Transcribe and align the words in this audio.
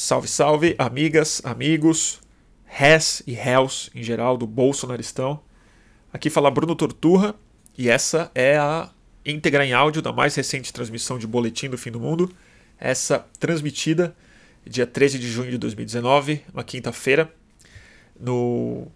Salve, 0.00 0.28
salve, 0.28 0.76
amigas, 0.78 1.42
amigos, 1.44 2.20
réis 2.64 3.20
e 3.26 3.32
réus 3.32 3.90
em 3.92 4.00
geral 4.00 4.36
do 4.36 4.46
Bolsonaristão. 4.46 5.40
Aqui 6.12 6.30
fala 6.30 6.52
Bruno 6.52 6.76
Torturra 6.76 7.34
e 7.76 7.88
essa 7.88 8.30
é 8.32 8.56
a 8.56 8.92
íntegra 9.26 9.66
em 9.66 9.72
áudio 9.72 10.00
da 10.00 10.12
mais 10.12 10.36
recente 10.36 10.72
transmissão 10.72 11.18
de 11.18 11.26
Boletim 11.26 11.68
do 11.68 11.76
Fim 11.76 11.90
do 11.90 11.98
Mundo. 11.98 12.32
Essa 12.78 13.26
transmitida 13.40 14.14
dia 14.64 14.86
13 14.86 15.18
de 15.18 15.28
junho 15.28 15.50
de 15.50 15.58
2019, 15.58 16.44
uma 16.54 16.62
quinta-feira, 16.62 17.34
no 18.20 18.86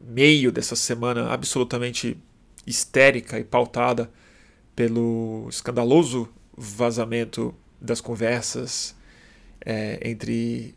meio 0.00 0.50
dessa 0.50 0.74
semana 0.74 1.32
absolutamente 1.32 2.18
histérica 2.66 3.38
e 3.38 3.44
pautada 3.44 4.10
pelo 4.74 5.46
escandaloso 5.48 6.28
vazamento 6.56 7.54
das 7.80 8.00
conversas 8.00 8.97
é, 9.68 10.00
entre 10.02 10.74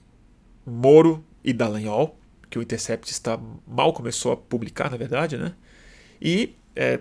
Moro 0.65 1.23
e 1.41 1.53
Dallagnol, 1.53 2.19
que 2.49 2.59
o 2.59 2.61
Intercept 2.61 3.09
está 3.09 3.39
mal 3.65 3.93
começou 3.93 4.33
a 4.33 4.37
publicar, 4.37 4.91
na 4.91 4.97
verdade, 4.97 5.37
né? 5.37 5.53
E 6.21 6.53
é, 6.75 6.99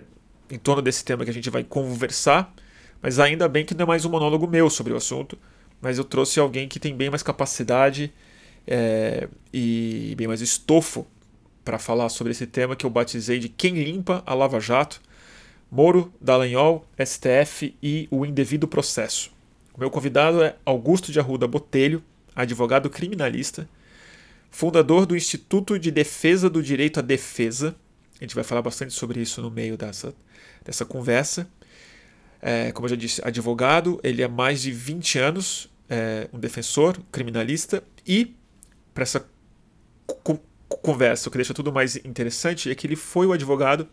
em 0.49 0.57
torno 0.57 0.81
desse 0.81 1.03
tema 1.03 1.25
que 1.25 1.29
a 1.29 1.33
gente 1.33 1.49
vai 1.49 1.65
conversar, 1.65 2.55
mas 3.01 3.19
ainda 3.19 3.49
bem 3.49 3.65
que 3.65 3.75
não 3.75 3.83
é 3.83 3.87
mais 3.87 4.05
um 4.05 4.09
monólogo 4.09 4.47
meu 4.47 4.69
sobre 4.69 4.93
o 4.93 4.95
assunto, 4.95 5.37
mas 5.81 5.97
eu 5.97 6.05
trouxe 6.05 6.39
alguém 6.39 6.65
que 6.65 6.79
tem 6.79 6.95
bem 6.95 7.09
mais 7.09 7.21
capacidade 7.21 8.13
é, 8.65 9.27
e 9.53 10.13
bem 10.17 10.27
mais 10.27 10.39
estofo 10.39 11.05
para 11.65 11.77
falar 11.77 12.07
sobre 12.07 12.31
esse 12.31 12.47
tema 12.47 12.73
que 12.73 12.85
eu 12.85 12.89
batizei 12.89 13.37
de 13.37 13.49
Quem 13.49 13.83
Limpa 13.83 14.23
a 14.25 14.33
Lava 14.33 14.61
Jato, 14.61 15.01
Moro, 15.69 16.13
Dallagnol, 16.21 16.85
STF 16.97 17.75
e 17.83 18.07
o 18.09 18.25
Indevido 18.25 18.65
Processo. 18.65 19.40
Meu 19.81 19.89
convidado 19.89 20.43
é 20.43 20.55
Augusto 20.63 21.11
de 21.11 21.19
Arruda 21.19 21.47
Botelho, 21.47 22.03
advogado 22.35 22.87
criminalista, 22.87 23.67
fundador 24.51 25.07
do 25.07 25.17
Instituto 25.17 25.79
de 25.79 25.89
Defesa 25.89 26.47
do 26.51 26.61
Direito 26.61 26.99
à 26.99 27.01
Defesa. 27.01 27.75
A 28.19 28.23
gente 28.23 28.35
vai 28.35 28.43
falar 28.43 28.61
bastante 28.61 28.93
sobre 28.93 29.19
isso 29.19 29.41
no 29.41 29.49
meio 29.49 29.75
dessa, 29.75 30.13
dessa 30.63 30.85
conversa. 30.85 31.49
É, 32.39 32.71
como 32.71 32.85
eu 32.85 32.91
já 32.91 32.95
disse, 32.95 33.23
advogado, 33.25 33.99
ele 34.03 34.23
há 34.23 34.29
mais 34.29 34.61
de 34.61 34.71
20 34.71 35.17
anos, 35.17 35.67
é, 35.89 36.29
um 36.31 36.37
defensor, 36.37 36.99
criminalista, 37.11 37.83
e 38.05 38.35
para 38.93 39.01
essa 39.01 39.27
conversa, 40.83 41.27
o 41.27 41.31
que 41.31 41.39
deixa 41.39 41.55
tudo 41.55 41.73
mais 41.73 41.95
interessante 41.95 42.69
é 42.69 42.75
que 42.75 42.85
ele 42.85 42.95
foi 42.95 43.25
o 43.25 43.33
advogado 43.33 43.89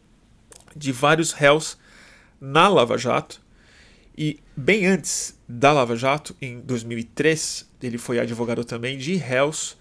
de 0.76 0.92
vários 0.92 1.32
réus 1.32 1.78
na 2.38 2.68
Lava 2.68 2.98
Jato, 2.98 3.40
e 4.20 4.40
bem 4.56 4.84
antes 4.84 5.38
da 5.48 5.70
Lava 5.70 5.94
Jato, 5.94 6.34
em 6.42 6.58
2003, 6.58 7.70
ele 7.80 7.96
foi 7.96 8.18
advogado 8.18 8.64
também 8.64 8.98
de 8.98 9.14
réus 9.14 9.78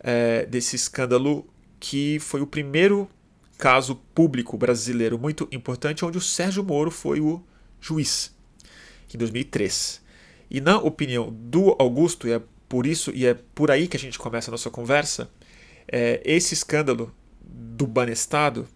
é, 0.00 0.44
desse 0.46 0.74
escândalo 0.74 1.46
que 1.78 2.18
foi 2.18 2.40
o 2.40 2.46
primeiro 2.46 3.08
caso 3.56 3.94
público 4.12 4.58
brasileiro 4.58 5.16
muito 5.16 5.46
importante, 5.52 6.04
onde 6.04 6.18
o 6.18 6.20
Sérgio 6.20 6.64
Moro 6.64 6.90
foi 6.90 7.20
o 7.20 7.40
juiz, 7.80 8.34
em 9.14 9.16
2003. 9.16 10.02
E 10.50 10.60
na 10.60 10.78
opinião 10.78 11.32
do 11.32 11.76
Augusto, 11.78 12.26
e 12.26 12.32
é 12.32 12.42
por 12.68 12.84
isso 12.84 13.12
e 13.14 13.26
é 13.26 13.34
por 13.54 13.70
aí 13.70 13.86
que 13.86 13.96
a 13.96 14.00
gente 14.00 14.18
começa 14.18 14.50
a 14.50 14.52
nossa 14.52 14.70
conversa, 14.70 15.30
é, 15.86 16.20
esse 16.24 16.52
escândalo 16.52 17.14
do 17.40 17.86
Banestado 17.86 18.66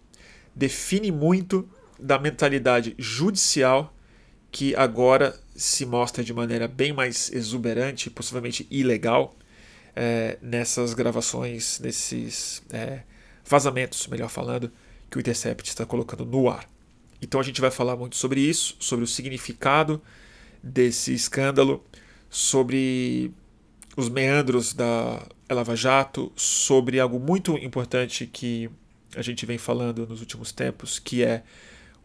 define 0.55 1.11
muito 1.11 1.67
da 1.99 2.17
mentalidade 2.17 2.95
judicial 2.97 3.93
que 4.53 4.75
agora 4.75 5.35
se 5.55 5.83
mostra 5.83 6.23
de 6.23 6.31
maneira 6.31 6.67
bem 6.67 6.93
mais 6.93 7.31
exuberante, 7.33 8.07
possivelmente 8.11 8.67
ilegal, 8.69 9.35
é, 9.95 10.37
nessas 10.43 10.93
gravações, 10.93 11.79
nesses 11.79 12.61
é, 12.71 13.01
vazamentos, 13.43 14.05
melhor 14.05 14.29
falando, 14.29 14.71
que 15.09 15.17
o 15.17 15.19
Intercept 15.19 15.67
está 15.67 15.87
colocando 15.87 16.23
no 16.23 16.47
ar. 16.47 16.69
Então 17.19 17.39
a 17.39 17.43
gente 17.43 17.59
vai 17.59 17.71
falar 17.71 17.95
muito 17.95 18.15
sobre 18.15 18.41
isso, 18.41 18.75
sobre 18.79 19.03
o 19.03 19.07
significado 19.07 19.99
desse 20.61 21.11
escândalo, 21.15 21.83
sobre 22.29 23.33
os 23.97 24.07
meandros 24.07 24.71
da 24.71 25.25
Lava 25.49 25.75
Jato, 25.75 26.31
sobre 26.35 26.99
algo 26.99 27.19
muito 27.19 27.57
importante 27.57 28.27
que 28.27 28.69
a 29.15 29.23
gente 29.23 29.47
vem 29.47 29.57
falando 29.57 30.05
nos 30.05 30.19
últimos 30.19 30.51
tempos, 30.51 30.99
que 30.99 31.23
é 31.23 31.41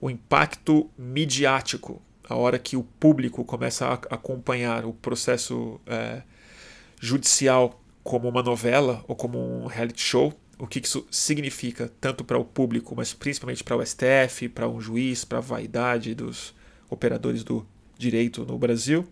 o 0.00 0.08
impacto 0.08 0.90
midiático 0.96 2.00
a 2.28 2.36
hora 2.36 2.58
que 2.58 2.76
o 2.76 2.82
público 2.82 3.44
começa 3.44 3.86
a 3.86 3.94
acompanhar 4.14 4.84
o 4.84 4.92
processo 4.92 5.80
é, 5.86 6.22
judicial 7.00 7.80
como 8.04 8.28
uma 8.28 8.42
novela 8.42 9.04
ou 9.08 9.16
como 9.16 9.38
um 9.38 9.66
reality 9.66 10.00
show, 10.00 10.32
o 10.58 10.66
que 10.66 10.80
isso 10.80 11.06
significa 11.10 11.90
tanto 12.00 12.24
para 12.24 12.38
o 12.38 12.44
público, 12.44 12.94
mas 12.96 13.14
principalmente 13.14 13.62
para 13.62 13.76
o 13.76 13.84
STF, 13.84 14.48
para 14.48 14.68
um 14.68 14.80
juiz, 14.80 15.24
para 15.24 15.38
a 15.38 15.40
vaidade 15.40 16.14
dos 16.14 16.54
operadores 16.90 17.44
do 17.44 17.66
direito 17.96 18.44
no 18.44 18.58
Brasil. 18.58 19.06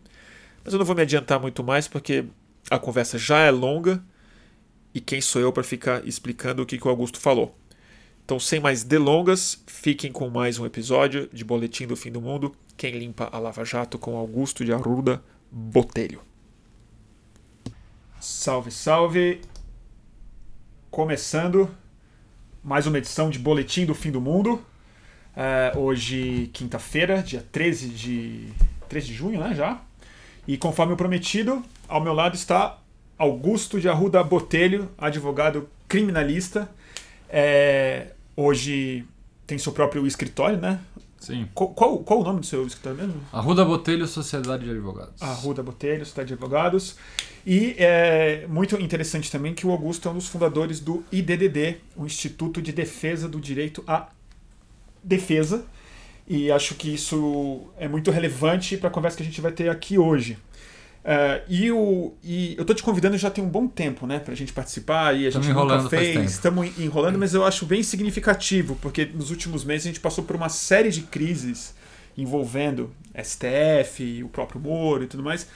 Mas 0.65 0.75
eu 0.75 0.78
não 0.78 0.87
vou 0.87 0.97
me 0.97 1.03
adiantar 1.03 1.41
muito 1.41 1.62
mais 1.62 1.87
porque 1.87 2.25
a 2.71 2.78
conversa 2.78 3.16
já 3.16 3.38
é 3.38 3.50
longa 3.50 4.03
e 4.93 5.00
quem 5.00 5.21
sou 5.21 5.41
eu 5.41 5.53
para 5.53 5.62
ficar 5.62 6.06
explicando 6.06 6.62
o 6.62 6.66
que, 6.66 6.78
que 6.78 6.87
o 6.87 6.91
Augusto 6.91 7.21
falou. 7.21 7.56
Então, 8.26 8.41
sem 8.41 8.59
mais 8.59 8.82
delongas, 8.82 9.62
fiquem 9.69 10.10
com 10.10 10.28
mais 10.28 10.59
um 10.59 10.66
episódio 10.66 11.31
de 11.32 11.44
Boletim 11.44 11.87
do 11.87 11.94
Fim 11.94 12.10
do 12.10 12.20
Mundo. 12.20 12.56
Quem 12.76 12.98
limpa 12.98 13.28
a 13.31 13.38
Lava 13.38 13.64
Jato 13.64 14.00
com 14.00 14.16
Augusto 14.16 14.64
de 14.64 14.72
Arruda 14.72 15.22
Botelho. 15.48 16.20
Salve, 18.20 18.72
salve! 18.72 19.41
Começando 20.91 21.70
mais 22.64 22.88
uma 22.88 22.98
edição 22.98 23.31
de 23.31 23.38
Boletim 23.38 23.87
do 23.87 23.94
Fim 23.94 24.10
do 24.10 24.20
Mundo. 24.20 24.54
Uh, 25.37 25.78
hoje, 25.78 26.50
quinta-feira, 26.53 27.22
dia 27.22 27.47
13 27.53 27.88
de, 27.91 28.48
13 28.88 29.06
de 29.06 29.14
junho, 29.14 29.38
né? 29.38 29.54
Já. 29.54 29.81
E 30.48 30.58
conforme 30.58 30.94
o 30.94 30.97
prometido, 30.97 31.62
ao 31.87 32.00
meu 32.00 32.12
lado 32.12 32.34
está 32.34 32.76
Augusto 33.16 33.81
de 33.81 33.88
Arruda 33.88 34.20
Botelho, 34.25 34.91
advogado 34.98 35.69
criminalista. 35.87 36.69
É, 37.28 38.16
Hoje 38.37 39.05
tem 39.47 39.57
seu 39.57 39.73
próprio 39.73 40.07
escritório, 40.07 40.59
né? 40.59 40.79
Sim. 41.19 41.49
Qual, 41.55 41.71
qual, 41.71 41.99
qual 42.01 42.21
o 42.21 42.25
nome 42.25 42.41
do 42.41 42.47
seu 42.47 42.67
escritório 42.67 42.99
mesmo? 42.99 43.21
Arruda 43.33 43.65
Botelho 43.65 44.07
Sociedade 44.07 44.65
de 44.65 44.71
Advogados. 44.71 45.21
Arruda 45.23 45.63
Botelho 45.63 46.05
Sociedade 46.05 46.29
de 46.29 46.35
Advogados. 46.35 46.97
E 47.47 47.75
é 47.79 48.47
muito 48.49 48.77
interessante 48.81 49.31
também 49.31 49.55
que 49.55 49.67
o 49.67 49.71
Augusto 49.71 50.09
é 50.09 50.11
um 50.11 50.15
dos 50.15 50.29
fundadores 50.29 50.81
do 50.81 51.03
IDDD, 51.11 51.79
o 51.97 52.05
Instituto 52.05 52.61
de 52.61 52.73
Defesa 52.73 53.29
do 53.29 53.41
Direito 53.41 53.83
à 53.87 54.09
Defesa. 55.03 55.65
E 56.29 56.51
acho 56.51 56.75
que 56.75 56.93
isso 56.93 57.63
é 57.79 57.89
muito 57.89 58.11
relevante 58.11 58.77
para 58.77 58.89
a 58.89 58.93
conversa 58.93 59.17
que 59.17 59.23
a 59.23 59.27
gente 59.27 59.41
vai 59.41 59.53
ter 59.53 59.71
aqui 59.71 59.97
hoje. 59.97 60.37
Uh, 61.06 61.41
e, 61.49 61.71
o, 61.71 62.15
e 62.21 62.56
eu 62.59 62.65
tô 62.65 62.75
te 62.75 62.83
convidando 62.83 63.17
já 63.17 63.31
tem 63.31 63.43
um 63.43 63.49
bom 63.49 63.69
tempo, 63.69 64.09
né, 64.09 64.19
pra 64.19 64.34
gente 64.34 64.53
participar 64.53 65.17
e 65.17 65.28
a 65.28 65.31
gente 65.31 65.49
nunca 65.50 65.89
fez. 65.89 66.33
Estamos 66.33 66.77
enrolando, 66.77 67.17
mas 67.17 67.33
eu 67.33 67.44
acho 67.44 67.65
bem 67.65 67.81
significativo, 67.81 68.77
porque 68.83 69.05
nos 69.05 69.31
últimos 69.31 69.62
meses 69.62 69.87
a 69.87 69.91
gente 69.91 70.00
passou 70.00 70.25
por 70.25 70.34
uma 70.34 70.49
série 70.49 70.91
de 70.91 71.03
crises 71.03 71.77
envolvendo 72.19 72.91
STF, 73.15 74.25
o 74.25 74.28
próprio 74.28 74.61
Moro 74.61 75.05
e 75.05 75.06
tudo 75.06 75.22
mais, 75.22 75.47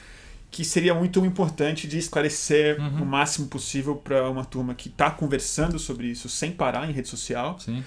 que 0.53 0.65
seria 0.65 0.95
muito 0.95 1.25
importante 1.27 1.89
de 1.89 1.99
esclarecer 1.99 2.81
uhum. 2.81 3.03
o 3.03 3.07
máximo 3.07 3.49
possível 3.49 3.97
para 3.97 4.31
uma 4.31 4.45
turma 4.45 4.73
que 4.73 4.89
está 4.89 5.11
conversando 5.11 5.81
sobre 5.81 6.07
isso 6.07 6.29
sem 6.29 6.53
parar 6.53 6.89
em 6.89 6.93
rede 6.93 7.09
social. 7.09 7.59
Sim. 7.59 7.83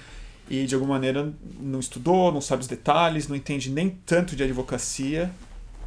E 0.50 0.66
de 0.66 0.76
alguma 0.76 0.96
maneira 0.96 1.34
não 1.62 1.80
estudou, 1.80 2.30
não 2.30 2.42
sabe 2.42 2.64
os 2.64 2.68
detalhes, 2.68 3.30
não 3.30 3.38
entende 3.38 3.70
nem 3.70 3.90
tanto 4.06 4.36
de 4.36 4.44
advocacia 4.44 5.32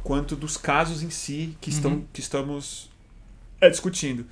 quanto 0.03 0.35
dos 0.35 0.57
casos 0.57 1.03
em 1.03 1.09
si 1.09 1.57
que, 1.59 1.69
estão, 1.69 1.91
uhum. 1.91 2.05
que 2.13 2.19
estamos 2.19 2.89
é, 3.59 3.69
discutindo. 3.69 4.25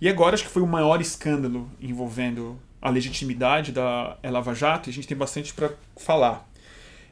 E 0.00 0.08
agora 0.08 0.34
acho 0.34 0.44
que 0.44 0.50
foi 0.50 0.62
o 0.62 0.66
maior 0.66 1.00
escândalo 1.00 1.68
envolvendo 1.80 2.58
a 2.80 2.90
legitimidade 2.90 3.72
da 3.72 4.16
Lava 4.22 4.54
Jato 4.54 4.88
e 4.88 4.90
a 4.90 4.92
gente 4.92 5.08
tem 5.08 5.16
bastante 5.16 5.52
para 5.54 5.70
falar. 5.96 6.48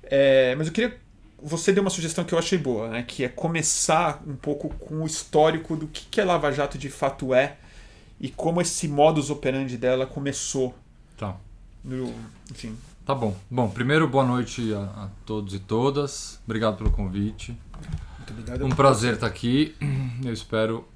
É, 0.03 0.55
mas 0.57 0.67
eu 0.67 0.73
queria. 0.73 0.99
Você 1.43 1.73
deu 1.73 1.83
uma 1.83 1.91
sugestão 1.91 2.25
que 2.25 2.33
eu 2.33 2.39
achei 2.39 2.57
boa, 2.57 2.89
né? 2.89 3.03
que 3.03 3.23
é 3.23 3.29
começar 3.29 4.23
um 4.27 4.35
pouco 4.35 4.71
com 4.71 5.03
o 5.03 5.07
histórico 5.07 5.77
do 5.77 5.87
que, 5.87 6.07
que 6.07 6.21
a 6.21 6.25
Lava 6.25 6.51
Jato 6.51 6.79
de 6.79 6.89
fato 6.89 7.35
é 7.35 7.57
e 8.19 8.31
como 8.31 8.63
esse 8.63 8.89
modus 8.89 9.29
operandi 9.29 9.77
dela 9.77 10.07
começou. 10.07 10.75
Tá. 11.19 11.37
No, 11.85 12.15
enfim. 12.51 12.75
Tá 13.05 13.15
bom. 13.15 13.37
Bom, 13.51 13.69
primeiro, 13.69 14.09
boa 14.09 14.25
noite 14.25 14.73
a, 14.73 15.05
a 15.05 15.09
todos 15.27 15.53
e 15.53 15.59
todas. 15.59 16.41
Obrigado 16.47 16.79
pelo 16.79 16.91
convite. 16.91 17.55
Muito 18.19 18.31
obrigado. 18.31 18.65
Um 18.65 18.71
prazer 18.71 19.15
estar 19.15 19.27
aqui. 19.27 19.75
Eu 20.25 20.33
espero 20.33 20.87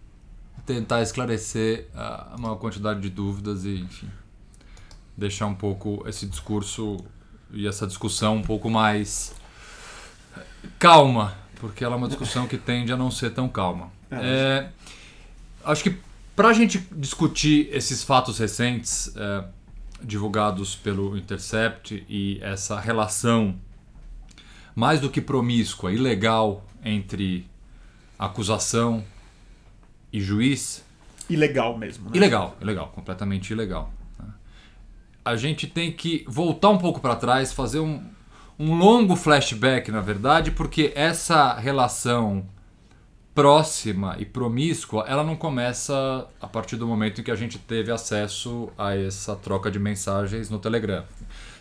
tentar 0.67 1.03
esclarecer 1.03 1.89
a 1.95 2.37
maior 2.39 2.57
quantidade 2.57 3.01
de 3.01 3.09
dúvidas 3.09 3.65
e, 3.65 3.81
enfim, 3.81 4.11
deixar 5.17 5.47
um 5.47 5.55
pouco 5.55 6.05
esse 6.07 6.27
discurso 6.27 6.99
e 7.51 7.67
essa 7.67 7.87
discussão 7.87 8.37
um 8.37 8.43
pouco 8.43 8.69
mais 8.69 9.35
calma, 10.79 11.37
porque 11.57 11.83
ela 11.83 11.95
é 11.95 11.99
uma 11.99 12.09
discussão 12.09 12.47
que 12.47 12.59
tende 12.59 12.93
a 12.93 12.97
não 12.97 13.11
ser 13.11 13.31
tão 13.31 13.49
calma. 13.49 13.91
É, 14.11 14.69
acho 15.65 15.83
que 15.83 15.99
para 16.37 16.49
a 16.49 16.53
gente 16.53 16.79
discutir 16.93 17.69
esses 17.73 18.05
fatos 18.05 18.39
recentes 18.39 19.13
é, 19.17 19.45
divulgados 20.03 20.77
pelo 20.77 21.17
Intercept 21.17 22.05
e 22.09 22.39
essa 22.43 22.79
relação 22.79 23.59
mais 24.79 25.01
do 25.01 25.11
que 25.11 25.21
promíscua, 25.21 25.93
ilegal 25.93 26.65
entre 26.85 27.45
acusação 28.17 29.05
e 30.13 30.21
juiz. 30.21 30.85
Ilegal 31.29 31.77
mesmo, 31.77 32.05
né? 32.05 32.13
Ilegal, 32.15 32.57
ilegal, 32.61 32.93
completamente 32.95 33.53
ilegal. 33.53 33.93
né? 34.21 34.29
A 35.25 35.35
gente 35.35 35.67
tem 35.67 35.91
que 35.91 36.25
voltar 36.29 36.69
um 36.69 36.79
pouco 36.79 37.01
para 37.01 37.17
trás, 37.17 37.53
fazer 37.53 37.81
um, 37.81 38.05
um 38.57 38.77
longo 38.77 39.17
flashback, 39.17 39.91
na 39.91 40.01
verdade, 40.01 40.53
porque 40.53 40.93
essa 40.95 41.55
relação 41.55 42.47
próxima 43.35 44.15
e 44.21 44.25
promíscua, 44.25 45.05
ela 45.09 45.25
não 45.25 45.35
começa 45.35 46.29
a 46.41 46.47
partir 46.47 46.77
do 46.77 46.87
momento 46.87 47.21
em 47.21 47.25
que 47.25 47.33
a 47.33 47.37
gente 47.37 47.59
teve 47.59 47.91
acesso 47.91 48.71
a 48.79 48.95
essa 48.97 49.35
troca 49.35 49.73
de 49.73 49.81
mensagens 49.81 50.49
no 50.49 50.61
Telegram. 50.61 51.05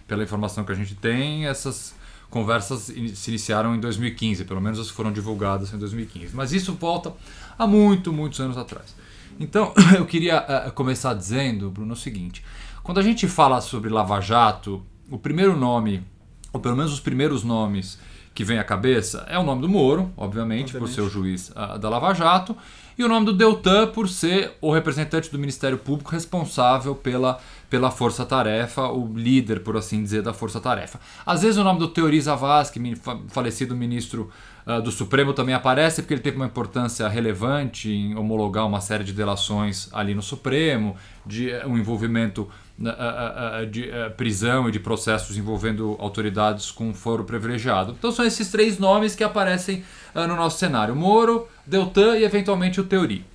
Pela 0.08 0.22
informação 0.22 0.64
que 0.64 0.72
a 0.72 0.76
gente 0.76 0.94
tem, 0.94 1.48
essas 1.48 1.97
conversas 2.30 2.92
se 3.16 3.30
iniciaram 3.30 3.76
em 3.76 3.80
2015, 3.80 4.46
pelo 4.46 4.62
menos 4.62 4.80
as 4.80 4.88
que 4.88 4.94
foram 4.94 5.12
divulgadas 5.12 5.74
em 5.74 5.78
2015. 5.78 6.36
Mas 6.36 6.52
isso 6.52 6.74
volta 6.74 7.14
há 7.58 7.66
muito, 7.66 8.12
muitos 8.12 8.40
anos 8.40 8.58
atrás. 8.58 8.96
Então, 9.40 9.74
eu 9.96 10.06
queria 10.06 10.46
eh, 10.48 10.72
começar 10.72 11.14
dizendo, 11.14 11.70
Bruno, 11.70 11.94
o 11.94 11.98
seguinte: 11.98 12.44
quando 12.84 13.00
a 13.00 13.04
gente 13.04 13.28
fala 13.28 13.62
sobre 13.62 13.90
Lava 13.90 14.20
Jato, 14.20 14.84
o 15.10 15.18
primeiro 15.18 15.56
nome, 15.56 16.04
ou 16.52 16.60
pelo 16.60 16.76
menos 16.76 16.94
os 16.94 17.00
primeiros 17.00 17.44
nomes 17.44 18.00
que 18.34 18.44
vem 18.44 18.60
à 18.60 18.64
cabeça, 18.64 19.26
é 19.28 19.40
o 19.40 19.44
nome 19.44 19.62
do 19.62 19.70
Moro, 19.70 20.12
obviamente, 20.16 20.72
por 20.74 20.84
Obviamente. 20.84 20.96
ser 20.96 21.02
o 21.02 21.10
juiz 21.10 21.52
ah, 21.56 21.76
da 21.78 21.90
Lava 21.90 22.14
Jato, 22.14 22.56
e 22.98 23.04
o 23.04 23.08
nome 23.08 23.26
do 23.26 23.34
Deltan 23.34 23.88
por 23.88 24.08
ser 24.08 24.54
o 24.62 24.72
representante 24.72 25.32
do 25.32 25.40
Ministério 25.40 25.78
Público 25.78 26.12
responsável 26.12 26.94
pela, 26.94 27.40
pela 27.70 27.92
Força 27.92 28.26
Tarefa, 28.26 28.88
o 28.88 29.14
líder, 29.14 29.60
por 29.60 29.76
assim 29.76 30.02
dizer, 30.02 30.22
da 30.22 30.34
Força 30.34 30.60
Tarefa. 30.60 31.00
Às 31.26 31.42
vezes 31.42 31.58
o 31.58 31.64
nome 31.64 31.80
do 31.80 31.88
Teori 31.90 32.20
Zavascki, 32.20 32.80
falecido 33.28 33.76
ministro 33.76 34.30
ah, 34.66 34.80
do 34.80 34.90
Supremo, 34.90 35.34
também 35.34 35.54
aparece, 35.54 36.02
porque 36.02 36.14
ele 36.14 36.22
teve 36.22 36.38
uma 36.38 36.46
importância 36.46 37.08
relevante 37.10 37.92
em 37.92 38.16
homologar 38.16 38.66
uma 38.66 38.80
série 38.80 39.04
de 39.04 39.12
delações 39.12 39.90
ali 39.92 40.16
no 40.16 40.22
Supremo, 40.22 40.96
de 41.26 41.52
eh, 41.52 41.66
um 41.68 41.78
envolvimento 41.78 42.50
ah, 42.86 43.60
ah, 43.60 43.66
de 43.66 43.92
ah, 43.92 44.12
prisão 44.12 44.70
e 44.70 44.72
de 44.72 44.80
processos 44.80 45.36
envolvendo 45.36 45.98
autoridades 46.00 46.72
com 46.72 46.94
foro 46.94 47.26
privilegiado. 47.26 47.96
Então 47.98 48.14
são 48.14 48.24
esses 48.24 48.50
três 48.50 48.80
nomes 48.80 49.14
que 49.14 49.26
aparecem 49.26 49.84
no 50.16 50.36
nosso 50.36 50.58
cenário: 50.58 50.96
Moro, 50.96 51.48
Deltan 51.66 52.18
e 52.18 52.24
eventualmente 52.24 52.80
o 52.80 52.86
Teori. 52.86 53.26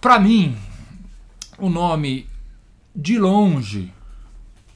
Para 0.00 0.20
mim, 0.20 0.56
o 1.58 1.70
nome 1.70 2.28
de 2.94 3.18
longe 3.18 3.92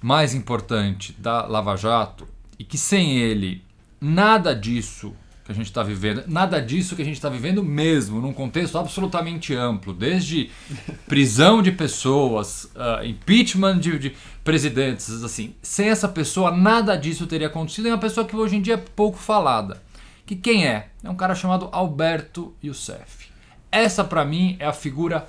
mais 0.00 0.34
importante 0.34 1.14
da 1.18 1.46
Lava 1.46 1.76
Jato 1.76 2.26
e 2.58 2.64
que 2.64 2.78
sem 2.78 3.18
ele 3.18 3.62
nada 4.00 4.54
disso 4.54 5.14
que 5.44 5.52
a 5.52 5.54
gente 5.54 5.66
está 5.66 5.82
vivendo, 5.82 6.24
nada 6.26 6.60
disso 6.60 6.94
que 6.94 7.00
a 7.00 7.04
gente 7.04 7.14
está 7.14 7.30
vivendo 7.30 7.64
mesmo, 7.64 8.20
num 8.20 8.34
contexto 8.34 8.76
absolutamente 8.76 9.54
amplo, 9.54 9.94
desde 9.94 10.50
prisão 11.08 11.62
de 11.62 11.72
pessoas, 11.72 12.70
ah, 12.76 13.00
impeachment 13.02 13.78
de, 13.78 13.98
de 13.98 14.16
presidentes, 14.44 15.24
assim, 15.24 15.54
sem 15.62 15.88
essa 15.88 16.06
pessoa 16.06 16.50
nada 16.50 16.96
disso 16.96 17.26
teria 17.26 17.46
acontecido. 17.46 17.88
É 17.88 17.92
uma 17.92 17.98
pessoa 17.98 18.26
que 18.26 18.36
hoje 18.36 18.56
em 18.56 18.60
dia 18.60 18.74
é 18.74 18.76
pouco 18.76 19.16
falada. 19.16 19.82
Que 20.26 20.36
quem 20.36 20.66
é? 20.66 20.90
É 21.02 21.08
um 21.08 21.16
cara 21.16 21.34
chamado 21.34 21.70
Alberto 21.72 22.54
Youssef. 22.62 23.28
Essa 23.72 24.04
para 24.04 24.26
mim 24.26 24.54
é 24.58 24.66
a 24.66 24.72
figura 24.74 25.26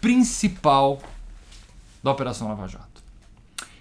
principal 0.00 1.02
da 2.04 2.12
Operação 2.12 2.48
Lava 2.48 2.68
Jato. 2.68 3.02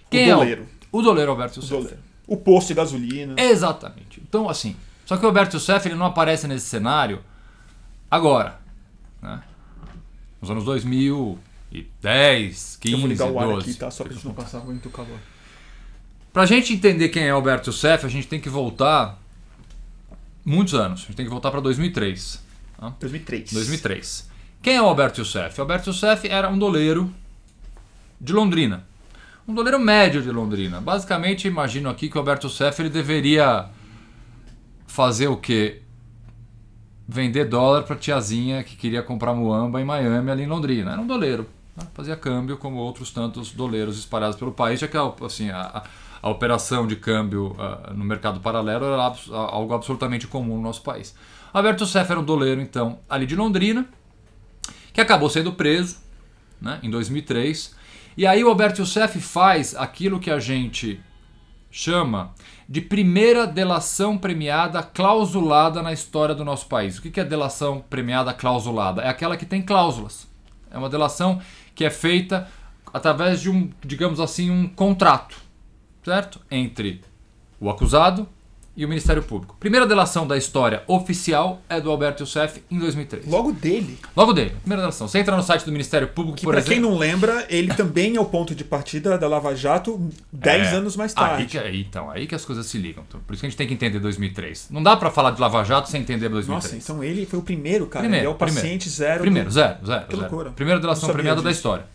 Quem 0.10 0.30
é 0.32 0.34
doleiro. 0.34 0.66
o, 0.92 1.00
o 1.00 1.02
doleiro 1.02 1.32
Alberto 1.32 1.60
O 1.60 1.62
Youssef? 1.62 1.82
doleiro. 1.82 2.00
O 2.26 2.38
posto 2.38 2.70
de 2.70 2.74
gasolina. 2.76 3.36
Exatamente. 3.38 4.22
Então, 4.28 4.48
assim, 4.50 4.76
só 5.06 5.18
que 5.18 5.24
o 5.24 5.28
Alberto 5.28 5.58
Youssef 5.58 5.88
ele 5.88 5.96
não 5.96 6.06
aparece 6.06 6.48
nesse 6.48 6.66
cenário 6.68 7.22
agora, 8.10 8.60
né? 9.22 9.42
Nos 10.42 10.50
anos 10.50 10.64
2010, 10.64 12.78
15, 12.80 12.94
eu 12.94 13.00
vou 13.00 13.08
ligar 13.10 13.30
o 13.30 13.40
ar 13.40 13.48
12. 13.48 13.70
aqui, 13.70 13.80
tá? 13.80 13.92
Só 13.92 14.04
pra 14.04 14.14
gente 14.14 14.26
não 14.26 14.34
passar 14.34 14.60
muito 14.60 14.90
calor. 14.90 15.18
Pra 16.32 16.46
gente 16.46 16.74
entender 16.74 17.10
quem 17.10 17.24
é 17.24 17.30
Alberto 17.30 17.70
Youssef, 17.70 18.06
a 18.06 18.10
gente 18.10 18.28
tem 18.28 18.40
que 18.40 18.50
voltar 18.50 19.20
muitos 20.46 20.74
anos. 20.74 21.02
A 21.02 21.06
gente 21.08 21.16
tem 21.16 21.26
que 21.26 21.32
voltar 21.32 21.52
para 21.52 21.62
2003. 21.62 22.42
2003. 23.00 23.54
2003. 23.54 24.30
Quem 24.62 24.76
é 24.76 24.82
o 24.82 24.86
Alberto 24.86 25.22
Youssef? 25.22 25.60
O 25.60 25.62
Alberto 25.62 25.90
Youssef 25.90 26.28
era 26.28 26.50
um 26.50 26.58
doleiro 26.58 27.14
de 28.24 28.32
Londrina. 28.34 28.86
Um 29.48 29.54
doleiro 29.54 29.78
médio 29.80 30.22
de 30.22 30.32
Londrina. 30.32 30.80
Basicamente, 30.80 31.48
imagino 31.48 31.90
aqui 31.90 32.08
que 32.10 32.16
o 32.16 32.20
Alberto 32.20 32.48
Youssef 32.48 32.82
ele 32.82 32.90
deveria 32.90 33.66
fazer 34.88 35.28
o 35.28 35.36
quê? 35.38 35.82
Vender 37.06 37.46
dólar 37.46 37.84
para 37.84 37.98
tiazinha 37.98 38.64
que 38.64 38.78
queria 38.78 39.04
comprar 39.04 39.34
muamba 39.34 39.82
em 39.82 39.84
Miami, 39.86 40.32
ali 40.32 40.44
em 40.44 40.48
Londrina. 40.48 40.94
Era 40.94 41.02
um 41.02 41.08
doleiro. 41.08 41.46
né? 41.76 41.86
Fazia 41.94 42.16
câmbio 42.16 42.58
como 42.58 42.78
outros 42.78 43.12
tantos 43.12 43.52
doleiros 43.52 44.00
espalhados 44.00 44.38
pelo 44.38 44.54
país, 44.54 44.80
já 44.80 44.88
que 44.88 44.96
assim, 45.26 45.50
a, 45.50 45.84
a- 46.22 46.30
operação 46.30 46.88
de 46.88 46.96
câmbio 46.96 47.54
ah, 47.60 47.92
no 47.94 48.06
mercado 48.06 48.40
paralelo 48.40 48.86
era 48.86 49.06
abs- 49.08 49.30
algo 49.30 49.74
absolutamente 49.74 50.26
comum 50.26 50.56
no 50.56 50.62
nosso 50.64 50.82
país. 50.82 51.14
Alberto 51.52 51.84
Youssef 51.84 52.10
era 52.10 52.20
um 52.20 52.24
doleiro, 52.24 52.62
então, 52.62 53.00
ali 53.10 53.26
de 53.26 53.36
Londrina, 53.36 53.86
que 54.94 55.02
acabou 55.02 55.30
sendo 55.30 55.52
preso 55.52 55.98
né, 56.62 56.80
em 56.82 56.90
2003. 56.90 57.76
E 58.16 58.28
aí 58.28 58.44
o 58.44 58.50
Alberto 58.50 58.82
Youssef 58.82 59.20
faz 59.20 59.76
aquilo 59.76 60.20
que 60.20 60.30
a 60.30 60.40
gente 60.40 61.00
chama 61.72 62.34
de 62.70 62.80
primeira 62.82 63.48
delação 63.48 64.18
premiada 64.18 64.84
clausulada 64.84 65.82
na 65.82 65.92
história 65.92 66.36
do 66.36 66.46
nosso 66.46 66.68
país. 66.68 66.98
O 66.98 67.02
que 67.02 67.20
é 67.20 67.24
delação 67.24 67.84
premiada 67.90 68.34
clausulada? 68.34 69.02
É 69.02 69.10
aquela 69.10 69.36
que 69.36 69.46
tem 69.46 69.62
cláusulas. 69.62 70.28
É 70.70 70.78
uma 70.78 70.90
delação 70.90 71.42
que 71.74 71.84
é 71.84 71.90
feita 71.90 72.48
através 72.94 73.42
de 73.42 73.50
um, 73.50 73.72
digamos 73.84 74.20
assim, 74.20 74.52
um 74.52 74.68
contrato, 74.68 75.36
certo? 76.04 76.40
Entre 76.52 77.02
o 77.60 77.70
acusado 77.70 78.28
e 78.76 78.84
o 78.86 78.88
Ministério 78.90 79.22
Público. 79.22 79.56
Primeira 79.60 79.86
delação 79.86 80.26
da 80.26 80.36
história 80.38 80.82
oficial 80.88 81.62
é 81.70 81.80
do 81.80 81.92
Alberto 81.92 82.24
Youssef 82.24 82.64
em 82.72 82.80
2003. 82.80 83.28
Logo 83.28 83.52
dele. 83.52 84.00
Logo 84.16 84.34
dele, 84.34 84.52
primeira 84.62 84.82
delação. 84.82 85.08
Você 85.08 85.20
entra 85.20 85.36
no 85.38 85.44
site 85.44 85.64
do 85.66 85.72
Ministério 85.72 86.08
Público, 86.08 86.38
Que 86.38 86.44
por 86.44 86.52
pra 86.54 86.60
exemplo. 86.60 86.74
quem 86.74 86.82
não 86.82 86.98
lembra, 86.98 87.46
ele 87.50 87.74
também 87.74 88.16
é 88.16 88.20
o 88.20 88.26
ponto 88.26 88.56
de 88.56 88.64
partida 88.64 89.18
da 89.18 89.28
Lava 89.28 89.56
Jato 89.56 90.10
10 90.32 90.68
É. 90.70 90.76
anos 90.76 90.96
mais 90.96 91.14
Aí 91.16 91.24
tarde. 91.24 91.46
que, 91.46 91.58
aí, 91.58 91.82
então, 91.82 92.10
aí 92.10 92.26
que 92.26 92.34
as 92.34 92.44
coisas 92.44 92.66
se 92.66 92.78
ligam. 92.78 93.04
Então, 93.08 93.20
por 93.26 93.34
isso 93.34 93.42
que 93.42 93.46
a 93.46 93.50
gente 93.50 93.58
tem 93.58 93.68
que 93.68 93.74
entender 93.76 94.00
2003. 94.00 94.68
Não 94.72 94.82
dá 94.82 94.98
pra 94.98 95.12
falar 95.12 95.32
de 95.32 95.40
Lava 95.42 95.64
Jato 95.64 95.90
sem 95.90 96.02
entender 96.02 96.30
2003. 96.30 96.74
Nossa, 96.74 96.84
então 96.92 97.04
ele 97.04 97.26
foi 97.26 97.40
o 97.40 97.44
primeiro, 97.44 97.86
cara. 97.88 98.04
Primeiro, 98.04 98.24
ele 98.26 98.32
é 98.32 98.36
o 98.36 98.38
paciente 98.38 98.90
zero. 98.90 99.20
do- 99.20 99.22
Primeiro, 99.22 99.52
zero, 99.52 99.78
zero. 99.86 100.06
Que 100.08 100.16
zero. 100.16 100.22
loucura. 100.30 100.52
Primeira 100.52 100.80
delação 100.80 101.10
premiada 101.10 101.42
da 101.42 101.50
disso. 101.50 101.60
história. 101.60 101.86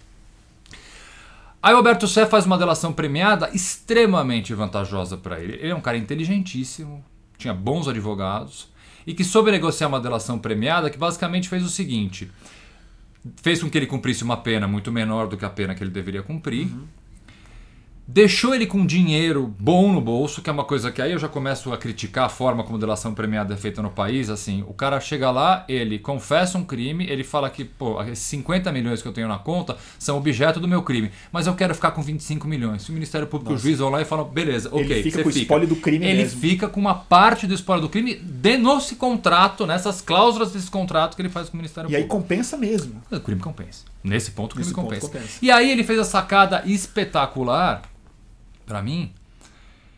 Aí 1.62 1.74
o 1.74 1.76
Alberto 1.76 2.06
Sé 2.06 2.24
faz 2.26 2.46
uma 2.46 2.56
delação 2.56 2.92
premiada 2.92 3.50
extremamente 3.52 4.54
vantajosa 4.54 5.16
para 5.16 5.40
ele. 5.40 5.54
Ele 5.54 5.70
é 5.70 5.74
um 5.74 5.80
cara 5.80 5.96
inteligentíssimo, 5.96 7.04
tinha 7.36 7.52
bons 7.52 7.88
advogados, 7.88 8.68
e 9.06 9.12
que 9.12 9.24
soube 9.24 9.50
negociar 9.50 9.88
uma 9.88 10.00
delação 10.00 10.38
premiada 10.38 10.90
que 10.90 10.98
basicamente 10.98 11.48
fez 11.48 11.64
o 11.64 11.68
seguinte: 11.68 12.30
fez 13.42 13.62
com 13.62 13.68
que 13.68 13.76
ele 13.76 13.86
cumprisse 13.86 14.22
uma 14.22 14.36
pena 14.36 14.68
muito 14.68 14.92
menor 14.92 15.26
do 15.26 15.36
que 15.36 15.44
a 15.44 15.50
pena 15.50 15.74
que 15.74 15.82
ele 15.82 15.90
deveria 15.90 16.22
cumprir. 16.22 16.66
Uhum. 16.66 16.86
Deixou 18.10 18.54
ele 18.54 18.64
com 18.66 18.86
dinheiro 18.86 19.54
bom 19.60 19.92
no 19.92 20.00
bolso, 20.00 20.40
que 20.40 20.48
é 20.48 20.52
uma 20.52 20.64
coisa 20.64 20.90
que 20.90 21.02
aí 21.02 21.12
eu 21.12 21.18
já 21.18 21.28
começo 21.28 21.70
a 21.74 21.76
criticar 21.76 22.24
a 22.24 22.28
forma 22.30 22.64
como 22.64 22.78
delação 22.78 23.12
premiada 23.12 23.52
é 23.52 23.56
feita 23.58 23.82
no 23.82 23.90
país. 23.90 24.30
Assim, 24.30 24.64
o 24.66 24.72
cara 24.72 24.98
chega 24.98 25.30
lá, 25.30 25.62
ele 25.68 25.98
confessa 25.98 26.56
um 26.56 26.64
crime, 26.64 27.04
ele 27.06 27.22
fala 27.22 27.50
que, 27.50 27.66
pô, 27.66 28.02
esses 28.04 28.20
50 28.24 28.72
milhões 28.72 29.02
que 29.02 29.08
eu 29.08 29.12
tenho 29.12 29.28
na 29.28 29.36
conta 29.36 29.76
são 29.98 30.16
objeto 30.16 30.58
do 30.58 30.66
meu 30.66 30.82
crime, 30.82 31.10
mas 31.30 31.46
eu 31.46 31.54
quero 31.54 31.74
ficar 31.74 31.90
com 31.90 32.00
25 32.00 32.48
milhões. 32.48 32.80
Se 32.80 32.90
o 32.90 32.94
Ministério 32.94 33.26
Público 33.26 33.50
e 33.50 33.52
o 33.52 33.56
Nossa. 33.56 33.64
juiz 33.66 33.78
vão 33.78 33.90
lá 33.90 34.00
e 34.00 34.06
falam, 34.06 34.24
beleza, 34.24 34.70
Ele 34.72 34.84
ok, 34.84 35.02
fica 35.02 35.16
você 35.18 35.22
com 35.24 35.28
o 35.28 35.32
fica. 35.32 35.42
espólio 35.42 35.68
do 35.68 35.76
crime 35.76 36.06
Ele 36.06 36.22
mesmo. 36.22 36.40
fica 36.40 36.66
com 36.66 36.80
uma 36.80 36.94
parte 36.94 37.46
do 37.46 37.52
espólio 37.52 37.82
do 37.82 37.90
crime 37.90 38.14
de, 38.14 38.56
nesse 38.56 38.96
contrato, 38.96 39.66
nessas 39.66 40.00
cláusulas 40.00 40.50
desse 40.52 40.70
contrato 40.70 41.14
que 41.14 41.20
ele 41.20 41.28
faz 41.28 41.50
com 41.50 41.54
o 41.54 41.56
Ministério 41.58 41.90
E 41.90 41.94
aí 41.94 42.04
Público. 42.04 42.22
compensa 42.22 42.56
mesmo. 42.56 43.02
O 43.10 43.20
crime 43.20 43.42
compensa. 43.42 43.84
Nesse 44.02 44.30
ponto, 44.30 44.52
o 44.52 44.54
crime 44.54 44.64
Nesse 44.64 44.74
compensa. 44.74 45.06
compensa. 45.08 45.38
E 45.42 45.50
aí 45.50 45.70
ele 45.70 45.84
fez 45.84 45.98
a 45.98 46.04
sacada 46.04 46.62
espetacular, 46.64 47.82
pra 48.68 48.82
mim. 48.82 49.10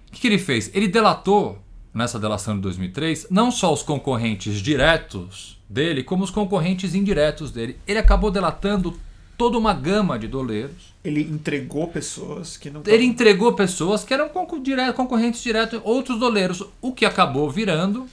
O 0.09 0.13
que, 0.13 0.21
que 0.21 0.27
ele 0.29 0.39
fez? 0.39 0.71
Ele 0.73 0.89
delatou, 0.89 1.59
nessa 1.93 2.19
delação 2.19 2.55
de 2.55 2.63
2003, 2.63 3.27
não 3.31 3.51
só 3.51 3.73
os 3.73 3.83
concorrentes 3.83 4.61
diretos 4.63 5.59
dele, 5.69 6.03
como 6.03 6.25
os 6.25 6.31
concorrentes 6.31 6.95
indiretos 6.95 7.51
dele. 7.51 7.77
Ele 7.87 7.99
acabou 7.99 8.31
delatando 8.31 8.99
toda 9.37 9.59
uma 9.59 9.73
gama 9.73 10.19
de 10.19 10.29
doleiros. 10.29 10.95
Ele 11.03 11.23
entregou 11.23 11.89
pessoas 11.89 12.57
que 12.57 12.71
não. 12.71 12.83
Ele 12.87 13.05
entregou 13.05 13.53
pessoas 13.55 14.05
que 14.05 14.15
eram 14.15 14.29
concorrentes 14.29 15.43
diretos, 15.43 15.81
outros 15.85 16.19
doleiros, 16.19 16.63
o 16.81 16.93
que 16.93 17.05
acabou 17.05 17.51
virando 17.51 18.07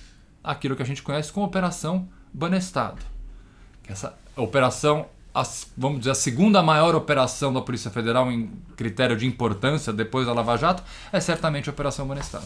aquilo 0.44 0.76
que 0.76 0.82
a 0.82 0.86
gente 0.86 1.04
conhece 1.04 1.32
como 1.32 1.46
Operação 1.46 2.08
Banestado. 2.34 3.02
essa 3.88 4.18
operação, 4.36 5.08
a- 5.42 5.48
vamos 5.78 6.00
dizer, 6.00 6.12
a 6.12 6.16
segunda 6.16 6.62
maior 6.64 6.96
operação 6.96 7.54
da 7.54 7.62
Polícia 7.62 7.92
Federal 7.92 8.32
em 8.32 8.50
critério 8.76 9.16
de 9.16 9.26
importância 9.26 9.92
depois 9.94 10.26
da 10.26 10.34
Lava 10.34 10.58
Jato, 10.58 10.84
é 11.12 11.20
certamente 11.20 11.70
a 11.70 11.74
Operação 11.74 12.08
Banestado. 12.08 12.46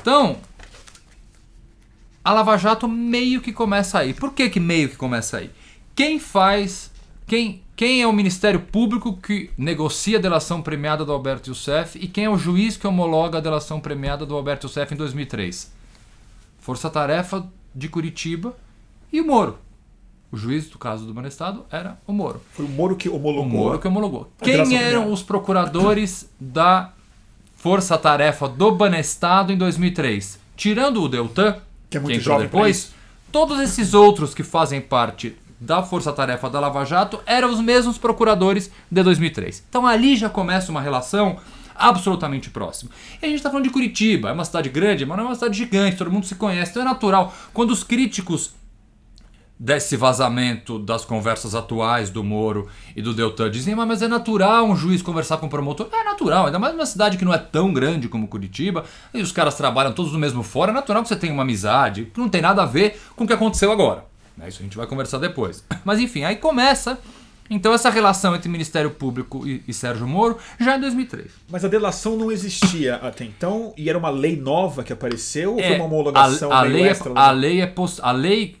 Então, 0.00 0.36
a 2.24 2.32
Lava 2.32 2.56
Jato 2.56 2.88
meio 2.88 3.40
que 3.40 3.52
começa 3.52 3.98
aí. 3.98 4.12
Por 4.12 4.32
que, 4.32 4.48
que 4.50 4.58
meio 4.60 4.88
que 4.88 4.96
começa 4.96 5.38
aí? 5.38 5.50
Quem 5.94 6.18
faz. 6.18 6.90
Quem, 7.26 7.62
quem 7.74 8.02
é 8.02 8.06
o 8.06 8.12
Ministério 8.12 8.60
Público 8.60 9.16
que 9.16 9.50
negocia 9.58 10.16
a 10.18 10.20
delação 10.20 10.62
premiada 10.62 11.04
do 11.04 11.12
Alberto 11.12 11.50
Youssef 11.50 11.98
e 11.98 12.06
quem 12.06 12.24
é 12.24 12.30
o 12.30 12.38
juiz 12.38 12.76
que 12.76 12.86
homologa 12.86 13.38
a 13.38 13.40
delação 13.40 13.80
premiada 13.80 14.24
do 14.24 14.36
Alberto 14.36 14.66
Youssef 14.66 14.94
em 14.94 14.96
2003? 14.96 15.72
Força 16.60 16.88
Tarefa 16.88 17.44
de 17.74 17.88
Curitiba 17.88 18.56
e 19.12 19.20
o 19.20 19.26
Moro. 19.26 19.58
O 20.30 20.36
juiz 20.36 20.68
do 20.68 20.78
caso 20.78 21.06
do 21.06 21.14
Banestado 21.14 21.64
era 21.70 21.98
o 22.06 22.12
Moro. 22.12 22.42
Foi 22.52 22.64
o 22.64 22.68
Moro 22.68 22.96
que 22.96 23.08
O 23.08 23.16
homologou. 23.16 23.46
Moro 23.46 23.78
que 23.78 23.86
homologou. 23.86 24.32
Quem 24.42 24.76
eram 24.76 25.12
os 25.12 25.22
procuradores 25.22 26.28
da 26.38 26.92
Força 27.56 27.96
Tarefa 27.96 28.48
do 28.48 28.72
Banestado 28.72 29.52
em 29.52 29.56
2003? 29.56 30.38
Tirando 30.56 31.02
o 31.02 31.08
Deltan, 31.08 31.56
Que 31.88 31.96
é 31.96 32.00
muito 32.00 32.18
entrou 32.18 32.34
jovem 32.34 32.48
depois, 32.48 32.92
todos 33.30 33.60
esses 33.60 33.94
outros 33.94 34.34
que 34.34 34.42
fazem 34.42 34.80
parte 34.80 35.36
da 35.60 35.82
Força 35.82 36.12
Tarefa 36.12 36.50
da 36.50 36.60
Lava 36.60 36.84
Jato 36.84 37.20
eram 37.24 37.50
os 37.50 37.60
mesmos 37.60 37.96
procuradores 37.96 38.70
de 38.90 39.02
2003. 39.02 39.64
Então 39.68 39.86
ali 39.86 40.16
já 40.16 40.28
começa 40.28 40.70
uma 40.70 40.80
relação 40.80 41.38
absolutamente 41.74 42.50
próxima. 42.50 42.90
E 43.20 43.26
a 43.26 43.28
gente 43.28 43.38
está 43.38 43.50
falando 43.50 43.64
de 43.64 43.70
Curitiba, 43.70 44.30
é 44.30 44.32
uma 44.32 44.44
cidade 44.44 44.68
grande, 44.68 45.04
mas 45.04 45.16
não 45.16 45.24
é 45.24 45.28
uma 45.28 45.34
cidade 45.34 45.56
gigante, 45.56 45.96
todo 45.96 46.10
mundo 46.10 46.26
se 46.26 46.34
conhece, 46.34 46.70
então 46.70 46.82
é 46.82 46.84
natural. 46.84 47.34
Quando 47.52 47.70
os 47.70 47.82
críticos 47.84 48.54
desse 49.58 49.96
vazamento 49.96 50.78
das 50.78 51.04
conversas 51.04 51.54
atuais 51.54 52.10
do 52.10 52.22
Moro 52.22 52.68
e 52.94 53.00
do 53.00 53.14
Deltan 53.14 53.50
dizem, 53.50 53.74
"Ah, 53.74 53.86
mas 53.86 54.02
é 54.02 54.08
natural 54.08 54.66
um 54.66 54.76
juiz 54.76 55.00
conversar 55.00 55.38
com 55.38 55.46
um 55.46 55.48
promotor. 55.48 55.88
É 55.92 56.04
natural, 56.04 56.46
ainda 56.46 56.58
mais 56.58 56.74
numa 56.74 56.84
cidade 56.84 57.16
que 57.16 57.24
não 57.24 57.32
é 57.32 57.38
tão 57.38 57.72
grande 57.72 58.08
como 58.08 58.28
Curitiba, 58.28 58.84
e 59.14 59.22
os 59.22 59.32
caras 59.32 59.54
trabalham 59.54 59.92
todos 59.92 60.12
no 60.12 60.18
mesmo 60.18 60.42
fórum, 60.42 60.72
é 60.72 60.74
natural 60.74 61.02
que 61.02 61.08
você 61.08 61.16
tenha 61.16 61.32
uma 61.32 61.42
amizade, 61.42 62.10
que 62.12 62.20
não 62.20 62.28
tem 62.28 62.42
nada 62.42 62.62
a 62.62 62.66
ver 62.66 63.00
com 63.16 63.24
o 63.24 63.26
que 63.26 63.32
aconteceu 63.32 63.72
agora. 63.72 64.04
né? 64.36 64.48
Isso 64.48 64.60
a 64.60 64.62
gente 64.62 64.76
vai 64.76 64.86
conversar 64.86 65.18
depois. 65.18 65.64
Mas 65.84 65.98
enfim, 66.00 66.24
aí 66.24 66.36
começa 66.36 66.98
então 67.48 67.72
essa 67.72 67.88
relação 67.88 68.34
entre 68.34 68.48
Ministério 68.50 68.90
Público 68.90 69.46
e, 69.46 69.62
e 69.68 69.72
Sérgio 69.72 70.06
Moro 70.06 70.36
já 70.60 70.76
em 70.76 70.80
2003. 70.80 71.28
Mas 71.48 71.64
a 71.64 71.68
delação 71.68 72.16
não 72.16 72.30
existia 72.30 72.96
até 73.02 73.24
então 73.24 73.72
e 73.78 73.88
era 73.88 73.96
uma 73.96 74.10
lei 74.10 74.36
nova 74.36 74.82
que 74.82 74.92
apareceu 74.92 75.52
ou 75.52 75.58
foi 75.58 75.66
É, 75.72 75.76
uma 75.76 75.84
homologação 75.86 76.52
a, 76.52 76.58
a 76.58 76.62
lei 76.62 76.88
é, 76.88 76.96
a 77.14 77.30
lei 77.30 77.60
é 77.62 77.66
pos- 77.66 78.00
a 78.02 78.10
lei 78.12 78.56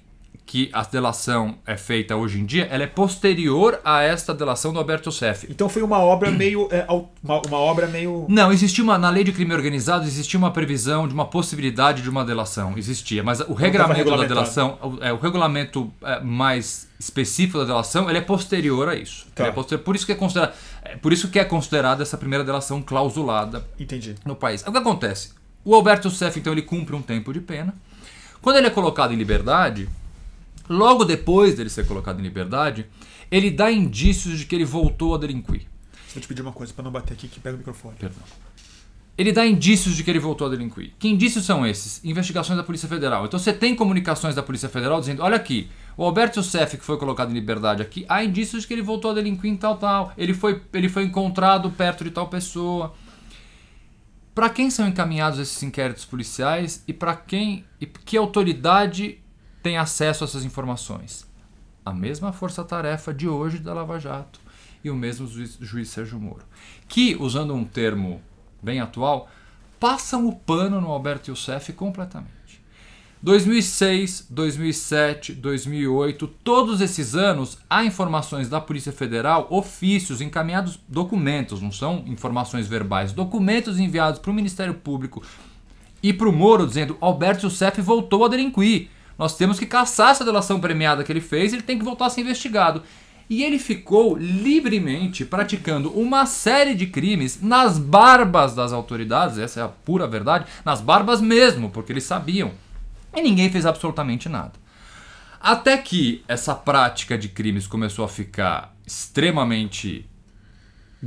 que 0.46 0.70
a 0.72 0.84
delação 0.84 1.58
é 1.66 1.76
feita 1.76 2.14
hoje 2.14 2.38
em 2.38 2.46
dia, 2.46 2.68
ela 2.70 2.84
é 2.84 2.86
posterior 2.86 3.80
a 3.84 4.02
esta 4.02 4.32
delação 4.32 4.72
do 4.72 4.78
Alberto 4.78 5.08
Youssef. 5.08 5.48
Então 5.50 5.68
foi 5.68 5.82
uma 5.82 5.98
obra 5.98 6.30
meio. 6.30 6.68
é, 6.70 6.86
uma, 6.88 7.42
uma 7.42 7.58
obra 7.58 7.88
meio. 7.88 8.26
Não, 8.28 8.52
existia 8.52 8.84
uma 8.84 8.96
na 8.96 9.10
lei 9.10 9.24
de 9.24 9.32
crime 9.32 9.52
organizado 9.52 10.06
existia 10.06 10.38
uma 10.38 10.52
previsão 10.52 11.08
de 11.08 11.12
uma 11.12 11.26
possibilidade 11.26 12.00
de 12.00 12.08
uma 12.08 12.24
delação, 12.24 12.74
existia, 12.78 13.24
mas 13.24 13.40
o 13.40 13.54
regramento 13.54 14.08
da 14.08 14.24
delação, 14.24 14.78
o, 14.80 15.04
é, 15.04 15.12
o 15.12 15.18
regulamento 15.18 15.92
é, 16.02 16.20
mais 16.20 16.88
específico 16.98 17.58
da 17.58 17.64
delação, 17.64 18.08
ele 18.08 18.18
é 18.18 18.22
posterior 18.22 18.88
a 18.88 18.94
isso. 18.94 19.26
Tá. 19.34 19.46
É 19.46 19.50
posterior, 19.50 19.82
por 19.84 19.96
isso 19.96 20.06
que 20.06 20.12
é 20.12 20.14
considerado, 20.14 20.54
é, 20.84 20.96
por 20.96 21.12
isso 21.12 21.28
que 21.28 21.40
é 21.40 21.44
considerada 21.44 22.04
essa 22.04 22.16
primeira 22.16 22.44
delação 22.44 22.80
clausulada 22.80 23.66
Entendi. 23.78 24.14
no 24.24 24.36
país. 24.36 24.62
O 24.62 24.70
que 24.70 24.78
acontece? 24.78 25.30
O 25.64 25.74
Alberto 25.74 26.06
Youssef, 26.06 26.38
então, 26.38 26.52
ele 26.52 26.62
cumpre 26.62 26.94
um 26.94 27.02
tempo 27.02 27.32
de 27.32 27.40
pena. 27.40 27.74
Quando 28.40 28.58
ele 28.58 28.68
é 28.68 28.70
colocado 28.70 29.12
em 29.12 29.16
liberdade, 29.16 29.88
logo 30.68 31.04
depois 31.04 31.54
dele 31.54 31.70
ser 31.70 31.86
colocado 31.86 32.20
em 32.20 32.22
liberdade, 32.22 32.86
ele 33.30 33.50
dá 33.50 33.70
indícios 33.70 34.38
de 34.38 34.46
que 34.46 34.54
ele 34.54 34.64
voltou 34.64 35.14
a 35.14 35.18
delinquir. 35.18 35.66
Vou 36.14 36.20
te 36.20 36.28
pedir 36.28 36.42
uma 36.42 36.52
coisa 36.52 36.72
pra 36.72 36.82
não 36.82 36.90
bater 36.90 37.14
aqui 37.14 37.28
que 37.28 37.40
pega 37.40 37.56
o 37.56 37.58
microfone. 37.58 37.96
Perdão. 37.98 38.22
Ele 39.18 39.32
dá 39.32 39.46
indícios 39.46 39.96
de 39.96 40.04
que 40.04 40.10
ele 40.10 40.18
voltou 40.18 40.46
a 40.46 40.50
delinquir. 40.50 40.92
Que 40.98 41.08
indícios 41.08 41.46
são 41.46 41.66
esses? 41.66 42.04
Investigações 42.04 42.56
da 42.56 42.62
Polícia 42.62 42.88
Federal. 42.88 43.24
Então 43.24 43.38
você 43.38 43.52
tem 43.52 43.74
comunicações 43.74 44.34
da 44.34 44.42
Polícia 44.42 44.68
Federal 44.68 45.00
dizendo: 45.00 45.22
olha 45.22 45.36
aqui, 45.36 45.70
o 45.96 46.04
Alberto 46.04 46.38
Youssef, 46.38 46.76
que 46.76 46.84
foi 46.84 46.98
colocado 46.98 47.30
em 47.30 47.34
liberdade 47.34 47.80
aqui, 47.80 48.04
há 48.08 48.22
indícios 48.22 48.62
de 48.62 48.68
que 48.68 48.74
ele 48.74 48.82
voltou 48.82 49.10
a 49.10 49.14
delinquir 49.14 49.50
em 49.50 49.56
tal, 49.56 49.78
tal. 49.78 50.12
Ele 50.18 50.34
foi, 50.34 50.60
ele 50.72 50.88
foi 50.88 51.04
encontrado 51.04 51.70
perto 51.70 52.04
de 52.04 52.10
tal 52.10 52.28
pessoa. 52.28 52.92
Para 54.34 54.50
quem 54.50 54.68
são 54.68 54.86
encaminhados 54.86 55.38
esses 55.38 55.62
inquéritos 55.62 56.04
policiais 56.04 56.84
e 56.86 56.92
para 56.92 57.16
quem 57.16 57.64
e 57.80 57.86
que 57.86 58.18
autoridade 58.18 59.18
tem 59.66 59.76
acesso 59.76 60.22
a 60.22 60.28
essas 60.28 60.44
informações? 60.44 61.26
A 61.84 61.92
mesma 61.92 62.32
força-tarefa 62.32 63.12
de 63.12 63.26
hoje 63.26 63.58
da 63.58 63.74
Lava 63.74 63.98
Jato 63.98 64.38
e 64.84 64.88
o 64.88 64.94
mesmo 64.94 65.26
juiz, 65.26 65.58
juiz 65.60 65.88
Sérgio 65.88 66.20
Moro, 66.20 66.44
que, 66.86 67.16
usando 67.18 67.52
um 67.52 67.64
termo 67.64 68.22
bem 68.62 68.78
atual, 68.78 69.28
passam 69.80 70.28
o 70.28 70.36
pano 70.36 70.80
no 70.80 70.86
Alberto 70.86 71.32
Youssef 71.32 71.72
completamente. 71.72 72.62
2006, 73.20 74.28
2007, 74.30 75.32
2008, 75.32 76.28
todos 76.44 76.80
esses 76.80 77.16
anos 77.16 77.58
há 77.68 77.84
informações 77.84 78.48
da 78.48 78.60
Polícia 78.60 78.92
Federal, 78.92 79.48
ofícios 79.50 80.20
encaminhados, 80.20 80.78
documentos, 80.86 81.60
não 81.60 81.72
são 81.72 82.04
informações 82.06 82.68
verbais, 82.68 83.12
documentos 83.12 83.80
enviados 83.80 84.20
para 84.20 84.30
o 84.30 84.34
Ministério 84.34 84.74
Público 84.74 85.24
e 86.00 86.12
para 86.12 86.28
o 86.28 86.32
Moro 86.32 86.68
dizendo 86.68 86.96
Alberto 87.00 87.46
Youssef 87.46 87.82
voltou 87.82 88.24
a 88.24 88.28
delinquir. 88.28 88.94
Nós 89.18 89.36
temos 89.36 89.58
que 89.58 89.66
caçar 89.66 90.10
essa 90.10 90.24
delação 90.24 90.60
premiada 90.60 91.02
que 91.02 91.10
ele 91.10 91.20
fez, 91.20 91.52
ele 91.52 91.62
tem 91.62 91.78
que 91.78 91.84
voltar 91.84 92.06
a 92.06 92.10
ser 92.10 92.20
investigado. 92.20 92.82
E 93.28 93.42
ele 93.42 93.58
ficou 93.58 94.16
livremente 94.16 95.24
praticando 95.24 95.90
uma 95.90 96.26
série 96.26 96.74
de 96.74 96.86
crimes 96.86 97.40
nas 97.42 97.78
barbas 97.78 98.54
das 98.54 98.72
autoridades, 98.72 99.38
essa 99.38 99.60
é 99.60 99.62
a 99.64 99.68
pura 99.68 100.06
verdade, 100.06 100.46
nas 100.64 100.80
barbas 100.80 101.20
mesmo, 101.20 101.70
porque 101.70 101.92
eles 101.92 102.04
sabiam. 102.04 102.52
E 103.14 103.20
ninguém 103.20 103.50
fez 103.50 103.66
absolutamente 103.66 104.28
nada. 104.28 104.52
Até 105.40 105.76
que 105.76 106.24
essa 106.28 106.54
prática 106.54 107.18
de 107.18 107.28
crimes 107.28 107.66
começou 107.66 108.04
a 108.04 108.08
ficar 108.08 108.74
extremamente 108.86 110.08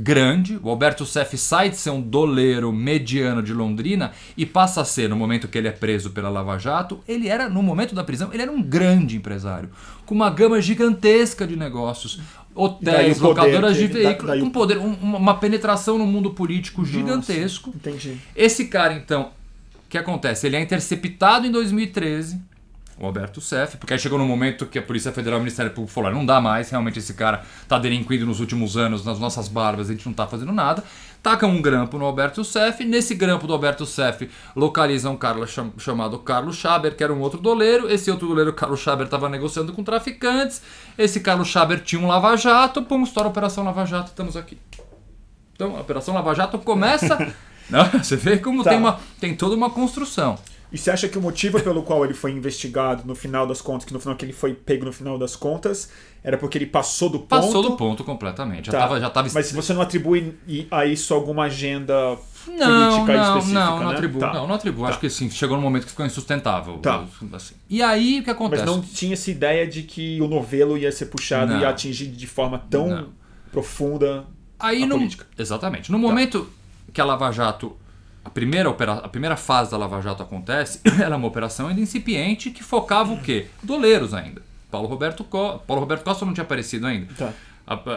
grande. 0.02 0.58
O 0.62 0.68
Alberto 0.70 1.04
Seff 1.04 1.36
sai 1.36 1.70
de 1.70 1.76
ser 1.76 1.90
um 1.90 2.00
doleiro 2.00 2.72
mediano 2.72 3.42
de 3.42 3.52
Londrina 3.52 4.12
e 4.36 4.44
passa 4.46 4.80
a 4.80 4.84
ser, 4.84 5.08
no 5.08 5.16
momento 5.16 5.48
que 5.48 5.58
ele 5.58 5.68
é 5.68 5.72
preso 5.72 6.10
pela 6.10 6.28
Lava 6.28 6.58
Jato, 6.58 7.00
ele 7.06 7.28
era, 7.28 7.48
no 7.48 7.62
momento 7.62 7.94
da 7.94 8.02
prisão, 8.04 8.30
ele 8.32 8.42
era 8.42 8.50
um 8.50 8.62
grande 8.62 9.16
empresário, 9.16 9.70
com 10.06 10.14
uma 10.14 10.30
gama 10.30 10.60
gigantesca 10.60 11.46
de 11.46 11.56
negócios. 11.56 12.20
Hotéis, 12.54 13.18
poder 13.18 13.28
locadoras 13.28 13.76
de 13.76 13.86
veículos, 13.86 14.42
um 14.42 14.50
poder, 14.50 14.78
um- 14.78 14.94
uma 14.94 15.18
uma 15.18 15.34
penetração 15.34 15.96
no 15.96 16.06
mundo 16.06 16.30
político 16.30 16.84
gigantesco. 16.84 17.70
Entendi. 17.74 18.16
Esse 18.34 18.64
cara, 18.66 18.94
então, 18.94 19.30
o 19.86 19.88
que 19.88 19.96
acontece? 19.96 20.46
Ele 20.46 20.56
é 20.56 20.60
interceptado 20.60 21.46
em 21.46 21.50
2013, 21.52 22.40
o 23.00 23.06
Alberto 23.06 23.40
Seff, 23.40 23.78
porque 23.78 23.94
aí 23.94 23.98
chegou 23.98 24.18
no 24.18 24.26
momento 24.26 24.66
que 24.66 24.78
a 24.78 24.82
Polícia 24.82 25.10
Federal 25.10 25.38
e 25.38 25.40
o 25.40 25.42
Ministério 25.42 25.72
Público 25.72 25.92
falaram: 25.92 26.16
não 26.18 26.26
dá 26.26 26.40
mais, 26.40 26.68
realmente 26.70 26.98
esse 26.98 27.14
cara 27.14 27.42
tá 27.66 27.78
delinquindo 27.78 28.26
nos 28.26 28.38
últimos 28.40 28.76
anos 28.76 29.04
nas 29.04 29.18
nossas 29.18 29.48
barbas, 29.48 29.88
a 29.88 29.92
gente 29.92 30.04
não 30.06 30.12
tá 30.12 30.26
fazendo 30.26 30.52
nada. 30.52 30.84
Tacam 31.22 31.50
um 31.50 31.60
grampo 31.60 31.98
no 31.98 32.04
Alberto 32.06 32.42
Seff, 32.44 32.82
nesse 32.84 33.14
grampo 33.14 33.46
do 33.46 33.52
Alberto 33.52 33.84
Seff 33.84 34.30
localizam 34.56 35.12
um 35.12 35.16
cara 35.16 35.46
cham- 35.46 35.72
chamado 35.76 36.18
Carlos 36.18 36.56
Schaber, 36.56 36.94
que 36.96 37.02
era 37.04 37.12
um 37.12 37.20
outro 37.20 37.38
doleiro. 37.40 37.90
Esse 37.90 38.10
outro 38.10 38.26
doleiro, 38.28 38.52
Carlos 38.54 38.80
Schaber, 38.80 39.04
estava 39.06 39.28
negociando 39.28 39.72
com 39.72 39.82
traficantes. 39.84 40.62
Esse 40.96 41.20
Carlos 41.20 41.48
Schaber 41.48 41.80
tinha 41.80 42.00
um 42.00 42.06
lava-jato, 42.06 42.82
pum, 42.82 43.02
estoura 43.02 43.28
a 43.28 43.30
Operação 43.30 43.64
Lava 43.64 43.84
Jato, 43.84 44.08
estamos 44.10 44.34
aqui. 44.36 44.56
Então, 45.54 45.76
a 45.76 45.80
Operação 45.80 46.14
Lava 46.14 46.34
Jato 46.34 46.58
começa. 46.58 47.34
Não, 47.68 47.84
você 47.86 48.16
vê 48.16 48.38
como 48.38 48.64
Tá. 48.64 48.70
tem, 48.70 48.78
uma, 48.78 48.98
tem 49.20 49.36
toda 49.36 49.54
uma 49.54 49.70
construção. 49.70 50.38
E 50.72 50.78
você 50.78 50.90
acha 50.90 51.08
que 51.08 51.18
o 51.18 51.20
motivo 51.20 51.60
pelo 51.62 51.82
qual 51.82 52.04
ele 52.04 52.14
foi 52.14 52.30
investigado 52.30 53.02
no 53.06 53.14
final 53.14 53.46
das 53.46 53.60
contas, 53.60 53.84
que 53.84 53.92
no 53.92 53.98
final 53.98 54.14
que 54.16 54.24
ele 54.24 54.32
foi 54.32 54.54
pego 54.54 54.84
no 54.84 54.92
final 54.92 55.18
das 55.18 55.34
contas, 55.34 55.90
era 56.22 56.38
porque 56.38 56.56
ele 56.58 56.66
passou 56.66 57.08
do 57.08 57.18
ponto? 57.18 57.28
Passou 57.28 57.62
do 57.62 57.76
ponto 57.76 58.04
completamente. 58.04 58.66
Já 58.66 58.72
Tá. 58.72 58.78
estava 58.78 59.00
já 59.00 59.10
tava 59.10 59.28
Mas 59.34 59.46
se 59.46 59.54
você 59.54 59.72
não 59.72 59.82
atribui 59.82 60.36
a 60.70 60.86
isso 60.86 61.12
alguma 61.12 61.44
agenda 61.44 61.92
Não, 62.46 62.90
política 63.00 63.16
não, 63.16 63.38
específica, 63.38 63.60
não, 63.60 63.78
não 63.80 63.88
né? 63.88 63.94
atribuo. 63.94 64.20
Tá. 64.20 64.32
Não, 64.34 64.46
não 64.46 64.54
atribuo. 64.54 64.86
Acho 64.86 65.00
que 65.00 65.06
assim, 65.06 65.28
chegou 65.30 65.56
num 65.56 65.62
momento 65.62 65.84
que 65.84 65.90
ficou 65.90 66.06
insustentável. 66.06 66.78
Tá. 66.78 67.04
assim. 67.32 67.54
E 67.68 67.82
aí 67.82 68.20
o 68.20 68.22
que 68.24 68.30
acontece? 68.30 68.64
Mas 68.64 68.72
não 68.76 68.80
tinha 68.80 69.14
essa 69.14 69.30
ideia 69.30 69.66
de 69.66 69.82
que 69.82 70.20
o 70.20 70.28
novelo 70.28 70.78
ia 70.78 70.92
ser 70.92 71.06
puxado 71.06 71.50
Não. 71.52 71.58
e 71.58 71.62
ia 71.62 71.68
atingir 71.68 72.06
de 72.06 72.26
forma 72.28 72.58
tão 72.70 72.88
Não. 72.88 73.08
profunda 73.50 74.24
Aí 74.58 74.82
a 74.82 74.86
no, 74.86 74.96
política. 74.96 75.24
Tá. 75.24 75.42
Exatamente. 75.42 75.90
No 75.90 75.98
momento 75.98 76.48
que 76.92 77.00
a 77.00 77.04
Lava 77.04 77.30
Jato, 77.32 77.76
a 78.30 78.32
primeira, 78.32 78.70
opera, 78.70 78.92
a 78.92 79.08
primeira 79.08 79.36
fase 79.36 79.72
da 79.72 79.76
Lava 79.76 80.00
Jato 80.00 80.22
acontece, 80.22 80.80
ela 81.02 81.16
é 81.16 81.18
uma 81.18 81.26
operação 81.26 81.66
ainda 81.66 81.80
incipiente 81.80 82.50
que 82.50 82.62
focava 82.62 83.12
o 83.12 83.20
quê? 83.20 83.48
Doleiros 83.60 84.14
ainda. 84.14 84.40
Paulo 84.70 84.86
Roberto, 84.86 85.24
Co... 85.24 85.58
Paulo 85.66 85.80
Roberto 85.80 86.04
Costa 86.04 86.24
não 86.24 86.32
tinha 86.32 86.44
aparecido 86.44 86.86
ainda. 86.86 87.12
Tá. 87.14 87.32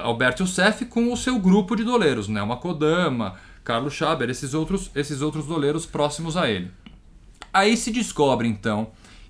Alberto 0.04 0.42
Youssef 0.42 0.86
com 0.86 1.14
o 1.14 1.18
seu 1.18 1.38
grupo 1.38 1.76
de 1.76 1.84
doleiros, 1.84 2.28
Nelma 2.28 2.58
Kodama, 2.58 3.36
Carlos 3.64 3.94
Schaber, 3.94 4.30
esses 4.30 4.56
outros, 4.56 4.90
esses 4.96 5.22
outros 5.22 5.46
doleiros 5.46 5.86
próximos 5.86 6.36
a 6.36 6.50
ele. 6.50 6.72
Aí 7.54 7.78
se 7.78 7.92
descobre 7.92 8.48
então 8.48 8.88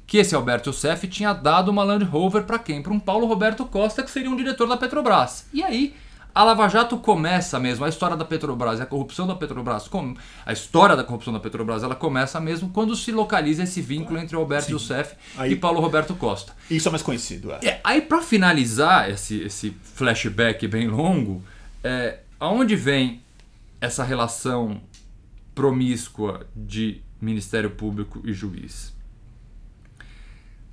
que 0.08 0.18
esse 0.18 0.36
Alberto 0.36 0.70
Youssef 0.70 1.08
tinha 1.08 1.34
dado 1.34 1.70
uma 1.70 1.84
Land 1.84 2.06
Rover 2.06 2.44
para 2.44 2.60
quem? 2.60 2.82
Para 2.82 2.94
um 2.94 3.00
Paulo 3.00 3.26
Roberto 3.26 3.66
Costa, 3.66 4.04
que 4.04 4.12
seria 4.12 4.30
um 4.30 4.38
diretor 4.38 4.68
da 4.68 4.78
Petrobras. 4.78 5.48
E 5.54 5.62
aí 5.64 5.94
a 6.36 6.44
Lava 6.44 6.68
Jato 6.68 6.98
começa 6.98 7.60
mesmo, 7.60 7.86
a 7.86 7.90
história 7.90 8.18
da 8.18 8.26
Petrobras, 8.26 8.82
a 8.82 8.86
corrupção 8.86 9.28
da 9.28 9.36
Petrobras, 9.36 9.90
a 10.46 10.54
história 10.54 10.96
da 10.96 11.04
corrupção 11.04 11.32
da 11.32 11.40
Petrobras, 11.40 11.84
ela 11.84 11.96
começa 11.96 12.40
mesmo 12.40 12.70
quando 12.70 12.96
se 12.96 13.12
localiza 13.12 13.64
esse 13.64 13.82
vínculo 13.82 14.18
entre 14.18 14.36
Alberto 14.36 14.68
Sim. 14.68 14.74
Youssef 14.74 15.16
aí, 15.38 15.52
e 15.52 15.56
Paulo 15.56 15.80
Roberto 15.80 16.16
Costa. 16.16 16.54
Isso 16.70 16.88
é 16.88 16.92
mais 16.92 17.04
conhecido. 17.04 17.52
É. 17.52 17.60
É, 17.68 17.82
aí 17.84 18.02
para 18.02 18.22
finalizar 18.22 19.10
esse, 19.10 19.42
esse 19.42 19.76
flashback 19.96 20.68
bem 20.68 20.88
longo, 20.88 21.44
é, 21.84 22.20
aonde 22.40 22.76
vem 22.76 23.22
essa 23.80 24.04
relação 24.04 24.82
promíscua 25.54 26.48
de 26.56 27.02
Ministério 27.22 27.70
Público 27.70 28.22
e 28.24 28.34
juiz? 28.34 28.93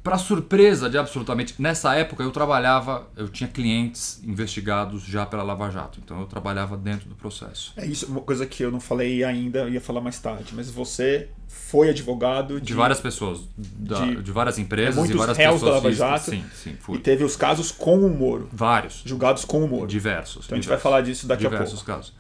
Para 0.03 0.17
surpresa 0.17 0.89
de 0.89 0.97
absolutamente. 0.97 1.55
Nessa 1.59 1.95
época 1.95 2.23
eu 2.23 2.31
trabalhava, 2.31 3.07
eu 3.17 3.29
tinha 3.29 3.49
clientes 3.49 4.23
investigados 4.25 5.03
já 5.03 5.27
pela 5.27 5.43
Lava 5.43 5.71
Jato, 5.71 6.01
então 6.03 6.21
eu 6.21 6.27
trabalhava 6.27 6.75
dentro 6.75 7.07
do 7.07 7.15
processo. 7.15 7.75
É 7.77 7.85
isso, 7.85 8.07
uma 8.07 8.23
coisa 8.23 8.47
que 8.47 8.63
eu 8.63 8.71
não 8.71 8.81
falei 8.81 9.23
ainda, 9.23 9.61
eu 9.61 9.69
ia 9.69 9.81
falar 9.81 10.01
mais 10.01 10.19
tarde, 10.19 10.55
mas 10.55 10.71
você 10.71 11.29
foi 11.47 11.91
advogado 11.91 12.59
de, 12.59 12.69
de 12.69 12.75
várias 12.75 12.99
pessoas, 12.99 13.43
da, 13.57 14.07
de, 14.07 14.23
de, 14.23 14.33
várias 14.33 14.59
empresas 14.59 15.11
e 15.11 15.13
várias 15.13 15.37
réus 15.37 15.55
pessoas. 15.55 15.71
Da 15.71 15.77
Lava 15.77 15.93
Jato, 15.93 16.31
sim, 16.31 16.45
sim, 16.55 16.77
fui. 16.81 16.97
E 16.97 16.99
teve 16.99 17.23
os 17.23 17.37
casos 17.37 17.71
com 17.71 17.99
o 17.99 18.09
Moro. 18.09 18.49
Vários. 18.51 19.03
Julgados 19.05 19.45
com 19.45 19.63
o 19.63 19.69
Moro. 19.69 19.87
Diversos. 19.87 20.47
Então 20.47 20.49
diversos, 20.49 20.53
a 20.53 20.57
gente 20.57 20.69
vai 20.69 20.79
falar 20.79 21.03
disso 21.03 21.27
daqui 21.27 21.45
a 21.47 21.51
pouco. 21.51 21.63
Diversos 21.63 21.85
casos. 21.87 22.15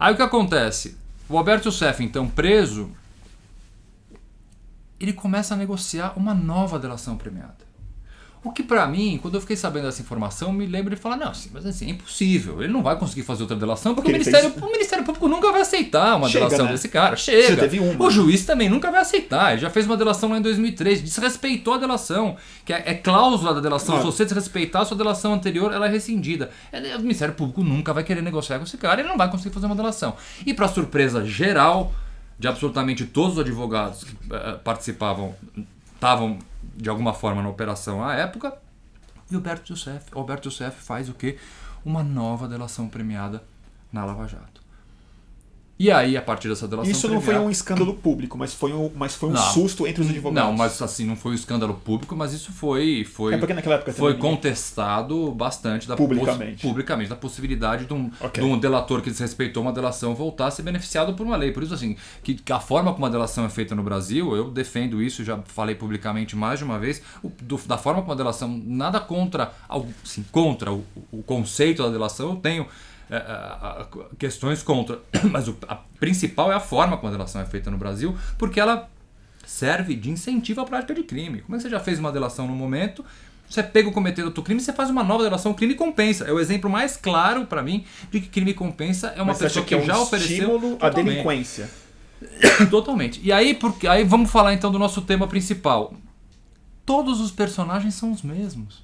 Aí 0.00 0.14
o 0.14 0.16
que 0.16 0.22
acontece? 0.22 0.96
O 1.28 1.36
Alberto 1.36 1.68
Youssef, 1.68 2.02
então 2.02 2.26
preso, 2.26 2.90
ele 5.02 5.12
começa 5.12 5.54
a 5.54 5.56
negociar 5.56 6.12
uma 6.16 6.32
nova 6.32 6.78
delação 6.78 7.16
premiada. 7.16 7.72
O 8.44 8.50
que 8.50 8.64
para 8.64 8.84
mim, 8.88 9.20
quando 9.22 9.34
eu 9.36 9.40
fiquei 9.40 9.54
sabendo 9.54 9.84
dessa 9.84 10.02
informação, 10.02 10.52
me 10.52 10.66
lembra 10.66 10.96
de 10.96 11.00
falar, 11.00 11.16
não, 11.16 11.28
assim, 11.28 11.48
mas 11.54 11.64
assim, 11.64 11.86
é 11.86 11.90
impossível. 11.90 12.60
Ele 12.60 12.72
não 12.72 12.82
vai 12.82 12.98
conseguir 12.98 13.22
fazer 13.22 13.42
outra 13.42 13.56
delação 13.56 13.94
porque, 13.94 14.10
porque 14.10 14.20
o, 14.20 14.26
Ministério, 14.26 14.50
fez... 14.50 14.64
o 14.64 14.72
Ministério 14.72 15.04
Público 15.04 15.28
nunca 15.28 15.52
vai 15.52 15.60
aceitar 15.60 16.16
uma 16.16 16.28
Chega, 16.28 16.46
delação 16.46 16.66
né? 16.66 16.72
desse 16.72 16.88
cara. 16.88 17.14
Chega. 17.14 17.56
teve 17.56 17.78
uma. 17.78 18.04
O 18.04 18.10
juiz 18.10 18.44
também 18.44 18.68
nunca 18.68 18.90
vai 18.90 19.00
aceitar. 19.00 19.52
Ele 19.52 19.60
já 19.60 19.70
fez 19.70 19.86
uma 19.86 19.96
delação 19.96 20.28
lá 20.28 20.38
em 20.38 20.42
2003, 20.42 21.02
desrespeitou 21.02 21.74
a 21.74 21.78
delação, 21.78 22.36
que 22.64 22.72
é, 22.72 22.82
é 22.84 22.94
cláusula 22.94 23.54
da 23.54 23.60
delação. 23.60 23.98
Se 23.98 24.04
você 24.04 24.24
desrespeitar 24.24 24.82
a 24.82 24.84
sua 24.84 24.96
delação 24.96 25.34
anterior, 25.34 25.72
ela 25.72 25.86
é 25.86 25.90
rescindida. 25.90 26.50
É, 26.72 26.96
o 26.96 27.00
Ministério 27.00 27.34
Público 27.34 27.62
nunca 27.62 27.92
vai 27.92 28.02
querer 28.02 28.22
negociar 28.22 28.58
com 28.58 28.64
esse 28.64 28.76
cara, 28.76 29.00
ele 29.00 29.08
não 29.08 29.16
vai 29.16 29.30
conseguir 29.30 29.54
fazer 29.54 29.66
uma 29.66 29.76
delação. 29.76 30.16
E 30.44 30.52
para 30.52 30.66
surpresa 30.66 31.24
geral 31.24 31.92
de 32.38 32.48
absolutamente 32.48 33.04
todos 33.06 33.34
os 33.34 33.38
advogados 33.40 34.04
que 34.04 34.12
uh, 34.12 34.58
participavam, 34.64 35.34
estavam 35.94 36.38
de 36.74 36.88
alguma 36.88 37.12
forma 37.12 37.42
na 37.42 37.48
operação 37.48 38.04
à 38.04 38.14
época, 38.14 38.56
e 39.30 39.34
Alberto 39.34 39.72
Youssef, 39.72 40.06
Alberto 40.12 40.48
Youssef 40.48 40.82
faz 40.82 41.08
o 41.08 41.14
quê? 41.14 41.38
Uma 41.84 42.02
nova 42.02 42.46
delação 42.46 42.88
premiada 42.88 43.42
na 43.90 44.04
Lava 44.04 44.28
Jato. 44.28 44.51
E 45.82 45.90
aí, 45.90 46.16
a 46.16 46.22
partir 46.22 46.48
dessa 46.48 46.68
delação 46.68 46.92
Isso 46.92 47.08
não 47.08 47.20
foi 47.20 47.36
um 47.36 47.50
escândalo 47.50 47.92
público, 47.94 48.38
mas 48.38 48.54
foi 48.54 48.72
um, 48.72 48.88
mas 48.94 49.16
foi 49.16 49.30
um 49.30 49.32
não, 49.32 49.42
susto 49.42 49.84
entre 49.84 50.00
os 50.00 50.08
advogados. 50.08 50.48
Não, 50.48 50.56
mas 50.56 50.80
assim, 50.80 51.04
não 51.04 51.16
foi 51.16 51.32
um 51.32 51.34
escândalo 51.34 51.74
público, 51.74 52.14
mas 52.14 52.32
isso 52.32 52.52
foi 52.52 53.02
foi, 53.04 53.34
é 53.34 53.36
porque 53.36 53.52
naquela 53.52 53.74
época 53.74 53.92
foi 53.92 54.14
contestado 54.14 55.32
bastante 55.32 55.88
da 55.88 55.96
publicamente. 55.96 56.62
publicamente 56.62 57.10
da 57.10 57.16
possibilidade 57.16 57.86
de 57.86 57.94
um, 57.94 58.12
okay. 58.20 58.40
de 58.40 58.48
um 58.48 58.56
delator 58.56 59.02
que 59.02 59.10
desrespeitou 59.10 59.60
uma 59.60 59.72
delação 59.72 60.14
voltar 60.14 60.46
a 60.46 60.50
ser 60.52 60.62
beneficiado 60.62 61.14
por 61.14 61.26
uma 61.26 61.36
lei. 61.36 61.50
Por 61.50 61.64
isso, 61.64 61.74
assim, 61.74 61.96
que, 62.22 62.40
a 62.52 62.60
forma 62.60 62.92
como 62.92 63.04
a 63.04 63.08
delação 63.08 63.44
é 63.44 63.48
feita 63.48 63.74
no 63.74 63.82
Brasil, 63.82 64.36
eu 64.36 64.52
defendo 64.52 65.02
isso, 65.02 65.24
já 65.24 65.36
falei 65.46 65.74
publicamente 65.74 66.36
mais 66.36 66.60
de 66.60 66.64
uma 66.64 66.78
vez, 66.78 67.02
do, 67.40 67.56
da 67.66 67.76
forma 67.76 68.02
como 68.02 68.12
a 68.12 68.16
delação, 68.16 68.48
nada 68.64 69.00
contra, 69.00 69.52
assim, 70.04 70.24
contra 70.30 70.72
o, 70.72 70.84
o 71.10 71.24
conceito 71.24 71.82
da 71.82 71.88
delação, 71.88 72.30
eu 72.30 72.36
tenho 72.36 72.68
questões 74.18 74.62
contra, 74.62 75.00
mas 75.30 75.48
o, 75.48 75.56
a 75.68 75.76
principal 75.98 76.50
é 76.52 76.54
a 76.54 76.60
forma 76.60 76.96
como 76.96 77.08
a 77.08 77.12
delação 77.12 77.40
é 77.40 77.44
feita 77.44 77.70
no 77.70 77.78
Brasil, 77.78 78.16
porque 78.38 78.58
ela 78.58 78.88
serve 79.44 79.94
de 79.94 80.10
incentivo 80.10 80.60
à 80.60 80.64
prática 80.64 80.94
de 80.94 81.02
crime. 81.02 81.42
Como 81.42 81.54
é 81.54 81.58
que 81.58 81.62
você 81.62 81.70
já 81.70 81.80
fez 81.80 81.98
uma 81.98 82.10
delação 82.10 82.46
no 82.46 82.54
momento, 82.54 83.04
você 83.48 83.62
pega 83.62 83.88
o 83.88 83.92
cometer 83.92 84.24
outro 84.24 84.42
crime, 84.42 84.60
você 84.60 84.72
faz 84.72 84.88
uma 84.88 85.04
nova 85.04 85.24
delação, 85.24 85.52
crime 85.52 85.74
compensa. 85.74 86.24
É 86.24 86.32
o 86.32 86.40
exemplo 86.40 86.70
mais 86.70 86.96
claro 86.96 87.44
para 87.44 87.62
mim 87.62 87.84
de 88.10 88.20
que 88.20 88.28
crime 88.28 88.54
compensa 88.54 89.08
é 89.08 89.20
uma 89.20 89.26
Mas 89.26 89.38
pessoa 89.38 89.64
que, 89.64 89.76
que, 89.76 89.82
é 89.82 89.84
já 89.84 89.98
um 89.98 90.02
ofereceu 90.02 90.36
estímulo 90.36 90.78
à 90.80 90.88
delinquência. 90.88 91.70
Totalmente. 92.70 93.20
E 93.22 93.30
aí, 93.30 93.52
porque, 93.52 93.86
aí 93.86 94.04
vamos 94.04 94.30
falar 94.30 94.54
então 94.54 94.70
do 94.70 94.78
nosso 94.78 95.02
tema 95.02 95.26
principal. 95.26 95.92
Todos 96.86 97.20
os 97.20 97.30
personagens 97.30 97.94
são 97.94 98.10
os 98.10 98.22
mesmos. 98.22 98.82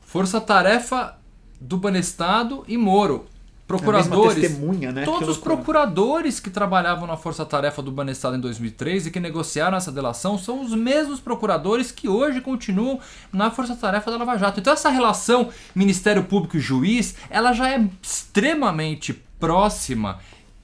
Força 0.00 0.40
Tarefa 0.40 1.18
do 1.64 1.78
Banestado 1.78 2.64
e 2.68 2.76
Moro. 2.76 3.26
Procuradores. 3.66 4.42
testemunha, 4.42 4.92
né? 4.92 5.06
Todos 5.06 5.26
os 5.26 5.38
procuradores 5.38 6.38
que 6.38 6.50
trabalhavam 6.50 7.06
na 7.06 7.16
Força 7.16 7.46
Tarefa 7.46 7.80
do 7.80 7.90
Banestado 7.90 8.36
em 8.36 8.40
2003 8.40 9.06
e 9.06 9.10
que 9.10 9.18
negociaram 9.18 9.74
essa 9.74 9.90
delação 9.90 10.36
são 10.36 10.62
os 10.62 10.74
mesmos 10.74 11.18
procuradores 11.18 11.90
que 11.90 12.06
hoje 12.06 12.42
continuam 12.42 13.00
na 13.32 13.50
Força 13.50 13.74
Tarefa 13.74 14.10
da 14.10 14.18
Lava 14.18 14.36
Jato. 14.36 14.60
Então 14.60 14.70
essa 14.70 14.90
relação 14.90 15.48
Ministério 15.74 16.24
Público 16.24 16.58
e 16.58 16.60
juiz, 16.60 17.14
ela 17.30 17.54
já 17.54 17.70
é 17.70 17.88
extremamente 18.02 19.14
próxima 19.40 20.18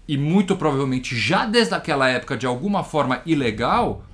e 0.06 0.18
muito 0.18 0.54
provavelmente 0.54 1.16
já 1.16 1.46
desde 1.46 1.74
aquela 1.74 2.06
época 2.06 2.36
de 2.36 2.46
alguma 2.46 2.84
forma 2.84 3.22
ilegal 3.24 4.04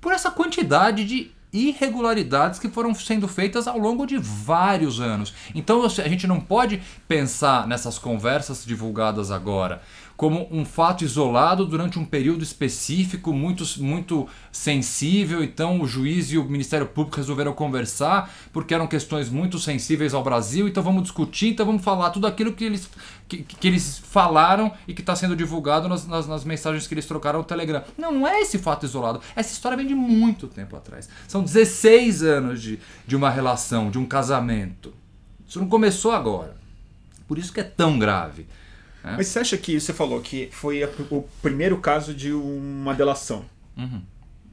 por 0.00 0.12
essa 0.12 0.30
quantidade 0.30 1.04
de 1.04 1.32
irregularidades 1.52 2.58
que 2.58 2.68
foram 2.68 2.94
sendo 2.94 3.26
feitas 3.26 3.66
ao 3.66 3.78
longo 3.78 4.06
de 4.06 4.18
vários 4.18 5.00
anos. 5.00 5.34
Então 5.54 5.82
a 5.84 5.88
gente 5.88 6.26
não 6.26 6.40
pode 6.40 6.82
pensar 7.06 7.66
nessas 7.66 7.98
conversas 7.98 8.64
divulgadas 8.64 9.30
agora 9.30 9.82
como 10.18 10.48
um 10.50 10.64
fato 10.64 11.04
isolado 11.04 11.64
durante 11.64 11.96
um 11.96 12.04
período 12.04 12.42
específico, 12.42 13.32
muito, 13.32 13.64
muito 13.80 14.26
sensível. 14.50 15.44
Então, 15.44 15.80
o 15.80 15.86
juiz 15.86 16.32
e 16.32 16.36
o 16.36 16.42
Ministério 16.42 16.86
Público 16.86 17.18
resolveram 17.18 17.52
conversar, 17.52 18.28
porque 18.52 18.74
eram 18.74 18.88
questões 18.88 19.30
muito 19.30 19.60
sensíveis 19.60 20.12
ao 20.12 20.24
Brasil. 20.24 20.66
Então, 20.66 20.82
vamos 20.82 21.04
discutir, 21.04 21.50
então, 21.50 21.64
vamos 21.64 21.84
falar 21.84 22.10
tudo 22.10 22.26
aquilo 22.26 22.52
que 22.52 22.64
eles, 22.64 22.90
que, 23.28 23.44
que 23.44 23.68
eles 23.68 24.00
falaram 24.00 24.72
e 24.88 24.92
que 24.92 25.02
está 25.02 25.14
sendo 25.14 25.36
divulgado 25.36 25.88
nas, 25.88 26.04
nas, 26.04 26.26
nas, 26.26 26.44
mensagens 26.44 26.88
que 26.88 26.94
eles 26.94 27.06
trocaram 27.06 27.38
no 27.38 27.44
Telegram. 27.44 27.84
Não, 27.96 28.10
não 28.10 28.26
é 28.26 28.40
esse 28.40 28.58
fato 28.58 28.84
isolado. 28.84 29.20
Essa 29.36 29.52
história 29.52 29.76
vem 29.76 29.86
de 29.86 29.94
muito 29.94 30.48
tempo 30.48 30.74
atrás. 30.74 31.08
São 31.28 31.44
16 31.44 32.24
anos 32.24 32.60
de, 32.60 32.80
de 33.06 33.14
uma 33.14 33.30
relação, 33.30 33.88
de 33.88 34.00
um 34.00 34.04
casamento. 34.04 34.92
Isso 35.46 35.60
não 35.60 35.68
começou 35.68 36.10
agora. 36.10 36.56
Por 37.28 37.38
isso 37.38 37.52
que 37.52 37.60
é 37.60 37.64
tão 37.64 38.00
grave. 38.00 38.48
É. 39.12 39.16
Mas 39.16 39.28
você 39.28 39.38
acha 39.38 39.56
que 39.56 39.80
você 39.80 39.92
falou 39.92 40.20
que 40.20 40.48
foi 40.52 40.82
a, 40.82 40.88
o 41.10 41.22
primeiro 41.42 41.78
caso 41.78 42.14
de 42.14 42.32
uma 42.32 42.94
delação? 42.94 43.44
Uhum. 43.76 44.02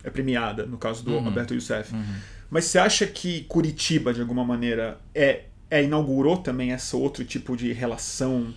É 0.04 0.10
premiada, 0.10 0.66
no 0.66 0.78
caso 0.78 1.04
do 1.04 1.14
uhum. 1.14 1.26
Alberto 1.26 1.54
Youssef. 1.54 1.94
Uhum. 1.94 2.04
Mas 2.50 2.66
você 2.66 2.78
acha 2.78 3.08
que 3.08 3.44
Curitiba, 3.46 4.14
de 4.14 4.22
alguma 4.22 4.46
maneira, 4.46 5.00
é, 5.14 5.46
é 5.70 5.84
inaugurou 5.84 6.38
também 6.38 6.72
essa 6.72 6.96
outro 6.96 7.26
tipo 7.26 7.58
de 7.58 7.74
relação 7.74 8.54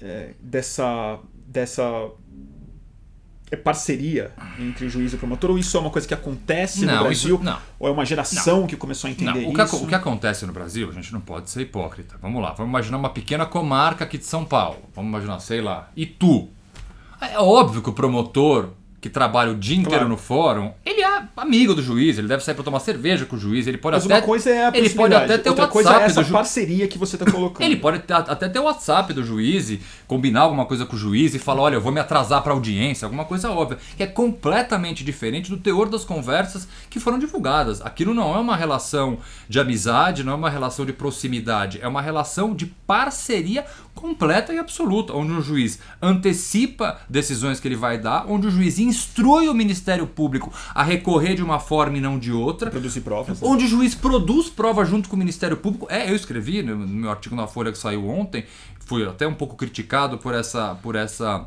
é, 0.00 0.34
dessa, 0.40 1.20
dessa 1.46 2.10
é 3.50 3.56
parceria 3.56 4.32
entre 4.58 4.88
juiz 4.88 5.12
e 5.12 5.16
promotor? 5.16 5.50
Ou 5.50 5.58
isso 5.58 5.76
é 5.76 5.80
uma 5.80 5.90
coisa 5.90 6.06
que 6.06 6.14
acontece 6.14 6.84
não, 6.84 6.96
no 6.96 7.02
Brasil? 7.04 7.34
Isso, 7.36 7.44
não. 7.44 7.58
Ou 7.78 7.88
é 7.88 7.90
uma 7.90 8.04
geração 8.04 8.60
não. 8.60 8.66
que 8.66 8.76
começou 8.76 9.08
a 9.08 9.10
entender 9.10 9.42
não, 9.42 9.50
o 9.50 9.54
que, 9.54 9.62
isso? 9.62 9.84
O 9.84 9.86
que 9.86 9.94
acontece 9.94 10.46
no 10.46 10.52
Brasil, 10.52 10.88
a 10.90 10.92
gente 10.92 11.12
não 11.12 11.20
pode 11.20 11.50
ser 11.50 11.62
hipócrita. 11.62 12.16
Vamos 12.20 12.42
lá, 12.42 12.52
vamos 12.52 12.70
imaginar 12.70 12.96
uma 12.96 13.10
pequena 13.10 13.46
comarca 13.46 14.04
aqui 14.04 14.18
de 14.18 14.24
São 14.24 14.44
Paulo. 14.44 14.78
Vamos 14.94 15.10
imaginar, 15.10 15.38
sei 15.40 15.60
lá, 15.60 15.90
Itu. 15.96 16.48
É 17.20 17.38
óbvio 17.38 17.82
que 17.82 17.88
o 17.88 17.92
promotor 17.92 18.70
que 19.00 19.08
trabalha 19.08 19.52
o 19.52 19.54
dia 19.54 19.76
inteiro 19.76 19.98
claro. 19.98 20.08
no 20.08 20.16
fórum, 20.16 20.72
amigo 21.36 21.74
do 21.74 21.82
juiz, 21.82 22.18
ele 22.18 22.26
deve 22.26 22.42
sair 22.42 22.54
para 22.54 22.64
tomar 22.64 22.80
cerveja 22.80 23.26
com 23.26 23.36
o 23.36 23.38
juiz, 23.38 23.66
ele 23.66 23.76
pode 23.76 23.96
Mas 23.96 24.06
até 24.06 24.14
uma 24.14 24.22
coisa 24.22 24.50
é 24.50 24.66
a 24.66 24.72
ele 24.74 24.90
pode 24.90 25.14
até 25.14 25.38
ter 25.38 25.50
Outra 25.50 25.64
o 25.64 25.66
WhatsApp 25.66 25.72
coisa 25.72 25.90
é 25.90 26.04
essa 26.04 26.22
do 26.22 26.26
ju... 26.26 26.32
parceria 26.32 26.88
que 26.88 26.96
você 26.96 27.16
está 27.16 27.30
colocando. 27.30 27.64
ele 27.64 27.76
pode 27.76 28.02
até 28.10 28.48
ter 28.48 28.58
o 28.58 28.64
WhatsApp 28.64 29.12
do 29.12 29.22
juiz 29.22 29.70
e 29.70 29.80
combinar 30.06 30.40
alguma 30.40 30.64
coisa 30.64 30.86
com 30.86 30.96
o 30.96 30.98
juiz 30.98 31.34
e 31.34 31.38
falar, 31.38 31.62
olha, 31.62 31.74
eu 31.74 31.80
vou 31.80 31.92
me 31.92 32.00
atrasar 32.00 32.42
para 32.42 32.52
audiência, 32.52 33.04
alguma 33.04 33.24
coisa 33.24 33.50
óbvia, 33.50 33.78
que 33.96 34.02
é 34.02 34.06
completamente 34.06 35.04
diferente 35.04 35.50
do 35.50 35.56
teor 35.56 35.88
das 35.88 36.04
conversas 36.04 36.66
que 36.88 36.98
foram 36.98 37.18
divulgadas. 37.18 37.80
Aquilo 37.82 38.14
não 38.14 38.34
é 38.34 38.38
uma 38.38 38.56
relação 38.56 39.18
de 39.48 39.60
amizade, 39.60 40.24
não 40.24 40.32
é 40.32 40.36
uma 40.36 40.50
relação 40.50 40.86
de 40.86 40.92
proximidade, 40.92 41.78
é 41.82 41.88
uma 41.88 42.00
relação 42.00 42.54
de 42.54 42.66
parceria 42.86 43.64
completa 43.96 44.52
e 44.52 44.58
absoluta, 44.58 45.14
onde 45.14 45.32
o 45.32 45.40
juiz 45.40 45.80
antecipa 46.00 47.00
decisões 47.08 47.58
que 47.58 47.66
ele 47.66 47.74
vai 47.74 47.98
dar, 47.98 48.26
onde 48.28 48.46
o 48.46 48.50
juiz 48.50 48.78
instrui 48.78 49.48
o 49.48 49.54
Ministério 49.54 50.06
Público 50.06 50.52
a 50.74 50.84
recorrer 50.84 51.34
de 51.34 51.42
uma 51.42 51.58
forma 51.58 51.96
e 51.96 52.00
não 52.00 52.18
de 52.18 52.30
outra. 52.30 52.70
Produzir 52.70 53.00
provas. 53.00 53.42
Onde 53.42 53.64
o 53.64 53.68
juiz 53.68 53.94
produz 53.94 54.48
provas 54.48 54.88
junto 54.88 55.08
com 55.08 55.16
o 55.16 55.18
Ministério 55.18 55.56
Público. 55.56 55.86
É, 55.90 56.08
eu 56.08 56.14
escrevi 56.14 56.62
no 56.62 56.76
meu 56.76 57.10
artigo 57.10 57.34
na 57.34 57.46
Folha 57.46 57.72
que 57.72 57.78
saiu 57.78 58.06
ontem, 58.08 58.44
fui 58.84 59.04
até 59.04 59.26
um 59.26 59.34
pouco 59.34 59.56
criticado 59.56 60.18
por 60.18 60.34
essa. 60.34 60.76
Por 60.76 60.94
essa 60.94 61.46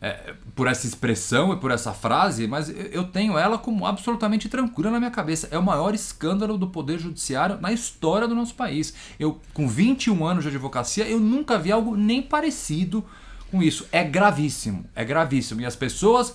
é, 0.00 0.34
por 0.54 0.68
essa 0.68 0.86
expressão 0.86 1.52
e 1.52 1.56
por 1.56 1.70
essa 1.70 1.92
frase, 1.92 2.46
mas 2.46 2.68
eu 2.68 3.04
tenho 3.04 3.36
ela 3.36 3.58
como 3.58 3.84
absolutamente 3.84 4.48
tranquila 4.48 4.90
na 4.90 4.98
minha 4.98 5.10
cabeça. 5.10 5.48
É 5.50 5.58
o 5.58 5.62
maior 5.62 5.94
escândalo 5.94 6.56
do 6.56 6.68
Poder 6.68 6.98
Judiciário 6.98 7.60
na 7.60 7.72
história 7.72 8.28
do 8.28 8.34
nosso 8.34 8.54
país. 8.54 8.94
Eu, 9.18 9.40
com 9.52 9.68
21 9.68 10.24
anos 10.24 10.44
de 10.44 10.50
advocacia, 10.50 11.06
eu 11.06 11.18
nunca 11.18 11.58
vi 11.58 11.72
algo 11.72 11.96
nem 11.96 12.22
parecido 12.22 13.04
com 13.50 13.62
isso. 13.62 13.86
É 13.90 14.04
gravíssimo, 14.04 14.84
é 14.94 15.04
gravíssimo. 15.04 15.60
E 15.60 15.66
as 15.66 15.74
pessoas 15.74 16.34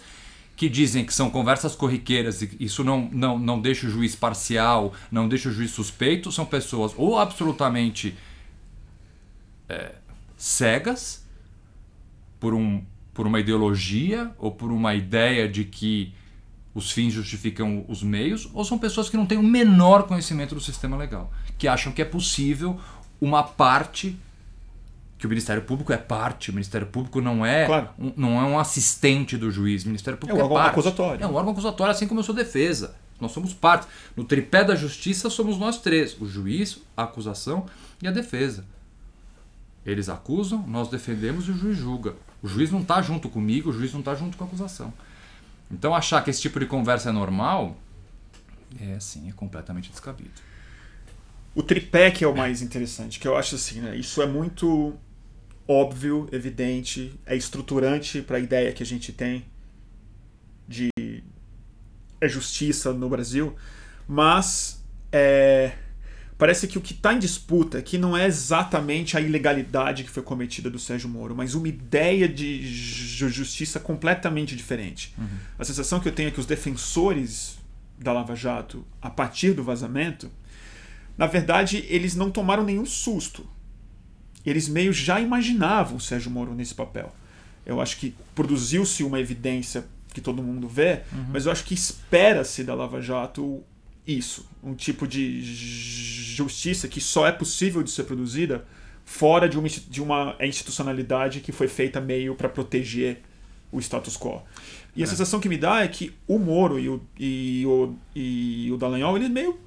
que 0.56 0.70
dizem 0.70 1.06
que 1.06 1.14
são 1.14 1.30
conversas 1.30 1.76
corriqueiras 1.76 2.42
e 2.42 2.58
isso 2.60 2.84
não, 2.84 3.10
não, 3.12 3.40
não 3.40 3.60
deixa 3.60 3.88
o 3.88 3.90
juiz 3.90 4.16
parcial, 4.16 4.94
não 5.12 5.28
deixa 5.28 5.50
o 5.50 5.52
juiz 5.52 5.72
suspeito, 5.72 6.32
são 6.32 6.46
pessoas 6.46 6.94
ou 6.96 7.18
absolutamente 7.18 8.16
é, 9.68 9.96
cegas 10.38 11.26
por 12.40 12.54
um 12.54 12.84
por 13.14 13.28
uma 13.28 13.40
ideologia 13.40 14.32
ou 14.38 14.52
por 14.52 14.72
uma 14.72 14.94
ideia 14.96 15.48
de 15.48 15.64
que 15.64 16.14
os 16.74 16.92
fins 16.92 17.14
justificam 17.14 17.86
os 17.88 18.02
meios, 18.02 18.50
ou 18.54 18.66
são 18.66 18.78
pessoas 18.80 19.10
que 19.10 19.16
não 19.16 19.26
têm 19.26 19.38
o 19.38 19.44
menor 19.44 20.04
conhecimento 20.04 20.56
do 20.56 20.62
sistema 20.62 20.98
legal, 20.98 21.32
que 21.58 21.68
acham 21.68 21.92
que 21.92 22.02
é 22.02 22.06
possível 22.06 22.80
uma 23.22 23.44
parte 23.44 24.18
que 25.24 25.28
o 25.28 25.30
Ministério 25.30 25.62
Público 25.62 25.94
é 25.94 25.98
parte, 25.98 26.50
o 26.50 26.54
Ministério 26.54 26.88
Público 26.88 27.22
não 27.22 27.46
é, 27.46 27.66
claro. 27.66 27.90
um, 27.98 28.12
não 28.18 28.42
é 28.42 28.44
um 28.44 28.60
assistente 28.60 29.38
do 29.38 29.50
juiz, 29.50 29.84
o 29.84 29.88
Ministério 29.88 30.20
Público 30.20 30.38
é 30.38 30.44
um 30.44 30.46
órgão 30.46 30.58
parte. 30.58 30.72
acusatório. 30.72 31.24
É 31.24 31.28
um 31.28 31.34
órgão 31.34 31.54
acusatório, 31.54 31.92
assim 31.92 32.08
como 32.08 32.20
eu 32.20 32.24
sou 32.26 32.36
defesa. 32.36 32.96
Nós 33.22 33.32
somos 33.32 33.54
parte. 33.54 33.88
No 34.18 34.26
tripé 34.26 34.66
da 34.66 34.76
justiça 34.76 35.30
somos 35.30 35.58
nós 35.58 35.80
três: 35.80 36.20
o 36.20 36.28
juiz, 36.28 36.80
a 36.98 37.04
acusação 37.04 37.68
e 38.02 38.08
a 38.08 38.12
defesa. 38.12 38.66
Eles 39.86 40.10
acusam, 40.10 40.66
nós 40.68 40.90
defendemos 40.90 41.48
e 41.48 41.52
o 41.52 41.58
juiz 41.58 41.78
julga. 41.78 42.16
O 42.44 42.48
juiz 42.48 42.70
não 42.70 42.82
está 42.82 43.02
junto 43.02 43.30
comigo, 43.30 43.70
o 43.70 43.74
juiz 43.74 43.94
não 43.94 44.02
está 44.02 44.14
junto 44.14 44.38
com 44.38 44.44
a 44.44 44.48
acusação. 44.48 44.94
Então 45.72 45.96
achar 45.96 46.22
que 46.24 46.30
esse 46.30 46.42
tipo 46.42 46.60
de 46.60 46.66
conversa 46.66 47.10
é 47.10 47.12
normal 47.12 47.78
é 48.80 48.96
assim, 48.96 49.30
é 49.30 49.32
completamente 49.32 49.90
descabido. 49.90 50.32
O 51.56 51.62
tripé 51.62 52.12
que 52.12 52.24
é 52.24 52.28
o 52.28 52.36
mais 52.36 52.62
interessante, 52.62 53.20
que 53.20 53.28
eu 53.28 53.38
acho 53.38 53.56
assim, 53.56 53.80
né? 53.82 53.96
Isso 53.96 54.22
é 54.22 54.26
muito 54.26 54.94
óbvio, 55.68 56.28
evidente, 56.32 57.18
é 57.26 57.36
estruturante 57.36 58.22
para 58.22 58.38
a 58.38 58.40
ideia 58.40 58.74
que 58.74 58.84
a 58.84 58.86
gente 58.86 59.14
tem 59.14 59.46
de 60.68 60.90
é 62.20 62.28
justiça 62.28 62.94
no 62.94 63.10
Brasil, 63.10 63.56
mas 64.08 64.84
é, 65.12 65.74
parece 66.38 66.68
que 66.68 66.78
o 66.78 66.82
que 66.82 66.94
está 66.94 67.14
em 67.14 67.20
disputa 67.20 67.78
aqui 67.78 67.98
não 67.98 68.16
é 68.18 68.26
exatamente 68.26 69.16
a 69.18 69.22
ilegalidade 69.22 70.04
que 70.04 70.10
foi 70.10 70.24
cometida 70.24 70.70
do 70.70 70.80
Sérgio 70.80 71.08
Moro, 71.10 71.36
mas 71.36 71.54
uma 71.56 71.68
ideia 71.68 72.28
de 72.28 72.66
justiça 72.66 73.80
completamente 73.80 74.56
diferente. 74.56 75.14
Uhum. 75.18 75.28
A 75.60 75.64
sensação 75.64 76.00
que 76.00 76.08
eu 76.08 76.12
tenho 76.14 76.28
é 76.28 76.32
que 76.32 76.40
os 76.40 76.46
defensores 76.46 77.58
da 78.00 78.12
Lava 78.12 78.36
Jato, 78.36 78.86
a 79.02 79.10
partir 79.10 79.54
do 79.54 79.64
vazamento, 79.64 80.30
na 81.18 81.28
verdade, 81.28 81.86
eles 81.88 82.16
não 82.16 82.32
tomaram 82.32 82.64
nenhum 82.64 82.86
susto. 82.86 83.46
Eles 84.46 84.68
meio 84.68 84.92
já 84.92 85.22
imaginavam 85.22 85.98
o 85.98 86.02
Sérgio 86.02 86.30
Moro 86.32 86.54
nesse 86.54 86.74
papel. 86.76 87.14
Eu 87.66 87.80
acho 87.80 87.98
que 87.98 88.14
produziu-se 88.36 89.04
uma 89.04 89.20
evidência 89.20 89.86
que 90.14 90.20
todo 90.20 90.44
mundo 90.44 90.68
vê, 90.68 91.02
Uhum. 91.14 91.28
mas 91.32 91.46
eu 91.46 91.52
acho 91.52 91.64
que 91.64 91.74
espera-se 91.74 92.64
da 92.64 92.76
Lava 92.76 93.02
Jato 93.02 93.64
isso, 94.06 94.46
um 94.64 94.74
tipo 94.74 95.08
de 95.08 95.42
justiça 96.36 96.88
que 96.88 97.02
só 97.02 97.28
é 97.28 97.32
possível 97.32 97.84
de 97.84 97.92
ser 97.92 98.04
produzida 98.04 98.66
fora 99.06 99.48
de 99.50 99.58
uma, 99.60 99.68
de 99.68 100.02
uma 100.02 100.36
institucionalidade 100.42 101.42
que 101.42 101.52
foi 101.52 101.68
feita 101.68 102.00
meio 102.00 102.36
para 102.36 102.48
proteger 102.50 103.20
o 103.72 103.80
status 103.80 104.16
quo. 104.18 104.42
E 104.96 105.02
a 105.02 105.06
É. 105.06 105.08
sensação 105.08 105.40
que 105.40 105.50
me 105.50 105.58
dá 105.58 105.84
é 105.84 105.88
que 105.88 106.14
o 106.28 106.38
Moro 106.40 106.80
e 106.80 106.88
o, 106.88 107.02
e 107.20 107.64
o, 107.66 107.96
e 108.16 108.72
o 108.72 108.78
Dallagnol, 108.78 109.18
eles 109.18 109.30
meio 109.30 109.58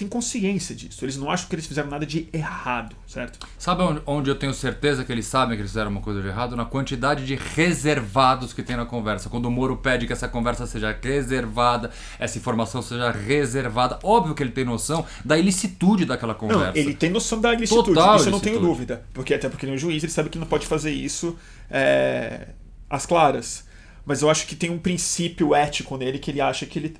têm 0.00 0.08
consciência 0.08 0.74
disso. 0.74 1.04
Eles 1.04 1.16
não 1.16 1.30
acham 1.30 1.48
que 1.48 1.54
eles 1.54 1.66
fizeram 1.66 1.88
nada 1.88 2.04
de 2.04 2.28
errado, 2.32 2.96
certo? 3.06 3.38
Sabe 3.58 3.82
onde, 4.06 4.28
eu 4.28 4.34
tenho 4.34 4.52
certeza 4.52 5.04
que 5.04 5.12
eles 5.12 5.26
sabem 5.26 5.56
que 5.56 5.62
eles 5.62 5.70
fizeram 5.70 5.90
uma 5.90 6.00
coisa 6.00 6.20
de 6.20 6.28
errado? 6.28 6.56
Na 6.56 6.64
quantidade 6.64 7.24
de 7.24 7.34
reservados 7.34 8.52
que 8.52 8.62
tem 8.62 8.76
na 8.76 8.86
conversa. 8.86 9.28
Quando 9.28 9.46
o 9.46 9.50
Moro 9.50 9.76
pede 9.76 10.06
que 10.06 10.12
essa 10.12 10.28
conversa 10.28 10.66
seja 10.66 10.96
reservada, 11.00 11.90
essa 12.18 12.38
informação 12.38 12.82
seja 12.82 13.10
reservada, 13.10 13.98
óbvio 14.02 14.34
que 14.34 14.42
ele 14.42 14.52
tem 14.52 14.64
noção 14.64 15.04
da 15.24 15.38
ilicitude 15.38 16.04
daquela 16.04 16.34
conversa. 16.34 16.72
Não, 16.72 16.76
ele 16.76 16.94
tem 16.94 17.10
noção 17.10 17.40
da 17.40 17.52
ilicitude, 17.52 17.94
Total 17.94 18.16
isso 18.16 18.26
eu 18.26 18.32
não 18.32 18.40
tenho 18.40 18.56
ilicitude. 18.56 18.72
dúvida. 18.72 19.04
Porque 19.12 19.34
até 19.34 19.48
porque 19.48 19.66
ele 19.66 19.72
é 19.72 19.74
um 19.74 19.78
juiz, 19.78 20.02
ele 20.02 20.12
sabe 20.12 20.30
que 20.30 20.38
não 20.38 20.46
pode 20.46 20.66
fazer 20.66 20.90
isso 20.90 21.36
é, 21.70 22.48
às 22.88 23.06
claras. 23.06 23.68
Mas 24.04 24.22
eu 24.22 24.30
acho 24.30 24.46
que 24.46 24.56
tem 24.56 24.70
um 24.70 24.78
princípio 24.78 25.54
ético 25.54 25.96
nele 25.96 26.18
que 26.18 26.30
ele 26.30 26.40
acha 26.40 26.66
que 26.66 26.78
ele. 26.78 26.96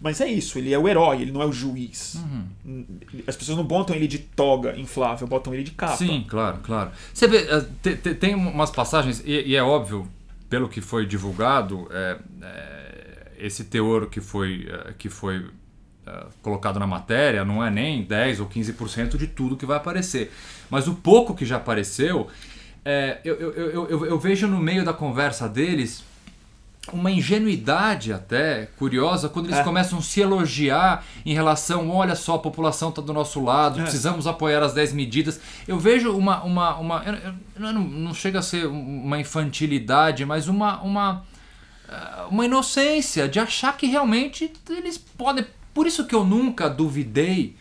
Mas 0.00 0.20
é 0.20 0.26
isso, 0.26 0.58
ele 0.58 0.72
é 0.72 0.78
o 0.78 0.86
herói, 0.88 1.22
ele 1.22 1.32
não 1.32 1.40
é 1.40 1.46
o 1.46 1.52
juiz. 1.52 2.16
Uhum. 2.66 2.84
As 3.26 3.36
pessoas 3.36 3.56
não 3.56 3.64
botam 3.64 3.94
ele 3.96 4.06
de 4.06 4.18
toga 4.18 4.78
inflável, 4.78 5.26
botam 5.26 5.54
ele 5.54 5.62
de 5.62 5.70
capa. 5.70 5.96
Sim, 5.96 6.26
claro, 6.28 6.58
claro. 6.62 6.90
Você 7.12 7.26
vê, 7.26 7.38
eh, 7.38 7.64
te- 7.82 7.96
te- 7.96 8.14
tem 8.14 8.34
umas 8.34 8.70
passagens, 8.70 9.22
e, 9.24 9.42
e 9.48 9.56
é 9.56 9.62
óbvio, 9.62 10.06
pelo 10.50 10.68
que 10.68 10.80
foi 10.80 11.06
divulgado, 11.06 11.88
é, 11.90 12.18
é, 12.42 13.32
esse 13.38 13.64
teor 13.64 14.08
que 14.10 14.20
foi, 14.20 14.68
eh, 14.70 14.94
que 14.98 15.08
foi 15.08 15.46
eh, 16.06 16.26
colocado 16.42 16.78
na 16.78 16.86
matéria 16.86 17.44
não 17.44 17.64
é 17.64 17.70
nem 17.70 18.02
10 18.02 18.40
ou 18.40 18.46
15% 18.46 19.16
de 19.16 19.26
tudo 19.28 19.56
que 19.56 19.64
vai 19.64 19.76
aparecer. 19.78 20.30
Mas 20.68 20.86
o 20.86 20.94
pouco 20.96 21.34
que 21.34 21.46
já 21.46 21.56
apareceu, 21.56 22.28
é, 22.84 23.20
eu, 23.24 23.36
eu, 23.36 23.88
eu, 23.88 24.06
eu 24.06 24.18
vejo 24.18 24.46
no 24.46 24.58
meio 24.60 24.84
da 24.84 24.92
conversa 24.92 25.48
deles 25.48 26.04
uma 26.92 27.10
ingenuidade 27.10 28.12
até 28.12 28.66
curiosa 28.78 29.28
quando 29.28 29.46
eles 29.46 29.58
É. 29.58 29.62
começam 29.64 29.98
a 29.98 30.02
se 30.02 30.20
elogiar 30.20 31.04
em 31.24 31.32
relação, 31.34 31.90
olha 31.90 32.14
só, 32.14 32.34
a 32.34 32.38
população 32.38 32.90
está 32.90 33.00
do 33.00 33.12
nosso 33.12 33.42
lado, 33.42 33.80
É. 33.80 33.82
precisamos 33.82 34.26
apoiar 34.26 34.62
as 34.62 34.72
10 34.74 34.92
medidas. 34.92 35.40
Eu 35.66 35.78
vejo 35.78 36.16
uma. 36.16 36.42
uma, 36.44 36.76
uma 36.76 37.02
eu- 37.04 37.14
eu- 37.14 37.34
não, 37.72 37.80
não 37.82 38.14
chega 38.14 38.38
a 38.38 38.42
ser 38.42 38.66
uma 38.66 39.18
infantilidade, 39.18 40.24
mas 40.24 40.48
uma, 40.48 40.80
uma, 40.82 41.24
ah, 41.88 42.26
uma 42.30 42.44
inocência 42.44 43.28
de 43.28 43.38
achar 43.40 43.76
que 43.76 43.86
realmente 43.86 44.52
eles 44.68 44.98
podem. 44.98 45.46
Por 45.72 45.86
isso 45.86 46.06
que 46.06 46.14
eu 46.14 46.24
nunca 46.24 46.68
duvidei, 46.68 47.56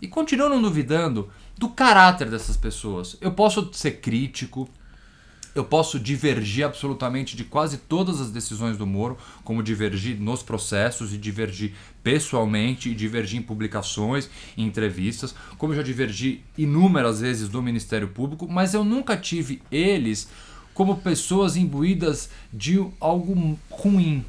e 0.00 0.06
continuo 0.06 0.48
não 0.48 0.60
duvidando, 0.62 1.30
do 1.58 1.68
caráter 1.68 2.30
dessas 2.30 2.56
pessoas. 2.56 3.16
Eu 3.20 3.32
posso 3.32 3.68
ser 3.72 4.00
crítico, 4.00 4.68
eu 5.54 5.64
posso 5.64 5.98
divergir 5.98 6.64
absolutamente 6.64 7.36
de 7.36 7.44
quase 7.44 7.78
todas 7.78 8.20
as 8.20 8.30
decisões 8.30 8.76
do 8.76 8.86
Moro, 8.86 9.18
como 9.44 9.62
divergir 9.62 10.18
nos 10.20 10.42
processos 10.42 11.12
e 11.12 11.18
divergir 11.18 11.72
pessoalmente 12.02 12.88
e 12.88 12.94
divergir 12.94 13.40
em 13.40 13.42
publicações, 13.42 14.30
em 14.56 14.64
entrevistas, 14.64 15.34
como 15.58 15.72
eu 15.72 15.78
já 15.78 15.82
divergi 15.82 16.42
inúmeras 16.56 17.20
vezes 17.20 17.48
do 17.48 17.62
Ministério 17.62 18.08
Público, 18.08 18.46
mas 18.48 18.74
eu 18.74 18.84
nunca 18.84 19.16
tive 19.16 19.60
eles 19.70 20.28
como 20.72 20.96
pessoas 20.96 21.56
imbuídas 21.56 22.30
de 22.52 22.84
algo 23.00 23.58
ruim. 23.70 24.24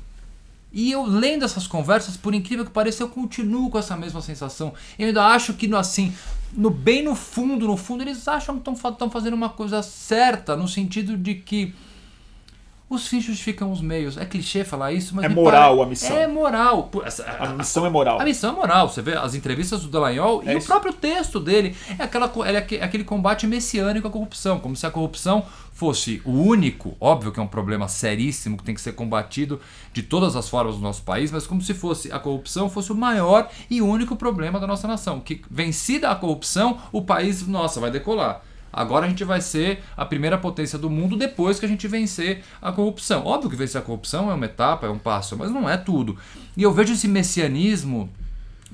E 0.73 0.91
eu 0.91 1.05
lendo 1.05 1.43
essas 1.43 1.67
conversas, 1.67 2.15
por 2.15 2.33
incrível 2.33 2.65
que 2.65 2.71
pareça, 2.71 3.03
eu 3.03 3.09
continuo 3.09 3.69
com 3.69 3.77
essa 3.77 3.95
mesma 3.97 4.21
sensação. 4.21 4.73
Eu 4.97 5.07
ainda 5.07 5.25
acho 5.27 5.53
que 5.53 5.73
assim, 5.75 6.13
no 6.53 6.69
bem 6.69 7.03
no 7.03 7.15
fundo, 7.15 7.67
no 7.67 7.77
fundo, 7.77 8.03
eles 8.03 8.27
acham 8.27 8.59
que 8.59 8.69
estão 8.69 9.09
fazendo 9.09 9.33
uma 9.33 9.49
coisa 9.49 9.81
certa, 9.81 10.55
no 10.55 10.67
sentido 10.67 11.15
de 11.17 11.35
que 11.35 11.73
os 12.89 13.07
fins 13.07 13.23
justificam 13.23 13.71
os 13.71 13.79
meios. 13.79 14.17
É 14.17 14.25
clichê 14.25 14.65
falar 14.65 14.91
isso, 14.91 15.15
mas 15.15 15.23
É 15.23 15.29
moral 15.29 15.77
pare- 15.77 15.83
a 15.83 15.89
missão. 15.89 16.17
É 16.17 16.27
moral. 16.27 16.89
A 17.39 17.47
missão 17.53 17.85
é 17.85 17.89
moral. 17.89 18.19
a 18.19 18.25
missão 18.25 18.49
é 18.51 18.53
moral. 18.53 18.89
Você 18.89 19.01
vê 19.01 19.13
as 19.13 19.33
entrevistas 19.33 19.81
do 19.81 19.87
Dallagnol 19.87 20.43
É 20.45 20.51
e 20.51 20.55
o 20.55 20.57
isso. 20.57 20.67
próprio 20.67 20.91
texto 20.91 21.39
dele. 21.39 21.73
É, 21.97 22.03
aquela, 22.03 22.29
é 22.45 22.57
aque- 22.57 22.81
aquele 22.81 23.05
combate 23.05 23.47
messiânico 23.47 24.09
à 24.09 24.11
corrupção. 24.11 24.59
Como 24.59 24.75
se 24.75 24.85
a 24.85 24.91
corrupção 24.91 25.45
fosse 25.81 26.21
o 26.23 26.29
único, 26.29 26.95
óbvio 26.99 27.31
que 27.31 27.39
é 27.39 27.43
um 27.43 27.47
problema 27.47 27.87
seríssimo 27.87 28.55
que 28.55 28.63
tem 28.63 28.75
que 28.75 28.81
ser 28.81 28.91
combatido 28.91 29.59
de 29.91 30.03
todas 30.03 30.35
as 30.35 30.47
formas 30.47 30.75
no 30.75 30.81
nosso 30.81 31.01
país, 31.01 31.31
mas 31.31 31.47
como 31.47 31.59
se 31.59 31.73
fosse 31.73 32.11
a 32.11 32.19
corrupção 32.19 32.69
fosse 32.69 32.91
o 32.91 32.95
maior 32.95 33.49
e 33.67 33.81
único 33.81 34.15
problema 34.15 34.59
da 34.59 34.67
nossa 34.67 34.87
nação. 34.87 35.19
Que 35.19 35.41
vencida 35.49 36.11
a 36.11 36.15
corrupção, 36.15 36.77
o 36.91 37.01
país, 37.01 37.47
nossa, 37.47 37.79
vai 37.79 37.89
decolar. 37.89 38.43
Agora 38.71 39.07
a 39.07 39.09
gente 39.09 39.23
vai 39.23 39.41
ser 39.41 39.81
a 39.97 40.05
primeira 40.05 40.37
potência 40.37 40.77
do 40.77 40.87
mundo 40.87 41.17
depois 41.17 41.59
que 41.59 41.65
a 41.65 41.69
gente 41.69 41.87
vencer 41.87 42.43
a 42.61 42.71
corrupção. 42.71 43.25
Óbvio 43.25 43.49
que 43.49 43.55
vencer 43.55 43.81
a 43.81 43.83
corrupção 43.83 44.29
é 44.29 44.35
uma 44.35 44.45
etapa, 44.45 44.85
é 44.85 44.89
um 44.91 44.99
passo, 44.99 45.35
mas 45.35 45.49
não 45.49 45.67
é 45.67 45.77
tudo. 45.77 46.15
E 46.55 46.61
eu 46.61 46.71
vejo 46.71 46.93
esse 46.93 47.07
messianismo, 47.07 48.07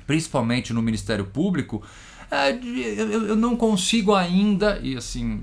principalmente 0.06 0.74
no 0.74 0.82
Ministério 0.82 1.24
Público, 1.24 1.82
eu, 2.30 3.28
eu- 3.28 3.36
não 3.36 3.56
consigo 3.56 4.14
ainda, 4.14 4.78
e 4.82 4.96
assim, 4.96 5.42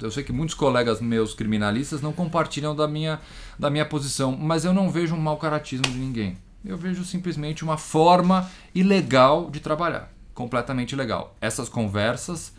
eu 0.00 0.10
sei 0.10 0.22
que 0.22 0.32
muitos 0.32 0.54
colegas 0.54 1.00
meus 1.00 1.34
criminalistas 1.34 2.00
não 2.00 2.12
compartilham 2.12 2.74
da 2.76 2.86
minha, 2.86 3.20
da 3.58 3.68
minha 3.68 3.84
posição, 3.84 4.36
mas 4.36 4.64
eu 4.64 4.72
não 4.72 4.90
vejo 4.90 5.14
um 5.14 5.20
mau 5.20 5.36
caratismo 5.36 5.84
de 5.84 5.98
ninguém. 5.98 6.38
Eu 6.64 6.76
vejo 6.76 7.04
simplesmente 7.04 7.64
uma 7.64 7.76
forma 7.76 8.48
ilegal 8.72 9.50
de 9.50 9.58
trabalhar, 9.58 10.12
completamente 10.32 10.92
ilegal. 10.92 11.36
Essas 11.40 11.68
conversas 11.68 12.52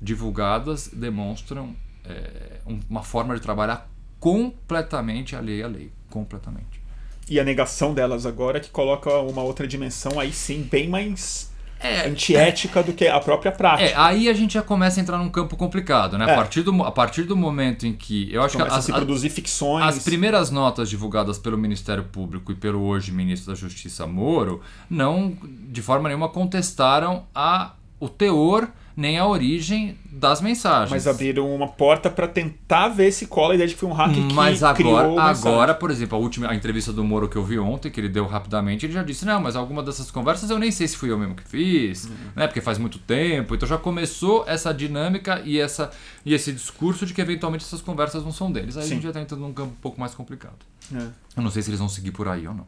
divulgadas 0.00 0.88
demonstram 0.92 1.74
é, 2.08 2.60
um- 2.66 2.78
uma 2.88 3.02
forma 3.02 3.34
de 3.34 3.40
trabalhar 3.42 3.90
completamente 4.20 5.34
alheia 5.34 5.64
à 5.66 5.68
lei. 5.68 5.90
Completamente. 6.08 6.80
E 7.28 7.40
a 7.40 7.44
negação 7.44 7.92
delas 7.92 8.24
agora 8.24 8.60
que 8.60 8.70
coloca 8.70 9.10
uma 9.18 9.42
outra 9.42 9.66
dimensão 9.66 10.20
aí 10.20 10.32
sim 10.32 10.62
bem 10.62 10.88
mais 10.88 11.50
É, 11.78 12.06
antiética 12.08 12.82
do 12.82 12.92
que 12.92 13.06
a 13.06 13.20
própria 13.20 13.52
prática. 13.52 13.90
É, 13.90 13.94
aí 13.96 14.28
a 14.28 14.32
gente 14.32 14.54
já 14.54 14.62
começa 14.62 14.98
a 14.98 15.02
entrar 15.02 15.18
num 15.18 15.28
campo 15.28 15.56
complicado, 15.56 16.16
né? 16.16 16.24
É. 16.26 16.32
A, 16.32 16.34
partir 16.34 16.62
do, 16.62 16.82
a 16.82 16.90
partir 16.90 17.24
do 17.24 17.36
momento 17.36 17.86
em 17.86 17.92
que. 17.92 18.32
Eu 18.32 18.42
acho 18.42 18.54
Começa 18.56 18.70
que 18.70 18.74
a 18.76 18.78
as, 18.78 18.84
se 18.86 18.92
a- 18.92 18.94
produzir 18.94 19.28
ficções. 19.28 19.84
as 19.84 20.02
primeiras 20.02 20.50
notas 20.50 20.88
divulgadas 20.88 21.38
pelo 21.38 21.58
Ministério 21.58 22.04
Público 22.04 22.50
e 22.50 22.54
pelo 22.54 22.82
hoje 22.82 23.12
ministro 23.12 23.52
da 23.52 23.58
Justiça 23.58 24.06
Moro 24.06 24.60
não, 24.88 25.36
de 25.68 25.82
forma 25.82 26.08
nenhuma, 26.08 26.28
contestaram 26.28 27.24
a, 27.34 27.72
o 28.00 28.08
teor 28.08 28.68
nem 28.96 29.18
a 29.18 29.26
origem 29.26 29.98
das 30.10 30.40
mensagens. 30.40 30.90
Mas 30.90 31.06
abriram 31.06 31.54
uma 31.54 31.68
porta 31.68 32.08
para 32.08 32.26
tentar 32.26 32.88
ver 32.88 33.12
se 33.12 33.26
cola 33.26 33.52
a 33.52 33.54
ideia 33.54 33.68
de 33.68 33.74
que 33.74 33.80
foi 33.80 33.88
um 33.90 33.92
hacker 33.92 34.26
que 34.26 34.32
Mas 34.32 34.60
criou 34.74 34.96
agora, 34.96 35.20
a 35.22 35.28
mensagem. 35.28 35.52
agora, 35.52 35.74
por 35.74 35.90
exemplo, 35.90 36.16
a 36.16 36.20
última 36.20 36.48
a 36.50 36.54
entrevista 36.54 36.92
do 36.94 37.04
Moro 37.04 37.28
que 37.28 37.36
eu 37.36 37.44
vi 37.44 37.58
ontem, 37.58 37.90
que 37.90 38.00
ele 38.00 38.08
deu 38.08 38.26
rapidamente, 38.26 38.86
ele 38.86 38.94
já 38.94 39.02
disse: 39.02 39.26
Não, 39.26 39.38
mas 39.40 39.54
alguma 39.54 39.82
dessas 39.82 40.10
conversas 40.10 40.48
eu 40.48 40.58
nem 40.58 40.70
sei 40.70 40.88
se 40.88 40.96
fui 40.96 41.10
eu 41.10 41.18
mesmo 41.18 41.34
que 41.34 41.42
fiz, 41.46 42.06
Uhum. 42.06 42.14
né? 42.34 42.46
Porque 42.46 42.62
faz 42.62 42.78
muito 42.78 42.98
tempo. 42.98 43.54
Então 43.54 43.68
já 43.68 43.76
começou 43.76 44.44
essa 44.46 44.72
dinâmica 44.72 45.42
e, 45.44 45.60
essa, 45.60 45.90
e 46.24 46.32
esse 46.32 46.50
discurso 46.50 47.04
de 47.04 47.12
que 47.12 47.20
eventualmente 47.20 47.64
essas 47.64 47.82
conversas 47.82 48.24
não 48.24 48.32
são 48.32 48.50
deles. 48.50 48.76
Aí 48.78 48.82
a 48.84 48.86
Sim. 48.86 48.94
gente 48.94 49.02
já 49.02 49.12
tá 49.12 49.20
entrando 49.20 49.40
num 49.42 49.52
campo 49.52 49.72
um 49.72 49.80
pouco 49.82 50.00
mais 50.00 50.14
complicado. 50.14 50.56
É. 50.94 50.98
Eu 51.36 51.42
não 51.42 51.50
sei 51.50 51.60
se 51.62 51.68
eles 51.68 51.80
vão 51.80 51.88
seguir 51.88 52.12
por 52.12 52.28
aí 52.28 52.48
ou 52.48 52.54
não. 52.54 52.66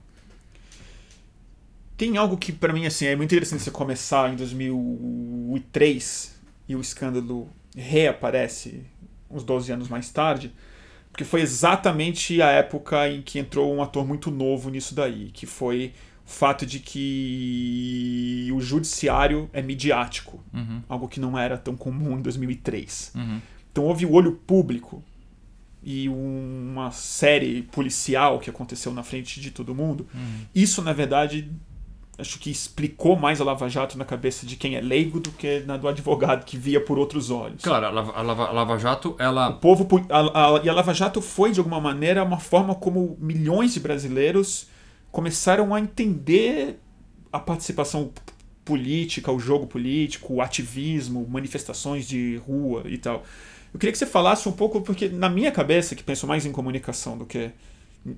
Tem 1.98 2.16
algo 2.16 2.36
que 2.38 2.52
pra 2.52 2.72
mim 2.72 2.86
assim 2.86 3.06
é 3.06 3.16
muito 3.16 3.34
interessante 3.34 3.62
você 3.62 3.70
começar 3.72 4.32
em 4.32 4.36
2003 4.36 6.34
e 6.68 6.76
o 6.76 6.80
escândalo 6.80 7.48
reaparece 7.76 8.84
uns 9.30 9.42
12 9.42 9.72
anos 9.72 9.88
mais 9.88 10.08
tarde, 10.08 10.52
porque 11.10 11.24
foi 11.24 11.40
exatamente 11.42 12.40
a 12.40 12.48
época 12.50 13.08
em 13.10 13.20
que 13.20 13.38
entrou 13.38 13.74
um 13.74 13.82
ator 13.82 14.06
muito 14.06 14.30
novo 14.30 14.70
nisso 14.70 14.94
daí, 14.94 15.30
que 15.32 15.44
foi 15.44 15.92
o 16.24 16.30
fato 16.30 16.64
de 16.64 16.78
que 16.78 18.48
o 18.54 18.60
judiciário 18.60 19.50
é 19.52 19.60
midiático, 19.60 20.40
Uhum, 20.54 20.82
algo 20.88 21.08
que 21.08 21.18
não 21.18 21.36
era 21.38 21.58
tão 21.58 21.76
comum 21.76 22.16
em 22.16 22.22
2003. 22.22 23.12
uhum, 23.14 23.40
Então 23.72 23.84
houve 23.84 24.06
o 24.06 24.12
olho 24.12 24.32
público 24.46 25.02
e 25.82 26.08
uma 26.08 26.90
série 26.90 27.62
policial 27.62 28.38
que 28.38 28.50
aconteceu 28.50 28.92
na 28.92 29.02
frente 29.02 29.40
de 29.40 29.50
todo 29.50 29.74
mundo. 29.74 30.06
uhum. 30.14 30.40
Isso, 30.54 30.82
na 30.82 30.92
verdade, 30.92 31.50
acho 32.18 32.38
que 32.40 32.50
explicou 32.50 33.16
mais 33.16 33.40
a 33.40 33.44
Lava 33.44 33.68
Jato 33.68 33.96
na 33.96 34.04
cabeça 34.04 34.44
de 34.44 34.56
quem 34.56 34.74
é 34.74 34.80
leigo 34.80 35.20
do 35.20 35.30
que 35.30 35.60
na 35.60 35.76
do 35.76 35.86
advogado 35.86 36.44
que 36.44 36.56
via 36.56 36.80
por 36.84 36.98
outros 36.98 37.30
olhos. 37.30 37.62
Claro, 37.62 37.86
a 37.86 37.90
Lava, 37.90 38.12
a 38.12 38.22
Lava- 38.22 38.48
a 38.48 38.52
Lava 38.52 38.78
Jato, 38.78 39.10
O 39.18 39.22
ela. 39.22 39.52
povo 39.52 39.84
pu- 39.84 40.04
a, 40.10 40.60
e 40.64 40.68
a 40.68 40.72
Lava 40.74 40.92
Jato 40.92 41.22
foi 41.22 41.52
de 41.52 41.60
alguma 41.60 41.80
maneira 41.80 42.24
uma 42.24 42.40
forma 42.40 42.74
como 42.74 43.16
milhões 43.20 43.72
de 43.74 43.80
brasileiros 43.80 44.66
começaram 45.12 45.72
a 45.74 45.80
entender 45.80 46.78
a 47.32 47.38
participação 47.38 48.10
política, 48.64 49.32
o 49.32 49.38
jogo 49.38 49.66
político, 49.66 50.34
o 50.34 50.42
ativismo, 50.42 51.26
manifestações 51.28 52.06
de 52.06 52.36
rua 52.46 52.82
e 52.86 52.98
tal. 52.98 53.22
Eu 53.72 53.78
queria 53.78 53.92
que 53.92 53.98
você 53.98 54.06
falasse 54.06 54.48
um 54.48 54.52
pouco 54.52 54.80
porque 54.80 55.08
na 55.08 55.28
minha 55.30 55.50
cabeça, 55.52 55.94
que 55.94 56.02
penso 56.02 56.26
mais 56.26 56.44
em 56.44 56.52
comunicação 56.52 57.16
do 57.16 57.24
que 57.24 57.50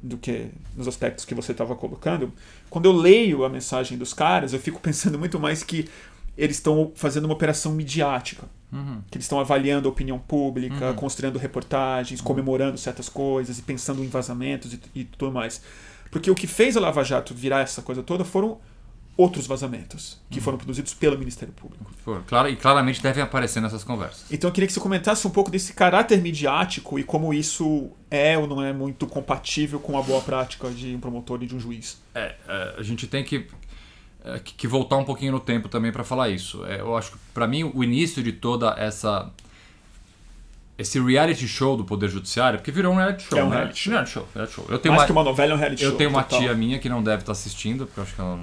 do 0.02 0.16
que 0.18 0.48
nos 0.76 0.86
aspectos 0.88 1.24
que 1.24 1.34
você 1.34 1.52
estava 1.52 1.74
colocando, 1.74 2.32
quando 2.68 2.86
eu 2.86 2.92
leio 2.92 3.44
a 3.44 3.48
mensagem 3.48 3.96
dos 3.98 4.12
caras, 4.14 4.52
eu 4.52 4.60
fico 4.60 4.78
pensando 4.82 5.18
muito 5.18 5.38
mais 5.38 5.62
que 5.62 5.88
eles 6.36 6.56
estão 6.56 6.92
fazendo 6.94 7.24
uma 7.24 7.34
operação 7.34 7.72
midiática 7.72 8.44
Uhum. 8.72 9.00
que 9.10 9.18
eles 9.18 9.24
estão 9.24 9.40
avaliando 9.40 9.88
a 9.88 9.90
opinião 9.90 10.16
pública, 10.16 10.90
Uhum. 10.90 10.94
construindo 10.94 11.40
reportagens, 11.40 12.20
comemorando 12.20 12.78
certas 12.78 13.08
coisas 13.08 13.58
e 13.58 13.62
pensando 13.62 14.04
em 14.04 14.06
vazamentos 14.06 14.72
e, 14.72 14.80
e 14.94 15.04
tudo 15.04 15.32
mais. 15.32 15.60
Porque 16.08 16.30
o 16.30 16.36
que 16.36 16.46
fez 16.46 16.76
a 16.76 16.80
Lava 16.80 17.02
Jato 17.02 17.34
virar 17.34 17.62
essa 17.62 17.82
coisa 17.82 18.00
toda 18.00 18.24
foram 18.24 18.58
outros 19.16 19.44
vazamentos 19.46 20.20
que 20.30 20.38
Uhum. 20.38 20.44
foram 20.44 20.56
produzidos 20.58 20.94
pelo 20.94 21.18
Ministério 21.18 21.52
Público. 21.52 21.84
Claro, 22.28 22.48
e 22.48 22.54
claramente 22.54 23.02
devem 23.02 23.22
aparecer 23.24 23.60
nessas 23.60 23.82
conversas. 23.82 24.26
Então 24.30 24.48
eu 24.48 24.54
queria 24.54 24.68
que 24.68 24.72
você 24.72 24.78
comentasse 24.80 25.26
um 25.26 25.30
pouco 25.30 25.50
desse 25.50 25.72
caráter 25.72 26.20
midiático 26.22 26.96
e 26.96 27.02
como 27.02 27.34
isso 27.34 27.90
é 28.10 28.36
ou 28.36 28.46
não 28.46 28.62
é 28.62 28.72
muito 28.72 29.06
compatível 29.06 29.78
com 29.78 29.96
a 29.98 30.02
boa 30.02 30.20
prática 30.20 30.68
de 30.70 30.94
um 30.94 31.00
promotor 31.00 31.42
e 31.42 31.46
de 31.46 31.54
um 31.54 31.60
juiz. 31.60 32.00
É, 32.14 32.34
é, 32.48 32.74
a 32.78 32.82
gente 32.82 33.06
tem 33.06 33.22
que, 33.22 33.46
é, 34.24 34.38
que 34.38 34.54
que 34.54 34.66
voltar 34.66 34.96
um 34.96 35.04
pouquinho 35.04 35.32
no 35.32 35.40
tempo 35.40 35.68
também 35.68 35.92
para 35.92 36.02
falar 36.04 36.28
isso. 36.28 36.64
É, 36.66 36.80
eu 36.80 36.96
acho 36.96 37.12
que, 37.12 37.18
para 37.32 37.46
mim, 37.46 37.70
o 37.74 37.84
início 37.84 38.22
de 38.22 38.32
toda 38.32 38.74
essa. 38.78 39.30
Esse 40.76 40.98
reality 40.98 41.46
show 41.46 41.76
do 41.76 41.84
Poder 41.84 42.08
Judiciário, 42.08 42.58
porque 42.58 42.72
virou 42.72 42.94
um 42.94 42.96
reality 42.96 43.24
show, 43.24 43.38
É 43.38 43.44
um 43.44 43.50
né? 43.50 43.56
reality 43.56 43.78
show. 43.80 43.92
Reality 43.92 44.12
show, 44.12 44.28
reality 44.34 44.54
show. 44.54 44.64
Eu 44.70 44.78
tenho 44.78 44.94
Mais 44.94 45.02
uma, 45.02 45.06
que 45.06 45.12
uma 45.12 45.24
novela 45.24 45.52
é 45.52 45.54
um 45.54 45.58
reality 45.58 45.84
eu 45.84 45.90
show. 45.90 45.98
tenho 45.98 46.08
uma 46.10 46.22
total. 46.22 46.40
tia 46.40 46.54
minha 46.54 46.78
que 46.78 46.88
não 46.88 47.02
deve 47.02 47.22
estar 47.22 47.32
assistindo, 47.32 47.84
porque 47.86 48.00
eu 48.00 48.04
acho 48.04 48.14
que 48.14 48.20
ela 48.20 48.40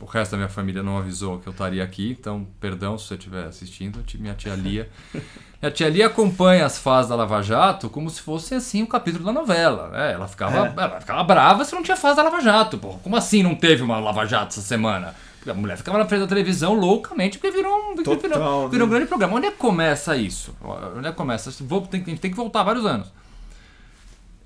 o 0.00 0.06
resto 0.06 0.32
da 0.32 0.36
minha 0.38 0.48
família 0.48 0.82
não 0.82 0.98
avisou 0.98 1.38
que 1.38 1.46
eu 1.46 1.52
estaria 1.52 1.84
aqui, 1.84 2.16
então 2.18 2.46
perdão 2.58 2.98
se 2.98 3.06
você 3.06 3.14
estiver 3.14 3.44
assistindo, 3.44 4.02
minha 4.18 4.34
tia 4.34 4.54
Lia. 4.54 4.88
Minha 5.62 5.70
tia 5.70 5.88
Lia 5.90 6.06
acompanha 6.06 6.64
as 6.64 6.78
fases 6.78 7.10
da 7.10 7.16
Lava 7.16 7.42
Jato 7.42 7.90
como 7.90 8.08
se 8.08 8.22
fosse 8.22 8.54
assim 8.54 8.82
o 8.82 8.86
capítulo 8.86 9.24
da 9.24 9.32
novela. 9.32 9.88
né? 9.88 10.12
Ela, 10.14 10.26
ficava, 10.26 10.68
É. 10.68 10.72
ela 10.74 11.00
ficava 11.00 11.22
brava 11.22 11.64
se 11.64 11.74
não 11.74 11.82
tinha 11.82 11.96
fase 11.96 12.16
da 12.16 12.22
Lava 12.22 12.40
Jato. 12.40 12.78
Pô. 12.78 12.94
Como 13.02 13.14
assim 13.16 13.42
não 13.42 13.54
teve 13.54 13.82
uma 13.82 13.98
Lava 13.98 14.24
Jato 14.24 14.48
essa 14.48 14.62
semana? 14.62 15.14
A 15.46 15.54
mulher 15.54 15.76
ficava 15.76 15.98
na 15.98 16.06
frente 16.06 16.20
da 16.20 16.26
televisão 16.26 16.74
loucamente 16.74 17.38
porque 17.38 17.50
virou 17.56 17.74
um, 17.92 17.96
Total, 17.96 18.16
virou, 18.16 18.62
né? 18.64 18.68
virou 18.70 18.86
um 18.86 18.90
grande 18.90 19.06
programa. 19.06 19.36
Onde 19.36 19.46
é 19.46 19.50
que 19.50 19.56
começa 19.58 20.16
isso? 20.16 20.54
Onde 20.62 21.06
é 21.08 21.10
que 21.10 21.16
começa? 21.16 21.50
Vou, 21.64 21.82
tem, 21.82 22.02
tem, 22.02 22.16
tem 22.16 22.30
que 22.30 22.36
voltar 22.36 22.62
vários 22.62 22.84
anos. 22.86 23.10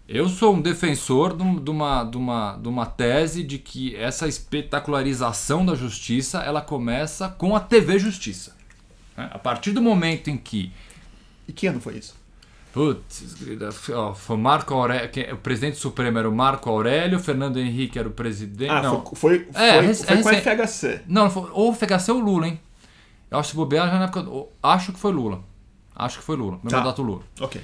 Eu 0.08 0.28
sou 0.28 0.54
um 0.54 0.60
defensor 0.60 1.36
de, 1.36 1.42
um- 1.42 1.56
de 1.62 1.70
uma, 1.70 2.04
de, 2.04 2.16
uma, 2.16 2.58
de 2.60 2.68
uma 2.68 2.86
tese 2.86 3.42
de 3.42 3.58
que 3.58 3.96
essa 3.96 4.28
espetacularização 4.28 5.64
da 5.64 5.74
justiça 5.74 6.40
ela 6.40 6.60
começa 6.60 7.28
com 7.28 7.56
a 7.56 7.60
TV 7.60 7.98
Justiça. 7.98 8.54
né? 9.16 9.30
A 9.32 9.38
partir 9.38 9.72
do 9.72 9.80
momento 9.80 10.28
em 10.28 10.36
que 10.36 10.70
E 11.48 11.52
que 11.52 11.66
ano 11.66 11.80
foi 11.80 11.98
isso? 11.98 12.14
Putz, 12.72 13.36
foi 14.16 14.36
Marco 14.36 14.74
Aurélio, 14.74 15.08
o 15.34 15.36
presidente 15.36 15.76
supremo 15.78 16.18
era 16.18 16.28
o 16.28 16.34
Marco 16.34 16.68
Aurélio, 16.68 17.20
Fernando 17.20 17.58
Henrique 17.58 17.98
era 17.98 18.08
o 18.08 18.10
presidente. 18.10 18.68
Ah, 18.70 18.82
não, 18.82 19.04
foi, 19.14 19.38
foi, 19.44 19.48
É, 19.54 19.82
foi, 19.82 19.94
foi 19.94 20.22
com 20.22 20.28
a 20.28 20.34
FHC. 20.66 21.00
não, 21.06 21.30
foi, 21.30 21.48
ou 21.52 21.70
o 21.70 21.74
FHC 21.74 22.10
ou 22.10 22.18
o 22.18 22.24
Lula, 22.24 22.48
hein? 22.48 22.60
Eu 23.30 23.38
acho 23.38 23.50
que 23.50 23.56
bobear 23.56 23.88
já 23.88 23.98
na 23.98 24.04
época. 24.06 24.26
Acho 24.62 24.92
que 24.92 24.98
foi 24.98 25.12
Lula. 25.12 25.40
Acho 25.94 26.18
que 26.18 26.24
foi 26.24 26.36
Lula. 26.36 26.58
No 26.64 26.70
Tá. 26.70 26.78
mandato 26.78 27.00
Lula. 27.02 27.22
Ok. 27.40 27.60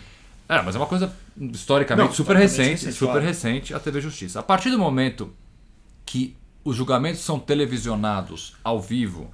É, 0.48 0.62
mas 0.62 0.74
é 0.76 0.78
uma 0.78 0.86
coisa 0.86 1.12
historicamente 1.40 2.06
Não, 2.08 2.14
super 2.14 2.36
recente, 2.36 2.70
recente, 2.70 2.92
super 2.92 3.12
claro. 3.12 3.26
recente, 3.26 3.74
a 3.74 3.80
TV 3.80 4.00
Justiça. 4.00 4.38
A 4.40 4.42
partir 4.44 4.70
do 4.70 4.78
momento 4.78 5.32
que 6.06 6.36
os 6.64 6.76
julgamentos 6.76 7.20
são 7.20 7.38
televisionados 7.38 8.54
ao 8.62 8.80
vivo, 8.80 9.30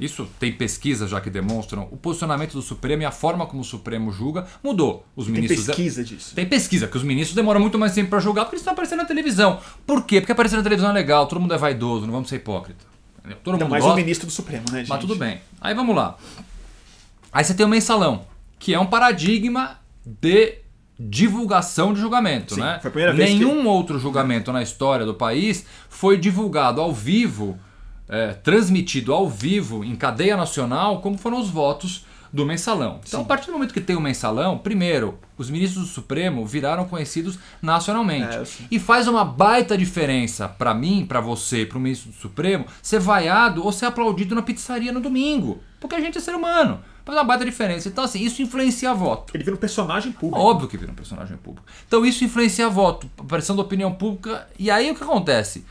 isso 0.00 0.28
tem 0.38 0.52
pesquisas 0.52 1.10
já 1.10 1.20
que 1.20 1.28
demonstram, 1.30 1.86
o 1.90 1.96
posicionamento 1.96 2.52
do 2.52 2.62
Supremo 2.62 3.02
e 3.02 3.04
a 3.04 3.10
forma 3.10 3.46
como 3.46 3.62
o 3.62 3.64
Supremo 3.64 4.10
julga 4.10 4.46
mudou. 4.62 5.06
Os 5.14 5.26
Tem 5.26 5.34
ministros 5.34 5.66
pesquisa 5.66 6.02
disso. 6.04 6.34
tem 6.34 6.46
pesquisa, 6.46 6.86
que 6.88 6.96
os 6.96 7.02
ministros 7.02 7.34
demoram 7.36 7.60
muito 7.60 7.78
mais 7.78 7.92
tempo 7.94 8.10
para 8.10 8.20
julgar 8.20 8.44
porque 8.44 8.56
eles 8.56 8.62
estão 8.62 8.72
aparecendo 8.72 8.98
na 9.00 9.04
televisão. 9.04 9.60
Por 9.86 10.04
quê? 10.04 10.20
Porque 10.20 10.32
aparecer 10.32 10.56
na 10.56 10.62
televisão 10.62 10.90
é 10.90 10.92
legal, 10.94 11.26
todo 11.26 11.40
mundo 11.40 11.54
é 11.54 11.58
vaidoso, 11.58 12.06
não 12.06 12.12
vamos 12.12 12.28
ser 12.28 12.36
hipócrita. 12.36 12.84
Entendeu? 13.18 13.38
Todo 13.44 13.54
Ainda 13.54 13.64
mundo 13.66 13.72
mais 13.72 13.84
gosta. 13.84 13.94
o 13.94 14.00
ministro 14.00 14.26
do 14.26 14.32
Supremo, 14.32 14.64
né, 14.70 14.78
gente? 14.78 14.88
Mas 14.88 15.00
tudo 15.00 15.14
bem. 15.14 15.40
Aí 15.60 15.74
vamos 15.74 15.94
lá. 15.94 16.16
Aí 17.32 17.44
você 17.44 17.54
tem 17.54 17.64
o 17.66 17.68
mensalão, 17.68 18.24
que 18.58 18.72
é 18.74 18.80
um 18.80 18.86
paradigma 18.86 19.78
de 20.04 20.58
divulgação 20.98 21.94
de 21.94 22.00
julgamento, 22.00 22.54
Sim, 22.56 22.60
né? 22.60 22.78
foi 22.80 22.88
a 22.88 22.92
primeira 22.92 23.12
vez 23.14 23.30
Nenhum 23.30 23.66
outro 23.66 23.98
julgamento 23.98 24.52
na 24.52 24.62
história 24.62 25.06
do 25.06 25.14
país 25.14 25.64
foi 25.88 26.18
divulgado 26.18 26.78
ao 26.80 26.92
vivo, 26.92 27.58
é, 28.10 28.34
transmitido 28.34 29.14
ao 29.14 29.28
vivo 29.28 29.84
em 29.84 29.94
cadeia 29.94 30.36
nacional, 30.36 31.00
como 31.00 31.16
foram 31.16 31.40
os 31.40 31.48
votos 31.48 32.04
do 32.32 32.46
mensalão. 32.46 33.00
Então, 33.06 33.20
Sim. 33.20 33.24
a 33.24 33.28
partir 33.28 33.46
do 33.46 33.52
momento 33.52 33.74
que 33.74 33.80
tem 33.80 33.96
o 33.96 34.00
mensalão, 34.00 34.58
primeiro, 34.58 35.18
os 35.36 35.50
ministros 35.50 35.84
do 35.84 35.90
Supremo 35.90 36.46
viraram 36.46 36.84
conhecidos 36.84 37.38
nacionalmente. 37.60 38.36
É. 38.36 38.44
E 38.70 38.78
faz 38.78 39.08
uma 39.08 39.24
baita 39.24 39.76
diferença 39.76 40.48
pra 40.48 40.72
mim, 40.72 41.04
pra 41.06 41.20
você, 41.20 41.66
pro 41.66 41.80
ministro 41.80 42.10
do 42.10 42.16
Supremo, 42.16 42.66
ser 42.82 43.00
vaiado 43.00 43.64
ou 43.64 43.72
ser 43.72 43.86
aplaudido 43.86 44.34
na 44.34 44.42
pizzaria 44.42 44.92
no 44.92 45.00
domingo. 45.00 45.60
Porque 45.80 45.94
a 45.94 46.00
gente 46.00 46.18
é 46.18 46.20
ser 46.20 46.34
humano. 46.34 46.80
Faz 47.04 47.18
uma 47.18 47.24
baita 47.24 47.44
diferença. 47.44 47.88
Então, 47.88 48.04
assim, 48.04 48.22
isso 48.22 48.42
influencia 48.42 48.94
voto. 48.94 49.32
Ele 49.34 49.42
vira 49.42 49.56
um 49.56 49.58
personagem 49.58 50.12
público. 50.12 50.40
Óbvio 50.40 50.68
que 50.68 50.76
vira 50.76 50.92
um 50.92 50.94
personagem 50.94 51.36
público. 51.36 51.66
Então 51.86 52.04
isso 52.04 52.22
influencia 52.22 52.68
voto, 52.68 53.10
a 53.18 53.24
pressão 53.24 53.56
da 53.56 53.62
opinião 53.62 53.92
pública. 53.92 54.46
E 54.58 54.70
aí 54.70 54.90
o 54.90 54.94
que 54.94 55.02
acontece? 55.02 55.64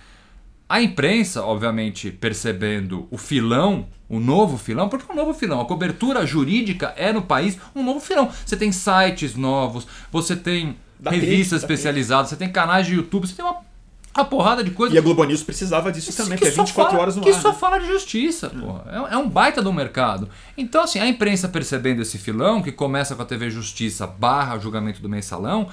A 0.69 0.79
imprensa, 0.79 1.43
obviamente, 1.43 2.11
percebendo 2.11 3.07
o 3.09 3.17
filão, 3.17 3.87
o 4.07 4.19
novo 4.19 4.55
filão, 4.55 4.87
porque 4.87 5.09
é 5.09 5.13
um 5.13 5.17
novo 5.17 5.33
filão. 5.33 5.59
A 5.59 5.65
cobertura 5.65 6.23
jurídica 6.27 6.93
é 6.95 7.11
no 7.11 7.23
país 7.23 7.57
um 7.75 7.83
novo 7.83 7.99
filão. 7.99 8.29
Você 8.45 8.55
tem 8.55 8.71
sites 8.71 9.35
novos, 9.35 9.87
você 10.11 10.35
tem 10.35 10.77
Da 10.99 11.09
revistas 11.09 11.63
especializadas, 11.63 12.29
você 12.29 12.35
tem 12.35 12.51
canais 12.51 12.85
de 12.85 12.93
YouTube, 12.93 13.25
você 13.25 13.35
tem 13.35 13.43
uma 13.43 13.67
uma 14.19 14.25
porrada 14.25 14.63
de 14.63 14.71
coisa. 14.71 14.93
E 14.93 14.97
a 14.97 15.01
Globo 15.01 15.23
News 15.23 15.43
precisava 15.43 15.91
disso 15.91 16.15
também, 16.15 16.37
que 16.37 16.45
é 16.45 16.49
24 16.49 16.73
fala, 16.73 16.99
horas 17.01 17.15
no 17.15 17.21
que 17.23 17.29
ar. 17.29 17.35
Que 17.35 17.41
só 17.41 17.49
né? 17.49 17.55
fala 17.57 17.79
de 17.79 17.87
justiça, 17.87 18.49
porra. 18.49 18.83
É, 19.11 19.17
um 19.17 19.27
baita 19.29 19.61
do 19.61 19.71
mercado. 19.73 20.29
Então, 20.57 20.83
assim, 20.83 20.99
a 20.99 21.07
imprensa 21.07 21.47
percebendo 21.49 22.01
esse 22.01 22.17
filão, 22.17 22.61
que 22.61 22.71
começa 22.71 23.15
com 23.15 23.21
a 23.21 23.25
TV 23.25 23.49
Justiça 23.49 24.05
barra 24.07 24.57
julgamento 24.59 25.01
do 25.01 25.09
mensalão, 25.09 25.67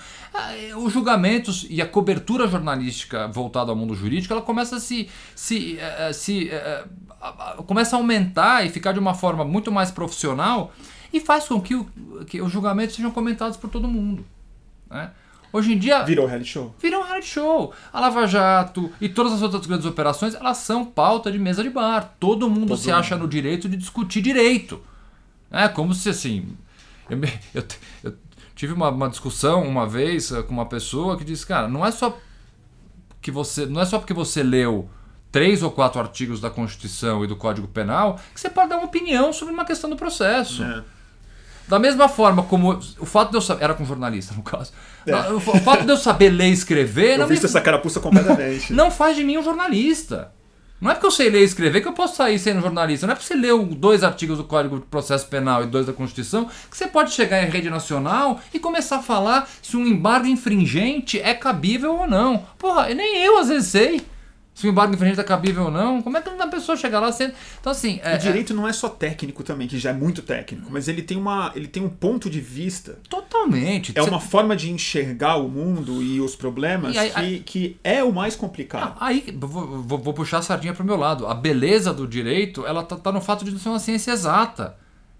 os 0.79 0.93
julgamentos 0.93 1.67
e 1.69 1.81
a 1.83 1.87
cobertura 1.87 2.47
jornalística 2.47 3.29
voltada 3.29 3.71
ao 3.71 3.77
mundo 3.77 3.95
jurídico, 3.95 4.33
ela 4.33 4.43
começa 4.43 4.77
a 4.77 4.81
se. 4.81 5.09
se, 5.35 5.79
eh, 5.79 6.13
se 6.13 6.49
eh, 6.51 6.85
a- 7.21 7.29
a- 7.29 7.55
começa 7.67 7.97
a 7.97 7.99
aumentar 7.99 8.65
e 8.65 8.69
ficar 8.69 8.93
de 8.93 8.99
uma 8.99 9.15
forma 9.15 9.45
muito 9.45 9.73
mais 9.73 9.91
profissional 9.91 10.73
e 11.13 11.21
faz 11.21 11.47
com 11.49 11.61
que, 11.61 11.75
o- 11.75 11.87
que 12.27 12.41
os 12.41 12.51
julgamentos 12.53 12.95
sejam 12.97 13.11
comentados 13.11 13.57
por 13.57 13.71
todo 13.71 13.89
mundo. 13.89 14.25
né? 14.91 15.11
Hoje 15.57 15.73
em 15.73 15.79
dia. 15.79 16.03
Virou 16.03 16.27
reality 16.27 16.51
show. 16.51 16.75
Virou 16.79 17.01
um 17.01 17.05
reality 17.05 17.29
show. 17.29 17.73
A 17.91 17.99
Lava 17.99 18.27
Jato 18.27 18.93
e 19.01 19.09
todas 19.09 19.33
as 19.33 19.41
outras 19.41 19.65
grandes 19.65 19.87
operações, 19.87 20.35
elas 20.35 20.59
são 20.59 20.85
pauta 20.85 21.33
de 21.33 21.39
mesa 21.39 21.63
de 21.63 21.71
bar. 21.71 22.15
Todo 22.21 22.49
mundo 22.51 22.69
Todo 22.69 22.79
se 22.79 22.89
mundo. 22.89 22.99
acha 22.99 23.17
no 23.17 23.27
direito 23.27 23.67
de 23.67 23.77
discutir 23.77 24.21
direito. 24.21 24.83
É 25.51 25.67
como 25.67 25.95
se 25.95 26.11
assim. 26.11 26.57
Eu, 27.09 27.19
eu 27.55 27.65
eu 28.05 28.15
tive 28.55 28.75
uma, 28.75 28.91
uma 28.91 29.09
discussão 29.09 29.63
uma 29.67 29.87
vez 29.87 30.31
eh, 30.31 30.43
com 30.43 30.53
uma 30.53 30.67
pessoa 30.67 31.17
que 31.17 31.25
disse, 31.25 31.47
cara, 31.47 31.69
não 31.69 31.87
é 31.87 31.91
só 31.91 32.19
que 33.23 33.31
você. 33.31 33.65
Não 33.65 33.81
é 33.81 33.87
só 33.87 33.99
porque 33.99 34.13
você 34.13 34.43
leu 34.43 34.91
três 35.33 35.63
ou 35.63 35.71
quatro 35.71 36.01
artigos 36.01 36.41
da 36.41 36.51
Constituição 36.51 37.25
e 37.25 37.27
do 37.27 37.37
Código 37.37 37.69
Penal 37.69 38.19
que 38.35 38.41
você 38.41 38.51
pode 38.51 38.69
dar 38.71 38.77
uma 38.77 38.87
opinião 38.87 39.33
sobre 39.33 39.55
uma 39.55 39.65
questão 39.65 39.89
do 39.89 39.97
processo. 39.97 40.63
É. 40.63 40.85
Da 41.69 41.79
mesma 41.79 42.09
forma 42.09 42.43
como 42.45 42.79
o 42.99 43.07
fato 43.07 43.31
de 43.31 43.37
eu 43.37 43.41
saber. 43.41 43.65
Era 43.65 43.75
com 43.75 43.85
jornalista, 43.85 44.35
no 44.35 44.43
caso. 44.43 44.73
É. 45.07 45.15
O 45.33 45.41
fato 45.41 45.85
de 45.85 45.91
eu 45.91 45.97
saber 45.97 46.31
ler 46.31 46.49
e 46.49 46.53
escrever 46.53 47.15
Eu 47.15 47.19
não, 47.19 47.27
visto 47.27 47.43
me, 47.43 47.49
essa 47.49 47.61
carapuça 47.61 48.01
completamente. 48.01 48.71
não 48.75 48.91
faz 48.91 49.17
de 49.17 49.25
mim 49.25 49.37
um 49.39 49.43
jornalista. 49.43 50.33
Não 50.81 50.91
é 50.91 50.95
porque 50.95 51.07
eu 51.07 51.11
sei 51.11 51.31
ler 51.31 51.41
e 51.41 51.45
escrever 51.45 51.81
que 51.81 51.89
eu 51.89 51.93
posso 51.93 52.17
sair 52.17 52.39
sendo 52.39 52.61
jornalista. 52.61 53.07
Não 53.07 53.13
é 53.13 53.15
porque 53.17 53.27
você 53.27 53.35
leu 53.35 53.65
dois 53.65 54.05
artigos 54.05 54.37
do 54.37 54.45
Código 54.45 54.79
de 54.79 54.87
Processo 54.87 55.27
Penal 55.27 55.65
e 55.65 55.67
dois 55.67 55.87
da 55.87 55.93
Constituição 55.93 56.49
que 56.71 56.77
você 56.77 56.87
pode 56.87 57.13
chegar 57.13 57.43
em 57.43 57.51
rede 57.51 57.71
nacional 57.71 58.41
e 58.53 58.59
começar 58.59 58.97
a 58.97 59.03
falar 59.03 59.49
se 59.63 59.77
um 59.77 59.87
embargo 59.87 60.27
infringente 60.27 61.19
é 61.19 61.33
cabível 61.33 61.97
ou 61.97 62.07
não. 62.07 62.45
Porra, 62.59 62.89
nem 62.95 63.25
eu 63.25 63.39
às 63.39 63.49
vezes 63.49 63.69
sei 63.69 64.07
se 64.57 64.67
o 64.67 64.71
embargo 64.71 64.95
infringente 64.95 65.21
é 65.21 65.23
cabível 65.23 65.65
ou 65.67 65.71
não. 65.71 66.01
Como 66.01 66.17
é 66.17 66.23
que 66.23 66.31
uma 66.31 66.49
pessoa 66.49 66.79
chega 66.79 66.99
lá 66.99 67.13
sendo. 67.13 67.35
Então, 67.61 67.71
assim. 67.71 68.01
É, 68.03 68.15
O 68.17 68.19
direito 68.19 68.55
não 68.55 68.67
é 68.67 68.73
só 68.73 68.89
técnico 68.89 69.45
também, 69.45 69.69
que 69.69 69.79
já 69.79 69.91
é 69.91 69.93
muito 69.93 70.23
técnico, 70.23 70.69
mas 70.71 70.89
ele 70.89 71.03
tem, 71.03 71.15
uma, 71.17 71.53
ele 71.55 71.69
tem 71.69 71.83
um 71.85 71.91
ponto 71.91 72.31
de 72.31 72.41
vista. 72.41 72.93
é 72.93 73.09
totalmente. 73.09 73.93
É 73.95 74.01
Você- 74.01 74.09
uma 74.09 74.19
forma 74.19 74.57
de 74.57 74.71
enxergar 74.73 75.37
o 75.37 75.47
mundo 75.47 76.03
e 76.03 76.21
os 76.23 76.35
problemas 76.35 76.95
E 76.97 76.99
aí- 76.99 77.11
que, 77.11 77.39
que 77.41 77.81
é 77.85 78.03
o 78.03 78.11
mais 78.13 78.35
complicado. 78.35 78.97
Aí 78.99 79.37
vou, 79.39 79.83
vou- 79.83 79.99
vou 79.99 80.15
puxar 80.15 80.39
a 80.39 80.43
sardinha 80.43 80.73
pro 80.73 80.83
meu 80.85 80.97
lado. 80.97 81.27
A 81.27 81.35
beleza 81.35 81.93
do 81.93 82.07
direito, 82.09 82.67
ela 82.67 82.83
tá, 82.83 82.97
tá 82.97 83.13
no 83.13 83.21
fato 83.21 83.45
de 83.45 83.51
não 83.51 83.59
ser 83.59 83.69
uma 83.69 83.79
ciência 83.79 84.11
exata. 84.13 84.75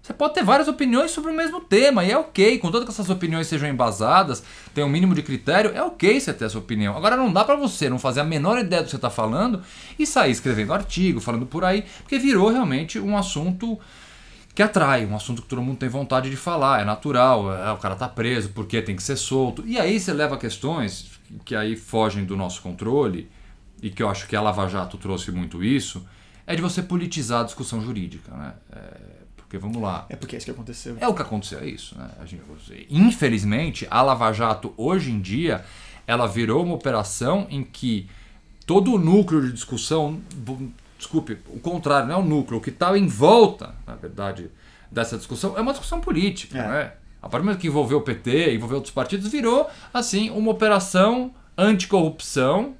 Você 0.07 0.13
pode 0.13 0.35
ter 0.35 0.41
várias 0.41 0.69
opiniões 0.69 1.11
sobre 1.11 1.31
o 1.31 1.33
mesmo 1.33 1.59
tema, 1.59 2.01
e 2.01 2.11
é 2.11 2.17
ok, 2.17 2.59
contanto 2.59 2.85
que 2.85 2.91
essas 2.91 3.09
opiniões 3.09 3.45
sejam 3.45 3.67
embasadas, 3.67 4.41
tem 4.73 4.81
um 4.81 4.87
mínimo 4.87 5.13
de 5.13 5.21
critério, 5.21 5.73
é 5.75 5.83
ok 5.83 6.17
você 6.17 6.33
ter 6.33 6.45
essa 6.45 6.57
opinião. 6.57 6.95
Agora 6.95 7.17
não 7.17 7.33
dá 7.33 7.43
pra 7.43 7.57
você 7.57 7.89
não 7.89 7.99
fazer 7.99 8.21
a 8.21 8.23
menor 8.23 8.57
ideia 8.57 8.81
do 8.81 8.85
que 8.85 8.91
você 8.91 8.97
tá 8.97 9.09
falando 9.09 9.61
e 9.99 10.07
sair 10.07 10.31
escrevendo 10.31 10.71
artigo, 10.71 11.19
falando 11.19 11.45
por 11.45 11.65
aí, 11.65 11.83
porque 12.03 12.17
virou 12.17 12.47
realmente 12.47 12.97
um 12.97 13.17
assunto 13.17 13.77
que 14.55 14.63
atrai, 14.63 15.05
um 15.05 15.13
assunto 15.13 15.41
que 15.41 15.49
todo 15.49 15.61
mundo 15.61 15.77
tem 15.77 15.89
vontade 15.89 16.29
de 16.29 16.37
falar, 16.37 16.79
é 16.79 16.85
natural, 16.85 17.53
é, 17.53 17.69
o 17.73 17.77
cara 17.77 17.97
tá 17.97 18.07
preso, 18.07 18.51
porque 18.55 18.81
tem 18.81 18.95
que 18.95 19.03
ser 19.03 19.17
solto. 19.17 19.61
E 19.67 19.77
aí 19.77 19.99
você 19.99 20.13
leva 20.13 20.37
questões 20.37 21.19
que 21.43 21.53
aí 21.53 21.75
fogem 21.75 22.23
do 22.23 22.37
nosso 22.37 22.61
controle, 22.61 23.29
e 23.81 23.89
que 23.89 24.01
eu 24.01 24.07
acho 24.07 24.25
que 24.25 24.37
a 24.37 24.41
Lava 24.41 24.69
Jato 24.69 24.97
trouxe 24.97 25.33
muito 25.33 25.61
isso, 25.61 26.07
é 26.45 26.55
de 26.55 26.61
você 26.61 26.81
politizar 26.81 27.41
a 27.41 27.43
discussão 27.43 27.81
jurídica, 27.81 28.31
né? 28.31 28.53
É, 28.71 29.16
porque 29.47 29.57
vamos 29.57 29.81
lá, 29.81 30.05
É 30.09 30.15
porque 30.17 30.35
é 30.35 30.37
isso 30.37 30.45
que 30.45 30.51
aconteceu. 30.51 30.97
é 30.99 31.07
o 31.07 31.13
que 31.13 31.21
aconteceu, 31.21 31.59
é 31.59 31.65
isso. 31.65 31.97
Né? 31.97 32.09
Gente- 32.25 32.43
infelizmente, 32.89 33.87
a 33.89 34.01
Lava 34.01 34.31
Jato, 34.33 34.73
hoje 34.75 35.09
em 35.11 35.21
dia, 35.21 35.63
ela 36.05 36.27
virou 36.27 36.63
uma 36.65 36.75
operação 36.75 37.47
em 37.49 37.63
que 37.63 38.09
todo 38.65 38.93
o 38.93 38.97
núcleo 38.99 39.41
de 39.41 39.53
discussão, 39.53 40.19
desculpe, 40.97 41.37
o 41.47 41.59
contrário, 41.59 42.09
não 42.09 42.15
é 42.15 42.17
o 42.19 42.23
núcleo, 42.25 42.59
o 42.59 42.61
que 42.61 42.69
está 42.71 42.97
em 42.97 43.07
volta, 43.07 43.73
na 43.85 43.95
verdade, 43.95 44.51
dessa 44.91 45.17
discussão, 45.17 45.57
é 45.57 45.61
uma 45.61 45.71
discussão 45.71 46.01
política. 46.01 46.57
É. 46.57 46.67
Né? 46.67 46.91
A 47.21 47.29
partir 47.29 47.43
do 47.43 47.45
momento 47.45 47.59
que 47.61 47.67
envolveu 47.67 47.99
o 47.99 48.01
PT, 48.01 48.53
envolveu 48.53 48.75
outros 48.77 48.93
partidos, 48.93 49.31
virou, 49.31 49.69
assim, 49.93 50.29
uma 50.29 50.51
operação 50.51 51.33
anticorrupção, 51.57 52.75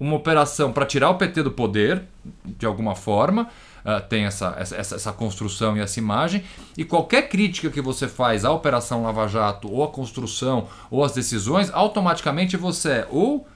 uma 0.00 0.16
operação 0.16 0.72
para 0.72 0.86
tirar 0.86 1.10
o 1.10 1.14
PT 1.16 1.42
do 1.42 1.50
poder, 1.52 2.02
de 2.44 2.66
alguma 2.66 2.94
forma, 2.94 3.48
ah, 3.84 4.00
tem 4.00 4.24
essa, 4.24 4.54
essa, 4.58 4.76
essa, 4.76 5.12
construção 5.12 5.76
e 5.76 5.80
essa 5.80 5.98
imagem, 5.98 6.44
e 6.76 6.84
qualquer 6.84 7.28
crítica 7.28 7.70
que 7.70 7.80
você 7.80 8.06
faz 8.06 8.44
à 8.44 8.52
Operação 8.52 9.02
Lava 9.02 9.26
Jato, 9.26 9.70
ou 9.70 9.82
à 9.82 9.88
construção, 9.88 10.68
ou 10.90 11.04
às 11.04 11.12
decisões, 11.12 11.70
automaticamente 11.72 12.56
você 12.56 12.90
é 12.90 13.08
ou 13.10 13.46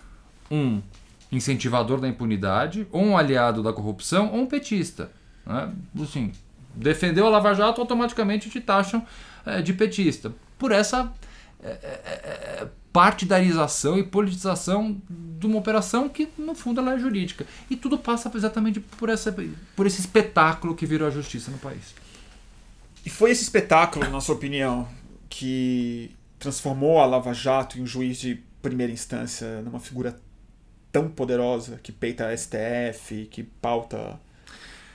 um 0.50 0.80
incentivador 1.30 2.00
da 2.00 2.08
impunidade, 2.08 2.86
ou 2.90 3.02
um 3.02 3.16
aliado 3.16 3.62
da 3.62 3.72
corrupção, 3.72 4.32
ou 4.32 4.40
um 4.40 4.46
petista. 4.46 5.10
Né? 5.44 5.72
Assim, 6.00 6.32
defendeu 6.74 7.26
a 7.26 7.30
Lava 7.30 7.54
Jato, 7.54 7.80
automaticamente 7.80 8.50
te 8.50 8.60
taxam 8.60 9.04
eh, 9.44 9.62
de 9.62 9.72
petista. 9.72 10.32
Por 10.58 10.72
essa 10.72 11.12
partidarização 12.92 13.98
e 13.98 14.02
politização 14.02 15.00
de 15.10 15.46
uma 15.46 15.58
operação 15.58 16.08
que, 16.08 16.28
no 16.38 16.54
fundo, 16.54 16.80
ela 16.80 16.94
é 16.94 16.98
jurídica. 16.98 17.46
E 17.68 17.76
tudo 17.76 17.98
passa 17.98 18.30
exatamente 18.34 18.80
por, 18.80 19.10
essa, 19.10 19.34
por 19.74 19.86
esse 19.86 20.00
espetáculo 20.00 20.74
que 20.74 20.86
virou 20.86 21.06
a 21.06 21.10
justiça 21.10 21.50
no 21.50 21.58
país. 21.58 21.94
E 23.04 23.10
foi 23.10 23.30
esse 23.30 23.42
espetáculo, 23.42 24.08
na 24.08 24.20
sua 24.20 24.34
opinião, 24.34 24.88
que 25.28 26.10
transformou 26.38 26.98
a 26.98 27.06
Lava 27.06 27.34
Jato 27.34 27.78
em 27.78 27.82
um 27.82 27.86
juiz 27.86 28.18
de 28.18 28.42
primeira 28.62 28.92
instância 28.92 29.60
numa 29.62 29.78
figura 29.78 30.18
tão 30.90 31.08
poderosa 31.08 31.78
que 31.82 31.92
peita 31.92 32.26
a 32.26 32.36
STF, 32.36 33.26
que 33.30 33.42
pauta 33.42 34.18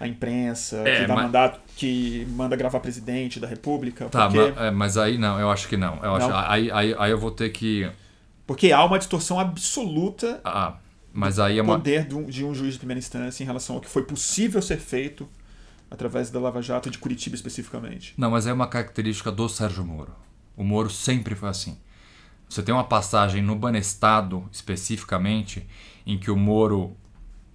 a 0.01 0.07
imprensa, 0.07 0.77
É, 0.87 1.01
que 1.01 1.07
dá 1.07 1.15
mas- 1.15 1.25
mandato, 1.25 1.59
que 1.77 2.25
manda 2.31 2.55
gravar 2.55 2.79
presidente 2.79 3.39
da 3.39 3.47
República. 3.47 4.05
Tá, 4.09 4.27
porque, 4.27 4.51
mas, 4.51 4.57
é, 4.57 4.71
mas 4.71 4.97
aí 4.97 5.17
não, 5.17 5.39
eu 5.39 5.49
acho 5.51 5.67
que 5.67 5.77
não. 5.77 5.97
Eu 6.03 6.15
acho, 6.15 6.27
Não? 6.27 6.37
aí, 6.37 6.71
aí, 6.71 6.95
aí 6.97 7.11
eu 7.11 7.19
vou 7.19 7.31
ter 7.31 7.49
que. 7.49 7.89
porque 8.47 8.71
há 8.71 8.83
uma 8.83 8.97
distorção 8.97 9.39
absoluta 9.39 10.41
Ah, 10.43 10.77
mas 11.13 11.39
aí 11.39 11.59
é 11.59 11.61
do 11.63 11.67
uma. 11.69 11.75
poder 11.77 12.05
de 12.07 12.15
um, 12.15 12.23
de 12.25 12.43
um 12.43 12.53
juiz 12.53 12.73
de 12.73 12.79
primeira 12.79 12.99
instância 12.99 13.43
em 13.43 13.45
relação 13.45 13.75
ao 13.75 13.81
que 13.81 13.87
foi 13.89 14.03
possível 14.03 14.61
ser 14.61 14.77
feito 14.77 15.27
através 15.89 16.29
da 16.29 16.39
Lava 16.39 16.61
Jato 16.61 16.89
de 16.89 16.97
Curitiba 16.97 17.35
especificamente. 17.35 18.13
Não, 18.17 18.31
mas 18.31 18.47
é 18.47 18.53
uma 18.53 18.67
característica 18.67 19.31
do 19.31 19.47
Sérgio 19.49 19.83
Moro. 19.85 20.15
O 20.57 20.63
Moro 20.63 20.89
sempre 20.89 21.35
foi 21.35 21.49
assim. 21.49 21.77
Você 22.49 22.61
tem 22.63 22.73
uma 22.73 22.83
passagem 22.83 23.41
no 23.41 23.55
Banestado, 23.55 24.47
especificamente, 24.51 25.67
em 26.05 26.17
que 26.17 26.29
o 26.31 26.35
Moro 26.35 26.95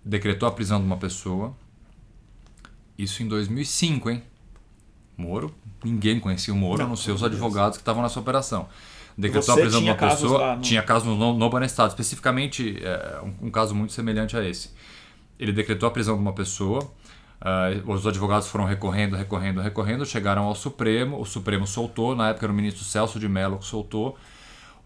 decretou 0.04 0.48
a 0.48 0.52
prisão 0.52 0.78
de 0.78 0.87
uma 0.87 0.96
pessoa. 0.96 1.54
Isso 2.98 3.22
em 3.22 3.28
2005, 3.28 4.11
hein? 4.11 4.22
Moro, 5.16 5.54
ninguém 5.85 6.20
conhecia 6.20 6.52
o 6.52 6.56
Moro, 6.56 6.78
Não, 6.78 6.87
a 6.87 6.88
não 6.90 6.96
ser 6.96 7.12
os 7.12 7.22
advogados 7.24 7.76
que 7.78 7.82
estavam 7.82 8.02
nessa 8.02 8.20
operação. 8.20 8.68
Decretou 9.16 9.54
Você 9.54 9.61
a 9.61 9.62
prisão 9.62 9.80
de 9.80 9.87
uma 9.88 9.96
pessoa. 9.96 10.56
no- 10.56 10.62
Tinha 10.62 10.82
casos 10.82 11.09
no, 11.09 11.32
no 11.35 11.50
Banestado, 11.50 11.88
especificamente 11.88 12.78
é, 12.82 13.20
um, 13.22 13.46
um 13.46 13.50
caso 13.50 13.74
muito 13.74 13.92
semelhante 13.94 14.37
a 14.37 14.44
esse. 14.46 14.70
Ele 15.38 15.52
decretou 15.52 15.87
a 15.88 15.90
prisão 15.92 16.16
de 16.16 16.20
uma 16.22 16.35
pessoa. 16.35 16.90
ah, 17.40 17.68
os 17.87 18.06
advogados 18.06 18.48
foram 18.48 18.64
recorrendo, 18.66 19.16
recorrendo, 19.16 19.61
recorrendo, 19.62 20.04
chegaram 20.04 20.44
ao 20.44 20.54
Supremo. 20.54 21.18
O 21.20 21.24
Supremo 21.24 21.66
soltou, 21.66 22.14
na 22.14 22.28
época 22.30 22.44
era 22.46 22.52
o 22.52 22.56
ministro 22.56 22.85
Celso 22.85 23.18
de 23.18 23.28
Mello 23.28 23.59
que 23.59 23.64
soltou. 23.66 24.18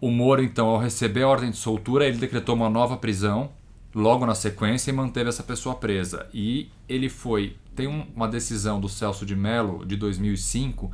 O 0.00 0.10
Moro, 0.10 0.42
então, 0.42 0.68
ao 0.68 0.78
receber 0.78 1.22
a 1.24 1.28
ordem 1.28 1.50
de 1.50 1.56
soltura, 1.56 2.06
ele 2.06 2.18
decretou 2.18 2.54
uma 2.54 2.70
nova 2.70 2.96
prisão 2.96 3.50
logo 3.94 4.24
na 4.24 4.34
sequência 4.36 4.90
e 4.90 4.94
manteve 4.94 5.28
essa 5.28 5.42
pessoa 5.42 5.74
presa. 5.74 6.28
E 6.32 6.70
ele 6.88 7.08
foi. 7.08 7.56
Tem 7.80 7.88
um- 7.88 8.06
uma 8.14 8.28
decisão 8.28 8.78
do 8.78 8.90
Celso 8.90 9.24
de 9.24 9.34
Mello 9.34 9.86
de 9.86 9.96
2005 9.96 10.90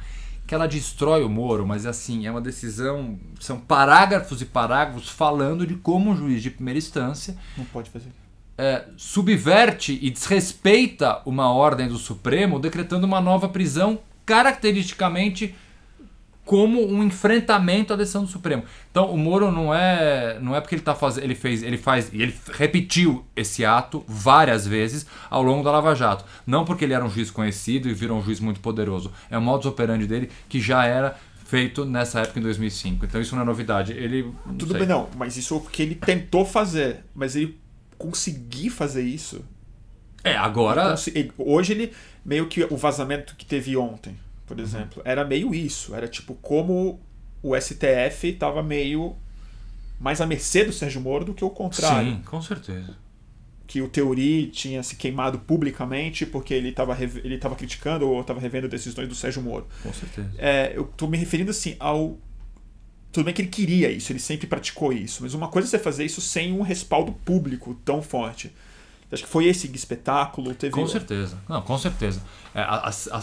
que 0.46 0.54
ela 0.54 0.68
destrói 0.68 1.24
o 1.24 1.28
Moro, 1.28 1.66
mas 1.66 1.84
assim, 1.84 2.24
é 2.24 2.30
uma 2.30 2.40
decisão. 2.40 3.18
São 3.40 3.58
parágrafos 3.58 4.40
e 4.40 4.44
parágrafos 4.44 5.08
falando 5.08 5.66
de 5.66 5.74
como 5.74 6.10
um 6.12 6.16
juiz 6.16 6.40
de 6.40 6.50
primeira 6.50 6.78
instância 6.78 7.36
Não 7.56 7.64
pode 7.64 7.90
fazer. 7.90 8.10
é, 8.56 8.84
subverte 8.96 9.98
e 10.00 10.08
desrespeita 10.10 11.20
uma 11.26 11.52
ordem 11.52 11.88
do 11.88 11.98
Supremo, 11.98 12.60
decretando 12.60 13.04
uma 13.04 13.20
nova 13.20 13.48
prisão, 13.48 13.98
caracteristicamente 14.24 15.54
como 16.46 16.80
um 16.88 17.02
enfrentamento 17.02 17.92
à 17.92 17.96
decisão 17.96 18.22
do 18.24 18.30
Supremo. 18.30 18.62
Então, 18.90 19.10
o 19.10 19.18
Moro 19.18 19.50
não 19.50 19.74
é, 19.74 20.38
não 20.40 20.54
é 20.54 20.60
porque 20.60 20.76
ele 20.76 20.82
tá 20.82 20.94
fazendo, 20.94 21.24
ele 21.24 21.34
fez, 21.34 21.62
ele 21.62 21.76
faz, 21.76 22.08
e 22.12 22.22
ele 22.22 22.34
repetiu 22.52 23.26
esse 23.34 23.64
ato 23.64 24.04
várias 24.06 24.64
vezes 24.64 25.06
ao 25.28 25.42
longo 25.42 25.64
da 25.64 25.72
Lava 25.72 25.92
Jato. 25.94 26.24
Não 26.46 26.64
porque 26.64 26.84
ele 26.84 26.94
era 26.94 27.04
um 27.04 27.10
juiz 27.10 27.32
conhecido 27.32 27.88
e 27.88 27.92
virou 27.92 28.18
um 28.18 28.22
juiz 28.22 28.38
muito 28.38 28.60
poderoso. 28.60 29.12
É 29.28 29.36
o 29.36 29.42
modus 29.42 29.66
operandi 29.66 30.06
dele 30.06 30.30
que 30.48 30.60
já 30.60 30.86
era 30.86 31.16
feito 31.46 31.84
nessa 31.84 32.20
época 32.20 32.38
em 32.38 32.42
2005. 32.42 33.04
Então 33.04 33.20
isso 33.20 33.34
não 33.34 33.42
é 33.42 33.44
novidade. 33.44 33.92
Ele 33.92 34.32
não 34.46 34.54
Tudo 34.54 34.70
sei. 34.70 34.80
bem, 34.80 34.88
não, 34.88 35.08
mas 35.16 35.36
isso 35.36 35.54
é 35.54 35.56
o 35.56 35.60
que 35.60 35.82
ele 35.82 35.96
tentou 35.96 36.46
fazer. 36.46 37.04
Mas 37.12 37.34
ele 37.34 37.58
conseguir 37.98 38.70
fazer 38.70 39.02
isso. 39.02 39.44
É, 40.22 40.36
agora. 40.36 40.94
Ele, 41.12 41.32
hoje 41.36 41.72
ele. 41.72 41.92
Meio 42.24 42.48
que 42.48 42.64
o 42.64 42.76
vazamento 42.76 43.36
que 43.36 43.46
teve 43.46 43.76
ontem, 43.76 44.16
por 44.46 44.60
exemplo, 44.60 45.02
era 45.04 45.24
meio 45.24 45.54
isso. 45.54 45.94
Era 45.94 46.06
tipo 46.06 46.34
como 46.34 47.00
o 47.42 47.54
STF 47.60 48.28
estava 48.28 48.62
meio 48.62 49.16
mais 49.98 50.20
à 50.20 50.26
mercê 50.26 50.64
do 50.64 50.72
Sérgio 50.72 51.00
Moro 51.00 51.24
do 51.24 51.34
que 51.34 51.44
o 51.44 51.50
contrário. 51.50 52.12
Sim, 52.12 52.22
com 52.24 52.40
certeza. 52.40 52.96
Que 53.66 53.82
o 53.82 53.88
Teori 53.88 54.46
tinha 54.46 54.82
se 54.82 54.94
queimado 54.94 55.38
publicamente 55.40 56.24
porque 56.24 56.54
ele 56.54 56.68
estava 56.68 56.96
ele 57.02 57.38
tava 57.38 57.56
criticando 57.56 58.08
ou 58.08 58.20
estava 58.20 58.38
revendo 58.38 58.68
decisões 58.68 59.08
do 59.08 59.14
Sérgio 59.14 59.42
Moro. 59.42 59.66
Com 59.82 59.92
certeza. 59.92 60.30
É, 60.38 60.72
eu 60.74 60.82
estou 60.82 61.08
me 61.08 61.16
referindo 61.16 61.50
assim 61.50 61.76
ao. 61.80 62.16
Tudo 63.10 63.24
bem 63.24 63.34
que 63.34 63.40
ele 63.40 63.48
queria 63.48 63.90
isso, 63.90 64.12
ele 64.12 64.18
sempre 64.18 64.46
praticou 64.46 64.92
isso, 64.92 65.22
mas 65.22 65.32
uma 65.32 65.48
coisa 65.48 65.66
é 65.66 65.70
você 65.70 65.78
fazer 65.78 66.04
isso 66.04 66.20
sem 66.20 66.52
um 66.52 66.60
respaldo 66.60 67.12
público 67.12 67.74
tão 67.82 68.02
forte. 68.02 68.52
Acho 69.10 69.22
que 69.22 69.28
foi 69.28 69.46
esse 69.46 69.70
espetáculo. 69.74 70.54
Teve... 70.54 70.72
Com 70.72 70.86
certeza. 70.86 71.38
Não, 71.48 71.62
com 71.62 71.78
certeza. 71.78 72.20
É, 72.54 72.60
a, 72.60 72.88
a, 72.88 73.22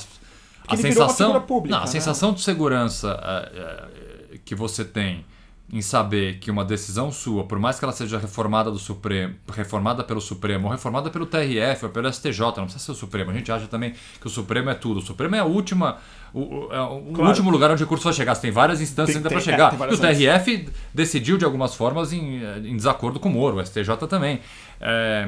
a, 0.67 0.73
a 0.73 0.77
sensação, 0.77 1.41
pública, 1.41 1.75
não, 1.75 1.83
a 1.83 1.85
né? 1.85 1.91
sensação 1.91 2.33
de 2.33 2.41
segurança 2.41 3.19
é, 3.23 4.35
é, 4.35 4.37
que 4.43 4.55
você 4.55 4.83
tem 4.83 5.25
em 5.71 5.81
saber 5.81 6.37
que 6.37 6.51
uma 6.51 6.63
decisão 6.63 7.11
sua, 7.11 7.45
por 7.45 7.57
mais 7.57 7.79
que 7.79 7.85
ela 7.85 7.91
seja 7.91 8.19
reformada 8.19 8.69
do 8.69 8.77
Supremo, 8.77 9.33
reformada 9.51 10.03
pelo 10.03 10.21
Supremo, 10.21 10.67
ou 10.67 10.71
reformada 10.71 11.09
pelo 11.09 11.25
TRF, 11.25 11.85
ou 11.85 11.89
pelo 11.89 12.13
STJ, 12.13 12.39
não 12.39 12.65
precisa 12.65 12.79
ser 12.79 12.91
o 12.91 12.95
Supremo. 12.95 13.31
A 13.31 13.33
gente 13.33 13.51
acha 13.51 13.65
também 13.65 13.95
que 14.21 14.27
o 14.27 14.29
Supremo 14.29 14.69
é 14.69 14.75
tudo. 14.75 14.99
O 14.99 15.01
Supremo 15.01 15.35
é 15.35 15.39
a 15.39 15.45
última, 15.45 15.97
o, 16.31 16.67
é 16.71 16.79
o 16.79 17.01
claro. 17.13 17.29
último 17.29 17.49
lugar 17.49 17.71
onde 17.71 17.81
o 17.81 17.85
recurso 17.85 18.03
vai 18.03 18.13
chegar. 18.13 18.35
Você 18.35 18.41
tem 18.41 18.51
várias 18.51 18.81
instâncias 18.81 19.15
tem, 19.15 19.17
ainda 19.17 19.29
para 19.29 19.39
chegar. 19.39 19.73
É, 19.73 19.91
e 19.91 19.95
o 19.95 19.97
TRF 19.97 20.69
decidiu 20.93 21.39
de 21.39 21.45
algumas 21.45 21.73
formas 21.73 22.13
em, 22.13 22.43
em 22.65 22.77
desacordo 22.77 23.19
com 23.19 23.29
o 23.29 23.31
Moro, 23.31 23.57
o 23.57 23.65
STJ 23.65 23.95
também. 24.07 24.41
É, 24.79 25.27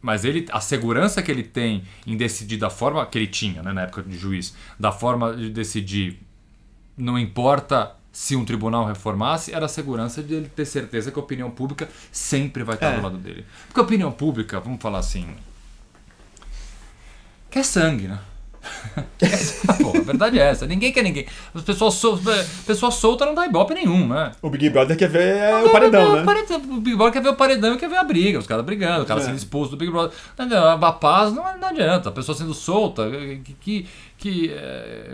mas 0.00 0.24
ele, 0.24 0.46
a 0.50 0.60
segurança 0.60 1.22
que 1.22 1.30
ele 1.30 1.42
tem 1.42 1.84
em 2.06 2.16
decidir 2.16 2.56
da 2.56 2.70
forma 2.70 3.04
que 3.06 3.18
ele 3.18 3.26
tinha 3.26 3.62
né, 3.62 3.72
na 3.72 3.82
época 3.82 4.02
de 4.02 4.16
juiz, 4.16 4.54
da 4.78 4.92
forma 4.92 5.34
de 5.34 5.50
decidir, 5.50 6.20
não 6.96 7.18
importa 7.18 7.94
se 8.12 8.34
um 8.34 8.44
tribunal 8.44 8.86
reformasse, 8.86 9.52
era 9.52 9.66
a 9.66 9.68
segurança 9.68 10.22
de 10.22 10.34
ele 10.34 10.48
ter 10.48 10.64
certeza 10.64 11.10
que 11.10 11.18
a 11.18 11.22
opinião 11.22 11.50
pública 11.50 11.88
sempre 12.10 12.62
vai 12.62 12.76
estar 12.76 12.92
é. 12.92 12.96
do 12.96 13.02
lado 13.02 13.18
dele. 13.18 13.44
Porque 13.66 13.78
a 13.78 13.82
opinião 13.82 14.10
pública, 14.10 14.58
vamos 14.58 14.80
falar 14.80 15.00
assim, 15.00 15.28
quer 17.50 17.64
sangue, 17.64 18.08
né? 18.08 18.18
Pô, 19.82 19.96
a 19.96 20.00
verdade 20.00 20.38
é 20.38 20.42
essa. 20.42 20.66
Ninguém 20.66 20.92
quer 20.92 21.02
ninguém. 21.02 21.26
As 21.54 21.62
pessoas, 21.62 21.94
sol... 21.94 22.18
pessoa 22.66 22.90
solta 22.90 23.26
não 23.26 23.34
dá 23.34 23.46
ibope 23.46 23.74
nenhum, 23.74 24.08
né? 24.08 24.32
O 24.40 24.48
Big 24.50 24.70
Brother 24.70 24.96
quer 24.96 25.08
ver 25.08 25.64
o 25.64 25.70
paredão, 25.70 26.16
né? 26.16 26.24
O 26.70 26.80
Big 26.80 26.96
Brother 26.96 27.12
quer 27.12 27.22
ver 27.22 27.28
o 27.28 27.36
paredão 27.36 27.74
e 27.74 27.78
quer 27.78 27.88
ver 27.88 27.96
a 27.96 28.04
briga. 28.04 28.38
Os 28.38 28.46
caras 28.46 28.64
brigando, 28.64 29.02
o 29.02 29.06
cara 29.06 29.20
é. 29.20 29.24
sendo 29.24 29.36
expulso 29.36 29.70
do 29.70 29.76
Big 29.76 29.90
Brother. 29.90 30.12
A 30.80 30.92
paz 30.92 31.32
não, 31.32 31.44
não 31.58 31.68
adianta. 31.68 32.08
A 32.08 32.12
pessoa 32.12 32.36
sendo 32.36 32.54
solta. 32.54 33.10
Que, 33.44 33.54
que, 33.54 33.86
que, 34.18 34.56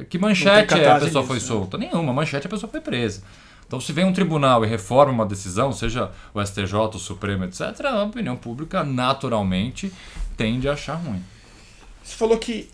que 0.09 0.19
manchete 0.19 0.75
a 0.75 0.99
pessoa 0.99 1.25
foi 1.25 1.37
né? 1.37 1.43
solta? 1.43 1.79
Nenhuma. 1.79 2.13
Manchete 2.13 2.47
a 2.47 2.51
pessoa 2.51 2.71
foi 2.71 2.81
presa. 2.81 3.23
Então, 3.67 3.81
se 3.81 3.91
vem 3.91 4.05
um 4.05 4.13
tribunal 4.13 4.63
e 4.67 4.69
reforma 4.69 5.13
uma 5.13 5.25
decisão, 5.25 5.73
seja 5.73 6.11
o 6.35 6.45
STJ, 6.45 6.75
o 6.75 6.99
Supremo, 6.99 7.45
etc., 7.45 7.87
a 7.87 8.03
opinião 8.03 8.37
pública 8.37 8.85
naturalmente 8.85 9.91
tende 10.37 10.69
a 10.69 10.75
achar 10.75 10.97
ruim. 10.97 11.23
Você 12.03 12.15
falou 12.15 12.37
que 12.37 12.69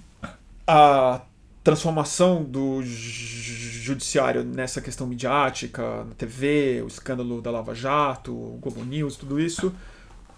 a 0.68 1.22
transformação 1.64 2.44
do 2.44 2.82
judiciário 2.82 4.44
nessa 4.44 4.82
questão 4.82 5.06
midiática, 5.06 6.04
na 6.04 6.14
TV, 6.14 6.82
o 6.84 6.86
escândalo 6.86 7.40
da 7.40 7.50
Lava 7.50 7.74
Jato, 7.74 8.32
o 8.32 8.58
Globo 8.60 8.84
News, 8.84 9.16
tudo 9.16 9.40
isso, 9.40 9.74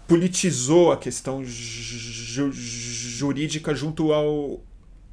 politizou 0.07 0.93
a 0.93 0.97
questão 0.97 1.43
ju 1.43 2.51
jurídica 2.53 3.75
junto 3.75 4.13
ao 4.13 4.61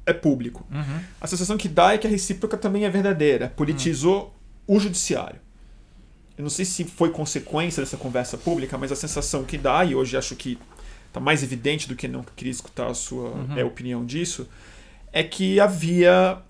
é 0.05 0.13
público. 0.13 0.65
Uhum. 0.71 1.01
A 1.19 1.27
sensação 1.27 1.57
que 1.57 1.67
dá 1.67 1.93
é 1.93 1.97
que 1.97 2.07
a 2.07 2.09
recíproca 2.09 2.57
também 2.57 2.85
é 2.85 2.89
verdadeira. 2.89 3.53
Politizou 3.55 4.33
uhum. 4.67 4.77
o 4.77 4.79
judiciário. 4.79 5.39
Eu 6.37 6.43
não 6.43 6.49
sei 6.49 6.63
se 6.63 6.85
foi 6.85 7.11
consequência 7.11 7.83
dessa 7.83 7.97
conversa 7.97 8.37
pública, 8.37 8.77
mas 8.77 8.91
a 8.91 8.95
sensação 8.95 9.43
que 9.43 9.57
dá, 9.57 9.83
e 9.83 9.93
hoje 9.93 10.15
acho 10.15 10.35
que 10.35 10.57
está 11.07 11.19
mais 11.19 11.43
evidente 11.43 11.87
do 11.87 11.95
que 11.95 12.07
não 12.07 12.23
queria 12.35 12.51
escutar 12.51 12.87
a 12.87 12.93
sua 12.93 13.29
uhum. 13.29 13.57
é, 13.57 13.63
opinião 13.63 14.05
disso, 14.05 14.47
é 15.11 15.23
que 15.23 15.59
havia 15.59 16.41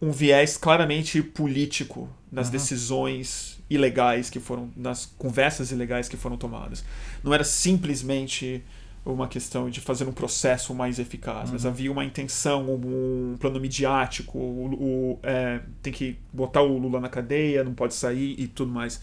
um 0.00 0.10
viés 0.10 0.56
claramente 0.56 1.22
político 1.22 2.08
nas 2.30 2.46
uhum. 2.46 2.52
decisões 2.52 3.58
ilegais 3.68 4.30
que 4.30 4.38
foram, 4.38 4.70
nas 4.76 5.06
conversas 5.06 5.70
ilegais 5.70 6.08
que 6.08 6.16
foram 6.16 6.36
tomadas. 6.36 6.84
Não 7.22 7.32
era 7.32 7.44
simplesmente 7.44 8.62
uma 9.04 9.28
questão 9.28 9.70
de 9.70 9.80
fazer 9.80 10.04
um 10.04 10.12
processo 10.12 10.74
mais 10.74 10.98
eficaz, 10.98 11.48
uhum. 11.48 11.52
mas 11.52 11.64
havia 11.64 11.90
uma 11.90 12.04
intenção, 12.04 12.74
um, 12.74 13.36
plano 13.38 13.60
midiático, 13.60 14.36
o, 14.36 14.74
o 14.74 15.20
é, 15.22 15.60
tem 15.80 15.92
que 15.92 16.18
botar 16.32 16.62
o 16.62 16.76
Lula 16.76 17.00
na 17.00 17.08
cadeia, 17.08 17.62
não 17.62 17.72
pode 17.72 17.94
sair 17.94 18.34
e 18.38 18.48
tudo 18.48 18.72
mais. 18.72 19.00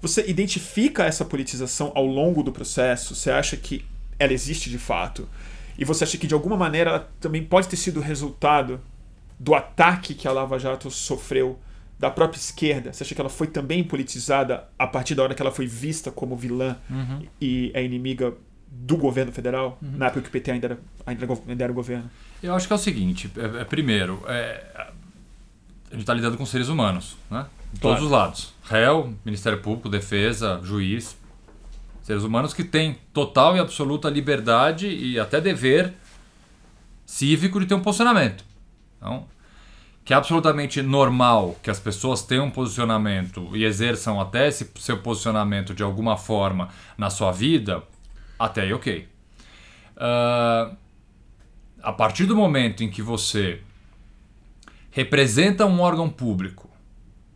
Você 0.00 0.24
identifica 0.28 1.04
essa 1.04 1.24
politização 1.24 1.92
ao 1.94 2.06
longo 2.06 2.42
do 2.42 2.52
processo? 2.52 3.14
Você 3.14 3.30
acha 3.30 3.56
que 3.56 3.84
ela 4.18 4.32
existe 4.32 4.70
de 4.70 4.78
fato? 4.78 5.28
E 5.78 5.84
você 5.84 6.04
acha 6.04 6.18
que 6.18 6.26
de 6.26 6.34
alguma 6.34 6.56
maneira 6.56 6.90
ela 6.90 7.12
também 7.20 7.42
pode 7.44 7.68
ter 7.68 7.76
sido 7.76 8.00
resultado 8.00 8.80
do 9.38 9.54
ataque 9.54 10.14
que 10.14 10.28
a 10.28 10.32
Lava 10.32 10.58
Jato 10.58 10.90
sofreu 10.90 11.58
da 11.98 12.10
própria 12.10 12.38
esquerda? 12.38 12.92
Você 12.92 13.02
acha 13.02 13.14
que 13.14 13.20
ela 13.20 13.30
foi 13.30 13.46
também 13.46 13.82
politizada 13.82 14.68
a 14.78 14.86
partir 14.86 15.14
da 15.14 15.22
hora 15.22 15.34
que 15.34 15.42
ela 15.42 15.52
foi 15.52 15.66
vista 15.66 16.10
como 16.10 16.36
vilã 16.36 16.76
uhum. 16.90 17.26
e 17.40 17.70
é 17.74 17.82
inimiga 17.82 18.34
do 18.74 18.96
governo 18.96 19.30
federal, 19.30 19.78
uhum. 19.82 19.98
na 19.98 20.06
época 20.06 20.22
que 20.22 20.28
o 20.28 20.32
PT 20.32 20.50
ainda 20.50 20.66
era, 20.66 20.78
ainda 21.04 21.64
era 21.64 21.72
o 21.72 21.74
governo? 21.74 22.10
Eu 22.42 22.54
acho 22.54 22.66
que 22.66 22.72
é 22.72 22.76
o 22.76 22.78
seguinte: 22.78 23.30
é, 23.36 23.60
é 23.60 23.64
primeiro, 23.64 24.22
é, 24.26 24.64
a 25.90 25.92
gente 25.92 26.00
está 26.00 26.14
lidando 26.14 26.38
com 26.38 26.46
seres 26.46 26.68
humanos, 26.68 27.16
né? 27.30 27.46
De 27.72 27.80
todos 27.80 27.98
claro. 27.98 28.04
os 28.04 28.10
lados: 28.10 28.54
réu, 28.64 29.14
Ministério 29.24 29.60
Público, 29.60 29.88
defesa, 29.88 30.60
juiz, 30.64 31.16
Seres 32.02 32.24
humanos 32.24 32.52
que 32.52 32.64
têm 32.64 32.98
total 33.12 33.56
e 33.56 33.60
absoluta 33.60 34.10
liberdade 34.10 34.88
e 34.88 35.18
até 35.18 35.40
dever 35.40 35.94
cívico 37.06 37.60
de 37.60 37.66
ter 37.66 37.74
um 37.74 37.80
posicionamento. 37.80 38.44
Então, 38.96 39.26
que 40.04 40.12
é 40.12 40.16
absolutamente 40.16 40.82
normal 40.82 41.56
que 41.62 41.70
as 41.70 41.78
pessoas 41.78 42.22
tenham 42.22 42.46
um 42.46 42.50
posicionamento 42.50 43.48
e 43.54 43.64
exerçam 43.64 44.20
até 44.20 44.48
esse 44.48 44.68
seu 44.76 44.98
posicionamento 44.98 45.74
de 45.74 45.82
alguma 45.82 46.16
forma 46.16 46.68
na 46.98 47.08
sua 47.08 47.30
vida, 47.30 47.82
até 48.38 48.62
aí 48.62 48.72
ok. 48.72 49.08
Uh, 49.96 50.76
a 51.82 51.92
partir 51.92 52.26
do 52.26 52.34
momento 52.34 52.82
em 52.82 52.90
que 52.90 53.02
você 53.02 53.60
representa 54.90 55.66
um 55.66 55.80
órgão 55.80 56.08
público, 56.08 56.68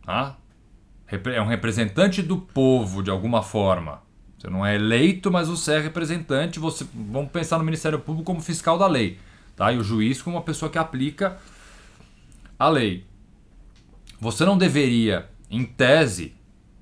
tá? 0.05 0.35
é 1.09 1.41
um 1.41 1.47
representante 1.47 2.21
do 2.21 2.37
povo 2.37 3.01
de 3.01 3.09
alguma 3.09 3.41
forma, 3.41 4.01
você 4.37 4.49
não 4.49 4.65
é 4.65 4.75
eleito, 4.75 5.31
mas 5.31 5.47
você 5.47 5.73
é 5.73 5.79
representante. 5.79 6.59
Você, 6.59 6.85
vamos 6.93 7.31
pensar 7.31 7.57
no 7.57 7.63
Ministério 7.63 7.99
Público 7.99 8.25
como 8.25 8.41
fiscal 8.41 8.77
da 8.77 8.87
lei, 8.87 9.17
tá? 9.55 9.71
E 9.71 9.77
o 9.77 9.83
juiz 9.83 10.21
como 10.21 10.35
uma 10.35 10.43
pessoa 10.43 10.69
que 10.69 10.77
aplica 10.77 11.37
a 12.57 12.69
lei. 12.69 13.05
Você 14.19 14.45
não 14.45 14.57
deveria, 14.57 15.27
em 15.49 15.63
tese, 15.63 16.33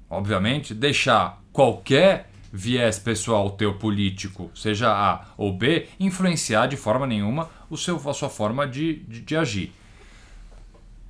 obviamente, 0.10 0.74
deixar 0.74 1.42
qualquer 1.52 2.30
viés 2.52 2.98
pessoal 2.98 3.50
teu 3.52 3.74
político, 3.74 4.50
seja 4.56 4.90
A 4.90 5.26
ou 5.38 5.52
B, 5.52 5.88
influenciar 6.00 6.68
de 6.68 6.78
forma 6.78 7.06
nenhuma 7.06 7.50
o 7.70 7.78
seu, 7.78 7.98
a 8.10 8.14
sua 8.14 8.30
forma 8.30 8.66
de, 8.66 8.96
de, 9.08 9.22
de 9.22 9.36
agir. 9.36 9.74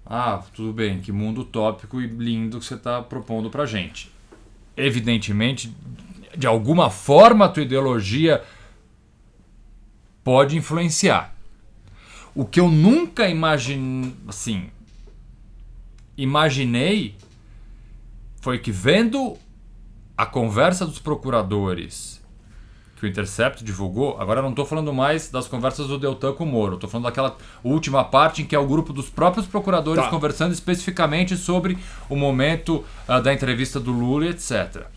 Ah, 0.05 0.43
tudo 0.53 0.71
bem, 0.71 0.99
que 0.99 1.11
mundo 1.11 1.41
utópico 1.41 1.99
e 1.99 2.07
lindo 2.07 2.59
que 2.59 2.65
você 2.65 2.75
está 2.75 3.01
propondo 3.01 3.49
para 3.49 3.65
gente. 3.65 4.11
Evidentemente, 4.77 5.71
de 6.37 6.47
alguma 6.47 6.89
forma 6.89 7.45
a 7.45 7.49
tua 7.49 7.63
ideologia 7.63 8.43
pode 10.23 10.57
influenciar. 10.57 11.35
O 12.33 12.43
que 12.43 12.59
eu 12.59 12.69
nunca 12.69 13.29
imaginei, 13.29 14.13
assim, 14.27 14.69
imaginei 16.17 17.15
foi 18.41 18.57
que 18.59 18.71
vendo 18.71 19.37
a 20.17 20.25
conversa 20.25 20.85
dos 20.85 20.99
procuradores 20.99 22.23
que 22.97 23.05
o 23.05 23.07
Intercept 23.07 23.63
divulgou, 23.63 24.17
agora 24.19 24.41
não 24.41 24.51
estou 24.51 24.65
falando 24.65 24.93
mais 24.93 25.29
das 25.29 25.47
conversas 25.47 25.87
do 25.87 25.99
Deltan 25.99 26.33
com 26.33 26.45
o 26.45 26.47
Moro, 26.47 26.75
estou 26.75 26.89
falando 26.89 27.05
daquela 27.05 27.35
última 27.63 28.03
parte 28.05 28.41
em 28.41 28.45
que 28.45 28.55
é 28.55 28.59
o 28.59 28.65
grupo 28.65 28.93
dos 28.93 29.09
próprios 29.09 29.45
procuradores 29.45 30.03
tá. 30.05 30.09
conversando 30.09 30.53
especificamente 30.53 31.35
sobre 31.35 31.77
o 32.09 32.15
momento 32.15 32.85
uh, 33.07 33.21
da 33.21 33.33
entrevista 33.33 33.79
do 33.79 33.91
Lula, 33.91 34.27
etc 34.27 34.94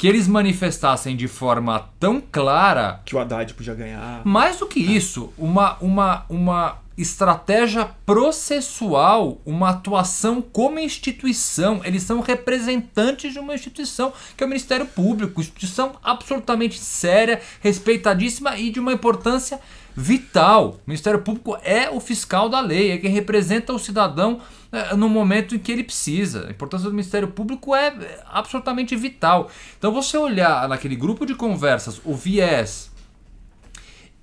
que 0.00 0.08
eles 0.08 0.26
manifestassem 0.26 1.14
de 1.14 1.28
forma 1.28 1.90
tão 2.00 2.22
clara 2.22 3.02
que 3.04 3.14
o 3.14 3.18
Haddad 3.18 3.52
podia 3.52 3.74
ganhar. 3.74 4.22
Mais 4.24 4.56
do 4.56 4.66
que 4.66 4.80
isso, 4.80 5.30
uma, 5.36 5.76
uma, 5.78 6.24
uma 6.26 6.78
estratégia 6.96 7.84
processual, 8.06 9.42
uma 9.44 9.68
atuação 9.68 10.40
como 10.40 10.78
instituição. 10.78 11.82
Eles 11.84 12.02
são 12.02 12.20
representantes 12.20 13.34
de 13.34 13.38
uma 13.38 13.54
instituição, 13.54 14.10
que 14.34 14.42
é 14.42 14.46
o 14.46 14.48
Ministério 14.48 14.86
Público, 14.86 15.38
instituição 15.38 15.92
absolutamente 16.02 16.78
séria, 16.78 17.38
respeitadíssima 17.60 18.56
e 18.56 18.70
de 18.70 18.80
uma 18.80 18.94
importância 18.94 19.60
vital. 19.96 20.80
O 20.86 20.90
Ministério 20.90 21.20
Público 21.20 21.56
é 21.62 21.90
o 21.90 22.00
fiscal 22.00 22.48
da 22.48 22.60
lei, 22.60 22.92
é 22.92 22.98
quem 22.98 23.10
representa 23.10 23.72
o 23.72 23.78
cidadão 23.78 24.40
é, 24.72 24.94
no 24.94 25.08
momento 25.08 25.54
em 25.54 25.58
que 25.58 25.72
ele 25.72 25.84
precisa. 25.84 26.46
A 26.46 26.50
importância 26.50 26.88
do 26.88 26.94
Ministério 26.94 27.28
Público 27.28 27.74
é 27.74 28.22
absolutamente 28.26 28.94
vital. 28.96 29.50
Então, 29.78 29.92
você 29.92 30.16
olhar 30.16 30.68
naquele 30.68 30.96
grupo 30.96 31.26
de 31.26 31.34
conversas 31.34 32.00
o 32.04 32.14
viés 32.14 32.90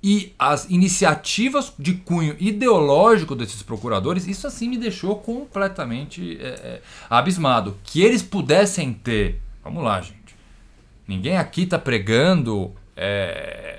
e 0.01 0.34
as 0.38 0.70
iniciativas 0.70 1.74
de 1.78 1.95
cunho 1.95 2.36
ideológico 2.39 3.36
desses 3.36 3.61
procuradores, 3.61 4.28
isso 4.28 4.47
assim 4.47 4.70
me 4.70 4.78
deixou 4.78 5.18
completamente 5.18 6.38
é, 6.39 6.82
abismado. 7.09 7.78
Que 7.84 8.01
eles 8.01 8.22
pudessem 8.22 8.93
ter. 8.93 9.41
Vamos 9.63 9.84
lá, 9.84 9.99
gente. 10.01 10.18
Ninguém 11.07 11.38
aqui 11.38 11.63
está 11.63 11.80
pregando 11.80 12.74
é, 12.95 13.76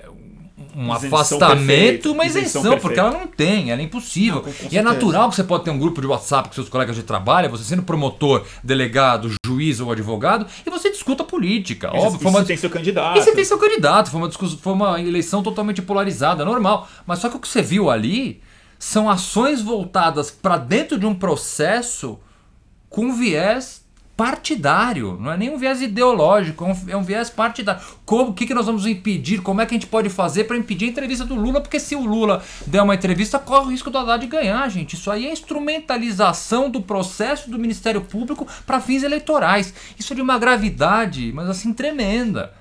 um 0.79 0.93
afastamento, 0.93 1.57
perfeita, 1.57 2.11
uma 2.11 2.25
isenção, 2.25 2.61
isenção 2.61 2.79
porque 2.79 3.01
ela 3.01 3.11
não 3.11 3.27
tem, 3.27 3.73
ela 3.73 3.81
é 3.81 3.85
impossível. 3.85 4.45
Não, 4.45 4.69
e 4.71 4.79
é 4.79 4.83
natural 4.83 5.29
que 5.29 5.35
você 5.35 5.43
pode 5.43 5.65
ter 5.65 5.71
um 5.71 5.79
grupo 5.79 6.01
de 6.01 6.07
WhatsApp 6.07 6.49
com 6.49 6.55
seus 6.55 6.69
colegas 6.69 6.95
de 6.95 7.03
trabalho, 7.03 7.51
você 7.51 7.65
sendo 7.65 7.83
promotor, 7.83 8.47
delegado, 8.63 9.29
juiz 9.45 9.81
ou 9.81 9.91
advogado, 9.91 10.47
e 10.65 10.71
você 10.71 10.89
discuta 10.89 11.25
política. 11.25 11.91
E 11.93 11.99
óbvio, 11.99 12.21
e 12.23 12.31
uma... 12.31 12.41
você 12.41 12.47
tem 12.47 12.57
seu 12.57 12.71
candidato. 12.71 13.19
E 13.19 13.23
você 13.23 13.33
tem 13.33 13.45
seu 13.45 13.59
candidato, 13.59 14.09
foi 14.09 14.21
uma, 14.21 14.29
discussão, 14.29 14.59
foi 14.59 14.73
uma 14.73 15.01
eleição 15.01 15.43
totalmente 15.43 15.83
polarizada, 15.83 16.45
normal. 16.45 16.89
Mas 17.05 17.19
só 17.19 17.29
que 17.29 17.37
o 17.37 17.41
que 17.41 17.49
você 17.49 17.61
viu 17.61 17.91
ali 17.91 18.41
são 18.79 19.11
ações 19.11 19.61
voltadas 19.61 20.31
para 20.31 20.57
dentro 20.57 20.97
de 20.97 21.05
um 21.05 21.15
processo 21.15 22.21
com 22.89 23.13
viés 23.13 23.85
partidário, 24.19 25.17
não 25.21 25.31
é 25.31 25.37
nem 25.37 25.49
um 25.49 25.57
viés 25.57 25.81
ideológico, 25.81 26.65
é 26.89 26.97
um 26.97 27.01
é 27.01 27.05
viés 27.05 27.31
partidário. 27.31 27.81
Como, 28.05 28.33
o 28.33 28.35
que, 28.35 28.49
que 28.49 28.53
nós 28.53 28.67
vamos 28.67 28.85
impedir? 28.85 29.41
Como 29.43 29.61
é 29.61 29.65
que 29.65 29.73
a 29.73 29.79
gente 29.79 29.87
pode 29.87 30.09
fazer 30.09 30.43
para 30.43 30.57
impedir 30.57 30.87
a 30.87 30.89
entrevista 30.89 31.25
do 31.25 31.37
Lula? 31.37 31.61
Porque 31.61 31.79
se 31.79 31.95
o 31.95 32.05
Lula 32.05 32.43
der 32.67 32.83
uma 32.83 32.97
entrevista, 32.97 33.39
corre 33.39 33.67
o 33.67 33.71
risco 33.71 33.93
do 33.93 33.99
Haddad 33.99 34.27
ganhar, 34.27 34.69
gente. 34.71 34.95
Isso 34.95 35.09
aí 35.09 35.25
é 35.25 35.33
instrumentalização 35.33 36.69
do 36.69 36.83
processo 36.83 37.49
do 37.49 37.61
Ministério 37.61 38.01
Público 38.01 38.45
para 38.67 38.81
fins 38.81 39.05
eleitorais. 39.05 39.73
Isso 39.97 40.13
é 40.13 40.17
de 40.17 40.23
uma 40.23 40.37
gravidade, 40.37 41.31
mas 41.33 41.49
assim, 41.49 41.73
tremenda 41.73 42.58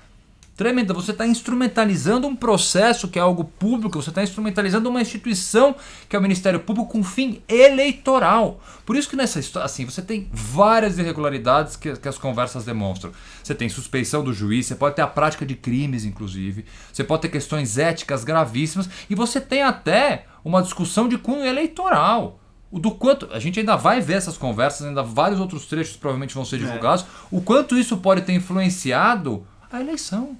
tremenda. 0.58 0.92
Você 0.92 1.12
está 1.12 1.24
instrumentalizando 1.24 2.26
um 2.26 2.34
processo 2.34 3.06
que 3.06 3.16
é 3.16 3.22
algo 3.22 3.44
público, 3.44 4.02
você 4.02 4.10
está 4.10 4.24
instrumentalizando 4.24 4.90
uma 4.90 5.00
instituição 5.00 5.76
que 6.08 6.16
é 6.16 6.18
o 6.18 6.22
Ministério 6.22 6.58
Público 6.58 6.90
com 6.90 7.04
fim 7.04 7.40
eleitoral. 7.48 8.60
Por 8.84 8.96
isso 8.96 9.08
que 9.08 9.14
nessa 9.14 9.38
história, 9.38 9.64
assim, 9.64 9.84
você 9.84 10.02
tem 10.02 10.28
várias 10.32 10.98
irregularidades 10.98 11.76
que, 11.76 11.94
que 11.96 12.08
as 12.08 12.18
conversas 12.18 12.64
demonstram. 12.64 13.12
Você 13.42 13.54
tem 13.54 13.68
suspeição 13.68 14.24
do 14.24 14.34
juiz, 14.34 14.66
você 14.66 14.74
pode 14.74 14.96
ter 14.96 15.02
a 15.02 15.06
prática 15.06 15.46
de 15.46 15.54
crimes, 15.54 16.04
inclusive, 16.04 16.64
você 16.92 17.04
pode 17.04 17.22
ter 17.22 17.28
questões 17.28 17.78
éticas 17.78 18.24
gravíssimas 18.24 18.90
e 19.08 19.14
você 19.14 19.40
tem 19.40 19.62
até 19.62 20.26
uma 20.44 20.60
discussão 20.60 21.08
de 21.08 21.16
cunho 21.16 21.46
eleitoral. 21.46 22.40
O 22.70 22.80
do 22.80 22.90
quanto. 22.90 23.28
A 23.32 23.38
gente 23.38 23.60
ainda 23.60 23.76
vai 23.76 24.00
ver 24.00 24.14
essas 24.14 24.36
conversas, 24.36 24.86
ainda 24.88 25.04
vários 25.04 25.38
outros 25.38 25.66
trechos 25.66 25.96
provavelmente 25.96 26.34
vão 26.34 26.44
ser 26.44 26.56
é. 26.56 26.58
divulgados. 26.58 27.04
É. 27.04 27.06
O 27.30 27.40
quanto 27.40 27.78
isso 27.78 27.96
pode 27.98 28.22
ter 28.22 28.32
influenciado 28.32 29.46
a 29.70 29.80
eleição. 29.80 30.36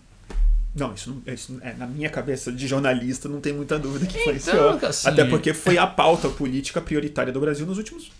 Não, 0.78 0.94
isso, 0.94 1.10
não, 1.10 1.34
isso 1.34 1.58
é, 1.62 1.74
na 1.74 1.86
minha 1.86 2.08
cabeça 2.08 2.52
de 2.52 2.66
jornalista 2.66 3.28
não 3.28 3.40
tem 3.40 3.52
muita 3.52 3.78
dúvida 3.78 4.06
que 4.06 4.18
então, 4.18 4.34
influenciou. 4.34 4.78
Assim, 4.82 5.08
Até 5.08 5.24
porque 5.24 5.52
foi 5.52 5.76
a 5.76 5.86
pauta 5.86 6.28
política 6.28 6.80
prioritária 6.80 7.32
do 7.32 7.40
Brasil 7.40 7.66
nos 7.66 7.78
últimos 7.78 8.10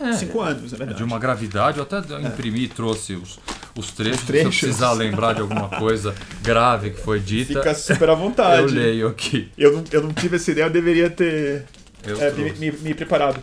é, 0.00 0.12
cinco 0.12 0.40
anos, 0.40 0.72
é 0.72 0.76
verdade. 0.76 0.98
De 0.98 1.04
uma 1.04 1.18
gravidade, 1.18 1.78
eu 1.78 1.82
até 1.82 1.98
imprimi 2.20 2.64
e 2.64 2.68
trouxe 2.68 3.14
os, 3.14 3.38
os 3.76 3.90
trechos, 3.90 4.20
os 4.20 4.26
trechos. 4.26 4.56
Se 4.56 4.64
eu 4.64 4.68
precisar 4.68 4.92
lembrar 4.92 5.34
de 5.34 5.40
alguma 5.40 5.68
coisa 5.68 6.14
grave 6.42 6.90
que 6.90 7.00
foi 7.00 7.20
dita. 7.20 7.54
Fica 7.54 7.74
super 7.74 8.10
à 8.10 8.14
vontade. 8.14 8.62
eu 8.62 8.68
leio 8.68 9.08
aqui. 9.08 9.50
Eu 9.58 9.72
não, 9.72 9.84
eu 9.92 10.02
não 10.02 10.12
tive 10.12 10.36
essa 10.36 10.50
ideia, 10.50 10.66
eu 10.66 10.70
deveria 10.70 11.10
ter 11.10 11.66
é, 12.02 12.32
me, 12.32 12.52
me, 12.52 12.72
me, 12.72 12.94
preparado. 12.94 13.40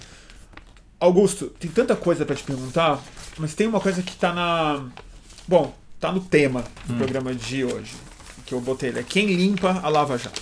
Augusto, 0.99 1.47
tem 1.59 1.69
tanta 1.69 1.95
coisa 1.95 2.25
para 2.25 2.35
te 2.35 2.43
perguntar, 2.43 3.03
mas 3.37 3.53
tem 3.53 3.67
uma 3.67 3.79
coisa 3.79 4.01
que 4.01 4.15
tá 4.15 4.33
na. 4.33 4.83
Bom, 5.47 5.75
tá 5.99 6.11
no 6.11 6.21
tema 6.21 6.63
do 6.85 6.93
hum. 6.93 6.97
programa 6.97 7.35
de 7.35 7.63
hoje 7.63 7.93
que 8.45 8.53
eu 8.53 8.61
botei 8.61 8.89
ele 8.89 8.99
é 8.99 9.03
quem 9.03 9.27
limpa 9.33 9.79
a 9.81 9.89
Lava 9.89 10.17
Jato. 10.17 10.41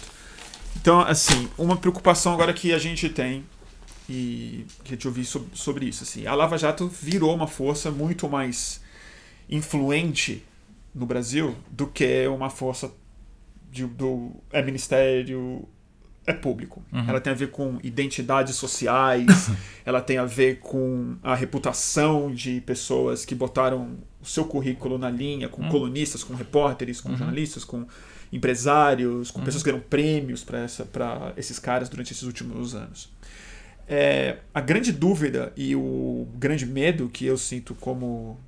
Então, 0.76 1.00
assim, 1.02 1.50
uma 1.58 1.78
preocupação 1.78 2.34
agora 2.34 2.54
que 2.54 2.74
a 2.74 2.78
gente 2.78 3.10
tem 3.10 3.46
e 4.10 4.66
que 4.84 4.96
eu 4.96 5.00
ouvi 5.10 5.24
sobre, 5.24 5.50
sobre 5.56 5.86
isso, 5.86 6.04
assim, 6.04 6.28
a 6.28 6.36
Lava 6.36 6.58
Jato 6.58 6.88
virou 6.88 7.34
uma 7.34 7.48
força 7.48 7.90
muito 7.90 8.28
mais 8.28 8.82
influente 9.50 10.44
no 10.94 11.06
Brasil 11.06 11.56
do 11.70 11.88
que 11.88 12.28
uma 12.28 12.50
força 12.50 12.92
de, 13.72 13.86
do 13.86 14.32
é 14.52 14.62
ministério 14.62 15.68
é 16.26 16.34
público. 16.34 16.84
Uhum. 16.92 17.06
Ela 17.08 17.20
tem 17.20 17.32
a 17.32 17.36
ver 17.36 17.52
com 17.52 17.80
identidades 17.84 18.56
sociais, 18.56 19.50
ela 19.86 20.02
tem 20.02 20.18
a 20.18 20.26
ver 20.26 20.60
com 20.60 21.18
a 21.22 21.36
reputação 21.36 22.34
de 22.34 22.62
pessoas 22.62 23.26
que 23.26 23.36
botaram 23.36 23.98
o 24.22 24.26
seu 24.26 24.46
currículo 24.46 24.98
na 24.98 25.10
linha, 25.10 25.50
com 25.50 25.62
uhum. 25.62 25.70
colunistas, 25.70 26.24
com 26.24 26.34
repórteres, 26.34 27.02
com 27.02 27.10
uhum. 27.10 27.18
jornalistas, 27.18 27.66
com 27.66 27.86
empresários, 28.32 29.30
com 29.30 29.42
pessoas 29.42 29.62
que 29.64 29.70
deram 29.70 29.84
prêmios 29.84 30.44
para 30.44 31.34
esses 31.38 31.60
caras 31.60 31.90
durante 31.90 32.14
esses 32.14 32.24
últimos 32.24 32.74
anos. 32.74 33.12
É, 33.88 34.38
a 34.54 34.62
grande 34.62 34.92
dúvida 34.92 35.52
e 35.58 35.76
o 35.76 36.28
grande 36.36 36.66
medo 36.66 37.10
que 37.10 37.26
eu 37.26 37.38
sinto 37.38 37.76
como 37.76 38.40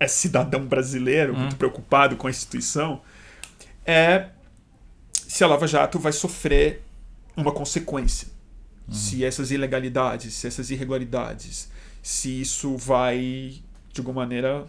é 0.00 0.08
cidadão 0.08 0.66
brasileiro, 0.66 1.36
muito 1.36 1.56
preocupado 1.56 2.16
com 2.16 2.26
a 2.26 2.30
instituição, 2.30 3.02
é 3.84 4.30
se 5.28 5.44
a 5.44 5.46
Lava 5.46 5.66
Jato 5.66 5.98
vai 5.98 6.12
sofrer 6.12 6.82
uma 7.36 7.52
consequência. 7.52 8.28
Uhum. 8.88 8.94
Se 8.94 9.24
essas 9.24 9.50
ilegalidades, 9.50 10.34
se 10.34 10.46
essas 10.46 10.70
irregularidades, 10.70 11.68
se 12.02 12.40
isso 12.40 12.76
vai, 12.76 13.60
de 13.92 14.00
alguma 14.00 14.22
maneira, 14.22 14.66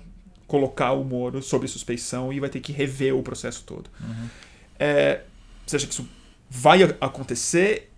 colocar 0.48 0.94
o 0.94 1.04
Moro 1.04 1.42
sob 1.42 1.68
suspeição 1.68 2.34
e 2.34 2.40
vai 2.40 2.50
ter 2.50 2.60
que 2.60 2.72
rever 2.72 3.16
o 3.16 3.22
processo 3.22 3.64
todo. 3.64 3.90
Uhum. 4.02 4.30
É, 4.80 5.22
você 5.66 5.76
acha 5.76 5.86
que 5.86 5.94
isso 5.94 6.08
vai 6.50 6.84
acontecer? 7.00 7.92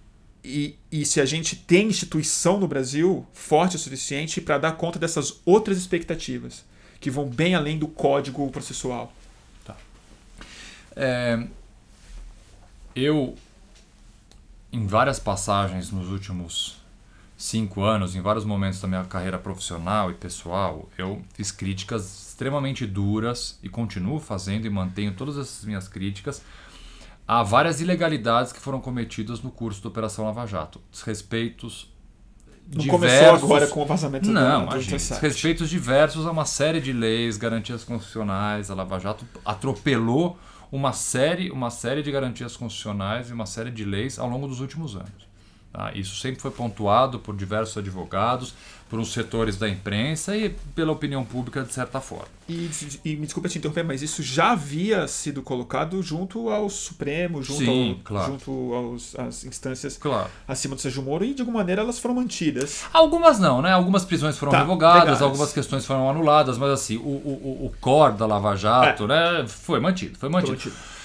E, 0.43 0.75
e 0.91 1.05
se 1.05 1.19
a 1.21 1.25
gente 1.25 1.55
tem 1.55 1.87
instituição 1.87 2.59
no 2.59 2.67
Brasil 2.67 3.25
forte 3.33 3.75
o 3.75 3.79
suficiente 3.79 4.41
para 4.41 4.57
dar 4.57 4.71
conta 4.73 4.97
dessas 4.97 5.41
outras 5.45 5.77
expectativas 5.77 6.63
que 6.99 7.11
vão 7.11 7.27
bem 7.27 7.55
além 7.55 7.77
do 7.77 7.87
código 7.87 8.49
processual? 8.49 9.13
Tá. 9.65 9.77
É, 10.95 11.45
eu, 12.95 13.35
em 14.71 14.85
várias 14.85 15.19
passagens 15.19 15.91
nos 15.91 16.09
últimos 16.09 16.77
cinco 17.37 17.83
anos, 17.83 18.15
em 18.15 18.21
vários 18.21 18.43
momentos 18.43 18.81
da 18.81 18.87
minha 18.87 19.03
carreira 19.05 19.37
profissional 19.37 20.11
e 20.11 20.13
pessoal, 20.13 20.89
eu 20.97 21.21
fiz 21.33 21.51
críticas 21.51 22.29
extremamente 22.29 22.85
duras 22.85 23.57
e 23.63 23.69
continuo 23.69 24.19
fazendo 24.19 24.65
e 24.65 24.69
mantenho 24.69 25.13
todas 25.13 25.37
essas 25.37 25.63
minhas 25.65 25.87
críticas 25.87 26.41
a 27.27 27.43
várias 27.43 27.79
ilegalidades 27.79 28.51
que 28.51 28.59
foram 28.59 28.81
cometidas 28.81 29.41
no 29.41 29.51
curso 29.51 29.83
da 29.83 29.89
Operação 29.89 30.25
Lava 30.25 30.47
Jato. 30.47 30.81
Desrespeitos 30.91 31.87
não 32.71 32.81
diversos... 32.81 33.19
começou 33.19 33.45
agora 33.45 33.67
com 33.67 33.81
o 33.83 33.85
vazamento 33.85 34.29
Não, 34.29 34.65
do, 34.65 34.71
imagina, 34.71 34.97
Desrespeitos 34.97 35.69
diversos 35.69 36.25
a 36.25 36.31
uma 36.31 36.45
série 36.45 36.81
de 36.81 36.91
leis, 36.91 37.37
garantias 37.37 37.83
constitucionais. 37.83 38.71
A 38.71 38.75
Lava 38.75 38.99
Jato 38.99 39.27
atropelou 39.45 40.39
uma 40.71 40.93
série, 40.93 41.51
uma 41.51 41.69
série 41.69 42.03
de 42.03 42.11
garantias 42.11 42.55
constitucionais 42.55 43.29
e 43.29 43.33
uma 43.33 43.45
série 43.45 43.71
de 43.71 43.85
leis 43.85 44.19
ao 44.19 44.29
longo 44.29 44.47
dos 44.47 44.59
últimos 44.59 44.95
anos. 44.95 45.28
Tá? 45.79 45.93
Isso 45.95 46.13
sempre 46.17 46.41
foi 46.41 46.51
pontuado 46.51 47.19
por 47.19 47.33
diversos 47.33 47.77
advogados, 47.77 48.53
por 48.89 48.99
uns 48.99 49.13
setores 49.13 49.55
da 49.55 49.69
imprensa 49.69 50.35
e 50.35 50.49
pela 50.75 50.91
opinião 50.91 51.23
pública, 51.23 51.63
de 51.63 51.73
certa 51.73 52.01
forma. 52.01 52.27
E, 52.49 52.69
e 53.05 53.15
me 53.15 53.23
desculpa 53.23 53.47
te 53.47 53.59
interromper, 53.59 53.83
mas 53.83 54.01
isso 54.01 54.21
já 54.21 54.51
havia 54.51 55.07
sido 55.07 55.41
colocado 55.41 56.03
junto 56.03 56.49
ao 56.49 56.69
Supremo, 56.69 57.41
junto, 57.41 57.63
Sim, 57.63 57.91
ao, 57.91 58.03
claro. 58.03 58.31
junto 58.33 58.73
aos, 58.73 59.17
às 59.17 59.45
instâncias 59.45 59.95
claro. 59.95 60.29
acima 60.45 60.75
do 60.75 60.81
Sérgio 60.81 61.01
Moro, 61.01 61.23
e 61.23 61.33
de 61.33 61.41
alguma 61.43 61.59
maneira 61.59 61.81
elas 61.81 61.97
foram 61.97 62.15
mantidas. 62.15 62.83
Algumas 62.91 63.39
não, 63.39 63.61
né? 63.61 63.71
Algumas 63.71 64.03
prisões 64.03 64.37
foram 64.37 64.51
tá, 64.51 64.59
revogadas, 64.59 65.03
legais. 65.03 65.21
algumas 65.21 65.53
questões 65.53 65.85
foram 65.85 66.09
anuladas, 66.09 66.57
mas 66.57 66.71
assim, 66.71 66.97
o, 66.97 67.07
o, 67.07 67.67
o 67.67 67.71
core 67.79 68.17
da 68.17 68.25
Lava 68.25 68.53
Jato 68.57 69.05
é. 69.05 69.07
né, 69.07 69.47
foi 69.47 69.79
mantido. 69.79 70.19
Foi 70.19 70.27
mantido. 70.27 70.59
Foi 70.59 70.71
mantido. 70.71 70.98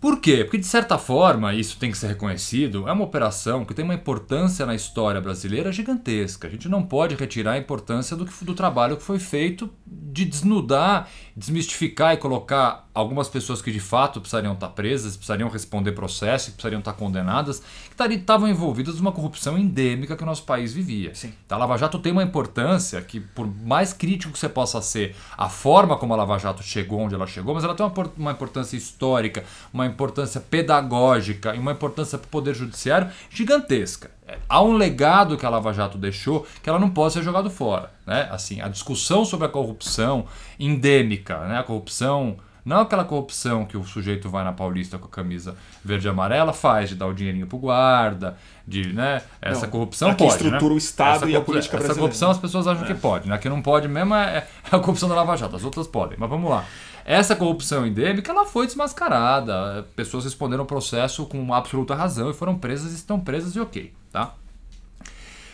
Por 0.00 0.18
quê? 0.18 0.44
Porque, 0.44 0.56
de 0.56 0.66
certa 0.66 0.96
forma, 0.96 1.52
isso 1.52 1.78
tem 1.78 1.90
que 1.90 1.98
ser 1.98 2.06
reconhecido, 2.06 2.88
é 2.88 2.92
uma 2.92 3.04
operação 3.04 3.66
que 3.66 3.74
tem 3.74 3.84
uma 3.84 3.94
importância 3.94 4.64
na 4.64 4.74
história 4.74 5.20
brasileira 5.20 5.70
gigantesca. 5.70 6.48
A 6.48 6.50
gente 6.50 6.70
não 6.70 6.82
pode 6.82 7.14
retirar 7.14 7.52
a 7.52 7.58
importância 7.58 8.16
do, 8.16 8.24
do 8.24 8.54
trabalho 8.54 8.96
que 8.96 9.02
foi 9.02 9.18
feito 9.18 9.70
de 9.86 10.24
desnudar, 10.24 11.08
desmistificar 11.36 12.14
e 12.14 12.16
colocar 12.16 12.88
algumas 12.94 13.28
pessoas 13.28 13.62
que 13.62 13.70
de 13.70 13.78
fato 13.78 14.20
precisariam 14.20 14.54
estar 14.54 14.68
presas, 14.70 15.16
precisariam 15.16 15.48
responder 15.48 15.92
processo, 15.92 16.50
precisariam 16.52 16.80
estar 16.80 16.94
condenadas, 16.94 17.62
que 17.96 18.14
estavam 18.14 18.48
envolvidas 18.48 18.96
numa 18.96 19.12
corrupção 19.12 19.56
endêmica 19.56 20.16
que 20.16 20.22
o 20.22 20.26
nosso 20.26 20.44
país 20.44 20.72
vivia. 20.72 21.14
Sim. 21.14 21.32
Então, 21.44 21.56
a 21.56 21.60
Lava 21.60 21.76
Jato 21.76 21.98
tem 21.98 22.12
uma 22.12 22.22
importância 22.22 23.00
que, 23.02 23.20
por 23.20 23.46
mais 23.46 23.92
crítico 23.92 24.32
que 24.32 24.38
você 24.38 24.48
possa 24.48 24.80
ser, 24.82 25.14
a 25.36 25.48
forma 25.48 25.96
como 25.96 26.14
a 26.14 26.16
Lava 26.16 26.38
Jato 26.38 26.62
chegou 26.62 27.00
onde 27.00 27.14
ela 27.14 27.26
chegou, 27.26 27.54
mas 27.54 27.62
ela 27.62 27.74
tem 27.74 27.84
uma, 27.84 28.12
uma 28.16 28.32
importância 28.32 28.76
histórica, 28.76 29.44
uma 29.72 29.86
importância 29.90 30.40
pedagógica 30.40 31.54
e 31.54 31.58
uma 31.58 31.72
importância 31.72 32.16
para 32.16 32.26
o 32.26 32.30
Poder 32.30 32.54
Judiciário 32.54 33.10
gigantesca. 33.28 34.10
É, 34.26 34.38
há 34.48 34.62
um 34.62 34.76
legado 34.76 35.36
que 35.36 35.44
a 35.44 35.50
Lava 35.50 35.72
Jato 35.72 35.98
deixou 35.98 36.46
que 36.62 36.68
ela 36.68 36.78
não 36.78 36.90
pode 36.90 37.12
ser 37.12 37.22
jogado 37.22 37.50
fora. 37.50 37.90
Né? 38.06 38.28
Assim, 38.30 38.60
a 38.60 38.68
discussão 38.68 39.24
sobre 39.24 39.46
a 39.46 39.50
corrupção 39.50 40.26
endêmica, 40.58 41.38
né? 41.46 41.58
a 41.58 41.62
corrupção 41.62 42.38
não 42.64 42.80
aquela 42.80 43.04
corrupção 43.04 43.64
que 43.64 43.76
o 43.76 43.84
sujeito 43.84 44.28
vai 44.28 44.44
na 44.44 44.52
Paulista 44.52 44.98
com 44.98 45.06
a 45.06 45.10
camisa 45.10 45.56
verde 45.84 46.06
e 46.06 46.10
amarela, 46.10 46.52
faz 46.52 46.90
de 46.90 46.94
dar 46.94 47.06
o 47.06 47.14
dinheirinho 47.14 47.46
pro 47.46 47.58
guarda, 47.58 48.36
de, 48.66 48.92
né? 48.92 49.22
Essa 49.40 49.62
Não, 49.62 49.70
corrupção 49.72 50.14
pode. 50.14 50.30
estrutura 50.32 50.68
né? 50.68 50.74
o 50.74 50.76
Estado 50.76 51.16
essa 51.16 51.30
e 51.30 51.36
a 51.36 51.40
política 51.40 51.76
Essa 51.76 51.84
brasileira. 51.84 52.00
corrupção 52.00 52.30
as 52.30 52.38
pessoas 52.38 52.66
acham 52.66 52.84
que 52.86 52.94
pode, 52.94 53.28
né? 53.28 53.38
Que 53.38 53.48
não 53.48 53.62
pode 53.62 53.88
mesmo 53.88 54.14
é 54.14 54.46
a 54.70 54.78
corrupção 54.78 55.08
da 55.08 55.14
Lava 55.14 55.36
Jato, 55.36 55.56
as 55.56 55.64
outras 55.64 55.86
podem. 55.86 56.18
Mas 56.18 56.28
vamos 56.28 56.50
lá. 56.50 56.64
Essa 57.12 57.34
corrupção 57.34 57.84
endêmica 57.84 58.30
ela 58.30 58.46
foi 58.46 58.66
desmascarada. 58.66 59.84
Pessoas 59.96 60.22
responderam 60.24 60.62
ao 60.62 60.66
processo 60.66 61.26
com 61.26 61.52
absoluta 61.52 61.92
razão 61.92 62.30
e 62.30 62.32
foram 62.34 62.56
presas 62.56 62.92
e 62.92 62.94
estão 62.94 63.18
presas 63.18 63.56
e 63.56 63.60
ok, 63.60 63.92
tá? 64.12 64.34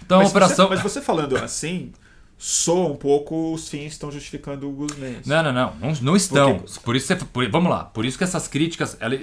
Então 0.04 0.18
mas 0.18 0.26
a 0.26 0.30
operação. 0.30 0.68
Você, 0.68 0.74
mas 0.74 0.82
você 0.82 1.00
falando 1.00 1.36
assim, 1.38 1.92
soa 2.36 2.88
um 2.90 2.96
pouco 2.96 3.54
os 3.54 3.68
fins 3.70 3.92
estão 3.92 4.12
justificando 4.12 4.68
os 4.78 4.96
meios. 4.96 5.26
Não, 5.26 5.42
não, 5.42 5.52
não. 5.52 5.72
Não, 5.80 5.92
não 6.02 6.16
estão. 6.16 6.58
Por 6.58 6.80
Por 6.82 6.96
isso, 6.96 7.16
por- 7.26 7.50
vamos 7.50 7.70
lá. 7.70 7.84
Por 7.84 8.04
isso 8.04 8.18
que 8.18 8.24
essas 8.24 8.46
críticas. 8.46 8.96
ela- 9.00 9.18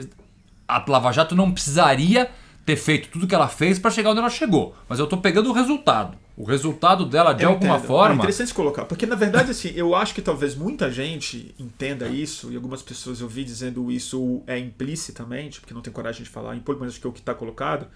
a 0.68 0.84
Lava 0.88 1.12
Jato 1.12 1.36
não 1.36 1.52
precisaria 1.52 2.32
ter 2.66 2.78
feito 2.78 3.10
tudo 3.10 3.28
que 3.28 3.36
ela 3.36 3.48
fez 3.48 3.78
para 3.78 3.92
chegar 3.92 4.10
onde 4.10 4.20
ela 4.20 4.30
chegou. 4.30 4.76
Mas 4.90 4.98
eu 4.98 5.06
tô 5.06 5.18
pegando 5.18 5.50
o 5.52 5.54
resultado. 5.54 6.18
O 6.36 6.44
resultado 6.44 7.06
dela, 7.06 7.32
de 7.32 7.44
Eu 7.44 7.50
alguma 7.50 7.76
entendo. 7.76 7.84
É 7.84 7.88
forma. 7.88 8.16
interessante 8.16 8.54
colocar, 8.54 8.86
porque 8.86 9.06
na 9.06 9.16
verdade 9.16 9.52
assim, 9.52 9.72
eu 9.76 9.94
acho 9.94 10.16
que 10.16 10.22
talvez 10.22 10.56
muita 10.56 10.92
gente 10.92 11.54
entenda 11.60 12.08
isso 12.08 12.52
e 12.52 12.56
algumas 12.56 12.82
pessoas 12.82 13.22
eu 13.22 13.28
vi 13.28 13.44
dizendo 13.44 13.92
isso 13.92 14.42
é 14.48 14.58
implicitamente, 14.58 15.60
porque 15.60 15.74
não 15.74 15.82
tem 15.82 15.94
coragem 15.94 16.24
de 16.24 16.30
falar 16.30 16.56
em 16.56 16.60
público, 16.60 16.84
mas 16.84 16.94
acho 16.94 17.02
que 17.02 17.06
é 17.06 17.10
o 17.10 17.14
que 17.14 17.20
está 17.20 17.36
colocado. 17.36 17.88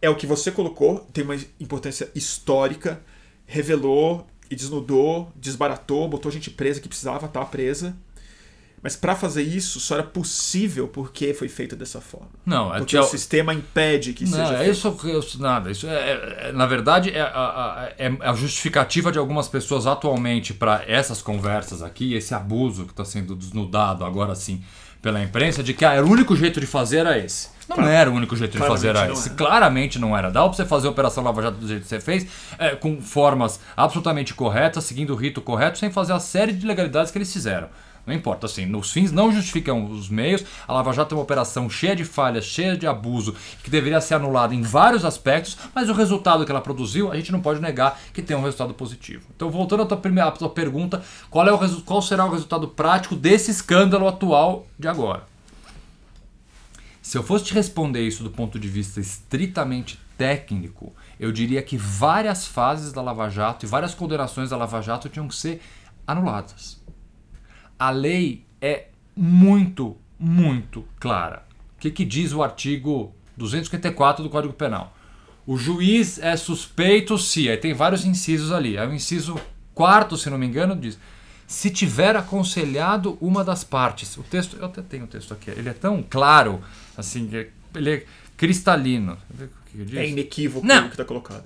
É 0.00 0.08
o 0.08 0.14
que 0.14 0.26
você 0.26 0.50
colocou, 0.50 1.00
tem 1.12 1.24
uma 1.24 1.36
importância 1.58 2.08
histórica, 2.14 3.00
revelou 3.44 4.26
e 4.48 4.54
desnudou, 4.54 5.32
desbaratou, 5.34 6.08
botou 6.08 6.30
gente 6.30 6.50
presa 6.50 6.80
que 6.80 6.88
precisava 6.88 7.26
estar 7.26 7.44
presa. 7.46 7.96
Mas 8.82 8.96
para 8.96 9.14
fazer 9.14 9.42
isso 9.42 9.78
só 9.78 9.94
era 9.96 10.02
possível 10.02 10.88
porque 10.88 11.34
foi 11.34 11.48
feito 11.48 11.76
dessa 11.76 12.00
forma. 12.00 12.28
Não, 12.46 12.74
é 12.74 12.78
Porque 12.78 12.96
que- 12.96 13.02
o 13.02 13.04
sistema 13.06 13.52
impede 13.52 14.14
que 14.14 14.24
Não, 14.24 14.32
seja 14.38 14.54
é 14.54 14.72
feito. 14.72 15.18
isso, 15.18 15.42
nada. 15.42 15.70
Isso 15.70 15.86
é, 15.86 15.90
é- 15.94 16.38
é- 16.48 16.52
na 16.52 16.64
verdade, 16.64 17.10
é 17.10 17.20
a, 17.20 17.90
é 17.98 18.10
a 18.20 18.32
justificativa 18.32 19.12
de 19.12 19.18
algumas 19.18 19.48
pessoas 19.48 19.86
atualmente 19.86 20.54
para 20.54 20.82
essas 20.86 21.20
conversas 21.20 21.82
aqui, 21.82 22.14
esse 22.14 22.32
abuso 22.34 22.84
que 22.86 22.92
está 22.92 23.04
sendo 23.04 23.36
desnudado 23.36 24.02
agora 24.04 24.34
sim 24.34 24.62
pela 25.02 25.22
imprensa, 25.22 25.62
de 25.62 25.72
que 25.74 25.84
ah, 25.84 25.92
era 25.94 26.04
o 26.06 26.10
único 26.10 26.34
jeito 26.36 26.58
de 26.60 26.66
fazer 26.66 26.98
era 26.98 27.18
esse. 27.18 27.48
Não 27.68 27.86
era 27.86 28.10
o 28.10 28.14
único 28.14 28.34
jeito 28.34 28.52
de 28.52 28.58
fazer 28.58 28.88
era 28.88 28.98
Claramente 28.98 29.18
esse. 29.20 29.28
era. 29.28 29.36
Claramente 29.36 29.98
não 29.98 30.16
era. 30.16 30.30
Dá 30.30 30.40
pra 30.42 30.52
você 30.52 30.64
fazer 30.64 30.88
a 30.88 30.90
Operação 30.90 31.22
Lava 31.22 31.40
Jato 31.42 31.58
do 31.58 31.68
jeito 31.68 31.82
que 31.82 31.88
você 31.88 32.00
fez, 32.00 32.26
é, 32.58 32.70
com 32.74 33.00
formas 33.00 33.60
absolutamente 33.76 34.34
corretas, 34.34 34.84
seguindo 34.84 35.12
o 35.12 35.16
rito 35.16 35.40
correto, 35.40 35.78
sem 35.78 35.90
fazer 35.90 36.12
a 36.14 36.18
série 36.20 36.52
de 36.52 36.64
ilegalidades 36.64 37.10
que 37.12 37.18
eles 37.18 37.32
fizeram. 37.32 37.68
Não 38.10 38.16
importa, 38.16 38.46
assim, 38.46 38.74
os 38.74 38.90
fins 38.90 39.12
não 39.12 39.30
justificam 39.30 39.84
os 39.84 40.08
meios. 40.08 40.44
A 40.66 40.72
Lava 40.72 40.92
Jato 40.92 41.14
é 41.14 41.16
uma 41.16 41.22
operação 41.22 41.70
cheia 41.70 41.94
de 41.94 42.04
falhas, 42.04 42.44
cheia 42.44 42.76
de 42.76 42.84
abuso, 42.84 43.36
que 43.62 43.70
deveria 43.70 44.00
ser 44.00 44.14
anulada 44.14 44.52
em 44.52 44.62
vários 44.62 45.04
aspectos, 45.04 45.56
mas 45.72 45.88
o 45.88 45.92
resultado 45.92 46.44
que 46.44 46.50
ela 46.50 46.60
produziu, 46.60 47.12
a 47.12 47.14
gente 47.14 47.30
não 47.30 47.40
pode 47.40 47.60
negar 47.60 48.00
que 48.12 48.20
tem 48.20 48.36
um 48.36 48.42
resultado 48.42 48.74
positivo. 48.74 49.28
Então, 49.36 49.48
voltando 49.48 49.84
à 49.84 49.86
tua, 49.86 49.96
primeira, 49.96 50.28
à 50.28 50.32
tua 50.32 50.50
pergunta, 50.50 51.04
qual, 51.30 51.46
é 51.46 51.52
o, 51.52 51.82
qual 51.82 52.02
será 52.02 52.24
o 52.24 52.30
resultado 52.30 52.66
prático 52.66 53.14
desse 53.14 53.52
escândalo 53.52 54.08
atual 54.08 54.66
de 54.76 54.88
agora? 54.88 55.22
Se 57.00 57.16
eu 57.16 57.22
fosse 57.22 57.44
te 57.44 57.54
responder 57.54 58.02
isso 58.02 58.24
do 58.24 58.30
ponto 58.30 58.58
de 58.58 58.66
vista 58.66 58.98
estritamente 58.98 60.00
técnico, 60.18 60.92
eu 61.18 61.30
diria 61.30 61.62
que 61.62 61.76
várias 61.76 62.44
fases 62.44 62.92
da 62.92 63.00
Lava 63.00 63.30
Jato 63.30 63.64
e 63.64 63.68
várias 63.68 63.94
condenações 63.94 64.50
da 64.50 64.56
Lava 64.56 64.82
Jato 64.82 65.08
tinham 65.08 65.28
que 65.28 65.36
ser 65.36 65.62
anuladas. 66.04 66.79
A 67.80 67.88
lei 67.88 68.44
é 68.60 68.88
muito, 69.16 69.96
muito 70.18 70.86
clara. 71.00 71.46
O 71.78 71.80
que, 71.80 71.90
que 71.90 72.04
diz 72.04 72.34
o 72.34 72.42
artigo 72.42 73.14
254 73.38 74.22
do 74.22 74.28
Código 74.28 74.52
Penal? 74.52 74.94
O 75.46 75.56
juiz 75.56 76.18
é 76.18 76.36
suspeito 76.36 77.16
se. 77.16 77.48
Aí 77.48 77.56
tem 77.56 77.72
vários 77.72 78.04
incisos 78.04 78.52
ali. 78.52 78.76
Aí 78.76 78.86
o 78.86 78.92
inciso 78.92 79.40
quarto, 79.74 80.18
se 80.18 80.28
não 80.28 80.36
me 80.36 80.46
engano, 80.46 80.76
diz. 80.76 80.98
Se 81.46 81.70
tiver 81.70 82.14
aconselhado 82.16 83.16
uma 83.18 83.42
das 83.42 83.64
partes. 83.64 84.14
O 84.18 84.22
texto, 84.22 84.58
eu 84.58 84.66
até 84.66 84.82
tenho 84.82 85.04
o 85.04 85.08
texto 85.08 85.32
aqui. 85.32 85.50
Ele 85.50 85.70
é 85.70 85.72
tão 85.72 86.04
claro, 86.08 86.60
assim, 86.98 87.26
que 87.28 87.48
ele 87.74 87.90
é 87.90 88.04
cristalino. 88.36 89.16
É 89.94 90.06
inequívoco 90.06 90.66
Não. 90.66 90.84
o 90.84 90.88
que 90.88 90.94
está 90.94 91.04
colocado. 91.06 91.44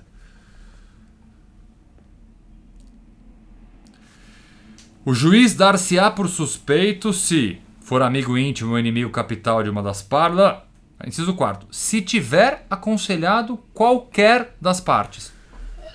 O 5.05 5.13
juiz 5.13 5.53
dar-se-á 5.53 6.09
por 6.09 6.27
suspeito 6.27 7.13
se 7.13 7.59
for 7.81 8.01
amigo 8.01 8.37
íntimo 8.37 8.71
ou 8.71 8.79
inimigo 8.79 9.09
capital 9.11 9.61
de 9.63 9.69
uma 9.69 9.83
das 9.83 10.01
partes. 10.01 10.63
Inciso 11.05 11.33
4. 11.35 11.67
Se 11.71 12.01
tiver 12.01 12.65
aconselhado 12.69 13.59
qualquer 13.73 14.55
das 14.59 14.79
partes. 14.79 15.31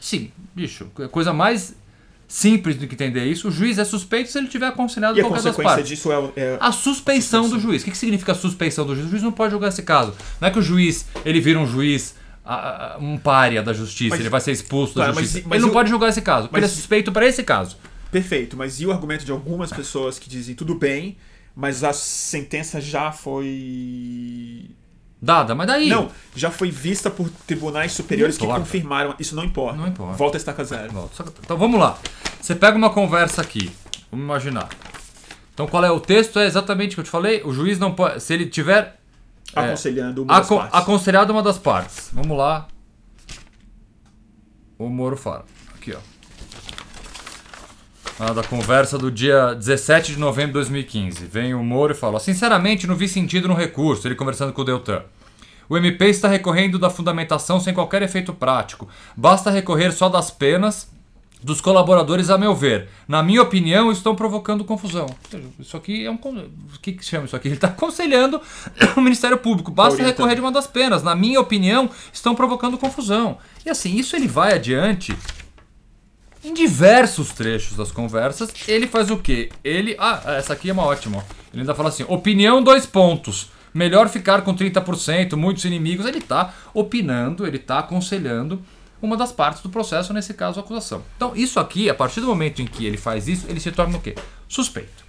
Sim, 0.00 0.30
bicho, 0.54 0.86
a 1.02 1.08
coisa 1.08 1.32
mais 1.32 1.74
simples 2.28 2.76
do 2.76 2.86
que 2.86 2.94
entender 2.94 3.24
isso. 3.24 3.48
O 3.48 3.50
juiz 3.50 3.78
é 3.78 3.84
suspeito 3.84 4.30
se 4.30 4.38
ele 4.38 4.46
tiver 4.46 4.66
aconselhado 4.68 5.18
E 5.18 5.20
a 5.20 5.24
qualquer 5.24 5.42
das 5.42 5.56
partes. 5.56 5.88
disso 5.88 6.12
é, 6.12 6.30
é 6.36 6.58
A 6.60 6.70
suspeição 6.70 7.48
do 7.48 7.58
juiz. 7.58 7.82
O 7.82 7.84
que 7.86 7.90
que 7.90 7.98
significa 7.98 8.32
a 8.32 8.34
suspeição 8.36 8.86
do 8.86 8.94
juiz? 8.94 9.06
O 9.08 9.10
juiz 9.10 9.22
não 9.22 9.32
pode 9.32 9.50
julgar 9.50 9.68
esse 9.68 9.82
caso. 9.82 10.14
Não 10.40 10.46
é 10.46 10.50
que 10.52 10.58
o 10.58 10.62
juiz 10.62 11.06
ele 11.24 11.40
vira 11.40 11.58
um 11.58 11.66
juiz, 11.66 12.14
um 13.00 13.16
pária 13.18 13.62
da 13.62 13.72
justiça, 13.72 14.10
Mas- 14.10 14.20
ele 14.20 14.28
vai 14.28 14.40
ser 14.40 14.52
expulso 14.52 14.94
Claro, 14.94 15.10
da 15.12 15.14
mas- 15.16 15.24
justiça. 15.24 15.48
mas 15.48 15.56
ele 15.56 15.62
não 15.62 15.70
o- 15.70 15.72
pode 15.72 15.90
julgar 15.90 16.08
esse 16.08 16.22
caso, 16.22 16.46
porque 16.46 16.58
ele 16.60 16.66
é 16.66 16.68
mas- 16.68 16.76
suspeito 16.76 17.10
para 17.10 17.26
esse 17.26 17.42
caso. 17.42 17.76
Perfeito, 18.10 18.56
mas 18.56 18.80
e 18.80 18.86
o 18.86 18.92
argumento 18.92 19.24
de 19.24 19.30
algumas 19.30 19.72
pessoas 19.72 20.18
que 20.18 20.28
dizem 20.28 20.54
tudo 20.54 20.74
bem, 20.74 21.16
mas 21.54 21.84
a 21.84 21.92
sentença 21.92 22.80
já 22.80 23.12
foi. 23.12 24.70
Dada, 25.22 25.54
mas 25.54 25.66
daí. 25.66 25.88
Não, 25.88 26.10
já 26.34 26.50
foi 26.50 26.70
vista 26.70 27.10
por 27.10 27.28
tribunais 27.46 27.92
superiores 27.92 28.38
que 28.38 28.46
confirmaram. 28.46 29.14
Isso 29.18 29.36
não 29.36 29.44
importa. 29.44 29.76
Não 29.76 29.86
importa. 29.86 30.16
Volta 30.16 30.36
a 30.36 30.38
estaca 30.38 30.64
zero. 30.64 30.92
Volta. 30.92 31.24
Então 31.44 31.56
vamos 31.58 31.78
lá. 31.78 31.98
Você 32.40 32.54
pega 32.54 32.76
uma 32.76 32.90
conversa 32.90 33.42
aqui. 33.42 33.70
Vamos 34.10 34.24
imaginar. 34.24 34.68
Então 35.52 35.66
qual 35.66 35.84
é 35.84 35.90
o 35.90 36.00
texto? 36.00 36.38
É 36.38 36.46
exatamente 36.46 36.92
o 36.92 36.94
que 36.94 37.00
eu 37.00 37.04
te 37.04 37.10
falei. 37.10 37.42
O 37.44 37.52
juiz 37.52 37.78
não 37.78 37.92
pode. 37.94 38.22
Se 38.22 38.32
ele 38.32 38.46
tiver 38.46 38.98
Aconselhando 39.54 40.22
uma 40.22 40.38
das 40.38 40.48
partes. 40.48 40.74
aconselhado 40.74 41.32
uma 41.32 41.42
das 41.42 41.58
partes. 41.58 42.10
Vamos 42.12 42.36
lá. 42.38 42.66
O 44.78 44.88
Moro 44.88 45.16
fala. 45.16 45.44
Ah, 48.22 48.34
da 48.34 48.42
conversa 48.42 48.98
do 48.98 49.10
dia 49.10 49.54
17 49.54 50.12
de 50.12 50.18
novembro 50.18 50.48
de 50.48 50.52
2015. 50.52 51.24
Vem 51.24 51.54
o 51.54 51.64
Moro 51.64 51.94
e 51.94 51.96
fala: 51.96 52.20
Sinceramente, 52.20 52.86
não 52.86 52.94
vi 52.94 53.08
sentido 53.08 53.48
no 53.48 53.54
recurso. 53.54 54.06
Ele 54.06 54.14
conversando 54.14 54.52
com 54.52 54.60
o 54.60 54.64
Deltan. 54.64 55.02
O 55.66 55.74
MP 55.74 56.04
está 56.10 56.28
recorrendo 56.28 56.78
da 56.78 56.90
fundamentação 56.90 57.58
sem 57.58 57.72
qualquer 57.72 58.02
efeito 58.02 58.34
prático. 58.34 58.86
Basta 59.16 59.50
recorrer 59.50 59.90
só 59.92 60.10
das 60.10 60.30
penas 60.30 60.90
dos 61.42 61.62
colaboradores, 61.62 62.28
a 62.28 62.36
meu 62.36 62.54
ver. 62.54 62.90
Na 63.08 63.22
minha 63.22 63.40
opinião, 63.40 63.90
estão 63.90 64.14
provocando 64.14 64.66
confusão. 64.66 65.06
Isso 65.58 65.74
aqui 65.78 66.04
é 66.04 66.10
um. 66.10 66.16
O 66.16 66.78
que, 66.82 66.92
que 66.92 67.02
chama 67.02 67.24
isso 67.24 67.34
aqui? 67.34 67.48
Ele 67.48 67.54
está 67.54 67.68
aconselhando 67.68 68.38
o 68.98 69.00
Ministério 69.00 69.38
Público. 69.38 69.70
Basta 69.70 69.94
Orientando. 69.94 70.10
recorrer 70.10 70.34
de 70.34 70.40
uma 70.42 70.52
das 70.52 70.66
penas. 70.66 71.02
Na 71.02 71.16
minha 71.16 71.40
opinião, 71.40 71.88
estão 72.12 72.34
provocando 72.34 72.76
confusão. 72.76 73.38
E 73.64 73.70
assim, 73.70 73.96
isso 73.96 74.14
ele 74.14 74.28
vai 74.28 74.52
adiante 74.52 75.16
em 76.44 76.54
diversos 76.54 77.30
trechos 77.30 77.76
das 77.76 77.92
conversas, 77.92 78.50
ele 78.66 78.86
faz 78.86 79.10
o 79.10 79.16
quê? 79.18 79.50
Ele. 79.62 79.94
Ah, 79.98 80.22
essa 80.38 80.52
aqui 80.54 80.70
é 80.70 80.72
uma 80.72 80.84
ótima. 80.84 81.24
Ele 81.52 81.62
ainda 81.62 81.74
fala 81.74 81.88
assim: 81.88 82.04
opinião, 82.08 82.62
dois 82.62 82.86
pontos. 82.86 83.50
Melhor 83.72 84.08
ficar 84.08 84.42
com 84.42 84.54
30%, 84.54 85.36
muitos 85.36 85.64
inimigos. 85.64 86.06
Ele 86.06 86.18
está 86.18 86.52
opinando, 86.74 87.46
ele 87.46 87.56
está 87.56 87.78
aconselhando 87.78 88.60
uma 89.00 89.16
das 89.16 89.32
partes 89.32 89.62
do 89.62 89.68
processo, 89.68 90.12
nesse 90.12 90.34
caso, 90.34 90.58
a 90.58 90.62
acusação. 90.62 91.02
Então, 91.16 91.32
isso 91.34 91.58
aqui, 91.58 91.88
a 91.88 91.94
partir 91.94 92.20
do 92.20 92.26
momento 92.26 92.60
em 92.60 92.66
que 92.66 92.84
ele 92.84 92.96
faz 92.96 93.28
isso, 93.28 93.46
ele 93.48 93.60
se 93.60 93.70
torna 93.70 93.96
o 93.96 94.00
quê? 94.00 94.14
Suspeito. 94.48 94.99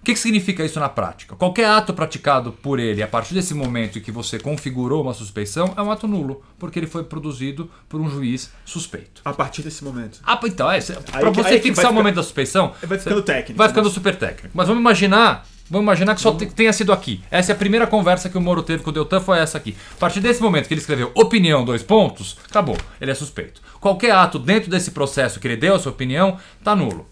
O 0.00 0.04
que, 0.04 0.14
que 0.14 0.18
significa 0.18 0.64
isso 0.64 0.80
na 0.80 0.88
prática? 0.88 1.36
Qualquer 1.36 1.66
ato 1.66 1.92
praticado 1.92 2.52
por 2.52 2.80
ele 2.80 3.02
a 3.02 3.06
partir 3.06 3.34
desse 3.34 3.52
momento 3.52 3.98
em 3.98 4.00
que 4.00 4.10
você 4.10 4.38
configurou 4.38 5.02
uma 5.02 5.12
suspeição 5.12 5.74
é 5.76 5.82
um 5.82 5.90
ato 5.90 6.08
nulo, 6.08 6.42
porque 6.58 6.78
ele 6.78 6.86
foi 6.86 7.04
produzido 7.04 7.70
por 7.86 8.00
um 8.00 8.08
juiz 8.08 8.50
suspeito. 8.64 9.20
A 9.22 9.34
partir 9.34 9.60
desse 9.60 9.84
momento. 9.84 10.18
Ah, 10.24 10.40
então, 10.42 10.70
é, 10.70 10.80
para 10.80 11.30
você 11.30 11.60
fixar 11.60 11.90
o 11.90 11.94
momento 11.94 12.16
da 12.16 12.22
suspeição. 12.22 12.72
Vai 12.82 12.98
ficando 12.98 13.22
técnico. 13.22 13.58
Vai 13.58 13.68
ficando 13.68 13.90
super 13.90 14.16
técnico. 14.16 14.48
Mas 14.54 14.66
vamos 14.66 14.80
imaginar. 14.80 15.46
Vamos 15.68 15.84
imaginar 15.84 16.14
que 16.14 16.20
só 16.20 16.32
tenha 16.32 16.72
sido 16.72 16.92
aqui. 16.92 17.22
Essa 17.30 17.52
é 17.52 17.54
a 17.54 17.58
primeira 17.58 17.86
conversa 17.86 18.28
que 18.28 18.36
o 18.36 18.40
Moro 18.40 18.62
teve 18.62 18.82
com 18.82 18.90
o 18.90 18.92
Deltan, 18.92 19.20
foi 19.20 19.38
essa 19.38 19.58
aqui. 19.58 19.76
A 19.92 19.98
partir 20.00 20.20
desse 20.20 20.42
momento 20.42 20.66
que 20.66 20.74
ele 20.74 20.80
escreveu 20.80 21.12
opinião, 21.14 21.64
dois 21.64 21.82
pontos, 21.82 22.38
acabou. 22.48 22.76
Ele 23.00 23.10
é 23.10 23.14
suspeito. 23.14 23.60
Qualquer 23.78 24.12
ato 24.12 24.38
dentro 24.38 24.70
desse 24.70 24.90
processo 24.90 25.38
que 25.38 25.46
ele 25.46 25.56
deu 25.56 25.76
a 25.76 25.78
sua 25.78 25.92
opinião, 25.92 26.38
está 26.58 26.74
nulo. 26.74 27.06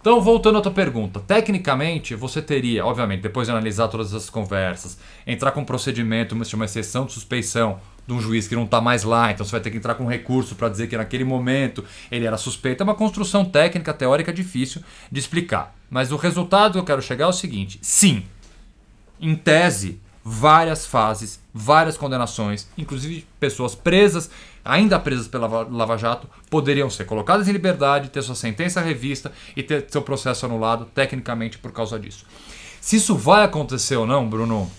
Então, 0.00 0.18
voltando 0.18 0.56
à 0.56 0.62
tua 0.62 0.72
pergunta, 0.72 1.20
tecnicamente 1.20 2.14
você 2.14 2.40
teria, 2.40 2.86
obviamente, 2.86 3.20
depois 3.20 3.46
de 3.46 3.52
analisar 3.52 3.86
todas 3.88 4.08
essas 4.08 4.30
conversas, 4.30 4.98
entrar 5.26 5.50
com 5.50 5.60
um 5.60 5.64
procedimento, 5.64 6.34
uma, 6.34 6.44
uma 6.54 6.64
exceção 6.64 7.04
de 7.04 7.12
suspeição 7.12 7.78
de 8.06 8.14
um 8.14 8.20
juiz 8.20 8.48
que 8.48 8.56
não 8.56 8.64
está 8.64 8.80
mais 8.80 9.04
lá, 9.04 9.30
então 9.30 9.44
você 9.44 9.52
vai 9.52 9.60
ter 9.60 9.70
que 9.70 9.76
entrar 9.76 9.94
com 9.94 10.04
um 10.04 10.08
recurso 10.08 10.54
para 10.54 10.70
dizer 10.70 10.86
que 10.86 10.96
naquele 10.96 11.22
momento 11.22 11.84
ele 12.10 12.24
era 12.24 12.38
suspeito. 12.38 12.82
É 12.82 12.84
uma 12.84 12.94
construção 12.94 13.44
técnica, 13.44 13.92
teórica 13.92 14.32
difícil 14.32 14.82
de 15.12 15.20
explicar. 15.20 15.76
Mas 15.90 16.10
o 16.10 16.16
resultado 16.16 16.72
que 16.72 16.78
eu 16.78 16.84
quero 16.84 17.02
chegar 17.02 17.26
é 17.26 17.28
o 17.28 17.32
seguinte: 17.32 17.78
sim, 17.82 18.24
em 19.20 19.34
tese, 19.36 20.00
várias 20.24 20.86
fases, 20.86 21.40
várias 21.52 21.96
condenações, 21.96 22.68
inclusive 22.76 23.26
pessoas 23.38 23.74
presas, 23.74 24.30
ainda 24.64 24.98
presas 24.98 25.28
pela 25.28 25.46
Lava 25.46 25.96
Jato, 25.96 26.28
poderiam 26.48 26.90
ser 26.90 27.04
colocadas 27.04 27.48
em 27.48 27.52
liberdade, 27.52 28.10
ter 28.10 28.22
sua 28.22 28.34
sentença 28.34 28.80
revista 28.80 29.32
e 29.56 29.62
ter 29.62 29.86
seu 29.88 30.02
processo 30.02 30.46
anulado 30.46 30.84
tecnicamente 30.86 31.58
por 31.58 31.72
causa 31.72 31.98
disso. 31.98 32.26
Se 32.80 32.96
isso 32.96 33.14
vai 33.16 33.44
acontecer 33.44 33.96
ou 33.96 34.06
não, 34.06 34.28
Bruno, 34.28 34.70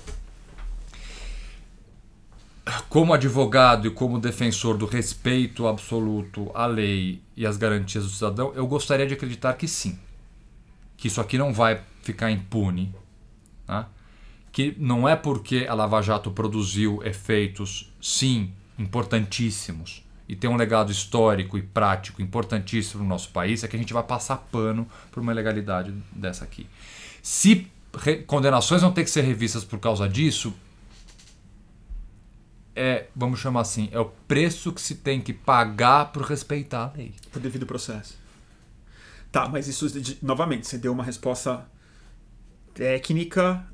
como 2.90 3.14
advogado 3.14 3.88
e 3.88 3.92
como 3.92 4.20
defensor 4.20 4.78
do 4.78 4.86
respeito 4.86 5.68
absoluto 5.68 6.52
à 6.54 6.66
lei 6.66 7.22
e 7.36 7.46
às 7.46 7.58
garantias 7.58 8.04
do 8.04 8.10
cidadão, 8.10 8.52
eu 8.56 8.66
gostaria 8.68 9.06
de 9.06 9.14
acreditar 9.14 9.54
que 9.54 9.68
sim. 9.68 10.00
Que 10.98 11.08
isso 11.08 11.20
aqui 11.20 11.38
não 11.38 11.54
vai 11.54 11.82
ficar 12.04 12.32
impune. 12.32 12.94
Tá? 13.66 13.88
que 14.52 14.76
não 14.78 15.08
é 15.08 15.16
porque 15.16 15.66
a 15.68 15.74
Lava 15.74 16.02
Jato 16.02 16.30
produziu 16.32 17.02
efeitos, 17.04 17.92
sim, 18.02 18.52
importantíssimos, 18.78 20.04
e 20.28 20.36
tem 20.36 20.50
um 20.50 20.56
legado 20.56 20.92
histórico 20.92 21.58
e 21.58 21.62
prático 21.62 22.22
importantíssimo 22.22 23.04
no 23.04 23.10
nosso 23.10 23.30
país, 23.32 23.64
é 23.64 23.68
que 23.68 23.76
a 23.76 23.80
gente 23.80 23.94
vai 23.94 24.04
passar 24.04 24.38
pano 24.38 24.88
por 25.12 25.22
uma 25.22 25.32
ilegalidade 25.32 25.94
dessa 26.12 26.46
aqui. 26.46 26.68
Se 27.22 27.68
condenações 28.26 28.82
vão 28.82 28.92
ter 28.92 29.04
que 29.04 29.10
ser 29.10 29.22
revistas 29.24 29.66
por 29.66 29.78
causa 29.80 30.08
disso, 30.08 30.54
é, 32.74 33.08
vamos 33.14 33.40
chamar 33.40 33.62
assim, 33.62 33.90
é 33.92 34.00
o 34.00 34.06
preço 34.06 34.72
que 34.72 34.82
se 34.82 34.96
tem 34.96 35.20
que 35.20 35.34
pagar 35.34 36.12
por 36.14 36.24
respeitar 36.24 36.86
a 36.86 36.98
lei. 36.98 37.14
Por 37.32 37.42
devido 37.42 37.66
processo. 37.66 38.18
Tá, 39.32 39.48
mas 39.48 39.68
isso, 39.68 39.88
novamente, 40.22 40.68
você 40.68 40.78
deu 40.78 40.92
uma 40.92 41.04
resposta 41.04 41.66
técnica 42.74 43.66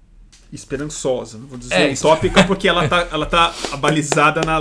esperançosa, 0.52 1.38
não 1.38 1.48
vou 1.48 1.58
dizer 1.58 1.74
é, 1.74 1.93
utópica, 1.93 2.43
porque 2.43 2.68
ela 2.68 2.88
tá, 2.88 3.08
ela 3.12 3.26
tá 3.26 3.54
abalizada 3.72 4.41
na 4.41 4.60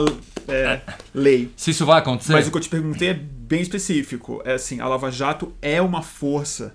é, 0.48 0.80
lei. 1.14 1.50
Se 1.56 1.70
isso 1.70 1.86
vai 1.86 1.98
acontecer. 1.98 2.32
Mas 2.32 2.46
o 2.46 2.50
que 2.50 2.56
eu 2.56 2.60
te 2.60 2.68
perguntei 2.68 3.08
é 3.08 3.14
bem 3.14 3.60
específico. 3.60 4.42
É 4.44 4.54
assim, 4.54 4.80
a 4.80 4.88
Lava 4.88 5.10
Jato 5.10 5.54
é 5.62 5.80
uma 5.80 6.02
força 6.02 6.74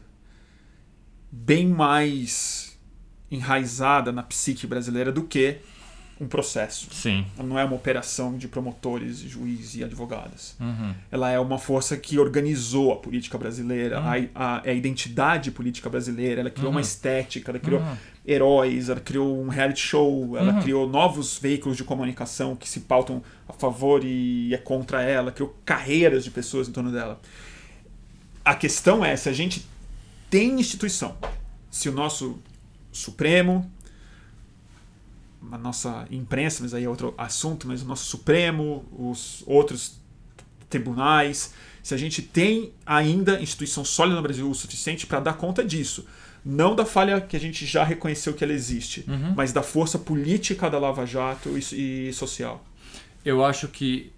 bem 1.32 1.68
mais 1.68 2.78
enraizada 3.30 4.12
na 4.12 4.24
psique 4.24 4.68
brasileira 4.68 5.12
do 5.12 5.24
que 5.24 5.60
um 6.22 6.28
processo. 6.28 6.88
Sim. 6.94 7.26
Ela 7.36 7.48
não 7.48 7.58
é 7.58 7.66
uma 7.66 7.76
operação 7.76 8.38
de 8.38 8.48
promotores, 8.48 9.18
juízes 9.18 9.76
e 9.76 9.84
advogados. 9.84 10.56
Uhum. 10.60 10.94
Ela 11.12 11.32
é 11.32 11.40
uma 11.40 11.58
força 11.58 11.98
que 11.98 12.20
organizou 12.20 12.94
a 12.94 12.98
política 12.98 13.40
brasileira, 13.40 14.00
uhum. 14.00 14.30
a, 14.36 14.58
a, 14.58 14.62
a, 14.70 14.72
identidade 14.72 15.50
política 15.50 15.90
brasileira, 15.90 16.42
ela 16.42 16.52
criou 16.52 16.68
uhum. 16.68 16.76
uma 16.76 16.82
estética, 16.82 17.50
ela 17.50 17.60
criou 17.60 17.82
uhum. 17.82 17.98
heróis, 18.24 18.90
ela 18.90 19.00
criou 19.00 19.42
um 19.42 19.48
reality 19.48 19.82
show, 19.82 20.38
ela 20.38 20.54
uhum. 20.54 20.62
criou 20.62 20.88
novos 20.88 21.40
veículos 21.40 21.76
de 21.76 21.84
comunicação 21.84 22.56
que 22.56 22.70
se 22.70 22.82
pautam 22.82 23.24
a 23.50 23.54
favor 23.54 24.04
e 24.04 24.54
é 24.54 24.58
contra 24.60 25.02
ela, 25.02 25.32
criou 25.32 25.58
carreiras 25.66 26.24
de 26.24 26.30
pessoas 26.30 26.70
em 26.70 26.72
torno 26.72 26.92
dela. 26.92 27.20
A 28.46 28.54
questão 28.54 29.04
é 29.04 29.16
se 29.16 29.28
a 29.28 29.34
gente 29.34 29.66
tem 30.30 30.60
instituição, 30.60 31.18
se 31.72 31.90
o 31.90 31.92
nosso 31.92 32.40
Supremo, 32.92 33.72
a 35.52 35.58
nossa 35.58 36.08
imprensa, 36.10 36.64
mas 36.64 36.74
aí 36.74 36.86
é 36.86 36.90
outro 36.90 37.14
assunto, 37.18 37.68
mas 37.68 37.82
o 37.82 37.86
nosso 37.86 38.06
Supremo, 38.06 38.86
os 38.92 39.44
outros 39.46 40.00
tribunais, 40.70 41.54
se 41.84 41.94
a 41.94 41.98
gente 41.98 42.22
tem 42.22 42.72
ainda 42.86 43.42
instituição 43.42 43.84
sólida 43.84 44.16
no 44.16 44.22
Brasil 44.22 44.50
o 44.50 44.56
suficiente 44.56 45.06
para 45.06 45.20
dar 45.20 45.34
conta 45.34 45.64
disso. 45.64 46.06
Não 46.44 46.76
da 46.76 46.86
falha 46.86 47.22
que 47.22 47.36
a 47.36 47.40
gente 47.40 47.66
já 47.66 47.84
reconheceu 47.84 48.34
que 48.34 48.44
ela 48.44 48.54
existe, 48.54 49.06
uhum. 49.08 49.34
mas 49.36 49.54
da 49.54 49.62
força 49.62 50.00
política 50.00 50.70
da 50.70 50.80
Lava 50.80 51.06
Jato 51.06 51.50
e, 51.58 52.08
e 52.08 52.14
social. 52.14 52.66
Eu 53.24 53.46
acho 53.46 53.68
que 53.68 54.12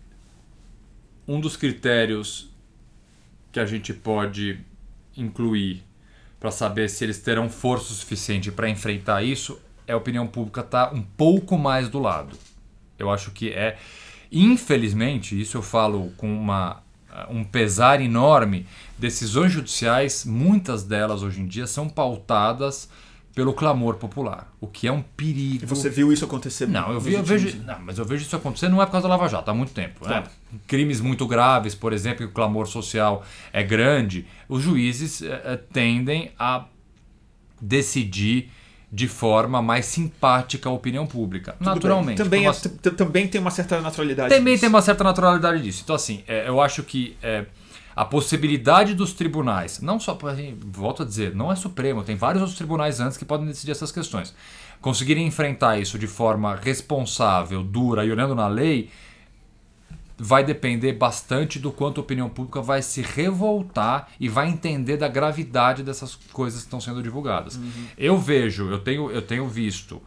um 1.27 1.39
dos 1.39 1.57
critérios 1.57 2.49
que 3.51 3.59
a 3.59 3.65
gente 3.65 3.93
pode 3.93 4.59
incluir 5.17 5.83
para 6.39 6.51
saber 6.51 6.89
se 6.89 7.03
eles 7.03 7.19
terão 7.19 7.49
força 7.49 7.93
suficiente 7.93 8.51
para 8.51 8.69
enfrentar 8.69 9.23
isso 9.23 9.59
a 9.87 9.95
opinião 9.95 10.27
pública 10.27 10.61
está 10.61 10.91
um 10.91 11.01
pouco 11.01 11.57
mais 11.57 11.89
do 11.89 11.99
lado. 11.99 12.37
Eu 12.97 13.09
acho 13.09 13.31
que 13.31 13.49
é, 13.49 13.77
infelizmente, 14.31 15.39
isso 15.39 15.57
eu 15.57 15.61
falo 15.61 16.11
com 16.17 16.33
uma, 16.33 16.81
um 17.29 17.43
pesar 17.43 18.01
enorme, 18.01 18.65
decisões 18.97 19.51
judiciais, 19.51 20.25
muitas 20.25 20.83
delas 20.83 21.23
hoje 21.23 21.41
em 21.41 21.45
dia 21.45 21.67
são 21.67 21.89
pautadas 21.89 22.89
pelo 23.35 23.51
clamor 23.51 23.95
popular, 23.95 24.53
o 24.61 24.67
que 24.67 24.87
é 24.87 24.91
um 24.91 25.01
perigo. 25.01 25.63
E 25.63 25.65
você 25.65 25.89
viu 25.89 26.13
isso 26.13 26.23
acontecer? 26.23 26.67
Não, 26.67 26.91
eu, 26.93 26.99
vi, 26.99 27.13
eu 27.13 27.23
vejo, 27.23 27.57
não, 27.63 27.79
mas 27.79 27.97
eu 27.97 28.05
vejo 28.05 28.23
isso 28.23 28.35
acontecer 28.35 28.69
não 28.69 28.79
é 28.79 28.85
por 28.85 28.91
causa 28.91 29.07
da 29.07 29.15
Lava 29.15 29.27
Jato, 29.27 29.49
há 29.49 29.53
muito 29.53 29.73
tempo. 29.73 30.07
Né? 30.07 30.23
Crimes 30.67 31.01
muito 31.01 31.25
graves, 31.25 31.73
por 31.73 31.93
exemplo, 31.93 32.19
que 32.19 32.25
o 32.25 32.31
clamor 32.31 32.67
social 32.67 33.25
é 33.51 33.63
grande, 33.63 34.27
os 34.47 34.61
juízes 34.61 35.23
é, 35.23 35.57
tendem 35.57 36.31
a 36.37 36.65
decidir 37.59 38.51
de 38.93 39.07
forma 39.07 39.59
mais 39.59 39.87
simpática 39.87 40.69
à 40.69 40.71
opinião 40.71 41.07
pública. 41.07 41.53
Tudo 41.53 41.65
naturalmente. 41.65 42.17
Também, 42.19 42.41
uma... 42.47 42.51
é, 42.51 42.89
também 42.91 43.27
tem 43.27 43.41
uma 43.41 43.49
certa 43.49 43.81
naturalidade 43.81 44.29
Também 44.29 44.53
disso. 44.53 44.61
tem 44.61 44.69
uma 44.69 44.83
certa 44.83 45.03
naturalidade 45.03 45.63
disso. 45.63 45.81
Então, 45.83 45.95
assim, 45.95 46.23
é, 46.27 46.47
eu 46.47 46.61
acho 46.61 46.83
que 46.83 47.17
é, 47.23 47.43
a 47.95 48.05
possibilidade 48.05 48.93
dos 48.93 49.11
tribunais, 49.11 49.81
não 49.81 49.99
só, 49.99 50.15
volto 50.61 51.01
a 51.01 51.05
dizer, 51.07 51.33
não 51.33 51.51
é 51.51 51.55
Supremo, 51.55 52.03
tem 52.03 52.15
vários 52.15 52.41
outros 52.43 52.55
tribunais 52.55 52.99
antes 52.99 53.17
que 53.17 53.25
podem 53.25 53.47
decidir 53.47 53.71
essas 53.71 53.91
questões, 53.91 54.31
conseguirem 54.79 55.25
enfrentar 55.25 55.79
isso 55.79 55.97
de 55.97 56.05
forma 56.05 56.55
responsável, 56.55 57.63
dura 57.63 58.05
e 58.05 58.11
olhando 58.11 58.35
na 58.35 58.47
lei, 58.47 58.91
vai 60.23 60.41
depender 60.41 60.93
bastante 60.93 61.59
do 61.59 61.69
quanto 61.69 61.99
a 61.99 62.03
opinião 62.03 62.29
pública 62.29 62.61
vai 62.61 62.81
se 62.81 63.01
revoltar 63.01 64.07
e 64.17 64.29
vai 64.29 64.47
entender 64.47 64.95
da 64.95 65.09
gravidade 65.09 65.83
dessas 65.83 66.15
coisas 66.15 66.61
que 66.61 66.67
estão 66.67 66.79
sendo 66.79 67.03
divulgadas. 67.03 67.57
Uhum. 67.57 67.87
Eu 67.97 68.17
vejo, 68.17 68.69
eu 68.69 68.79
tenho, 68.79 69.11
eu 69.11 69.21
tenho 69.21 69.45
visto 69.49 70.01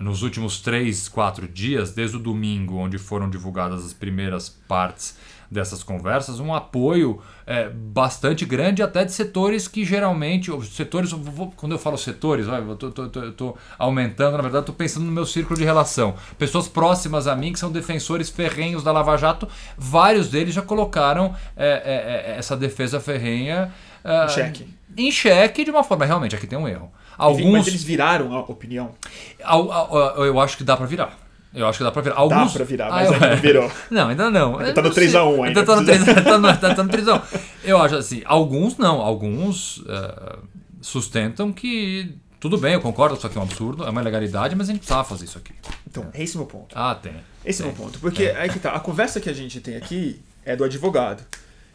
nos 0.00 0.22
últimos 0.22 0.60
três, 0.60 1.08
quatro 1.08 1.46
dias, 1.46 1.92
desde 1.92 2.16
o 2.16 2.18
domingo, 2.18 2.78
onde 2.78 2.98
foram 2.98 3.30
divulgadas 3.30 3.84
as 3.84 3.92
primeiras 3.92 4.48
partes 4.48 5.16
dessas 5.50 5.82
conversas, 5.82 6.38
um 6.38 6.54
apoio 6.54 7.20
é, 7.44 7.68
bastante 7.68 8.44
grande 8.44 8.82
até 8.82 9.04
de 9.04 9.12
setores 9.12 9.66
que 9.66 9.84
geralmente, 9.84 10.50
os 10.50 10.68
setores, 10.68 11.12
quando 11.56 11.72
eu 11.72 11.78
falo 11.78 11.98
setores, 11.98 12.46
eu 12.46 13.28
estou 13.30 13.58
aumentando, 13.76 14.36
na 14.36 14.42
verdade 14.42 14.62
estou 14.62 14.74
pensando 14.74 15.06
no 15.06 15.12
meu 15.12 15.26
círculo 15.26 15.58
de 15.58 15.64
relação. 15.64 16.14
Pessoas 16.38 16.68
próximas 16.68 17.26
a 17.26 17.34
mim 17.34 17.52
que 17.52 17.58
são 17.58 17.72
defensores 17.72 18.30
ferrenhos 18.30 18.84
da 18.84 18.92
Lava 18.92 19.16
Jato, 19.16 19.48
vários 19.76 20.28
deles 20.28 20.54
já 20.54 20.62
colocaram 20.62 21.34
é, 21.56 21.66
é, 21.66 22.32
é 22.32 22.38
essa 22.38 22.56
defesa 22.56 23.00
ferrenha 23.00 23.72
em 24.04 24.28
xeque. 24.28 24.68
Em 24.96 25.10
xeque 25.10 25.64
de 25.64 25.70
uma 25.70 25.84
forma, 25.84 26.04
realmente, 26.04 26.34
aqui 26.34 26.46
tem 26.46 26.58
um 26.58 26.68
erro. 26.68 26.90
Alguns, 27.16 27.58
mas 27.58 27.66
eles 27.66 27.82
viraram 27.82 28.34
a 28.34 28.40
opinião? 28.40 28.92
Eu 30.16 30.40
acho 30.40 30.56
que 30.56 30.64
dá 30.64 30.76
para 30.76 30.86
virar. 30.86 31.18
Eu 31.52 31.66
acho 31.66 31.78
que 31.78 31.84
dá 31.84 31.90
pra 31.90 32.02
virar. 32.02 32.16
Alguns... 32.16 32.52
Dá 32.52 32.58
pra 32.58 32.64
virar, 32.64 32.90
mas 32.90 33.10
ah, 33.10 33.14
ainda 33.14 33.30
não 33.30 33.36
virou. 33.36 33.72
Não, 33.90 34.08
ainda 34.08 34.30
não. 34.30 34.58
Ainda 34.58 34.72
tá 34.72 34.82
no 34.82 34.90
3x1 34.90 35.46
ainda. 35.46 35.64
Tá 35.64 35.76
no 35.76 35.82
3x1. 35.82 36.24
tá 36.24 36.38
no, 36.38 36.56
tá 36.76 36.84
no 36.84 36.90
3x1. 36.90 37.40
Eu 37.64 37.82
acho 37.82 37.96
assim, 37.96 38.22
alguns 38.24 38.78
não. 38.78 39.00
Alguns 39.00 39.78
uh, 39.78 40.38
sustentam 40.80 41.52
que 41.52 42.14
tudo 42.40 42.56
bem, 42.56 42.72
eu 42.72 42.80
concordo, 42.80 43.16
isso 43.16 43.26
aqui 43.26 43.36
é 43.36 43.40
um 43.40 43.44
absurdo, 43.44 43.84
é 43.84 43.90
uma 43.90 44.00
ilegalidade, 44.00 44.56
mas 44.56 44.68
a 44.68 44.72
gente 44.72 44.80
precisava 44.80 45.04
fazer 45.04 45.26
isso 45.26 45.36
aqui. 45.36 45.52
Então, 45.86 46.06
é. 46.14 46.22
esse 46.22 46.36
é 46.36 46.38
o 46.38 46.42
meu 46.42 46.46
ponto. 46.46 46.74
Ah, 46.74 46.94
tem. 46.94 47.12
Esse 47.44 47.62
tem. 47.62 47.70
é 47.70 47.72
o 47.72 47.76
meu 47.76 47.84
ponto. 47.84 47.98
Porque 47.98 48.24
é. 48.24 48.40
aí 48.40 48.48
que 48.48 48.58
tá, 48.58 48.70
a 48.70 48.80
conversa 48.80 49.20
que 49.20 49.28
a 49.28 49.32
gente 49.34 49.60
tem 49.60 49.76
aqui 49.76 50.22
é 50.42 50.56
do 50.56 50.64
advogado. 50.64 51.22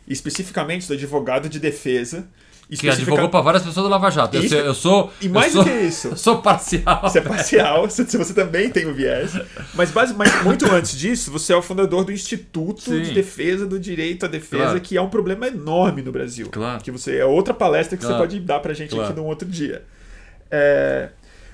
especificamente 0.08 0.88
do 0.88 0.94
advogado 0.94 1.48
de 1.48 1.60
defesa. 1.60 2.28
Que 2.68 2.90
advogou 2.90 3.30
para 3.30 3.42
várias 3.42 3.64
pessoas 3.64 3.86
do 3.86 3.90
Lava 3.90 4.10
Jato. 4.10 4.36
Eu, 4.38 4.44
Isso- 4.44 4.56
eu 4.56 4.74
sou. 4.74 5.14
E 5.22 5.30
mais 5.30 5.54
do 5.54 5.64
que 5.64 5.70
isso, 5.72 6.08
Eu 6.10 6.18
sou 6.18 6.42
parcial. 6.42 7.02
Você 7.04 7.20
é 7.20 7.22
parcial, 7.22 7.90
se 7.90 8.04
se 8.10 8.18
você 8.18 8.34
também 8.34 8.70
tem 8.72 8.88
o 8.88 8.94
viés. 8.94 9.34
Mas, 9.76 9.92
base- 9.92 10.14
mas 10.16 10.44
muito 10.44 10.66
antes 10.72 10.98
disso, 10.98 11.32
você 11.32 11.54
é 11.54 11.56
o 11.56 11.62
fundador 11.62 12.04
do 12.04 12.12
Instituto 12.12 12.82
Sim. 12.82 13.02
de 13.04 13.12
Defesa 13.14 13.68
do 13.68 13.80
Direito 13.80 14.26
à 14.26 14.28
Defesa, 14.28 14.64
Claro. 14.64 14.82
que 14.82 14.98
é 14.98 15.02
um 15.02 15.10
problema 15.10 15.48
enorme 15.48 16.02
no 16.02 16.12
Brasil. 16.12 16.50
Claro. 16.52 16.82
Que 16.84 16.90
você 16.90 17.18
é 17.18 17.26
outra 17.26 17.54
palestra 17.54 17.96
que 17.98 18.04
Claro. 18.04 18.18
você 18.18 18.28
pode 18.28 18.40
dar 18.40 18.60
pra 18.60 18.74
gente 18.74 18.90
Claro. 18.90 19.10
aqui 19.12 19.20
num 19.20 19.26
outro 19.28 19.48
dia. 19.48 19.86
É, 20.50 21.10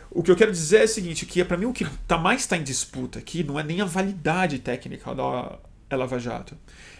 o 0.09 0.23
que 0.23 0.31
eu 0.31 0.35
quero 0.35 0.51
dizer 0.51 0.81
é 0.81 0.83
o 0.85 0.87
seguinte, 0.87 1.25
que 1.25 1.43
para 1.43 1.57
mim 1.57 1.65
o 1.65 1.73
que 1.73 1.85
tá 2.07 2.17
mais 2.17 2.41
está 2.41 2.55
em 2.55 2.63
disputa 2.63 3.19
aqui 3.19 3.43
não 3.43 3.59
é 3.59 3.63
nem 3.63 3.81
a 3.81 3.85
validade 3.85 4.59
técnica 4.59 5.13
da 5.13 5.97
Lava 5.97 6.19
Jato. 6.19 6.55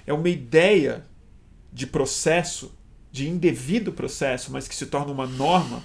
É 0.06 0.12
uma 0.14 0.28
ideia 0.30 1.06
de 1.72 1.88
processo, 1.88 2.74
de 3.12 3.28
indevido 3.28 3.92
processo, 3.92 4.52
mas 4.52 4.68
que 4.68 4.76
se 4.76 4.86
torna 4.86 5.12
uma 5.12 5.28
norma, 5.28 5.82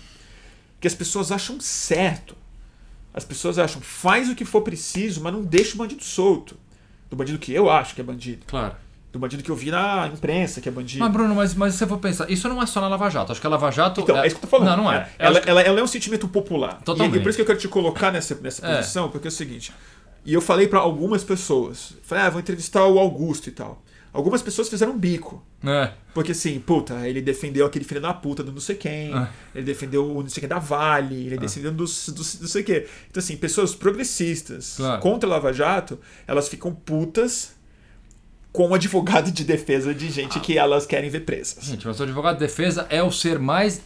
que 0.81 0.87
as 0.87 0.95
pessoas 0.95 1.33
acham 1.33 1.59
certo. 1.61 2.37
As 3.13 3.25
pessoas 3.25 3.59
acham, 3.59 3.81
faz 3.81 4.29
o 4.29 4.35
que 4.35 4.45
for 4.45 4.61
preciso, 4.63 5.23
mas 5.23 5.33
não 5.33 5.43
deixa 5.43 5.75
o 5.75 5.79
bandido 5.79 6.05
solto. 6.05 6.57
Do 7.09 7.17
bandido 7.17 7.39
que 7.39 7.53
eu 7.53 7.71
acho 7.71 7.95
que 7.95 8.01
é 8.01 8.05
bandido. 8.05 8.45
Claro. 8.47 8.75
Do 9.13 9.19
bandido 9.19 9.43
que 9.43 9.51
eu 9.51 9.57
vi 9.57 9.71
na 9.71 10.11
imprensa 10.13 10.61
que 10.61 10.69
é 10.69 10.73
bandido. 10.73 11.01
Mas, 11.03 11.11
Bruno, 11.13 11.35
mas, 11.35 11.55
mas 11.55 11.73
se 11.73 11.79
você 11.79 11.87
for 11.87 11.99
pensar, 11.99 12.31
isso 12.31 12.47
não 12.49 12.63
é 12.63 12.67
só 12.67 12.81
na 12.81 12.89
Lava 12.89 13.09
Jato. 13.09 13.33
Acho 13.33 13.41
que 13.41 13.47
a 13.47 13.51
Lava 13.51 13.71
Jato. 13.71 14.03
Então, 14.03 14.19
é, 14.19 14.27
isso 14.27 14.37
que 14.37 14.45
eu 14.45 14.49
tô 14.51 14.57
falando. 14.59 14.77
Não, 14.77 14.85
não 14.85 14.93
é. 14.93 15.09
Eu 15.19 15.27
Ela, 15.27 15.41
que- 15.41 15.49
ela, 15.49 15.61
ela 15.63 15.81
é 15.81 15.83
um 15.83 15.87
sentimento 15.87 16.29
popular. 16.29 16.81
Totalmente. 16.85 17.15
E, 17.17 17.19
e 17.19 17.23
por 17.23 17.31
isso 17.31 17.37
que 17.37 17.43
eu 17.43 17.47
quero 17.47 17.59
te 17.59 17.69
colocar 17.69 18.13
nessa, 18.13 18.35
nessa 18.35 18.67
É. 18.67 18.77
posição, 18.77 19.09
porque 19.09 19.27
é 19.29 19.31
o 19.31 19.33
seguinte. 19.33 19.73
E 20.25 20.35
eu 20.35 20.43
falei 20.43 20.69
pra 20.69 20.81
algumas 20.81 21.25
pessoas. 21.25 21.95
Falei, 22.03 22.25
ah, 22.25 22.31
vou 22.31 22.41
entrevistar 22.41 22.85
o 22.85 22.99
Augusto 22.99 23.49
e 23.49 23.53
tal. 23.53 23.83
Algumas 24.17 24.41
pessoas 24.43 24.69
fizeram 24.69 24.97
bico. 24.99 25.45
É. 25.65 25.93
Porque 26.15 26.33
assim, 26.33 26.59
puta, 26.59 27.07
ele 27.07 27.21
defendeu 27.21 27.67
aquele 27.67 27.85
filho 27.85 28.01
da 28.01 28.15
puta 28.15 28.43
do 28.43 28.51
não 28.51 28.61
sei 28.61 28.75
quem, 28.77 29.13
Ah. 29.13 29.29
ele 29.55 29.65
defendeu 29.65 30.11
o 30.17 30.23
não 30.23 30.29
sei 30.29 30.41
quem 30.41 30.49
da 30.49 30.59
Vale, 30.59 31.27
ele 31.27 31.37
defendeu 31.39 31.71
dos, 31.71 32.09
dos 32.09 32.41
não 32.41 32.49
sei 32.49 32.63
o 32.63 32.65
quê. 32.65 32.87
Então, 33.11 33.21
assim, 33.23 33.37
pessoas 33.37 33.75
progressistas 33.75 34.75
Claro. 34.77 35.01
contra 35.03 35.29
a 35.29 35.33
Lava 35.33 35.53
Jato, 35.53 35.99
elas 36.27 36.49
ficam 36.49 36.75
putas 36.75 37.55
com 38.53 38.71
o 38.71 38.75
advogado 38.75 39.31
de 39.31 39.45
defesa 39.45 39.95
de 39.95 40.11
gente 40.11 40.41
que 40.41 40.57
elas 40.57 40.87
querem 40.87 41.11
ver 41.11 41.21
presas. 41.21 41.65
Gente, 41.65 41.87
mas 41.87 42.01
o 42.01 42.03
advogado 42.05 42.35
de 42.37 42.41
defesa 42.41 42.87
é 42.89 43.03
o 43.03 43.11
ser 43.13 43.39
mais 43.39 43.83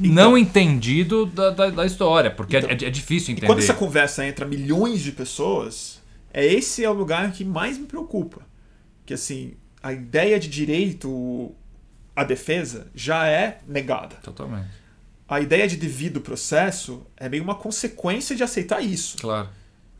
não 0.00 0.38
entendido 0.38 1.26
da, 1.26 1.50
da, 1.50 1.68
da 1.68 1.84
história, 1.84 2.30
porque 2.30 2.56
Então. 2.56 2.70
é, 2.70 2.72
é 2.72 2.90
difícil 2.90 3.32
entender. 3.32 3.46
quando 3.46 3.58
essa 3.58 3.74
conversa 3.74 4.26
entra 4.26 4.46
milhões 4.46 5.02
de 5.02 5.12
pessoas, 5.12 6.00
é 6.32 6.46
esse 6.46 6.82
é 6.82 6.88
o 6.88 6.94
lugar 6.94 7.30
que 7.32 7.44
mais 7.44 7.76
me 7.76 7.84
preocupa. 7.86 8.40
Que 9.04 9.12
assim, 9.12 9.52
a 9.84 9.92
ideia 9.92 10.40
de 10.40 10.48
direito 10.48 11.52
à 12.16 12.24
defesa 12.24 12.86
já 12.94 13.28
é 13.28 13.60
negada. 13.68 14.16
Totalmente. 14.16 14.70
A 15.28 15.42
ideia 15.42 15.68
de 15.68 15.76
devido 15.76 16.22
processo 16.22 17.06
é 17.18 17.28
meio 17.28 17.42
uma 17.44 17.54
consequência 17.54 18.34
de 18.34 18.42
aceitar 18.42 18.80
isso. 18.80 19.18
Claro. 19.18 19.50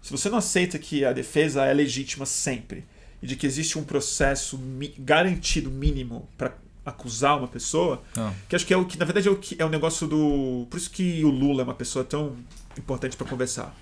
Se 0.01 0.11
você 0.11 0.31
não 0.31 0.39
aceita 0.39 0.79
que 0.79 1.05
a 1.05 1.13
defesa 1.13 1.67
é 1.67 1.75
legítima 1.75 2.25
sempre 2.25 2.83
e 3.23 3.27
de 3.27 3.37
que 3.37 3.47
existe 3.47 3.79
um 3.79 3.85
processo 3.85 4.59
garantido 4.99 5.71
mínimo 5.71 6.27
para 6.39 6.55
acusar 6.87 7.37
uma 7.37 7.49
pessoa, 7.49 8.03
Não. 8.17 8.35
que 8.49 8.57
acho 8.57 8.65
que 8.67 8.73
é 8.73 8.77
o 8.79 8.87
que 8.87 8.99
na 8.99 9.05
verdade 9.05 9.29
é 9.29 9.31
o 9.31 9.37
que 9.37 9.55
é 9.59 9.65
o 9.67 9.69
negócio 9.69 10.07
do, 10.07 10.67
por 10.71 10.79
isso 10.79 10.91
que 10.91 11.23
o 11.23 11.29
Lula 11.29 11.61
é 11.61 11.65
uma 11.65 11.75
pessoa 11.75 12.07
tão 12.07 12.37
importante 12.79 13.19
para 13.19 13.27
conversar. 13.27 13.75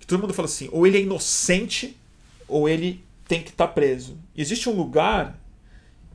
Que 0.00 0.06
todo 0.06 0.20
mundo 0.22 0.32
fala 0.32 0.46
assim, 0.46 0.70
ou 0.72 0.86
ele 0.86 0.96
é 0.96 1.00
inocente 1.02 1.94
ou 2.48 2.66
ele 2.66 3.04
tem 3.26 3.42
que 3.42 3.50
estar 3.50 3.68
preso. 3.68 4.16
E 4.34 4.40
existe 4.42 4.68
um 4.68 4.72
lugar 4.76 5.38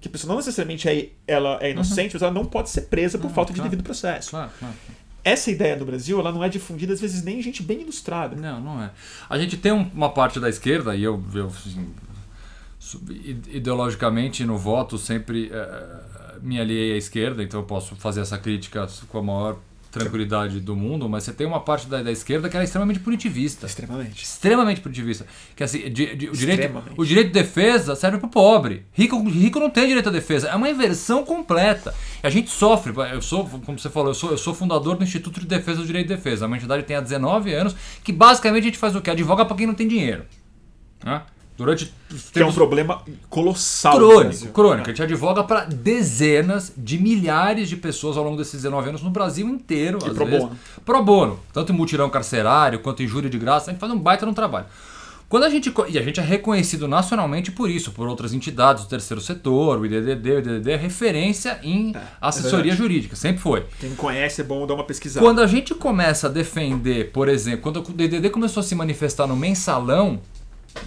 que 0.02 0.08
a 0.08 0.12
pessoa 0.12 0.30
não 0.30 0.38
necessariamente 0.38 0.88
é, 0.88 1.10
ela 1.28 1.58
é 1.62 1.72
inocente, 1.72 2.14
mas 2.14 2.22
ela 2.22 2.32
não 2.32 2.46
pode 2.46 2.70
ser 2.70 2.82
presa 2.84 3.18
por 3.18 3.28
Uhum, 3.28 3.34
falta 3.34 3.52
de 3.52 3.60
claro. 3.60 3.70
devido 3.70 3.84
processo. 3.86 4.30
Claro, 4.32 4.52
claro. 4.58 4.76
Essa 5.24 5.52
ideia 5.52 5.76
no 5.76 5.86
Brasil, 5.86 6.18
ela 6.20 6.32
não 6.32 6.42
é 6.44 6.48
difundida 6.48 6.94
às 6.94 7.02
vezes 7.02 7.22
nem 7.24 7.40
em 7.40 7.42
gente 7.42 7.62
bem 7.62 7.82
ilustrada. 7.82 8.36
Não, 8.38 8.62
não 8.62 8.82
é. 8.82 8.92
A 9.30 9.38
gente 9.38 9.58
tem 9.58 9.72
um- 9.74 9.90
uma 9.94 10.10
parte 10.10 10.40
da 10.40 10.48
esquerda, 10.48 10.96
e 10.96 11.04
eu, 11.04 11.22
eu 11.34 11.48
assim, 11.48 11.90
ideologicamente 13.48 14.46
no 14.46 14.58
voto 14.58 14.98
sempre 14.98 15.50
eh, 15.52 16.00
me 16.42 16.60
aliei 16.60 16.94
à 16.94 16.98
esquerda, 16.98 17.44
então 17.44 17.60
eu 17.60 17.66
posso 17.66 17.96
fazer 17.98 18.22
essa 18.22 18.38
crítica 18.38 18.88
com 19.10 19.18
a 19.20 19.24
maior 19.24 19.58
tranquilidade 19.92 20.60
do 20.60 20.76
mundo, 20.76 21.10
mas 21.10 21.24
você 21.24 21.34
tem 21.34 21.48
uma 21.48 21.60
parte 21.60 21.88
da, 21.88 22.02
da 22.04 22.12
esquerda 22.12 22.48
que 22.48 22.56
ela 22.56 22.64
é 22.64 22.66
extremamente 22.66 23.00
punitivista. 23.00 23.66
Extremamente. 23.66 24.24
Extremamente 24.24 24.82
punitivista. 24.82 25.26
Que 25.56 25.64
assim, 25.64 25.80
di- 25.92 26.16
di- 26.16 26.30
o, 26.30 26.34
direito, 26.34 26.84
o 26.98 27.06
direito 27.06 27.28
de 27.28 27.34
defesa 27.34 27.96
serve 27.96 28.18
para 28.20 28.28
o 28.28 28.30
pobre. 28.30 28.86
Rico, 28.94 29.22
rico 29.28 29.60
não 29.60 29.70
tem 29.70 29.88
direito 29.88 30.10
à 30.10 30.12
defesa. 30.12 30.50
É 30.50 30.56
uma 30.56 30.70
inversão 30.70 31.26
completa. 31.26 31.94
E 32.24 32.28
a 32.28 32.30
gente 32.30 32.50
sofre. 32.52 32.94
Eu 33.12 33.22
sou, 33.22 33.48
como 33.66 33.80
você 33.80 33.90
falou, 33.90 34.10
eu 34.10 34.16
sou, 34.16 34.32
eu 34.32 34.38
sou 34.38 34.54
fundador 34.54 34.96
do 34.96 35.04
Instituto 35.04 35.40
de 35.40 35.48
Defesa 35.48 35.80
do 35.82 35.88
Direito 35.88 36.08
de 36.08 36.16
Defesa. 36.16 36.46
Uma 36.46 36.58
entidade 36.58 36.84
que 36.84 36.88
tem 36.88 36.98
há 36.98 37.02
19 37.02 37.54
anos, 37.54 37.76
que 38.04 38.12
basicamente 38.14 38.64
a 38.64 38.66
gente 38.68 38.78
faz 38.78 38.96
o 38.96 39.02
quê? 39.02 39.10
Advoga 39.10 39.44
para 39.46 39.58
quem 39.58 39.66
não 39.68 39.74
tem 39.74 39.88
dinheiro. 39.88 40.26
Né? 41.04 41.22
Durante 41.60 41.94
Que 42.32 42.40
é 42.40 42.46
um 42.46 42.54
problema 42.54 43.04
colossal. 43.30 43.98
crônico, 43.98 44.48
crônico. 44.48 44.90
A 44.90 44.94
gente 44.94 45.04
advoga 45.04 45.44
para 45.44 45.66
dezenas 45.66 46.72
de 46.78 46.98
milhares 46.98 47.68
de 47.68 47.76
pessoas 47.76 48.16
ao 48.16 48.24
longo 48.24 48.38
desses 48.38 48.54
19 48.54 48.88
anos 48.88 49.04
no 49.04 49.10
Brasil 49.10 49.46
inteiro. 49.46 50.00
E 50.02 50.10
pro 50.12 50.26
vezes. 50.26 50.40
bono. 50.40 50.60
Pro 50.86 51.04
bono. 51.04 51.40
Tanto 51.52 51.74
em 51.74 51.76
mutirão 51.76 52.10
carcerário 52.10 52.80
quanto 52.80 53.04
em 53.04 53.08
júri 53.08 53.30
de 53.30 53.38
graça. 53.38 53.70
A 53.70 53.74
gente 53.74 53.80
faz 53.82 53.92
um 53.92 54.00
baita 54.00 54.26
no 54.26 54.34
trabalho. 54.34 54.68
Quando 55.28 55.44
a 55.44 55.50
gente, 55.50 55.72
e 55.90 56.00
a 56.00 56.02
gente 56.02 56.20
é 56.20 56.24
reconhecido 56.24 56.88
nacionalmente 56.88 57.52
por 57.52 57.70
isso, 57.70 57.92
por 57.92 58.08
outras 58.08 58.34
entidades 58.34 58.86
do 58.86 58.90
terceiro 58.90 59.22
setor, 59.22 59.80
o 59.80 59.86
IDDD, 59.86 60.32
o 60.32 60.40
IDDD 60.40 60.72
é 60.72 60.76
referência 60.76 61.60
em 61.62 61.94
assessoria 62.22 62.72
verdade. 62.72 62.78
jurídica, 62.78 63.16
sempre 63.16 63.40
foi. 63.40 63.66
Quem 63.80 63.94
conhece 63.94 64.42
é 64.42 64.44
bom 64.44 64.66
dar 64.66 64.74
uma 64.74 64.86
pesquisada. 64.86 65.24
Quando 65.24 65.42
a 65.42 65.46
gente 65.46 65.76
começa 65.76 66.26
a 66.26 66.30
defender, 66.32 67.12
por 67.12 67.30
exemplo, 67.30 67.62
quando 67.62 67.78
o 67.78 67.94
DDD 67.94 68.32
começou 68.32 68.62
a 68.62 68.64
se 68.64 68.74
manifestar 68.74 69.28
no 69.28 69.36
mensalão, 69.36 70.20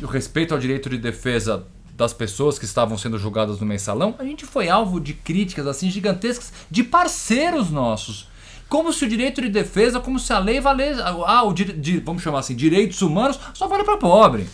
respeito 0.07 0.53
ao 0.55 0.61
direito 0.61 0.89
de 0.89 0.99
defesa 0.99 1.65
das 1.95 2.13
pessoas 2.13 2.59
que 2.59 2.65
estavam 2.65 2.97
sendo 2.97 3.19
julgadas 3.19 3.61
no 3.61 3.67
mensalão, 3.67 4.15
a 4.19 4.25
gente 4.25 4.45
foi 4.47 4.69
alvo 4.69 4.99
de 5.01 5.13
críticas 5.13 5.67
assim 5.67 5.91
gigantescas 5.91 6.53
de 6.71 6.83
parceiros 6.83 7.71
nossos. 7.71 8.29
Como 8.69 8.93
se 8.93 9.05
o 9.05 9.09
direito 9.09 9.43
de 9.43 9.51
defesa, 9.51 10.01
como 10.01 10.19
se 10.19 10.33
a 10.33 10.39
lei 10.39 10.59
valesse. 10.61 10.99
Ah, 11.03 11.43
o 11.45 11.53
dire, 11.53 11.75
di- 11.75 12.01
vamos 12.01 12.23
chamar 12.23 12.39
assim, 12.39 12.57
direitos 12.57 13.03
humanos 13.03 13.39
só 13.53 13.69
vale 13.69 13.85
para 13.85 13.99
pobre. 13.99 14.47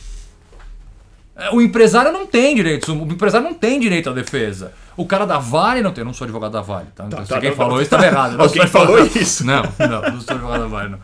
É, 1.36 1.51
O 1.55 1.61
empresário 1.61 2.11
não 2.11 2.26
tem 2.26 2.55
direitos, 2.57 2.89
hum- 2.89 3.05
o 3.05 3.12
empresário 3.12 3.47
não 3.49 3.55
tem 3.55 3.78
direito 3.78 4.11
à 4.11 4.12
defesa. 4.12 4.72
O 4.97 5.07
cara 5.07 5.24
da 5.24 5.39
Vale 5.39 5.80
não 5.82 5.93
tem, 5.93 6.03
eu 6.03 6.07
não 6.07 6.12
sou 6.12 6.24
advogado 6.24 6.51
da 6.51 6.61
Vale, 6.61 6.89
tá? 6.93 7.05
Então, 7.07 7.22
se 7.22 7.28
tá, 7.28 7.36
alguém 7.36 7.51
não, 7.51 7.57
falou 7.57 7.76
isso, 7.76 7.84
estava 7.84 8.05
errado. 8.07 8.36
Não 8.36 8.45
Alguém 8.45 8.66
falou 8.66 8.99
isso. 8.99 9.47
Não, 9.47 9.62
não, 9.78 10.03
não 10.12 10.20
sou 10.20 10.34
advogado 10.34 10.62
da 10.62 10.66
Vale, 10.66 10.89
não. 10.91 10.99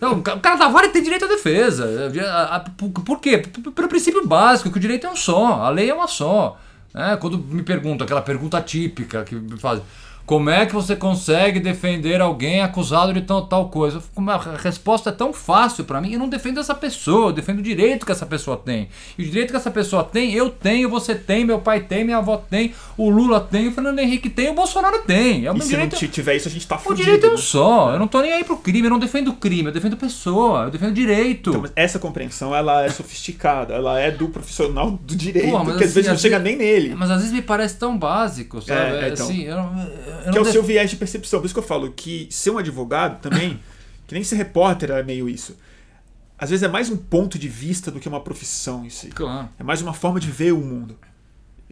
Não, 0.00 0.14
o 0.18 0.22
ca- 0.22 0.34
o 0.34 0.40
cara 0.40 0.56
da 0.56 0.68
Vale 0.68 0.88
tem 0.88 1.02
direito 1.02 1.24
à 1.24 1.28
defesa. 1.28 1.86
Por 3.04 3.20
quê? 3.20 3.38
Pelo 3.74 3.88
princípio 3.88 4.26
básico, 4.26 4.70
que 4.70 4.78
o 4.78 4.80
direito 4.80 5.06
é 5.06 5.10
um 5.10 5.16
só, 5.16 5.62
a 5.62 5.68
lei 5.70 5.90
é 5.90 5.94
uma 5.94 6.08
só. 6.08 6.58
É, 6.94 7.16
quando 7.16 7.38
me 7.38 7.62
perguntam, 7.62 8.04
aquela 8.04 8.22
pergunta 8.22 8.60
típica 8.60 9.22
que 9.24 9.34
me 9.34 9.58
fazem. 9.58 9.84
Como 10.28 10.50
é 10.50 10.66
que 10.66 10.74
você 10.74 10.94
consegue 10.94 11.58
defender 11.58 12.20
alguém 12.20 12.60
acusado 12.60 13.14
de 13.14 13.22
tal, 13.22 13.46
tal 13.46 13.70
coisa? 13.70 14.02
A 14.14 14.56
resposta 14.58 15.08
é 15.08 15.12
tão 15.12 15.32
fácil 15.32 15.84
pra 15.86 16.02
mim. 16.02 16.12
Eu 16.12 16.18
não 16.18 16.28
defendo 16.28 16.60
essa 16.60 16.74
pessoa, 16.74 17.28
eu 17.28 17.32
defendo 17.32 17.60
o 17.60 17.62
direito 17.62 18.04
que 18.04 18.12
essa 18.12 18.26
pessoa 18.26 18.54
tem. 18.54 18.90
E 19.16 19.22
o 19.22 19.24
direito 19.24 19.52
que 19.52 19.56
essa 19.56 19.70
pessoa 19.70 20.04
tem, 20.04 20.34
eu 20.34 20.50
tenho, 20.50 20.90
você 20.90 21.14
tem, 21.14 21.46
meu 21.46 21.60
pai 21.60 21.80
tem, 21.80 22.04
minha 22.04 22.18
avó 22.18 22.36
tem, 22.36 22.74
o 22.98 23.08
Lula 23.08 23.40
tem, 23.40 23.68
o 23.68 23.72
Fernando 23.72 24.00
Henrique 24.00 24.28
tem, 24.28 24.50
o 24.50 24.54
Bolsonaro 24.54 24.98
tem. 25.06 25.46
É 25.46 25.50
o 25.50 25.56
E 25.56 25.62
se 25.62 25.68
direito. 25.70 25.96
não 26.02 26.08
tiver 26.10 26.36
isso, 26.36 26.46
a 26.46 26.50
gente 26.50 26.66
tá 26.66 26.76
O 26.76 26.78
fudido. 26.78 27.04
direito 27.04 27.24
é 27.24 27.28
um 27.30 27.32
né? 27.32 27.38
só. 27.38 27.92
Eu 27.94 27.98
não 27.98 28.06
tô 28.06 28.20
nem 28.20 28.34
aí 28.34 28.44
pro 28.44 28.58
crime, 28.58 28.86
eu 28.86 28.90
não 28.90 28.98
defendo 28.98 29.32
crime, 29.32 29.68
eu 29.68 29.72
defendo 29.72 29.96
pessoa, 29.96 30.64
eu 30.64 30.70
defendo 30.70 30.92
direito. 30.92 31.48
Então, 31.48 31.64
essa 31.74 31.98
compreensão, 31.98 32.54
ela 32.54 32.84
é 32.84 32.90
sofisticada. 32.90 33.72
Ela 33.72 33.98
é 33.98 34.10
do 34.10 34.28
profissional 34.28 34.90
do 34.90 35.16
direito, 35.16 35.50
Pô, 35.50 35.64
que 35.64 35.70
às 35.70 35.76
assim, 35.76 35.84
vezes 35.86 36.06
não 36.06 36.14
às 36.16 36.20
chega 36.20 36.38
vezes- 36.38 36.58
nem 36.58 36.68
nele. 36.68 36.94
Mas 36.94 37.10
às 37.10 37.16
vezes 37.18 37.32
me 37.32 37.40
parece 37.40 37.78
tão 37.78 37.96
básico, 37.96 38.60
sabe? 38.60 38.80
É, 38.96 39.08
então. 39.08 39.24
assim, 39.26 39.44
eu 39.44 39.56
não, 39.56 39.80
eu 39.80 40.17
Que 40.30 40.38
é 40.38 40.40
o 40.40 40.44
def- 40.44 40.52
seu 40.52 40.62
viés 40.62 40.90
de 40.90 40.96
percepção. 40.96 41.40
Por 41.40 41.46
isso 41.46 41.54
que 41.54 41.60
eu 41.60 41.64
falo 41.64 41.92
que 41.92 42.26
ser 42.30 42.50
um 42.50 42.58
advogado 42.58 43.20
também, 43.20 43.60
que 44.06 44.14
nem 44.14 44.22
ser 44.24 44.36
repórter 44.36 44.90
é 44.90 45.02
meio 45.02 45.28
isso. 45.28 45.56
Às 46.38 46.50
vezes 46.50 46.62
é 46.62 46.68
mais 46.68 46.88
um 46.88 46.96
ponto 46.96 47.38
de 47.38 47.48
vista 47.48 47.90
do 47.90 47.98
que 47.98 48.08
uma 48.08 48.20
profissão 48.20 48.84
em 48.84 48.90
si. 48.90 49.08
Claro. 49.08 49.48
É 49.58 49.62
mais 49.64 49.82
uma 49.82 49.92
forma 49.92 50.20
de 50.20 50.30
ver 50.30 50.52
o 50.52 50.58
mundo. 50.60 50.96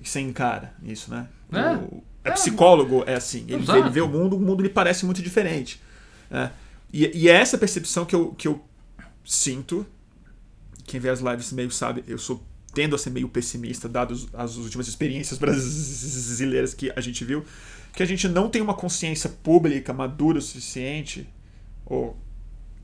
Que 0.02 0.08
você 0.08 0.20
encara 0.20 0.74
isso, 0.82 1.10
né? 1.10 1.28
É. 1.52 1.76
O 1.76 2.02
é 2.24 2.30
É. 2.30 2.32
psicólogo 2.32 3.04
é 3.06 3.14
assim. 3.14 3.44
Ele 3.48 3.64
ele 3.70 3.90
vê 3.90 4.00
o 4.00 4.08
mundo, 4.08 4.36
o 4.36 4.40
mundo 4.40 4.62
lhe 4.62 4.68
parece 4.68 5.04
muito 5.06 5.22
diferente. 5.22 5.80
né? 6.30 6.50
E, 6.92 7.10
e 7.22 7.28
é 7.28 7.32
essa 7.32 7.56
percepção 7.58 8.04
que 8.04 8.14
eu, 8.14 8.32
que 8.36 8.48
eu 8.48 8.64
sinto. 9.24 9.86
Quem 10.84 10.98
vê 11.00 11.08
as 11.10 11.20
lives 11.20 11.52
meio 11.52 11.70
sabe, 11.70 12.04
eu 12.06 12.18
sou 12.18 12.44
tendo 12.74 12.94
a 12.94 12.98
ser 12.98 13.10
meio 13.10 13.28
pessimista, 13.28 13.88
dados 13.88 14.28
as 14.34 14.56
últimas 14.56 14.86
experiências 14.86 15.38
brasileiras 15.40 16.74
que 16.74 16.92
a 16.94 17.00
gente 17.00 17.24
viu, 17.24 17.44
que 17.96 18.02
a 18.02 18.06
gente 18.06 18.28
não 18.28 18.50
tem 18.50 18.60
uma 18.60 18.74
consciência 18.74 19.30
pública 19.42 19.90
madura 19.90 20.38
o 20.38 20.42
suficiente, 20.42 21.26
ou 21.86 22.14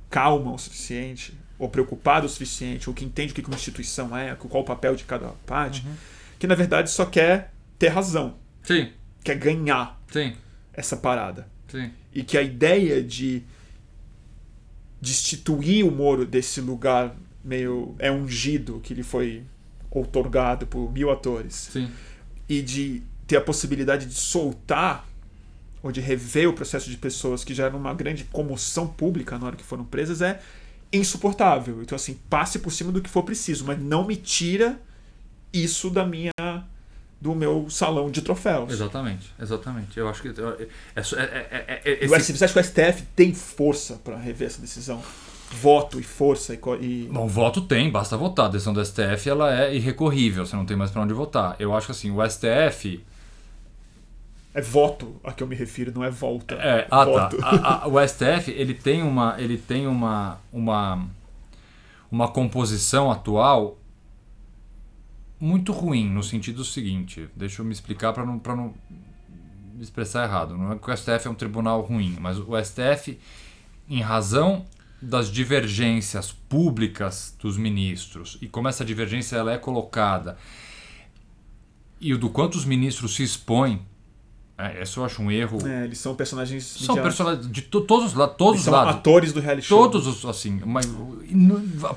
calma 0.09 0.53
o 0.55 0.59
suficiente, 0.59 1.35
ou 1.59 1.69
preocupada 1.69 2.25
o 2.25 2.29
suficiente, 2.31 2.89
ou 2.89 2.95
que 2.95 3.05
entende 3.05 3.31
o 3.33 3.35
que 3.35 3.43
uma 3.43 3.55
instituição 3.55 4.17
é, 4.17 4.35
qual 4.35 4.63
o 4.63 4.67
papel 4.67 4.97
de 4.97 5.05
cada 5.05 5.29
parte, 5.47 5.85
que 6.39 6.47
na 6.47 6.55
verdade 6.55 6.91
só 6.91 7.05
quer 7.05 7.53
ter 7.79 7.89
razão. 7.89 8.39
Sim. 8.63 8.91
quer 9.23 9.37
ganhar 9.37 10.01
Sim, 10.11 10.35
essa 10.73 10.97
parada. 10.97 11.47
sim. 11.69 11.91
E 12.15 12.23
que 12.25 12.39
a 12.39 12.43
ideia 12.43 13.03
de 13.03 13.43
destituir 15.01 15.85
o 15.85 15.91
Moro 15.91 16.25
desse 16.25 16.61
lugar 16.61 17.15
meio 17.45 17.95
é 17.99 18.11
ungido 18.11 18.81
que 18.83 18.95
lhe 18.95 19.03
foi 19.03 19.45
outorgado 19.91 20.67
por 20.67 20.91
mil 20.91 21.11
atores 21.11 21.55
Sim. 21.73 21.91
e 22.49 22.63
de 22.63 23.03
ter 23.33 23.39
a 23.39 23.41
possibilidade 23.41 24.05
de 24.05 24.15
soltar 24.15 25.09
ou 25.83 25.91
de 25.91 26.03
rever 26.03 26.51
o 26.51 26.53
processo 26.53 26.91
de 26.91 26.99
pessoas 26.99 27.43
que 27.43 27.55
já 27.55 27.65
eram 27.65 27.79
uma 27.79 27.95
grande 27.95 28.25
comoção 28.25 28.87
pública 28.87 29.39
na 29.39 29.47
hora 29.47 29.57
que 29.57 29.65
foram 29.65 29.85
presas 29.85 30.21
é 30.21 30.39
insuportável. 30.93 31.81
Então, 31.81 31.97
assim, 31.97 32.19
passe 32.29 32.59
por 32.59 32.71
cima 32.71 32.93
do 32.93 33.01
que 33.01 33.09
for 33.09 33.23
preciso, 33.23 33.65
mas 33.65 33.81
não 33.81 34.07
me 34.07 34.17
tira 34.17 34.79
isso 35.51 35.89
da 35.89 36.05
minha 36.05 36.31
do 37.19 37.35
meu 37.35 37.71
salão 37.71 38.11
de 38.11 38.21
troféus. 38.21 38.71
Exatamente, 38.71 39.33
exatamente. 39.41 39.97
Eu 39.97 40.09
acho 40.09 40.21
que. 40.21 40.29
É, 40.29 40.33
é, 40.95 41.01
é, 41.01 41.65
é, 41.69 41.83
é, 41.85 42.05
E 42.05 42.09
o 42.09 42.21
STF, 42.21 42.37
você 42.37 42.45
acha 42.45 42.53
que 42.53 42.61
o 42.61 42.65
STF 42.65 43.03
tem 43.17 43.33
força 43.33 43.95
para 44.05 44.19
rever 44.19 44.49
essa 44.49 44.61
decisão? 44.61 45.03
Voto 45.53 45.99
e 45.99 46.03
força 46.03 46.53
e. 46.53 46.59
e... 46.81 47.09
Bom, 47.11 47.27
voto 47.27 47.63
tem, 47.63 47.91
basta 47.91 48.15
votar. 48.15 48.47
A 48.47 48.49
decisão 48.51 48.75
do 48.75 48.85
STF 48.85 49.31
ela 49.31 49.59
é 49.59 49.75
irrecorrível, 49.75 50.45
você 50.45 50.55
não 50.55 50.67
tem 50.67 50.77
mais 50.77 50.91
para 50.91 51.01
onde 51.01 51.15
votar. 51.15 51.57
Eu 51.59 51.75
acho 51.75 51.87
que 51.87 51.93
assim, 51.93 52.11
o 52.11 52.19
STF. 52.29 53.03
É 54.55 54.61
voto 54.61 55.19
a 55.25 55.33
que 55.33 55.43
eu 55.43 55.47
me 55.47 55.55
refiro, 55.57 55.93
não 55.95 56.05
é 56.05 56.11
volta. 56.11 56.55
É, 56.57 56.87
ah, 56.91 57.05
voto. 57.05 57.37
tá. 57.39 57.47
A- 57.49 57.85
a- 57.85 57.89
o 57.89 57.99
STF 57.99 58.51
ele 58.51 58.75
tem 58.75 59.03
uma, 59.03 59.35
ele 59.39 59.57
tem 59.57 59.87
uma, 59.87 60.39
uma, 60.53 61.07
uma 62.11 62.29
composição 62.29 63.11
atual 63.11 63.79
muito 65.41 65.73
ruim 65.73 66.09
no 66.09 66.23
sentido 66.23 66.65
seguinte. 66.65 67.29
Deixa 67.35 67.63
eu 67.63 67.67
me 67.67 67.73
explicar 67.73 68.13
para 68.13 68.25
não, 68.27 68.39
pra 68.39 68.55
não 68.55 68.75
me 69.75 69.83
expressar 69.83 70.25
errado. 70.25 70.57
Não 70.57 70.73
é 70.73 70.79
que 70.79 70.91
o 70.91 70.97
STF 70.97 71.27
é 71.27 71.31
um 71.31 71.35
tribunal 71.35 71.81
ruim, 71.81 72.17
mas 72.21 72.39
o 72.39 72.57
STF, 72.63 73.19
em 73.89 74.01
razão 74.01 74.65
das 75.01 75.29
divergências 75.33 76.31
públicas 76.31 77.35
dos 77.41 77.57
ministros 77.57 78.39
e 78.41 78.47
como 78.49 78.69
essa 78.69 78.85
divergência 78.85 79.35
ela 79.37 79.53
é 79.53 79.59
colocada 79.59 80.39
e 82.01 82.15
o 82.15 82.19
do 82.19 82.31
quanto 82.31 82.55
os 82.57 82.65
ministros 82.65 83.15
se 83.17 83.25
expõem, 83.25 83.81
é, 84.69 84.83
isso 84.83 85.01
eu 85.01 85.05
acho 85.05 85.23
um 85.23 85.31
erro. 85.31 85.59
É, 85.67 85.85
eles 85.85 85.99
são 85.99 86.15
personagens 86.15 86.65
São 86.65 86.95
personagens 86.97 87.51
de 87.51 87.63
to- 87.63 87.81
todos 87.81 88.07
os 88.09 88.15
lados, 88.15 88.37
todos 88.37 88.61
os 88.61 88.65
são 88.65 88.73
lados. 88.73 88.95
atores 88.97 89.33
do 89.33 89.41
reality 89.41 89.67
show. 89.67 89.79
Todos 89.89 90.07
os, 90.07 90.25
assim, 90.25 90.61
mas, 90.65 90.87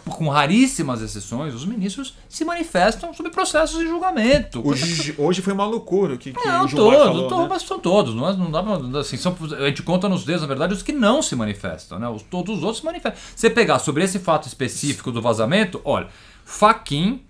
com 0.05 0.29
raríssimas 0.29 1.01
exceções, 1.01 1.53
os 1.53 1.65
ministros 1.65 2.15
se 2.29 2.43
manifestam 2.45 3.13
sobre 3.13 3.31
processos 3.31 3.79
de 3.79 3.87
julgamento. 3.87 4.61
Hoje, 4.67 5.13
hoje 5.17 5.41
foi 5.41 5.53
uma 5.53 5.65
loucura 5.65 6.17
que, 6.17 6.31
que 6.33 6.47
Não, 6.47 6.65
o 6.65 6.67
Gilmar 6.67 6.91
todos, 6.91 7.05
falou, 7.07 7.27
todos, 7.27 7.43
né? 7.43 7.47
mas 7.49 7.61
são 7.63 7.79
todos. 7.79 8.15
Não, 8.15 8.29
é- 8.29 8.35
não 8.37 8.49
dá 8.51 8.63
pra, 8.63 8.99
assim, 8.99 9.17
são, 9.17 9.35
a 9.59 9.67
gente 9.67 9.83
conta 9.83 10.07
nos 10.09 10.23
dedos, 10.23 10.41
na 10.41 10.47
verdade, 10.47 10.73
os 10.73 10.81
que 10.81 10.91
não 10.93 11.21
se 11.21 11.35
manifestam. 11.35 11.99
Né? 11.99 12.07
Os, 12.09 12.21
todos 12.23 12.57
os 12.57 12.63
outros 12.63 12.79
se 12.79 12.85
manifestam. 12.85 13.19
Você 13.35 13.49
pegar 13.49 13.79
sobre 13.79 14.03
esse 14.03 14.19
fato 14.19 14.47
específico 14.47 15.11
do 15.11 15.21
vazamento, 15.21 15.79
olha, 15.83 16.07
Faquin, 16.43 17.21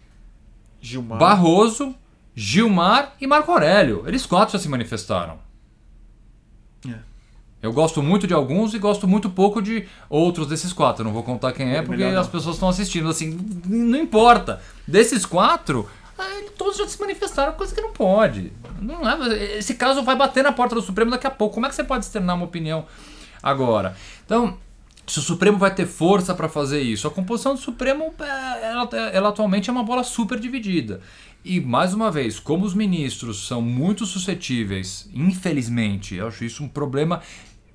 Gilmar. 0.81 1.17
Barroso, 1.17 1.95
Gilmar 2.35 3.13
e 3.19 3.25
Marco 3.25 3.51
Aurélio. 3.51 4.03
Eles 4.05 4.25
quatro 4.25 4.53
já 4.53 4.59
se 4.59 4.67
manifestaram. 4.67 5.39
É. 6.87 6.95
Eu 7.61 7.71
gosto 7.71 8.03
muito 8.03 8.27
de 8.27 8.33
alguns 8.33 8.73
e 8.73 8.79
gosto 8.79 9.07
muito 9.07 9.29
pouco 9.29 9.61
de 9.61 9.87
outros 10.09 10.47
desses 10.47 10.73
quatro. 10.73 11.01
Eu 11.01 11.05
não 11.05 11.13
vou 11.13 11.23
contar 11.23 11.53
quem 11.53 11.73
é 11.73 11.77
É 11.77 11.81
porque 11.81 12.03
as 12.03 12.27
pessoas 12.27 12.57
estão 12.57 12.69
assistindo. 12.69 13.07
Assim, 13.07 13.39
não 13.65 13.97
importa. 13.97 14.61
Desses 14.85 15.25
quatro, 15.25 15.89
ah, 16.17 16.41
todos 16.57 16.77
já 16.77 16.87
se 16.87 16.99
manifestaram, 16.99 17.53
coisa 17.53 17.73
que 17.73 17.81
não 17.81 17.91
pode. 17.91 18.51
Não 18.79 19.09
é, 19.09 19.57
esse 19.57 19.75
caso 19.75 20.03
vai 20.03 20.15
bater 20.15 20.43
na 20.43 20.51
porta 20.51 20.75
do 20.75 20.81
Supremo 20.81 21.11
daqui 21.11 21.25
a 21.25 21.31
pouco. 21.31 21.55
Como 21.55 21.65
é 21.65 21.69
que 21.69 21.75
você 21.75 21.83
pode 21.83 22.05
externar 22.05 22.35
uma 22.35 22.45
opinião 22.45 22.85
agora? 23.41 23.95
Então, 24.25 24.57
se 25.07 25.19
o 25.19 25.21
Supremo 25.21 25.57
vai 25.57 25.73
ter 25.73 25.85
força 25.85 26.33
para 26.33 26.49
fazer 26.49 26.81
isso, 26.81 27.07
a 27.07 27.11
composição 27.11 27.55
do 27.55 27.61
Supremo, 27.61 28.13
é, 28.19 28.71
ela, 28.71 28.89
ela 29.11 29.29
atualmente 29.29 29.69
é 29.69 29.73
uma 29.73 29.83
bola 29.83 30.03
super 30.03 30.39
dividida. 30.39 31.01
E, 31.45 31.61
mais 31.61 31.93
uma 31.93 32.09
vez, 32.11 32.39
como 32.39 32.65
os 32.65 32.73
ministros 32.73 33.47
são 33.47 33.61
muito 33.61 34.05
suscetíveis, 34.05 35.07
infelizmente, 35.13 36.15
eu 36.15 36.27
acho 36.27 36.43
isso 36.43 36.63
um 36.63 36.67
problema 36.67 37.21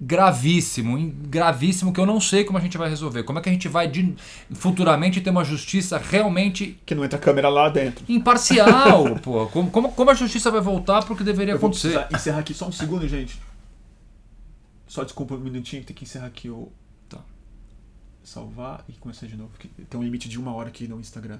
gravíssimo, 0.02 0.98
gravíssimo, 1.28 1.92
que 1.92 2.00
eu 2.00 2.06
não 2.06 2.18
sei 2.20 2.42
como 2.42 2.56
a 2.58 2.60
gente 2.60 2.76
vai 2.78 2.88
resolver. 2.88 3.22
Como 3.22 3.38
é 3.38 3.42
que 3.42 3.48
a 3.48 3.52
gente 3.52 3.68
vai 3.68 3.86
de- 3.86 4.14
futuramente 4.50 5.20
ter 5.20 5.30
uma 5.30 5.44
justiça 5.44 5.98
realmente 5.98 6.80
Que 6.86 6.94
não 6.94 7.04
entra 7.04 7.18
a 7.18 7.22
câmera 7.22 7.48
lá 7.48 7.68
dentro. 7.68 8.04
imparcial, 8.08 9.16
pô? 9.22 9.46
Como, 9.48 9.70
como, 9.70 9.92
como 9.92 10.10
a 10.10 10.14
justiça 10.14 10.50
vai 10.50 10.60
voltar 10.60 11.04
pro 11.04 11.14
que 11.14 11.22
deveria 11.22 11.52
Eu 11.54 11.58
vou 11.58 11.68
acontecer? 11.68 11.90
precisar 11.90 12.08
encerrar 12.16 12.38
aqui 12.40 12.54
só 12.54 12.66
um 12.66 12.72
segundo, 12.72 13.06
gente. 13.06 13.38
Só 14.88 15.04
desculpa 15.04 15.34
um 15.34 15.38
minutinho, 15.38 15.84
tem 15.84 15.94
que 15.94 16.04
encerrar 16.04 16.26
aqui 16.26 16.48
o. 16.50 16.72
Tá. 17.08 17.18
Salvar 18.24 18.84
e 18.88 18.92
começar 18.94 19.26
de 19.26 19.36
novo. 19.36 19.50
Tem 19.88 20.00
um 20.00 20.02
limite 20.02 20.28
de 20.28 20.38
uma 20.40 20.52
hora 20.54 20.68
aqui 20.70 20.88
no 20.88 20.98
Instagram. 20.98 21.38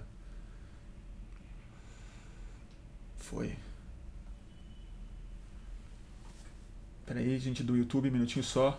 Foi. 3.31 3.55
Peraí, 7.07 7.39
gente 7.39 7.63
do 7.63 7.77
YouTube, 7.77 8.09
um 8.09 8.13
minutinho 8.13 8.45
só. 8.45 8.79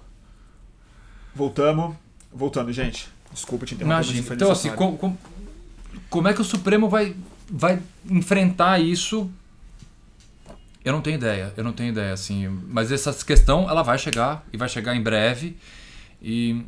Voltamos. 1.34 1.96
Voltando, 2.32 2.72
gente. 2.74 3.08
Desculpa 3.32 3.66
te 3.66 3.76
interromper. 3.76 3.96
Imagina. 4.04 4.36
Então, 4.36 4.52
assim, 4.52 4.70
com- 4.76 4.98
com- 4.98 5.18
como 6.10 6.28
é 6.28 6.34
que 6.34 6.42
o 6.42 6.46
Supremo 6.46 6.90
vai, 6.90 7.16
vai 7.50 7.82
enfrentar 8.10 8.80
isso? 8.80 9.32
Eu 10.84 10.92
não 10.92 11.02
tenho 11.02 11.16
ideia, 11.16 11.54
eu 11.56 11.64
não 11.64 11.72
tenho 11.72 11.92
ideia, 11.92 12.12
assim. 12.12 12.48
Mas 12.68 12.92
essa 12.92 13.14
questão, 13.26 13.70
ela 13.70 13.84
vai 13.84 13.98
chegar, 13.98 14.46
e 14.52 14.58
vai 14.58 14.68
chegar 14.68 14.96
em 14.96 15.02
breve. 15.02 15.56
E 16.22 16.66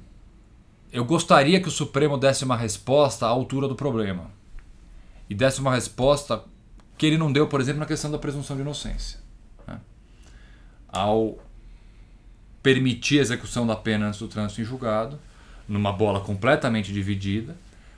eu 0.92 1.04
gostaria 1.04 1.60
que 1.62 1.68
o 1.68 1.72
Supremo 1.72 2.18
desse 2.18 2.46
uma 2.46 2.56
resposta 2.56 3.26
à 3.26 3.30
altura 3.30 3.68
do 3.68 3.76
problema. 3.76 4.32
E 5.30 5.36
desse 5.36 5.60
uma 5.60 5.74
resposta 5.74 6.44
que 7.04 7.08
ele 7.08 7.18
não 7.18 7.30
deu, 7.34 7.48
por 7.48 7.60
exemplo, 7.60 7.82
na 7.82 7.86
questão 7.86 8.10
da 8.10 8.18
presunção 8.18 8.56
de 8.56 8.62
inocência. 8.62 9.20
né? 9.68 9.78
Ao 10.88 11.38
permitir 12.62 13.20
a 13.20 13.22
execução 13.22 13.68
da 13.68 13.76
pena 13.76 14.08
antes 14.08 14.22
do 14.22 14.28
trânsito 14.30 14.62
em 14.62 14.64
julgado, 14.64 15.20
numa 15.68 15.92
bola 15.92 16.22
completamente 16.22 16.94
dividida, 16.94 17.58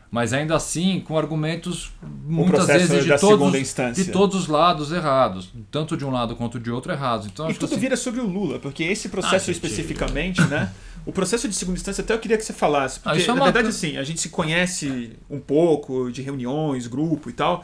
mas 0.09 0.33
ainda 0.33 0.55
assim 0.55 0.99
com 1.01 1.19
argumentos 1.19 1.91
muitas 2.01 2.65
processo 2.65 2.87
vezes 2.87 3.05
de 3.05 3.19
todos, 3.19 3.95
de 3.95 4.05
todos 4.11 4.35
os 4.41 4.47
lados 4.47 4.91
errados, 4.91 5.51
tanto 5.69 5.95
de 5.95 6.03
um 6.03 6.09
lado 6.09 6.35
quanto 6.35 6.59
de 6.59 6.71
outro 6.71 6.91
errados. 6.91 7.27
Então 7.27 7.47
E 7.47 7.53
tudo 7.53 7.73
assim, 7.73 7.79
vira 7.79 7.95
sobre 7.95 8.21
o 8.21 8.25
Lula, 8.25 8.57
porque 8.57 8.83
esse 8.85 9.09
processo 9.09 9.35
Ah, 9.35 9.39
gente. 9.39 9.51
especificamente, 9.51 10.41
né? 10.47 10.73
O 11.05 11.11
processo 11.11 11.47
de 11.47 11.53
segunda 11.53 11.77
instância 11.77 12.03
até 12.03 12.11
eu 12.11 12.17
queria 12.19 12.37
que 12.37 12.43
você 12.43 12.53
falasse. 12.53 12.97
Ah, 13.03 13.09
Porque, 13.09 13.19
isso 13.21 13.29
é 13.29 13.35
na 13.35 13.43
verdade, 13.43 13.67
assim, 13.67 13.97
a 13.97 14.03
gente 14.03 14.19
se 14.19 14.29
conhece 14.29 15.11
um 15.29 15.39
pouco 15.39 16.11
de 16.11 16.23
reuniões, 16.23 16.87
grupo 16.87 17.29
e 17.29 17.33
tal. 17.33 17.63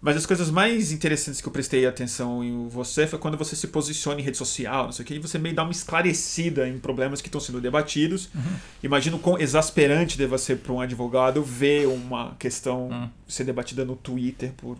Mas 0.00 0.16
as 0.16 0.26
coisas 0.26 0.50
mais 0.50 0.92
interessantes 0.92 1.40
que 1.40 1.48
eu 1.48 1.52
prestei 1.52 1.86
atenção 1.86 2.44
em 2.44 2.68
você 2.68 3.06
foi 3.06 3.18
quando 3.18 3.36
você 3.36 3.56
se 3.56 3.68
posiciona 3.68 4.20
em 4.20 4.22
rede 4.22 4.36
social, 4.36 4.84
não 4.84 4.92
sei 4.92 5.02
o 5.02 5.06
que, 5.06 5.14
e 5.14 5.18
você 5.18 5.38
meio 5.38 5.54
dá 5.54 5.62
uma 5.62 5.72
esclarecida 5.72 6.68
em 6.68 6.78
problemas 6.78 7.20
que 7.20 7.28
estão 7.28 7.40
sendo 7.40 7.60
debatidos. 7.60 8.28
Uhum. 8.34 8.42
Imagino 8.82 9.18
quão 9.18 9.38
exasperante 9.38 10.16
deva 10.18 10.38
ser 10.38 10.58
para 10.58 10.72
um 10.72 10.80
advogado 10.80 11.42
ver 11.42 11.86
uma 11.86 12.34
questão 12.38 12.76
Hum. 12.90 13.08
ser 13.26 13.44
debatida 13.44 13.84
no 13.84 13.96
Twitter 13.96 14.52
por 14.56 14.76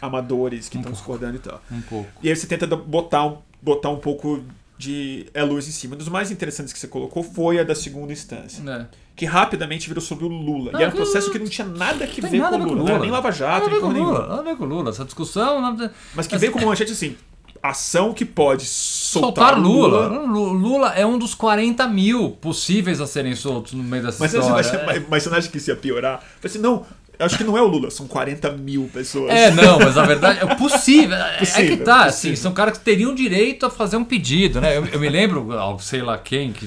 amadores 0.00 0.68
que 0.68 0.76
estão 0.76 0.92
discordando 0.92 1.36
e 1.36 1.40
tal. 1.40 1.62
um 1.70 1.80
pouco. 1.82 2.10
E 2.22 2.28
aí 2.28 2.36
você 2.36 2.46
tenta 2.46 2.66
botar 2.66 3.26
um, 3.26 3.38
botar 3.60 3.90
um 3.90 3.98
pouco 3.98 4.42
de 4.78 5.26
é, 5.34 5.42
luz 5.42 5.68
em 5.68 5.72
cima. 5.72 5.94
Um 5.94 5.98
dos 5.98 6.08
mais 6.08 6.30
interessantes 6.30 6.72
que 6.72 6.78
você 6.78 6.88
colocou 6.88 7.22
foi 7.22 7.58
a 7.58 7.64
da 7.64 7.74
segunda 7.74 8.12
instância. 8.12 8.62
É. 8.68 8.86
Que 9.16 9.26
rapidamente 9.26 9.86
virou 9.88 10.00
sobre 10.02 10.24
o 10.24 10.28
Lula. 10.28 10.72
Não, 10.72 10.80
e 10.80 10.82
era 10.82 10.90
um 10.92 10.96
processo 10.96 11.30
que 11.30 11.38
não 11.38 11.46
tinha 11.46 11.66
nada 11.66 12.06
que 12.06 12.20
ver 12.22 12.38
nada 12.38 12.56
com 12.58 12.64
o 12.64 12.68
Lula. 12.68 12.76
Não 12.78 12.84
era 12.86 12.92
Lula. 12.94 13.04
nem 13.04 13.10
Lava 13.10 13.30
Jato, 13.30 13.68
nem 13.70 13.80
com 13.80 13.88
Lula, 13.88 14.26
nada 14.26 14.40
a 14.40 14.42
ver 14.44 14.56
com 14.56 14.64
Lula. 14.64 14.90
Essa 14.90 15.04
discussão. 15.04 15.60
nada- 15.60 15.92
Mas 16.14 16.26
que 16.26 16.34
Mas- 16.34 16.40
veio 16.40 16.52
como 16.52 16.66
manchete 16.66 16.92
assim: 16.92 17.16
ação 17.62 18.14
que 18.14 18.24
pode 18.24 18.64
soltar, 18.64 19.50
Soltar 19.50 19.60
Lula. 19.60 20.08
Lula. 20.08 20.26
Lula. 20.26 20.52
Lula 20.52 20.88
é 20.94 21.04
um 21.04 21.18
dos 21.18 21.34
40 21.34 21.86
mil 21.86 22.30
possíveis 22.40 22.98
a 23.00 23.06
serem 23.06 23.34
soltos 23.34 23.74
no 23.74 23.82
meio 23.82 24.02
dessa 24.04 24.16
Mas, 24.20 24.30
você 24.30 24.38
história. 24.38 24.60
acha, 24.60 24.82
mas, 24.86 25.02
mas 25.10 25.22
você 25.22 25.28
não 25.28 25.36
acha 25.36 25.48
que 25.50 25.58
isso 25.58 25.70
ia 25.70 25.76
piorar? 25.76 26.14
Eu 26.14 26.18
falei 26.20 26.30
assim, 26.44 26.58
não, 26.58 26.86
acho 27.18 27.36
que 27.36 27.44
não 27.44 27.58
é 27.58 27.60
o 27.60 27.66
Lula, 27.66 27.90
são 27.90 28.06
40 28.06 28.50
mil 28.52 28.88
pessoas. 28.90 29.30
É, 29.30 29.50
não, 29.50 29.78
mas 29.78 29.98
a 29.98 30.06
verdade 30.06 30.38
é 30.40 30.54
possível. 30.54 31.14
é 31.16 31.38
Possível, 31.40 31.76
que 31.76 31.84
tá, 31.84 32.04
possível. 32.06 32.32
assim, 32.32 32.36
são 32.36 32.52
caras 32.54 32.78
que 32.78 32.84
teriam 32.84 33.14
direito 33.14 33.66
a 33.66 33.70
fazer 33.70 33.98
um 33.98 34.04
pedido, 34.04 34.62
né? 34.62 34.78
Eu, 34.78 34.86
eu 34.86 34.98
me 34.98 35.10
lembro, 35.10 35.46
sei 35.80 36.00
lá 36.00 36.16
quem 36.16 36.52
que. 36.52 36.66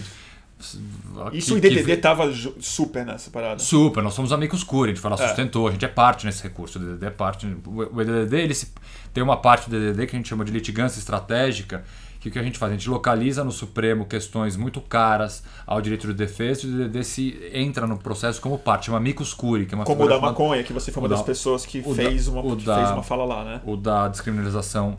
Isso 1.32 1.47
que- 1.47 1.53
o 1.53 1.57
IDDD 1.57 1.84
que- 1.95 1.97
tava 1.97 2.32
super 2.59 3.05
nessa 3.05 3.30
parada. 3.32 3.59
Super, 3.59 4.01
nós 4.03 4.13
somos 4.13 4.32
amigos 4.34 4.63
cura, 4.63 4.91
a 4.91 4.93
gente 4.93 5.01
fala, 5.01 5.15
É. 5.15 5.28
sustentou, 5.28 5.67
a 5.67 5.71
gente 5.71 5.86
é 5.86 5.88
parte 5.88 6.26
nesse 6.26 6.41
recurso, 6.43 6.80
o 6.80 6.82
DDD 6.82 7.05
é 7.05 7.09
parte. 7.09 7.45
O 7.65 8.01
EDDD, 8.01 8.36
ele 8.41 8.53
se- 8.53 8.71
tem 9.13 9.24
uma 9.24 9.38
parte 9.38 9.69
do 9.69 9.80
DDD 9.80 10.07
que 10.07 10.15
a 10.15 10.19
gente 10.19 10.28
chama 10.30 10.43
de 10.43 10.51
litigância 10.51 10.99
estratégica, 10.99 11.84
que 12.19 12.30
o 12.30 12.32
que 12.32 12.39
a 12.39 12.43
gente 12.43 12.57
faz? 12.57 12.71
A 12.71 12.76
gente 12.76 12.89
localiza 12.89 13.43
no 13.43 13.51
Supremo 13.51 14.05
questões 14.05 14.55
muito 14.55 14.80
caras 14.80 15.43
ao 15.67 15.82
direito 15.82 16.07
de 16.07 16.13
defesa 16.13 16.65
e 16.65 16.69
o 16.69 16.71
DDD 16.78 17.03
se 17.03 17.38
entra 17.53 17.86
no 17.86 17.97
processo 17.97 18.39
como 18.39 18.57
parte, 18.57 18.86
chama 18.86 18.97
amicus 18.97 19.34
curiae, 19.34 19.65
que 19.65 19.74
é 19.74 19.78
uma 19.78 19.84
Como 19.84 20.05
o 20.05 20.07
da 20.07 20.19
maconha, 20.19 20.63
que 20.63 20.71
você 20.71 20.89
foi 20.91 21.03
uma 21.03 21.09
das 21.09 21.19
da- 21.19 21.26
pessoas 21.26 21.65
que, 21.65 21.80
o 21.86 21.93
da- 21.93 22.03
fez 22.03 22.28
uma, 22.30 22.41
que 22.55 22.63
da- 22.63 22.78
fez 22.78 22.91
uma 22.91 23.03
fala 23.03 23.26
lá, 23.26 23.43
né? 23.43 23.61
o 23.65 23.76
da 23.76 24.07
descriminalização 24.07 24.97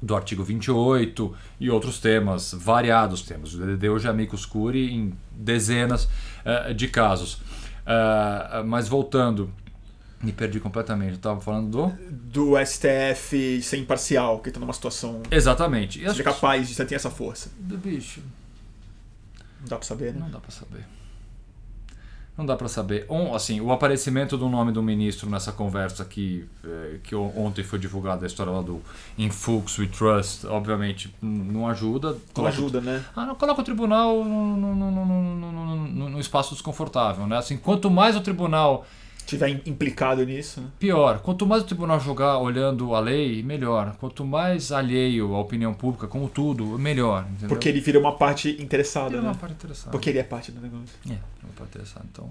do 0.00 0.14
artigo 0.14 0.44
28 0.44 1.34
e 1.58 1.70
outros 1.70 1.98
temas, 1.98 2.52
variados 2.52 3.22
temas. 3.22 3.54
O 3.54 3.58
DDD 3.58 3.88
hoje 3.88 4.06
é 4.06 4.10
amicus 4.10 4.44
curiae 4.44 4.92
em 4.92 5.12
dezenas 5.32 6.04
uh, 6.44 6.74
de 6.74 6.88
casos. 6.88 7.34
Uh, 7.34 8.64
mas 8.66 8.88
voltando, 8.88 9.50
me 10.22 10.32
perdi 10.32 10.60
completamente. 10.60 11.12
Eu 11.12 11.16
estava 11.16 11.40
falando 11.40 11.70
do. 11.70 11.88
Do 12.10 12.54
STF 12.64 13.62
ser 13.62 13.78
imparcial, 13.78 14.40
que 14.40 14.48
está 14.48 14.60
numa 14.60 14.72
situação. 14.72 15.22
Exatamente. 15.30 16.02
Você 16.02 16.20
é 16.20 16.24
capaz, 16.24 16.68
você 16.68 16.84
tem 16.84 16.96
essa 16.96 17.10
força. 17.10 17.50
Do 17.58 17.78
bicho. 17.78 18.20
Não 19.60 19.68
dá 19.68 19.76
para 19.76 19.86
saber, 19.86 20.12
né? 20.12 20.20
Não 20.20 20.30
dá 20.30 20.40
para 20.40 20.50
saber. 20.50 20.95
Não 22.36 22.44
dá 22.44 22.54
para 22.54 22.68
saber. 22.68 23.06
Um, 23.08 23.34
assim, 23.34 23.62
o 23.62 23.72
aparecimento 23.72 24.36
do 24.36 24.46
nome 24.48 24.70
do 24.70 24.82
ministro 24.82 25.30
nessa 25.30 25.52
conversa 25.52 26.02
aqui, 26.02 26.44
eh, 26.62 26.98
que 27.02 27.14
ontem 27.14 27.64
foi 27.64 27.78
divulgada 27.78 28.26
a 28.26 28.28
história 28.28 28.52
lá 28.52 28.60
do 28.60 28.82
Influx 29.16 29.78
We 29.78 29.86
Trust, 29.86 30.46
obviamente 30.46 31.14
não 31.22 31.66
ajuda. 31.66 32.14
Não 32.36 32.46
ajuda, 32.46 32.82
né? 32.82 33.02
Ah, 33.16 33.24
não, 33.24 33.34
coloca 33.36 33.62
o 33.62 33.64
tribunal 33.64 34.22
no, 34.22 36.20
espaço 36.20 36.52
desconfortável, 36.52 37.26
né? 37.26 37.38
Assim, 37.38 37.56
quanto 37.56 37.90
mais 37.90 38.14
o 38.16 38.20
tribunal 38.20 38.86
tiver 39.26 39.48
implicado 39.66 40.24
nisso. 40.24 40.60
Né? 40.60 40.68
Pior. 40.78 41.20
Quanto 41.20 41.46
mais 41.46 41.62
o 41.62 41.66
tribunal 41.66 42.00
jogar 42.00 42.38
olhando 42.38 42.94
a 42.94 43.00
lei, 43.00 43.42
melhor. 43.42 43.96
Quanto 43.98 44.24
mais 44.24 44.72
alheio 44.72 45.34
à 45.34 45.40
opinião 45.40 45.74
pública, 45.74 46.06
como 46.06 46.28
tudo, 46.28 46.78
melhor. 46.78 47.26
Entendeu? 47.28 47.48
Porque 47.48 47.68
ele 47.68 47.80
vira 47.80 47.98
uma 47.98 48.16
parte 48.16 48.50
interessada. 48.62 49.10
Vira 49.10 49.22
né? 49.22 49.28
uma 49.28 49.34
parte 49.34 49.54
interessada. 49.54 49.90
Porque 49.90 50.10
ele 50.10 50.18
é 50.18 50.22
parte 50.22 50.52
do 50.52 50.60
negócio. 50.60 50.94
É, 51.06 51.18
uma 51.42 51.52
parte 51.56 51.70
interessada. 51.70 52.06
Então, 52.10 52.30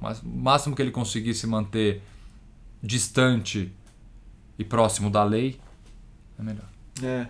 mas, 0.00 0.20
o 0.20 0.28
máximo 0.28 0.76
que 0.76 0.82
ele 0.82 0.90
conseguisse 0.90 1.46
manter 1.46 2.02
distante 2.82 3.72
e 4.58 4.64
próximo 4.64 5.10
da 5.10 5.24
lei, 5.24 5.58
é 6.38 6.42
melhor. 6.42 6.68
É 7.02 7.26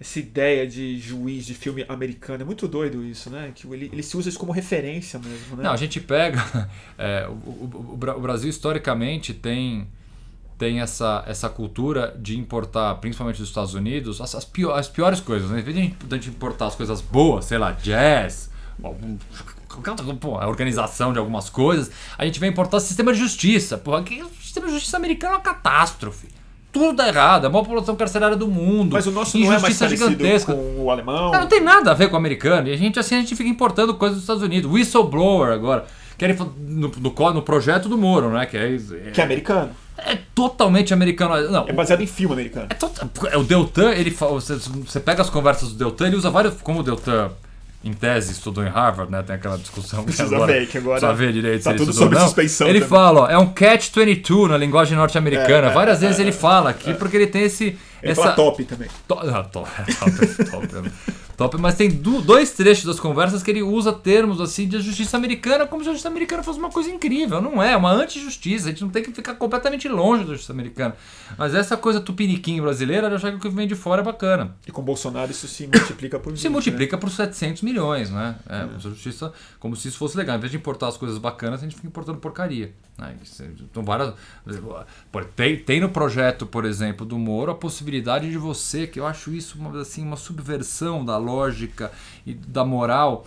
essa 0.00 0.18
ideia 0.20 0.66
de 0.66 0.98
juiz 0.98 1.44
de 1.44 1.54
filme 1.54 1.84
americano. 1.88 2.42
É 2.42 2.44
muito 2.44 2.68
doido 2.68 3.04
isso, 3.04 3.28
né? 3.30 3.50
Que 3.54 3.66
ele, 3.66 3.90
ele 3.92 4.02
se 4.02 4.16
usa 4.16 4.28
isso 4.28 4.38
como 4.38 4.52
referência 4.52 5.18
mesmo, 5.18 5.56
né? 5.56 5.64
Não, 5.64 5.72
a 5.72 5.76
gente 5.76 6.00
pega. 6.00 6.38
É, 7.00 7.28
o, 7.28 7.32
o, 7.32 7.94
o, 7.94 8.20
Brasil, 8.20 8.50
historicamente, 8.50 9.32
tem, 9.32 9.86
tem 10.58 10.80
essa, 10.80 11.22
essa 11.28 11.48
cultura 11.48 12.16
de 12.18 12.36
importar, 12.36 12.96
principalmente 12.96 13.38
dos 13.38 13.48
Estados 13.48 13.72
Unidos, 13.72 14.20
as, 14.20 14.34
as, 14.34 14.44
pior, 14.44 14.76
as 14.76 14.88
piores 14.88 15.20
coisas. 15.20 15.48
Né? 15.48 15.60
Em 15.60 15.62
vez 15.62 15.76
de 15.76 15.82
a 16.10 16.14
gente 16.16 16.28
importar 16.28 16.66
as 16.66 16.74
coisas 16.74 17.00
boas, 17.00 17.44
sei 17.44 17.56
lá, 17.56 17.70
jazz, 17.70 18.50
pô, 20.20 20.38
a 20.38 20.48
organização 20.48 21.12
de 21.12 21.20
algumas 21.20 21.48
coisas, 21.48 21.88
a 22.16 22.24
gente 22.24 22.40
vai 22.40 22.48
importar 22.48 22.78
o 22.78 22.80
sistema 22.80 23.12
de 23.12 23.20
justiça. 23.20 23.78
Porra, 23.78 24.00
o 24.00 24.42
sistema 24.42 24.66
de 24.66 24.72
justiça 24.72 24.96
americano 24.96 25.34
é 25.34 25.36
uma 25.36 25.42
catástrofe 25.42 26.26
tudo 26.78 26.96
dá 26.96 27.08
errado, 27.08 27.46
a 27.46 27.50
maior 27.50 27.62
população 27.62 27.96
carcerária 27.96 28.36
do 28.36 28.46
mundo. 28.46 28.92
Mas 28.92 29.06
o 29.06 29.10
nosso 29.10 29.38
não 29.38 29.52
é 29.52 29.58
gigantesca. 29.88 30.54
com 30.54 30.84
o 30.84 30.90
alemão. 30.90 31.32
Não, 31.32 31.40
não, 31.40 31.46
tem 31.46 31.60
nada 31.60 31.90
a 31.90 31.94
ver 31.94 32.08
com 32.08 32.14
o 32.14 32.18
americano. 32.18 32.68
E 32.68 32.72
a 32.72 32.76
gente 32.76 32.98
assim 32.98 33.16
a 33.16 33.20
gente 33.20 33.34
fica 33.34 33.48
importando 33.48 33.94
coisas 33.94 34.16
dos 34.16 34.24
Estados 34.24 34.42
Unidos. 34.42 34.70
Whistleblower 34.70 35.52
agora. 35.52 35.86
Querem 36.16 36.36
no, 36.36 36.88
no, 36.88 37.32
no 37.32 37.42
projeto 37.42 37.88
do 37.88 37.96
Moro, 37.96 38.30
né? 38.30 38.44
Que 38.46 38.56
é, 38.56 38.74
é, 38.74 39.10
que 39.12 39.20
é 39.20 39.24
americano. 39.24 39.70
É 39.96 40.18
totalmente 40.34 40.92
americano. 40.92 41.50
Não, 41.50 41.68
é 41.68 41.72
baseado 41.72 42.00
em 42.00 42.06
filme 42.06 42.32
americano. 42.32 42.66
É, 42.70 42.74
to, 42.74 42.90
é 43.30 43.36
o 43.36 43.44
Deltan, 43.44 43.92
ele 43.92 44.10
você, 44.10 44.56
você 44.56 45.00
pega 45.00 45.22
as 45.22 45.30
conversas 45.30 45.70
do 45.70 45.76
Deltan, 45.76 46.06
ele 46.08 46.16
usa 46.16 46.30
vários. 46.30 46.60
Como 46.60 46.80
o 46.80 46.82
Deltan 46.82 47.30
em 47.84 47.92
tese 47.92 48.32
estudou 48.32 48.64
em 48.64 48.68
Harvard, 48.68 49.10
né? 49.10 49.22
Tem 49.22 49.36
aquela 49.36 49.56
discussão 49.56 50.04
que 50.04 50.20
agora, 50.20 50.52
ver, 50.52 50.66
que 50.66 50.78
agora 50.78 50.98
precisa 50.98 51.14
ver 51.14 51.32
direito 51.32 51.62
tá 51.62 51.70
se 51.70 51.76
tudo 51.76 51.92
sob 51.92 52.18
suspeição 52.18 52.66
Ele 52.68 52.80
também. 52.80 52.88
fala, 52.88 53.20
ó, 53.20 53.28
é 53.28 53.38
um 53.38 53.46
catch-22 53.46 54.48
na 54.48 54.58
linguagem 54.58 54.96
norte-americana. 54.96 55.68
É, 55.68 55.72
Várias 55.72 55.98
é, 55.98 56.06
vezes 56.06 56.18
é, 56.18 56.22
ele 56.22 56.32
fala 56.32 56.70
aqui 56.70 56.92
porque 56.94 57.16
ele 57.16 57.28
tem 57.28 57.42
esse... 57.42 57.78
Ele 58.02 58.12
essa... 58.12 58.32
top 58.32 58.64
também. 58.64 58.88
To... 59.06 59.14
Ah, 59.28 59.44
top, 59.44 59.68
top, 60.50 60.68
top. 60.68 60.90
Top, 61.38 61.56
mas 61.56 61.76
tem 61.76 61.88
dois 61.88 62.50
trechos 62.50 62.84
das 62.84 62.98
conversas 62.98 63.44
que 63.44 63.50
ele 63.52 63.62
usa 63.62 63.92
termos 63.92 64.40
assim 64.40 64.66
de 64.66 64.80
justiça 64.80 65.16
americana 65.16 65.68
como 65.68 65.84
se 65.84 65.88
a 65.88 65.92
justiça 65.92 66.08
americana 66.08 66.42
fosse 66.42 66.58
uma 66.58 66.68
coisa 66.68 66.90
incrível. 66.90 67.40
Não 67.40 67.62
é, 67.62 67.74
é 67.74 67.76
uma 67.76 67.92
anti-justiça. 67.92 68.66
A 68.66 68.70
gente 68.70 68.82
não 68.82 68.90
tem 68.90 69.04
que 69.04 69.12
ficar 69.12 69.36
completamente 69.36 69.88
longe 69.88 70.24
da 70.24 70.32
justiça 70.32 70.52
americana. 70.52 70.96
Mas 71.38 71.54
essa 71.54 71.76
coisa 71.76 72.00
tupiniquim 72.00 72.60
brasileira, 72.60 73.06
eu 73.06 73.14
acho 73.14 73.30
que 73.30 73.36
o 73.36 73.38
que 73.38 73.48
vem 73.50 73.68
de 73.68 73.76
fora 73.76 74.02
é 74.02 74.04
bacana. 74.04 74.56
E 74.66 74.72
com 74.72 74.82
Bolsonaro 74.82 75.30
isso 75.30 75.46
se 75.46 75.68
multiplica 75.68 76.18
por 76.18 76.32
20, 76.32 76.40
Se 76.40 76.48
multiplica 76.48 76.96
né? 76.96 77.00
por 77.00 77.08
700 77.08 77.62
milhões, 77.62 78.10
né? 78.10 78.34
É, 78.48 78.74
é. 78.74 78.80
justiça, 78.80 79.32
como 79.60 79.76
se 79.76 79.86
isso 79.86 79.98
fosse 79.98 80.16
legal. 80.16 80.38
Em 80.38 80.40
vez 80.40 80.50
de 80.50 80.56
importar 80.56 80.88
as 80.88 80.96
coisas 80.96 81.18
bacanas, 81.18 81.60
a 81.60 81.62
gente 81.62 81.76
fica 81.76 81.86
importando 81.86 82.18
porcaria. 82.18 82.74
Né? 82.98 83.14
Então, 83.60 83.84
várias, 83.84 84.12
tem, 85.36 85.56
tem 85.56 85.80
no 85.80 85.88
projeto, 85.88 86.44
por 86.44 86.64
exemplo, 86.64 87.06
do 87.06 87.16
Moro, 87.16 87.52
a 87.52 87.54
possibilidade 87.54 87.87
de 88.30 88.38
você, 88.38 88.86
que 88.86 89.00
eu 89.00 89.06
acho 89.06 89.32
isso 89.32 89.58
uma, 89.58 89.80
assim, 89.80 90.02
uma 90.02 90.16
subversão 90.16 91.04
da 91.04 91.16
lógica 91.16 91.90
e 92.26 92.34
da 92.34 92.64
moral, 92.64 93.24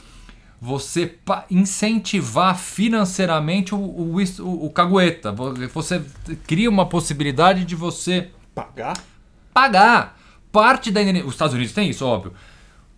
você 0.60 1.16
incentivar 1.50 2.58
financeiramente 2.58 3.74
o, 3.74 3.80
o, 3.80 4.16
o, 4.40 4.66
o 4.66 4.70
cagueta. 4.70 5.32
Você 5.74 6.04
cria 6.46 6.70
uma 6.70 6.86
possibilidade 6.86 7.66
de 7.66 7.76
você 7.76 8.30
pagar? 8.54 8.98
Pagar. 9.54 10.20
Parte 10.52 10.92
da 10.92 11.02
Os 11.02 11.34
Estados 11.34 11.56
Unidos 11.56 11.74
tem 11.74 11.90
isso, 11.90 12.06
óbvio. 12.06 12.34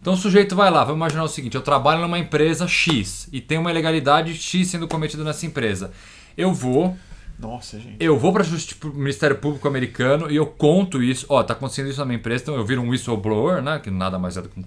Então 0.02 0.14
o 0.14 0.18
sujeito 0.18 0.54
vai 0.54 0.70
lá, 0.70 0.84
vamos 0.84 0.98
imaginar 0.98 1.24
o 1.24 1.30
seguinte: 1.30 1.56
eu 1.56 1.62
trabalho 1.62 2.02
numa 2.02 2.20
empresa 2.20 2.68
X 2.68 3.30
e 3.32 3.40
tem 3.40 3.58
uma 3.58 3.72
ilegalidade 3.72 4.34
X 4.36 4.68
sendo 4.68 4.86
cometida 4.86 5.24
nessa 5.24 5.46
empresa. 5.46 5.92
Eu 6.38 6.54
vou. 6.54 6.98
Nossa, 7.40 7.80
gente. 7.80 7.98
Eu 8.00 8.18
vou 8.18 8.32
para 8.32 8.44
o 8.44 8.88
Ministério 8.94 9.38
Público 9.38 9.68
americano 9.68 10.30
e 10.32 10.36
eu 10.36 10.46
conto 10.46 11.02
isso. 11.02 11.26
Ó, 11.30 11.42
tá 11.44 11.54
acontecendo 11.54 11.90
isso 11.90 12.00
na 12.00 12.06
minha 12.06 12.18
empresa, 12.18 12.44
então 12.44 12.56
eu 12.56 12.66
viro 12.66 12.82
um 12.82 12.90
whistleblower, 12.90 13.62
né? 13.62 13.80
Que 13.80 13.90
nada 13.90 14.18
mais 14.20 14.38
é 14.38 14.42
do 14.42 14.50
que 14.50 14.60
um 14.60 14.64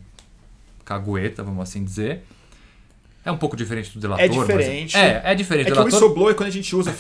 cagueta, 0.84 1.42
vamos 1.42 1.62
assim 1.62 1.84
dizer. 1.84 2.24
É 3.24 3.30
um 3.30 3.36
pouco 3.36 3.56
diferente 3.56 3.92
do 3.92 3.98
delator. 3.98 4.24
É 4.24 4.28
diferente. 4.28 4.96
é, 4.96 5.22
é 5.24 5.34
diferente. 5.34 5.68
É 5.68 5.72
que 5.72 5.78
o 5.78 5.84
whistleblower, 5.84 6.34
quando 6.34 6.48
a 6.48 6.52
gente 6.52 6.74
usa, 6.76 6.94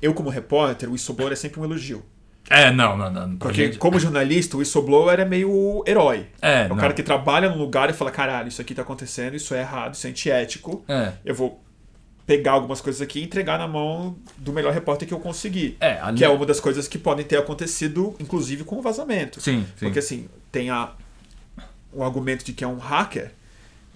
eu 0.00 0.14
como 0.14 0.30
repórter, 0.30 0.88
o 0.88 0.92
whistleblower 0.92 1.32
é 1.32 1.36
sempre 1.36 1.60
um 1.60 1.64
elogio. 1.64 2.04
É, 2.48 2.70
não, 2.70 2.96
não, 2.96 3.10
não. 3.10 3.36
Porque 3.36 3.66
gente... 3.66 3.78
como 3.78 3.98
jornalista, 3.98 4.56
o 4.56 4.60
whistleblower 4.60 5.18
é 5.18 5.24
meio 5.24 5.82
herói. 5.86 6.26
É, 6.42 6.62
é 6.62 6.66
o 6.66 6.70
não. 6.70 6.76
cara 6.76 6.92
que 6.92 7.02
trabalha 7.02 7.48
num 7.48 7.56
lugar 7.56 7.88
e 7.88 7.92
fala, 7.92 8.10
caralho, 8.10 8.48
isso 8.48 8.60
aqui 8.60 8.74
tá 8.74 8.82
acontecendo, 8.82 9.34
isso 9.34 9.54
é 9.54 9.60
errado, 9.60 9.94
isso 9.94 10.06
é 10.06 10.10
antiético. 10.10 10.84
É. 10.86 11.12
Eu 11.24 11.34
vou 11.34 11.63
pegar 12.26 12.52
algumas 12.52 12.80
coisas 12.80 13.02
aqui 13.02 13.20
e 13.20 13.24
entregar 13.24 13.58
na 13.58 13.68
mão 13.68 14.16
do 14.36 14.52
melhor 14.52 14.72
repórter 14.72 15.06
que 15.06 15.12
eu 15.12 15.20
conseguir. 15.20 15.76
É, 15.80 15.98
a... 16.00 16.12
Que 16.12 16.24
é 16.24 16.28
uma 16.28 16.46
das 16.46 16.60
coisas 16.60 16.88
que 16.88 16.98
podem 16.98 17.24
ter 17.24 17.36
acontecido, 17.36 18.14
inclusive 18.18 18.64
com 18.64 18.76
o 18.76 18.82
vazamento. 18.82 19.40
Sim, 19.40 19.66
sim. 19.76 19.86
Porque 19.86 19.98
assim, 19.98 20.28
tem 20.50 20.70
a, 20.70 20.92
o 21.92 22.02
argumento 22.02 22.44
de 22.44 22.52
que 22.52 22.64
é 22.64 22.66
um 22.66 22.78
hacker, 22.78 23.30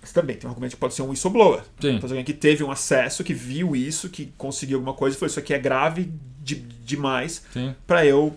mas 0.00 0.12
também 0.12 0.36
tem 0.36 0.46
um 0.46 0.50
argumento 0.50 0.72
que 0.72 0.80
pode 0.80 0.94
ser 0.94 1.02
um 1.02 1.08
whistleblower. 1.08 1.62
Sim. 1.80 1.96
Então, 1.96 2.08
alguém 2.08 2.24
que 2.24 2.34
teve 2.34 2.62
um 2.62 2.70
acesso, 2.70 3.24
que 3.24 3.34
viu 3.34 3.74
isso, 3.74 4.08
que 4.08 4.32
conseguiu 4.36 4.78
alguma 4.78 4.94
coisa 4.94 5.16
e 5.16 5.18
falou: 5.18 5.30
Isso 5.30 5.38
aqui 5.38 5.54
é 5.54 5.58
grave 5.58 6.12
de, 6.42 6.54
demais 6.54 7.42
para 7.86 8.04
eu 8.04 8.36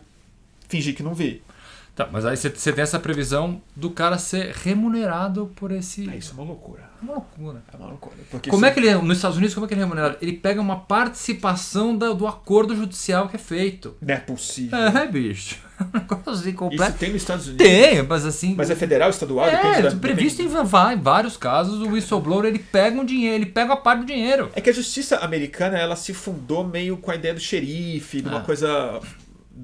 fingir 0.67 0.95
que 0.95 1.03
não 1.03 1.13
vi. 1.13 1.41
Tá, 2.01 2.09
mas 2.11 2.25
aí 2.25 2.35
você 2.35 2.49
tem 2.49 2.81
essa 2.81 2.99
previsão 2.99 3.61
do 3.75 3.91
cara 3.91 4.17
ser 4.17 4.53
remunerado 4.53 5.51
por 5.55 5.71
esse. 5.71 6.09
É, 6.09 6.17
isso 6.17 6.31
é 6.31 6.33
uma 6.33 6.43
loucura. 6.43 6.89
É 6.99 7.03
uma 7.03 7.13
loucura. 7.13 7.63
É 7.71 7.77
uma 7.77 7.87
loucura. 7.87 8.15
como 8.49 8.65
é 8.65 8.71
que 8.71 8.79
ele 8.79 8.87
é, 8.87 8.95
nos 8.95 9.17
Estados 9.17 9.37
Unidos, 9.37 9.53
como 9.53 9.65
é 9.65 9.67
que 9.67 9.73
ele 9.73 9.81
é 9.81 9.83
remunerado? 9.83 10.17
Ele 10.21 10.33
pega 10.33 10.59
uma 10.59 10.79
participação 10.79 11.95
da, 11.95 12.11
do 12.13 12.25
acordo 12.25 12.75
judicial 12.75 13.29
que 13.29 13.35
é 13.35 13.39
feito. 13.39 13.95
Não 14.01 14.13
é 14.13 14.17
possível. 14.17 14.77
É, 14.77 15.07
bicho. 15.07 15.59
Um 15.81 15.97
negócio 15.97 16.31
assim 16.31 16.53
completo. 16.53 16.91
Isso 16.91 16.99
tem 16.99 17.09
nos 17.09 17.21
Estados 17.23 17.47
Unidos? 17.47 17.65
Tem, 17.65 18.03
mas 18.03 18.23
assim. 18.23 18.53
Mas 18.55 18.69
é 18.69 18.75
federal, 18.75 19.09
estadual? 19.09 19.47
É, 19.47 19.81
da... 19.81 19.95
previsto 19.95 20.39
em, 20.39 20.45
em 20.45 21.01
vários 21.01 21.37
casos, 21.37 21.81
o 21.81 21.93
whistleblower 21.93 22.45
ele 22.45 22.59
pega 22.59 23.01
um 23.01 23.03
dinheiro, 23.03 23.37
ele 23.37 23.47
pega 23.47 23.73
a 23.73 23.77
parte 23.77 24.01
do 24.01 24.05
dinheiro. 24.05 24.51
É 24.53 24.61
que 24.61 24.69
a 24.69 24.73
justiça 24.73 25.17
americana 25.17 25.79
ela 25.79 25.95
se 25.95 26.13
fundou 26.13 26.63
meio 26.63 26.97
com 26.97 27.09
a 27.09 27.15
ideia 27.15 27.33
do 27.33 27.39
xerife, 27.39 28.21
de 28.21 28.27
uma 28.27 28.39
ah. 28.39 28.43
coisa 28.43 29.01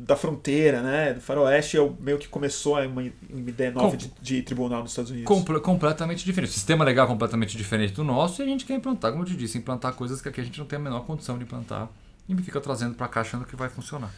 da 0.05 0.15
fronteira, 0.15 0.81
né? 0.81 1.13
Do 1.13 1.21
faroeste 1.21 1.77
é 1.77 1.91
meio 1.99 2.17
que 2.17 2.27
começou 2.27 2.79
uma, 2.79 3.01
uma 3.29 3.49
ideia 3.49 3.71
nova 3.71 3.91
Com, 3.91 3.97
de, 3.97 4.11
de, 4.21 4.41
tribunal 4.43 4.81
nos 4.81 4.91
Estados 4.91 5.09
Unidos. 5.09 5.27
Comple 5.27 5.59
completamente 5.59 6.23
diferente. 6.23 6.51
O 6.51 6.53
sistema 6.53 6.85
legal 6.85 7.05
é 7.05 7.09
completamente 7.09 7.57
diferente 7.57 7.93
do 7.93 8.03
nosso 8.03 8.41
e 8.41 8.43
a 8.43 8.47
gente 8.47 8.65
quer 8.65 8.75
implantar, 8.75 9.11
como 9.11 9.23
eu 9.23 9.27
te 9.27 9.35
disse, 9.35 9.57
implantar 9.57 9.93
coisas 9.93 10.21
que 10.21 10.29
aqui 10.29 10.41
a 10.41 10.43
gente 10.43 10.59
não 10.59 10.65
tem 10.65 10.77
a 10.77 10.81
menor 10.81 11.05
condição 11.05 11.37
de 11.37 11.43
implantar 11.43 11.89
e 12.27 12.35
me 12.35 12.43
fica 12.43 12.61
trazendo 12.61 12.95
para 12.95 13.07
cá 13.07 13.21
achando 13.21 13.45
que 13.45 13.55
vai 13.55 13.69
funcionar. 13.69 14.13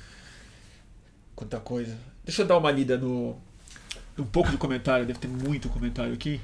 Quanta 1.35 1.59
coisa. 1.59 1.97
Deixa 2.25 2.41
eu 2.41 2.47
dar 2.47 2.57
uma 2.57 2.71
lida 2.71 2.97
no 2.97 3.37
um 4.17 4.25
pouco 4.25 4.51
do 4.51 4.57
comentário, 4.57 5.05
deve 5.05 5.19
ter 5.19 5.29
muito 5.29 5.69
comentário 5.69 6.13
aqui. 6.13 6.41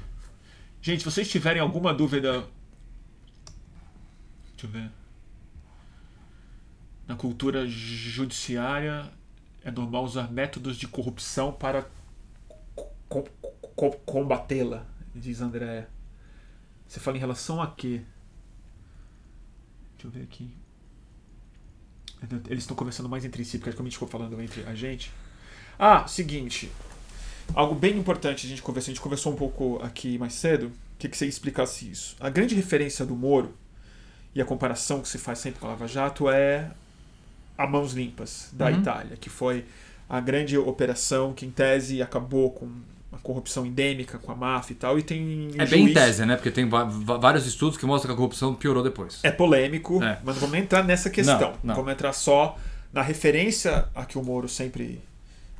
Gente, 0.80 1.00
se 1.00 1.04
vocês 1.04 1.28
tiverem 1.28 1.60
alguma 1.60 1.92
dúvida, 1.92 2.44
deixa 4.52 4.64
eu 4.64 4.70
ver 4.70 4.90
na 7.06 7.14
cultura 7.14 7.66
judiciária 7.66 9.10
é 9.66 9.70
normal 9.72 10.04
usar 10.04 10.30
métodos 10.30 10.76
de 10.76 10.86
corrupção 10.86 11.52
para 11.52 11.90
co 13.08 13.24
co 13.74 13.90
combatê-la, 14.06 14.86
diz 15.12 15.40
André. 15.40 15.88
Você 16.86 17.00
fala 17.00 17.16
em 17.16 17.20
relação 17.20 17.60
a 17.60 17.66
quê? 17.66 18.00
Deixa 19.94 20.06
eu 20.06 20.10
ver 20.10 20.22
aqui. 20.22 20.56
Eles 22.48 22.62
estão 22.62 22.76
conversando 22.76 23.08
mais 23.08 23.24
entre 23.24 23.44
si, 23.44 23.58
porque 23.58 23.72
como 23.72 23.88
a 23.88 23.90
gente 23.90 23.96
ficou 23.98 24.08
falando 24.08 24.40
entre 24.40 24.62
a 24.66 24.74
gente. 24.74 25.10
Ah, 25.76 26.06
seguinte. 26.06 26.70
algo 27.52 27.74
bem 27.74 27.98
importante 27.98 28.46
a 28.46 28.48
gente 28.48 28.62
conversou, 28.62 28.92
a 28.92 28.94
gente 28.94 29.02
conversou 29.02 29.32
um 29.32 29.36
pouco 29.36 29.80
aqui 29.82 30.16
mais 30.16 30.34
cedo, 30.34 30.70
que, 30.96 31.08
que 31.08 31.16
você 31.16 31.26
explicasse 31.26 31.90
isso. 31.90 32.16
A 32.20 32.30
grande 32.30 32.54
referência 32.54 33.04
do 33.04 33.16
Moro 33.16 33.52
e 34.32 34.40
a 34.40 34.44
comparação 34.44 35.02
que 35.02 35.08
se 35.08 35.18
faz 35.18 35.40
sempre 35.40 35.58
com 35.58 35.66
a 35.66 35.70
Lava 35.70 35.88
Jato 35.88 36.30
é 36.30 36.70
a 37.56 37.66
Mãos 37.66 37.92
Limpas, 37.92 38.50
da 38.52 38.66
uhum. 38.66 38.78
Itália, 38.78 39.16
que 39.16 39.30
foi 39.30 39.64
a 40.08 40.20
grande 40.20 40.56
operação 40.56 41.32
que, 41.32 41.44
em 41.46 41.50
tese, 41.50 42.00
acabou 42.02 42.50
com 42.50 42.68
a 43.12 43.18
corrupção 43.18 43.64
endêmica, 43.64 44.18
com 44.18 44.30
a 44.30 44.34
máfia 44.34 44.74
e 44.74 44.76
tal, 44.76 44.98
e 44.98 45.02
tem... 45.02 45.50
É 45.58 45.66
bem 45.66 45.90
em 45.90 45.92
tese, 45.92 46.24
né? 46.26 46.36
Porque 46.36 46.50
tem 46.50 46.68
vários 46.68 47.46
estudos 47.46 47.78
que 47.78 47.86
mostram 47.86 48.10
que 48.10 48.14
a 48.14 48.16
corrupção 48.16 48.54
piorou 48.54 48.82
depois. 48.82 49.20
É 49.22 49.30
polêmico, 49.30 50.02
é. 50.02 50.18
mas 50.22 50.36
não 50.36 50.42
vamos 50.42 50.58
entrar 50.58 50.84
nessa 50.84 51.08
questão. 51.08 51.52
Não, 51.52 51.58
não. 51.64 51.74
Vamos 51.74 51.92
entrar 51.92 52.12
só 52.12 52.56
na 52.92 53.02
referência 53.02 53.86
a 53.94 54.04
que 54.04 54.18
o 54.18 54.22
Moro 54.22 54.48
sempre 54.48 55.00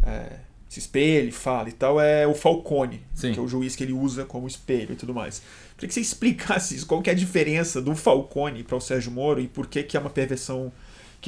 é, 0.02 0.38
se 0.68 0.80
espelha, 0.80 1.32
fala 1.32 1.68
e 1.68 1.72
tal, 1.72 2.00
é 2.00 2.26
o 2.26 2.34
Falcone, 2.34 3.02
Sim. 3.14 3.32
que 3.32 3.38
é 3.38 3.42
o 3.42 3.48
juiz 3.48 3.74
que 3.74 3.84
ele 3.84 3.92
usa 3.92 4.24
como 4.24 4.46
espelho 4.46 4.92
e 4.92 4.96
tudo 4.96 5.14
mais. 5.14 5.42
Queria 5.76 5.88
que 5.88 5.94
você 5.94 6.00
explicasse 6.02 6.76
isso, 6.76 6.86
qual 6.86 7.00
que 7.00 7.10
é 7.10 7.12
a 7.12 7.16
diferença 7.16 7.80
do 7.80 7.94
Falcone 7.94 8.62
para 8.62 8.76
o 8.76 8.80
Sérgio 8.80 9.10
Moro 9.10 9.40
e 9.40 9.48
por 9.48 9.66
que, 9.66 9.82
que 9.82 9.96
é 9.96 10.00
uma 10.00 10.10
perversão 10.10 10.72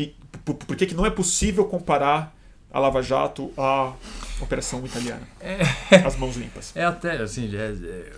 que 0.06 0.14
por, 0.44 0.54
por 0.54 0.76
que, 0.76 0.86
que 0.86 0.94
não 0.94 1.04
é 1.04 1.10
possível 1.10 1.64
comparar 1.64 2.36
a 2.70 2.78
Lava 2.78 3.02
Jato 3.02 3.50
à 3.56 3.92
operação 4.40 4.84
italiana. 4.84 5.22
É, 5.40 5.60
As 6.06 6.16
mãos 6.16 6.36
limpas. 6.36 6.72
É 6.76 6.84
até 6.84 7.16
assim, 7.16 7.50
é, 7.56 7.70
é, 7.70 8.12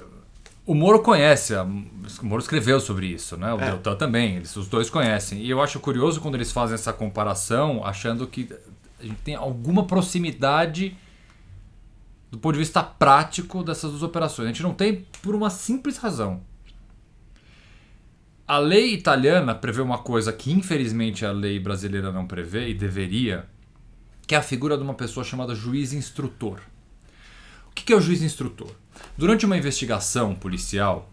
o 0.66 0.74
Moro 0.74 1.00
conhece, 1.00 1.54
o 1.54 1.66
Moro 2.26 2.42
escreveu 2.42 2.80
sobre 2.80 3.06
isso, 3.06 3.36
né? 3.36 3.54
O 3.54 3.60
é. 3.60 3.70
Deltan 3.70 3.96
também, 3.96 4.36
eles, 4.36 4.54
os 4.56 4.68
dois 4.68 4.90
conhecem. 4.90 5.40
E 5.40 5.48
eu 5.48 5.62
acho 5.62 5.80
curioso 5.80 6.20
quando 6.20 6.34
eles 6.34 6.52
fazem 6.52 6.74
essa 6.74 6.92
comparação, 6.92 7.84
achando 7.84 8.26
que 8.26 8.52
a 8.98 9.02
gente 9.02 9.20
tem 9.22 9.34
alguma 9.34 9.86
proximidade 9.86 10.96
do 12.30 12.38
ponto 12.38 12.52
de 12.52 12.60
vista 12.60 12.82
prático 12.82 13.64
dessas 13.64 13.90
duas 13.90 14.02
operações. 14.02 14.46
A 14.46 14.52
gente 14.52 14.62
não 14.62 14.74
tem 14.74 15.06
por 15.22 15.34
uma 15.34 15.48
simples 15.48 15.96
razão. 15.96 16.42
A 18.50 18.58
lei 18.58 18.94
italiana 18.94 19.54
prevê 19.54 19.80
uma 19.80 19.98
coisa 19.98 20.32
que 20.32 20.50
infelizmente 20.50 21.24
a 21.24 21.30
lei 21.30 21.60
brasileira 21.60 22.10
não 22.10 22.26
prevê 22.26 22.68
e 22.68 22.74
deveria, 22.74 23.46
que 24.26 24.34
é 24.34 24.38
a 24.38 24.42
figura 24.42 24.76
de 24.76 24.82
uma 24.82 24.94
pessoa 24.94 25.22
chamada 25.22 25.54
juiz 25.54 25.92
instrutor. 25.92 26.58
O 27.68 27.70
que 27.70 27.92
é 27.92 27.96
o 27.96 28.00
juiz 28.00 28.22
instrutor? 28.22 28.72
Durante 29.16 29.46
uma 29.46 29.56
investigação 29.56 30.34
policial, 30.34 31.12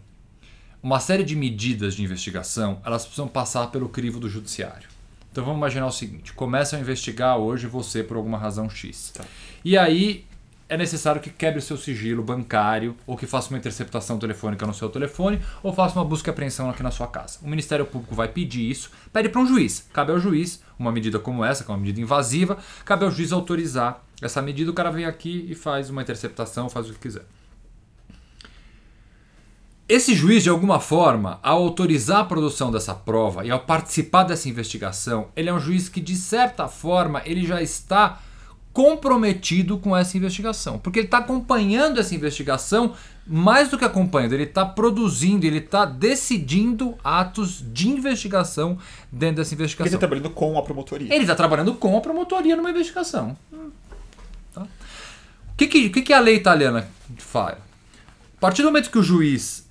uma 0.82 0.98
série 0.98 1.22
de 1.22 1.36
medidas 1.36 1.94
de 1.94 2.02
investigação 2.02 2.82
elas 2.84 3.02
precisam 3.02 3.28
passar 3.28 3.70
pelo 3.70 3.88
crivo 3.88 4.18
do 4.18 4.28
judiciário. 4.28 4.88
Então 5.30 5.44
vamos 5.44 5.58
imaginar 5.58 5.86
o 5.86 5.92
seguinte: 5.92 6.32
começam 6.32 6.76
a 6.76 6.82
investigar 6.82 7.38
hoje 7.38 7.68
você 7.68 8.02
por 8.02 8.16
alguma 8.16 8.36
razão 8.36 8.68
X. 8.68 9.12
Tá. 9.14 9.24
E 9.64 9.78
aí 9.78 10.26
é 10.68 10.76
necessário 10.76 11.20
que 11.20 11.30
quebre 11.30 11.58
o 11.58 11.62
seu 11.62 11.76
sigilo 11.76 12.22
bancário 12.22 12.94
ou 13.06 13.16
que 13.16 13.26
faça 13.26 13.48
uma 13.48 13.58
interceptação 13.58 14.18
telefônica 14.18 14.66
no 14.66 14.74
seu 14.74 14.88
telefone 14.88 15.40
ou 15.62 15.72
faça 15.72 15.98
uma 15.98 16.04
busca 16.04 16.28
e 16.28 16.32
apreensão 16.32 16.68
aqui 16.68 16.82
na 16.82 16.90
sua 16.90 17.06
casa. 17.06 17.38
O 17.42 17.48
Ministério 17.48 17.86
Público 17.86 18.14
vai 18.14 18.28
pedir 18.28 18.70
isso, 18.70 18.90
pede 19.12 19.30
para 19.30 19.40
um 19.40 19.46
juiz. 19.46 19.88
Cabe 19.92 20.12
ao 20.12 20.20
juiz, 20.20 20.62
uma 20.78 20.92
medida 20.92 21.18
como 21.18 21.44
essa, 21.44 21.64
que 21.64 21.70
é 21.70 21.74
uma 21.74 21.80
medida 21.80 22.00
invasiva, 22.00 22.58
cabe 22.84 23.04
ao 23.04 23.10
juiz 23.10 23.32
autorizar 23.32 24.04
essa 24.20 24.42
medida. 24.42 24.70
O 24.70 24.74
cara 24.74 24.90
vem 24.90 25.06
aqui 25.06 25.46
e 25.48 25.54
faz 25.54 25.88
uma 25.88 26.02
interceptação, 26.02 26.68
faz 26.68 26.90
o 26.90 26.92
que 26.92 26.98
quiser. 26.98 27.24
Esse 29.88 30.14
juiz, 30.14 30.42
de 30.42 30.50
alguma 30.50 30.80
forma, 30.80 31.40
ao 31.42 31.62
autorizar 31.62 32.20
a 32.20 32.24
produção 32.24 32.70
dessa 32.70 32.94
prova 32.94 33.46
e 33.46 33.50
ao 33.50 33.60
participar 33.60 34.24
dessa 34.24 34.46
investigação, 34.46 35.28
ele 35.34 35.48
é 35.48 35.52
um 35.52 35.58
juiz 35.58 35.88
que, 35.88 35.98
de 35.98 36.14
certa 36.14 36.68
forma, 36.68 37.22
ele 37.24 37.46
já 37.46 37.62
está 37.62 38.20
comprometido 38.78 39.76
com 39.76 39.96
essa 39.96 40.16
investigação. 40.16 40.78
Porque 40.78 41.00
ele 41.00 41.08
está 41.08 41.18
acompanhando 41.18 41.98
essa 41.98 42.14
investigação, 42.14 42.94
mais 43.26 43.68
do 43.68 43.76
que 43.76 43.84
acompanhando, 43.84 44.34
ele 44.34 44.44
está 44.44 44.64
produzindo, 44.64 45.44
ele 45.44 45.58
está 45.58 45.84
decidindo 45.84 46.96
atos 47.02 47.60
de 47.72 47.88
investigação 47.88 48.78
dentro 49.10 49.38
dessa 49.38 49.52
investigação. 49.52 49.86
Ele 49.86 49.96
está 49.96 50.06
trabalhando 50.06 50.30
com 50.30 50.56
a 50.56 50.62
promotoria. 50.62 51.12
Ele 51.12 51.24
está 51.24 51.34
trabalhando 51.34 51.74
com 51.74 51.98
a 51.98 52.00
promotoria 52.00 52.54
numa 52.54 52.70
investigação. 52.70 53.36
Tá? 54.54 54.62
O 54.62 55.56
que, 55.56 55.66
que, 55.66 56.02
que 56.02 56.12
a 56.12 56.20
lei 56.20 56.36
italiana 56.36 56.88
faz? 57.16 57.58
A 58.36 58.40
partir 58.40 58.62
do 58.62 58.66
momento 58.66 58.92
que 58.92 58.98
o 58.98 59.02
juiz 59.02 59.68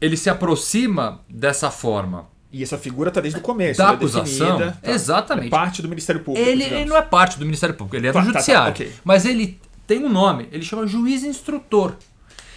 ele 0.00 0.16
se 0.16 0.30
aproxima 0.30 1.20
dessa 1.28 1.70
forma 1.70 2.26
e 2.52 2.62
essa 2.62 2.78
figura 2.78 3.08
está 3.08 3.20
desde 3.20 3.38
o 3.38 3.42
começo. 3.42 3.78
Da 3.78 3.90
é 3.90 3.94
acusação. 3.94 4.58
Definida, 4.58 4.78
tá. 4.82 4.90
Exatamente. 4.90 5.48
É 5.48 5.50
parte 5.50 5.82
do 5.82 5.88
Ministério 5.88 6.22
Público. 6.22 6.48
Ele, 6.48 6.64
ele, 6.64 6.84
não 6.84 6.96
é 6.96 7.02
parte 7.02 7.38
do 7.38 7.44
Ministério 7.44 7.74
Público, 7.74 7.96
ele 7.96 8.06
é 8.06 8.10
do 8.10 8.14
tá, 8.14 8.20
tá, 8.20 8.26
tá 8.26 8.32
Judiciário. 8.32 8.74
Tá, 8.74 8.84
okay. 8.84 8.92
Mas 9.04 9.24
ele 9.24 9.60
tem 9.86 10.04
um 10.04 10.08
nome, 10.08 10.48
ele 10.52 10.64
chama 10.64 10.86
juiz 10.86 11.22
instrutor. 11.24 11.94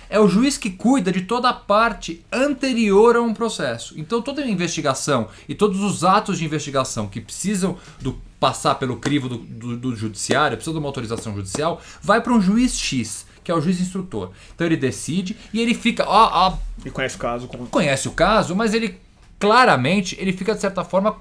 É 0.09 0.19
o 0.19 0.27
juiz 0.27 0.57
que 0.57 0.71
cuida 0.71 1.11
de 1.11 1.21
toda 1.21 1.49
a 1.49 1.53
parte 1.53 2.25
anterior 2.31 3.15
a 3.15 3.21
um 3.21 3.33
processo. 3.33 3.93
Então 3.95 4.21
toda 4.21 4.41
a 4.41 4.47
investigação 4.47 5.27
e 5.47 5.53
todos 5.53 5.81
os 5.81 6.03
atos 6.03 6.39
de 6.39 6.45
investigação 6.45 7.07
que 7.07 7.21
precisam 7.21 7.77
do, 8.01 8.19
passar 8.39 8.75
pelo 8.75 8.97
crivo 8.97 9.29
do, 9.29 9.37
do, 9.37 9.77
do 9.77 9.95
judiciário, 9.95 10.57
precisam 10.57 10.73
de 10.73 10.79
uma 10.79 10.89
autorização 10.89 11.35
judicial, 11.35 11.79
vai 12.01 12.21
para 12.21 12.33
um 12.33 12.41
juiz 12.41 12.75
X 12.75 13.27
que 13.43 13.51
é 13.51 13.55
o 13.55 13.61
juiz 13.61 13.81
instrutor. 13.81 14.31
Então 14.53 14.67
ele 14.67 14.77
decide 14.77 15.35
e 15.51 15.59
ele 15.59 15.73
fica. 15.73 16.05
Ó, 16.07 16.49
ó, 16.49 16.57
e 16.85 16.91
conhece 16.91 17.15
o 17.15 17.19
caso. 17.19 17.47
Como... 17.47 17.65
Conhece 17.67 18.07
o 18.07 18.11
caso, 18.11 18.55
mas 18.55 18.75
ele 18.75 18.99
claramente 19.39 20.15
ele 20.19 20.33
fica 20.33 20.53
de 20.53 20.61
certa 20.61 20.83
forma 20.83 21.17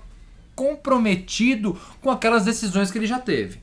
comprometido 0.54 1.78
com 2.00 2.10
aquelas 2.10 2.44
decisões 2.44 2.90
que 2.90 2.98
ele 2.98 3.06
já 3.06 3.18
teve. 3.18 3.60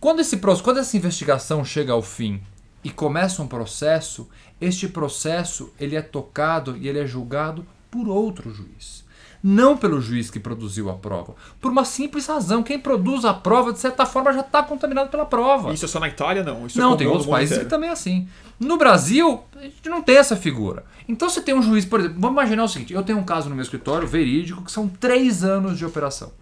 Quando, 0.00 0.20
esse, 0.20 0.36
quando 0.36 0.78
essa 0.78 0.96
investigação 0.96 1.64
chega 1.64 1.92
ao 1.92 2.02
fim 2.02 2.40
e 2.82 2.90
começa 2.90 3.42
um 3.42 3.48
processo, 3.48 4.28
este 4.60 4.88
processo 4.88 5.72
ele 5.78 5.96
é 5.96 6.02
tocado 6.02 6.76
e 6.76 6.88
ele 6.88 7.00
é 7.00 7.06
julgado 7.06 7.66
por 7.90 8.08
outro 8.08 8.52
juiz 8.52 9.03
não 9.46 9.76
pelo 9.76 10.00
juiz 10.00 10.30
que 10.30 10.40
produziu 10.40 10.88
a 10.88 10.94
prova. 10.94 11.34
Por 11.60 11.70
uma 11.70 11.84
simples 11.84 12.26
razão. 12.26 12.62
Quem 12.62 12.78
produz 12.78 13.26
a 13.26 13.34
prova, 13.34 13.74
de 13.74 13.78
certa 13.78 14.06
forma, 14.06 14.32
já 14.32 14.40
está 14.40 14.62
contaminado 14.62 15.10
pela 15.10 15.26
prova. 15.26 15.70
Isso 15.74 15.84
é 15.84 15.88
só 15.88 16.00
na 16.00 16.08
Itália, 16.08 16.42
não? 16.42 16.66
Isso 16.66 16.78
é 16.78 16.82
não, 16.82 16.94
é 16.94 16.96
tem 16.96 17.06
outros 17.06 17.26
países 17.26 17.58
que 17.58 17.66
também 17.66 17.90
é 17.90 17.92
assim. 17.92 18.26
No 18.58 18.78
Brasil, 18.78 19.44
a 19.54 19.64
gente 19.64 19.86
não 19.90 20.00
tem 20.00 20.16
essa 20.16 20.34
figura. 20.34 20.86
Então 21.06 21.28
você 21.28 21.42
tem 21.42 21.54
um 21.54 21.60
juiz, 21.60 21.84
por 21.84 22.00
exemplo, 22.00 22.16
vamos 22.18 22.34
imaginar 22.34 22.64
o 22.64 22.68
seguinte: 22.68 22.94
eu 22.94 23.02
tenho 23.02 23.18
um 23.18 23.22
caso 23.22 23.50
no 23.50 23.54
meu 23.54 23.62
escritório, 23.62 24.08
verídico, 24.08 24.62
que 24.64 24.72
são 24.72 24.88
três 24.88 25.44
anos 25.44 25.76
de 25.76 25.84
operação. 25.84 26.32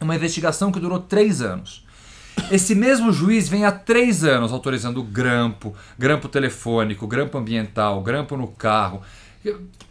Uma 0.00 0.16
investigação 0.16 0.72
que 0.72 0.80
durou 0.80 0.98
três 0.98 1.40
anos. 1.40 1.86
Esse 2.50 2.74
mesmo 2.74 3.12
juiz 3.12 3.48
vem 3.48 3.64
há 3.64 3.70
três 3.70 4.24
anos 4.24 4.52
autorizando 4.52 5.00
grampo, 5.00 5.76
grampo 5.96 6.28
telefônico, 6.28 7.06
grampo 7.06 7.38
ambiental, 7.38 8.02
grampo 8.02 8.36
no 8.36 8.48
carro, 8.48 9.00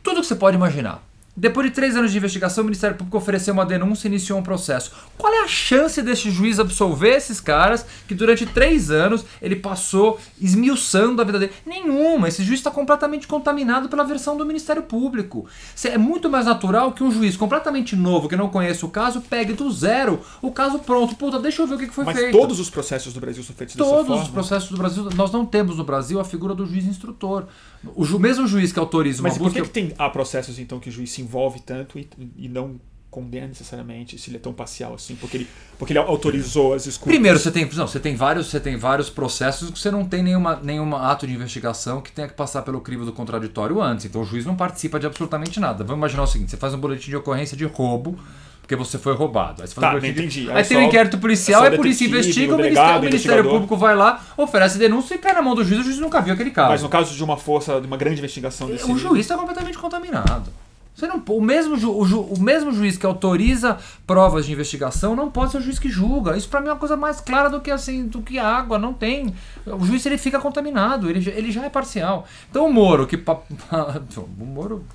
tudo 0.04 0.20
que 0.20 0.28
você 0.28 0.36
pode 0.36 0.58
imaginar. 0.58 1.02
Depois 1.42 1.68
de 1.68 1.74
três 1.74 1.96
anos 1.96 2.12
de 2.12 2.18
investigação, 2.20 2.62
o 2.62 2.66
Ministério 2.66 2.96
Público 2.96 3.18
ofereceu 3.18 3.52
uma 3.52 3.66
denúncia 3.66 4.08
e 4.08 4.12
iniciou 4.12 4.38
um 4.38 4.44
processo. 4.44 4.92
Qual 5.18 5.34
é 5.34 5.40
a 5.44 5.48
chance 5.48 6.00
deste 6.04 6.30
juiz 6.30 6.60
absolver 6.60 7.16
esses 7.16 7.42
caras 7.42 7.84
que 8.08 8.14
durante 8.14 8.46
três 8.46 8.92
anos 8.92 9.26
ele 9.42 9.56
passou 9.56 10.20
esmiuçando 10.40 11.20
a 11.20 11.26
vida 11.26 11.40
dele? 11.40 11.52
Nenhuma. 11.66 12.28
Esse 12.28 12.44
juiz 12.44 12.60
está 12.60 12.70
completamente 12.70 13.26
contaminado 13.26 13.90
pela 13.90 14.04
versão 14.04 14.38
do 14.38 14.46
Ministério 14.46 14.84
Público. 14.84 15.48
É 15.84 15.98
muito 15.98 16.30
mais 16.30 16.46
natural 16.46 16.92
que 16.92 17.04
um 17.04 17.10
juiz 17.10 17.36
completamente 17.36 17.96
novo, 17.96 18.30
que 18.30 18.36
não 18.36 18.48
conhece 18.48 18.86
o 18.86 18.90
caso, 18.90 19.20
pegue 19.22 19.54
do 19.54 19.72
zero 19.72 20.22
o 20.44 20.52
caso 20.52 20.78
pronto. 20.78 21.16
Puta, 21.16 21.40
deixa 21.40 21.64
eu 21.64 21.66
ver 21.66 21.74
o 21.74 21.78
que 21.80 21.88
foi 21.88 22.06
Mas 22.06 22.18
feito. 22.18 22.34
Mas 22.34 22.40
todos 22.40 22.60
os 22.60 22.70
processos 22.70 23.14
do 23.14 23.20
Brasil 23.20 23.42
são 23.42 23.56
feitos 23.56 23.76
todos 23.76 23.92
dessa 23.92 24.06
forma? 24.06 24.16
Todos 24.16 24.28
os 24.28 24.32
processos 24.32 24.70
do 24.70 24.78
Brasil. 24.78 25.10
Nós 25.16 25.32
não 25.32 25.44
temos 25.44 25.78
no 25.78 25.84
Brasil 25.84 26.20
a 26.20 26.24
figura 26.24 26.54
do 26.54 26.68
juiz 26.68 26.86
instrutor. 26.86 27.48
O 27.96 28.06
ju, 28.06 28.20
mesmo 28.20 28.46
juiz 28.46 28.72
que 28.72 28.78
autoriza 28.78 29.24
uma 29.24 29.30
Mas 29.30 29.40
busca... 29.40 29.60
por 29.60 29.64
que, 29.64 29.68
que 29.68 29.74
tem 29.74 29.96
há 29.98 30.08
processos 30.08 30.60
então 30.60 30.80
que 30.80 30.90
o 30.90 30.92
juiz 30.92 31.12
se 31.12 31.31
envolve 31.32 31.62
tanto 31.62 31.98
e, 31.98 32.08
e 32.36 32.50
não 32.50 32.80
condena 33.10 33.48
necessariamente 33.48 34.18
se 34.18 34.30
ele 34.30 34.38
é 34.38 34.40
tão 34.40 34.54
parcial 34.54 34.94
assim, 34.94 35.16
porque 35.18 35.36
ele, 35.36 35.48
porque 35.78 35.92
ele 35.92 36.00
autorizou 36.00 36.74
as 36.74 36.86
escutas. 36.86 37.12
Primeiro, 37.12 37.38
você 37.38 37.52
tem, 37.52 37.66
não, 37.66 37.86
você 37.86 38.00
tem 38.00 38.16
vários, 38.16 38.48
você 38.48 38.60
tem 38.60 38.78
vários 38.78 39.10
processos 39.10 39.70
que 39.70 39.78
você 39.78 39.92
não 39.92 40.06
tem 40.06 40.24
nenhuma, 40.24 40.56
nenhuma 40.64 41.12
ato 41.12 41.28
de 41.28 41.34
investigação 41.34 42.02
que 42.02 42.12
tenha 42.12 42.28
que 42.30 42.34
passar 42.34 42.62
pelo 42.62 42.80
crivo 42.80 43.06
do 43.06 43.12
contraditório 43.12 43.82
antes. 43.82 44.06
Então 44.06 44.22
o 44.22 44.26
juiz 44.26 44.46
não 44.46 44.56
participa 44.56 44.98
de 44.98 45.06
absolutamente 45.06 45.60
nada. 45.60 45.84
Vamos 45.84 45.98
imaginar 45.98 46.24
o 46.24 46.28
seguinte, 46.28 46.52
você 46.52 46.58
faz 46.58 46.74
um 46.74 46.80
boletim 46.80 47.10
de 47.10 47.18
ocorrência 47.18 47.58
de 47.58 47.66
roubo 47.66 48.18
porque 48.62 48.76
você 48.78 48.98
foi 48.98 49.14
roubado. 49.14 49.62
Aí 49.62 49.68
você 49.68 49.78
tá, 49.78 49.94
um 49.94 49.98
entendi. 49.98 50.50
Aí, 50.50 50.58
aí 50.58 50.64
tem 50.64 50.78
um 50.78 50.84
inquérito 50.84 51.18
policial, 51.18 51.66
é 51.66 51.68
a 51.68 51.72
polícia 51.76 52.06
investiga, 52.06 52.56
o, 52.56 52.58
Ministério, 52.58 53.00
o 53.00 53.04
Ministério 53.04 53.44
Público 53.44 53.76
vai 53.76 53.94
lá, 53.94 54.24
oferece 54.38 54.78
denúncia 54.78 55.16
e 55.16 55.18
cai 55.18 55.34
na 55.34 55.42
mão 55.42 55.54
do 55.54 55.66
juiz, 55.66 55.82
o 55.82 55.84
juiz 55.84 56.00
nunca 56.00 56.22
viu 56.22 56.34
aquele 56.34 56.52
caso. 56.52 56.70
Mas 56.70 56.82
no 56.82 56.88
caso 56.88 57.14
de 57.14 57.22
uma 57.22 57.36
força, 57.36 57.82
de 57.82 57.88
uma 57.88 57.98
grande 57.98 58.20
investigação 58.20 58.68
desse... 58.68 58.90
O 58.90 58.98
juiz 58.98 59.22
está 59.22 59.36
completamente 59.36 59.78
contaminado. 59.78 60.50
Você 60.94 61.08
não, 61.08 61.24
o, 61.30 61.42
mesmo 61.42 61.78
ju, 61.78 61.98
o, 61.98 62.06
ju, 62.06 62.20
o, 62.22 62.40
mesmo 62.40 62.72
juiz 62.72 62.98
que 62.98 63.06
autoriza 63.06 63.78
provas 64.06 64.46
de 64.46 64.52
investigação 64.52 65.16
não 65.16 65.32
pode 65.32 65.52
ser 65.52 65.58
o 65.58 65.62
juiz 65.62 65.80
que 65.80 65.90
julga. 65.90 66.36
Isso 66.36 66.50
para 66.50 66.62
mim 66.62 66.68
é 66.68 66.72
uma 66.72 66.80
coisa 66.80 66.98
mais 66.98 67.22
clara 67.22 67.50
do 67.50 67.62
que 67.62 67.72
assim, 67.72 68.08
do 68.08 68.22
que 68.22 68.38
água. 68.38 68.78
Não 68.78 68.94
tem. 68.94 69.34
O 69.66 69.86
juiz 69.86 70.06
ele 70.06 70.18
fica 70.18 70.40
contaminado, 70.40 71.10
ele, 71.10 71.28
ele 71.30 71.52
já 71.52 71.66
é 71.66 71.70
parcial. 71.70 72.28
Então 72.50 72.66
o 72.68 72.74
Moro, 72.74 73.08
que. 73.08 73.16
o 73.16 74.46
Moro. 74.46 74.86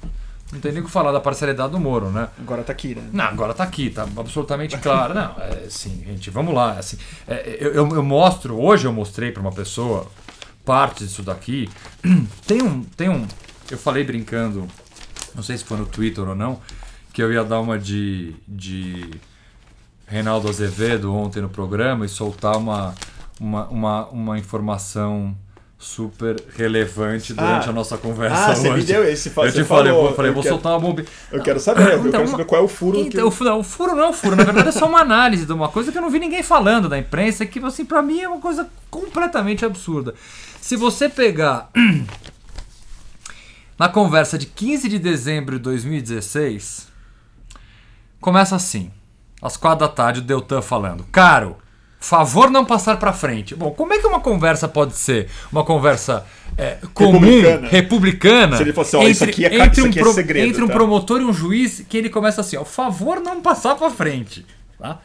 Não 0.52 0.60
tem 0.60 0.70
nem 0.70 0.80
o 0.80 0.84
que 0.84 0.90
falar 0.90 1.10
da 1.10 1.18
parcialidade 1.18 1.72
do 1.72 1.80
Moro, 1.80 2.08
né? 2.10 2.28
Agora 2.38 2.62
tá 2.62 2.70
aqui, 2.70 2.94
né? 2.94 3.02
Não, 3.12 3.24
agora 3.24 3.52
tá 3.52 3.64
aqui, 3.64 3.90
tá 3.90 4.02
absolutamente 4.02 4.78
claro. 4.78 5.12
Não, 5.12 5.34
é 5.40 5.64
assim, 5.66 6.04
gente, 6.06 6.30
vamos 6.30 6.54
lá. 6.54 6.78
Assim, 6.78 6.96
é, 7.26 7.58
eu, 7.60 7.74
eu, 7.74 8.02
mostro, 8.02 8.56
hoje 8.56 8.86
eu 8.86 8.92
mostrei 8.92 9.32
para 9.32 9.40
uma 9.40 9.50
pessoa 9.50 10.06
partes 10.64 11.08
disso 11.08 11.24
daqui. 11.24 11.68
Tem 12.46 12.62
um, 12.62 12.84
tem 12.84 13.08
um. 13.08 13.26
Eu 13.68 13.76
falei 13.76 14.04
brincando, 14.04 14.68
não 15.36 15.42
sei 15.42 15.56
se 15.56 15.64
foi 15.64 15.76
no 15.76 15.86
Twitter 15.86 16.26
ou 16.28 16.34
não, 16.34 16.58
que 17.12 17.22
eu 17.22 17.32
ia 17.32 17.44
dar 17.44 17.60
uma 17.60 17.78
de, 17.78 18.34
de 18.48 19.10
Reinaldo 20.08 20.48
Azevedo 20.48 21.14
ontem 21.14 21.40
no 21.40 21.48
programa 21.48 22.04
e 22.04 22.08
soltar 22.08 22.56
uma, 22.56 22.94
uma, 23.40 23.66
uma, 23.68 24.06
uma 24.08 24.38
informação 24.38 25.36
super 25.78 26.36
relevante 26.56 27.34
durante 27.34 27.66
Ah. 27.66 27.70
a 27.70 27.72
nossa 27.72 27.98
conversa 27.98 28.34
Ah, 28.46 28.50
hoje. 28.52 28.60
você 28.62 28.70
me 28.72 28.82
deu 28.82 29.04
esse. 29.06 29.28
Eu 29.28 29.52
te 29.52 29.62
falei, 29.62 29.92
falou, 29.92 30.08
eu 30.08 30.14
falei, 30.14 30.30
eu 30.30 30.34
vou 30.34 30.42
quero- 30.42 30.54
soltar 30.54 30.72
uma 30.72 30.80
bomba. 30.80 31.04
Eu 31.30 31.42
quero 31.42 31.60
saber, 31.60 31.92
eu 31.92 31.98
Então, 32.00 32.10
quero 32.12 32.28
saber 32.28 32.44
qual 32.46 32.62
é 32.62 32.64
o 32.64 32.68
furo 32.68 32.96
que... 33.02 33.08
Então, 33.08 33.28
o 33.28 33.44
não, 33.44 33.58
o 33.60 33.62
furo 33.62 33.94
não 33.94 34.04
é 34.04 34.08
um 34.08 34.12
furo, 34.12 34.36
na 34.36 34.44
verdade 34.44 34.68
é 34.68 34.72
só 34.72 34.86
uma 34.88 35.00
análise 35.00 35.44
de 35.44 35.52
uma 35.52 35.68
coisa 35.68 35.92
que 35.92 35.98
eu 35.98 36.02
não 36.02 36.08
vi 36.10 36.18
ninguém 36.18 36.42
falando 36.42 36.88
da 36.88 36.98
imprensa, 36.98 37.44
que 37.44 37.58
assim, 37.64 37.84
pra 37.84 38.00
mim 38.00 38.20
é 38.20 38.28
uma 38.28 38.40
coisa 38.40 38.66
completamente 38.90 39.66
absurda. 39.66 40.14
Se 40.62 40.76
você 40.76 41.10
pegar 41.10 41.68
na 43.78 43.88
conversa 43.88 44.38
de 44.38 44.46
15 44.46 44.88
de 44.88 44.98
dezembro 44.98 45.56
de 45.56 45.62
2016, 45.62 46.88
começa 48.20 48.56
assim, 48.56 48.90
às 49.40 49.56
quatro 49.56 49.86
da 49.86 49.92
tarde, 49.92 50.20
o 50.20 50.22
Deltan 50.22 50.62
falando, 50.62 51.04
caro, 51.12 51.56
favor 52.00 52.50
não 52.50 52.64
passar 52.64 52.98
pra 52.98 53.12
frente. 53.12 53.54
Bom, 53.54 53.70
como 53.70 53.92
é 53.92 53.98
que 53.98 54.06
uma 54.06 54.20
conversa 54.20 54.68
pode 54.68 54.94
ser 54.94 55.28
uma 55.50 55.64
conversa 55.64 56.24
é, 56.56 56.78
comum, 56.94 57.20
Republicana. 57.20 57.68
republicana, 57.68 58.56
Se 58.56 58.62
ele 58.62 58.72
fosse, 58.72 58.96
ó, 58.96 59.02
isso 59.02 59.24
aqui 59.24 59.44
é 59.44 59.48
isso 59.66 59.84
um 59.84 59.88
é 59.88 60.12
segredo, 60.12 60.48
entre 60.48 60.64
um 60.64 60.68
tá? 60.68 60.72
promotor 60.72 61.20
e 61.20 61.24
um 61.24 61.32
juiz, 61.32 61.84
que 61.88 61.96
ele 61.98 62.08
começa 62.08 62.40
assim, 62.40 62.56
ó, 62.56 62.64
favor 62.64 63.20
não 63.20 63.42
passar 63.42 63.74
pra 63.74 63.90
frente. 63.90 64.46
Tá? 64.78 65.00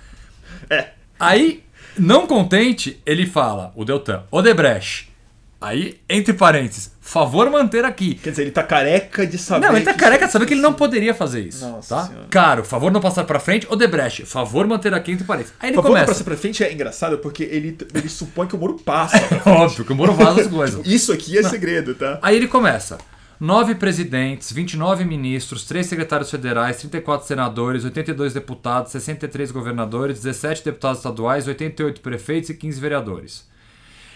É. 0.70 0.90
Aí, 1.20 1.64
não 1.98 2.26
contente, 2.26 3.02
ele 3.06 3.26
fala, 3.26 3.74
o 3.76 3.84
Deltan, 3.84 4.24
Odebrecht. 4.32 5.12
Aí, 5.60 6.00
entre 6.10 6.34
parênteses, 6.34 6.92
favor 7.12 7.50
manter 7.50 7.84
aqui. 7.84 8.16
Quer 8.16 8.30
dizer, 8.30 8.44
ele 8.44 8.52
tá 8.52 8.64
careca 8.64 9.28
de 9.28 9.38
saber... 9.38 9.68
Não, 9.68 9.76
ele 9.76 9.84
tá 9.84 9.94
careca 9.94 10.28
de 10.28 10.32
saber 10.32 10.46
que 10.46 10.54
ele 10.54 10.62
não 10.62 10.72
poderia 10.72 11.14
fazer 11.14 11.42
isso. 11.42 11.68
Nossa 11.68 11.96
tá? 11.96 12.06
Senhora. 12.06 12.28
Caro, 12.30 12.64
favor 12.64 12.90
não 12.90 13.02
passar 13.02 13.26
pra 13.26 13.38
frente, 13.38 13.68
Odebrecht, 13.70 14.26
favor 14.26 14.66
manter 14.66 14.94
aqui 14.94 15.12
entre 15.12 15.26
parênteses. 15.26 15.54
Aí 15.60 15.72
ele 15.72 15.76
favor, 15.76 15.90
começa. 15.90 16.06
passar 16.06 16.24
pra 16.24 16.38
frente 16.38 16.64
é 16.64 16.72
engraçado 16.72 17.18
porque 17.18 17.44
ele, 17.44 17.78
ele 17.94 18.08
supõe 18.08 18.48
que 18.48 18.56
o 18.56 18.58
Moro 18.58 18.76
passa. 18.76 19.18
Óbvio 19.46 19.84
que 19.84 19.92
o 19.92 19.96
Moro 19.96 20.14
vaza 20.14 20.40
as 20.40 20.48
coisas. 20.48 20.88
Isso 20.88 21.12
aqui 21.12 21.38
é 21.38 21.44
segredo, 21.44 21.94
tá? 21.96 22.18
Aí 22.22 22.38
ele 22.38 22.48
começa. 22.48 22.98
Nove 23.38 23.76
presidentes, 23.76 24.54
29 24.54 25.04
ministros, 25.04 25.66
3 25.66 25.86
secretários 25.86 26.32
federais, 26.32 26.78
34 26.78 27.28
senadores, 27.28 27.84
82 27.84 28.34
deputados, 28.34 28.94
63 28.94 29.52
governadores, 29.52 30.22
17 30.22 30.64
deputados 30.64 31.00
estaduais, 31.00 31.46
88 31.46 32.00
prefeitos 32.00 32.52
e 32.52 32.54
15 32.54 32.80
vereadores. 32.80 33.46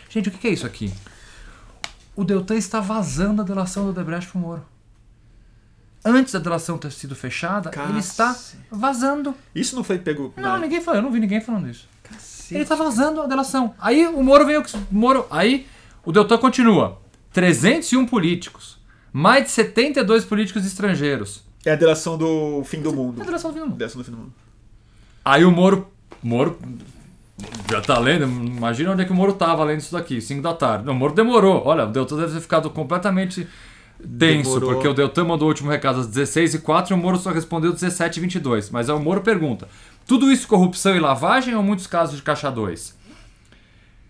Gente, 0.09 0.30
o 0.30 0.31
que 0.31 0.47
é 0.47 0.51
isso 0.51 0.65
aqui? 0.65 0.93
O 2.16 2.24
Deltan 2.24 2.56
está 2.56 2.80
vazando 2.80 3.42
a 3.42 3.46
delação 3.46 3.84
do 3.84 3.90
Odebrecht 3.90 4.30
pro 4.32 4.40
Moro. 4.40 4.66
Antes 6.04 6.34
da 6.34 6.40
delação 6.40 6.78
ter 6.78 6.92
sido 6.92 7.16
fechada, 7.16 7.72
ele 7.90 8.00
está 8.00 8.28
Cacete. 8.28 8.64
vazando. 8.70 9.34
Isso 9.56 9.76
não 9.76 9.84
foi 9.84 9.98
pego... 9.98 10.32
Não, 10.38 10.44
na- 10.54 10.60
ninguém 10.60 10.80
falou, 10.80 11.00
eu 11.00 11.04
não 11.04 11.12
vi 11.12 11.20
ninguém 11.20 11.42
falando 11.42 11.68
isso. 11.68 11.88
Cacete. 12.04 12.56
Ele 12.56 12.66
tá 12.66 12.76
vazando 12.76 13.22
a 13.22 13.28
delação. 13.28 13.74
Aí 13.80 14.06
o 14.08 14.22
Moro 14.24 14.46
veio. 14.46 14.62
o 14.62 14.96
Moro, 14.96 15.26
aí 15.32 15.68
o 16.06 16.12
Deltan 16.12 16.38
continua. 16.38 17.02
301 17.34 18.06
políticos. 18.06 18.78
Mais 19.12 19.46
de 19.46 19.50
72 19.52 20.24
políticos 20.26 20.66
estrangeiros. 20.66 21.44
É 21.66 21.72
a 21.72 21.76
delação 21.76 22.18
do 22.18 22.64
fim 22.66 22.82
do 22.82 22.94
mundo. 22.94 23.20
É 23.20 23.24
a 23.24 23.26
delação 23.26 23.50
do 23.50 23.54
fim 23.56 23.60
do 23.62 23.66
mundo. 23.70 23.78
Delação 23.78 24.02
do 24.02 24.06
fim 24.06 24.12
do 24.12 24.18
mundo. 24.18 24.34
Aí 25.24 25.44
o 25.44 25.52
Moro. 25.52 25.88
Moro. 26.22 26.60
Já 27.70 27.82
tá 27.82 27.99
lendo? 27.99 28.24
Imagina 28.26 28.91
onde 28.91 29.02
é 29.02 29.06
que 29.06 29.12
o 29.12 29.16
Moro 29.16 29.34
tava 29.34 29.64
lendo 29.64 29.80
isso 29.80 29.91
daqui, 29.91 30.22
5 30.22 30.41
da 30.41 30.53
tarde. 30.53 30.86
Não, 30.86 30.94
o 30.94 30.95
Moro 30.95 31.14
demorou. 31.14 31.64
Olha, 31.66 31.86
o 31.86 31.91
Deltan 31.91 32.18
deve 32.18 32.34
ter 32.34 32.41
ficado 32.41 32.70
completamente 32.70 33.48
denso, 33.99 34.53
Demorou. 34.53 34.74
porque 34.74 34.88
o 34.88 34.94
Deltan 34.94 35.26
mandou 35.26 35.48
o 35.48 35.49
último 35.49 35.70
recado 35.70 35.99
às 35.99 36.07
16 36.07 36.56
e 36.56 36.60
4 36.60 36.94
e 36.94 36.98
o 36.98 36.98
Moro 36.98 37.18
só 37.18 37.32
respondeu 37.32 37.74
17 37.74 38.18
e 38.18 38.22
22. 38.22 38.70
Mas 38.70 38.90
aí 38.90 38.95
o 38.95 38.99
Moro 38.99 39.22
pergunta: 39.22 39.68
tudo 40.07 40.32
isso 40.32 40.48
corrupção 40.48 40.95
e 40.95 40.99
lavagem 40.99 41.56
ou 41.56 41.64
muitos 41.64 41.88
casos 41.88 42.18
de 42.18 42.22
caixa 42.22 42.49
2? 42.49 42.95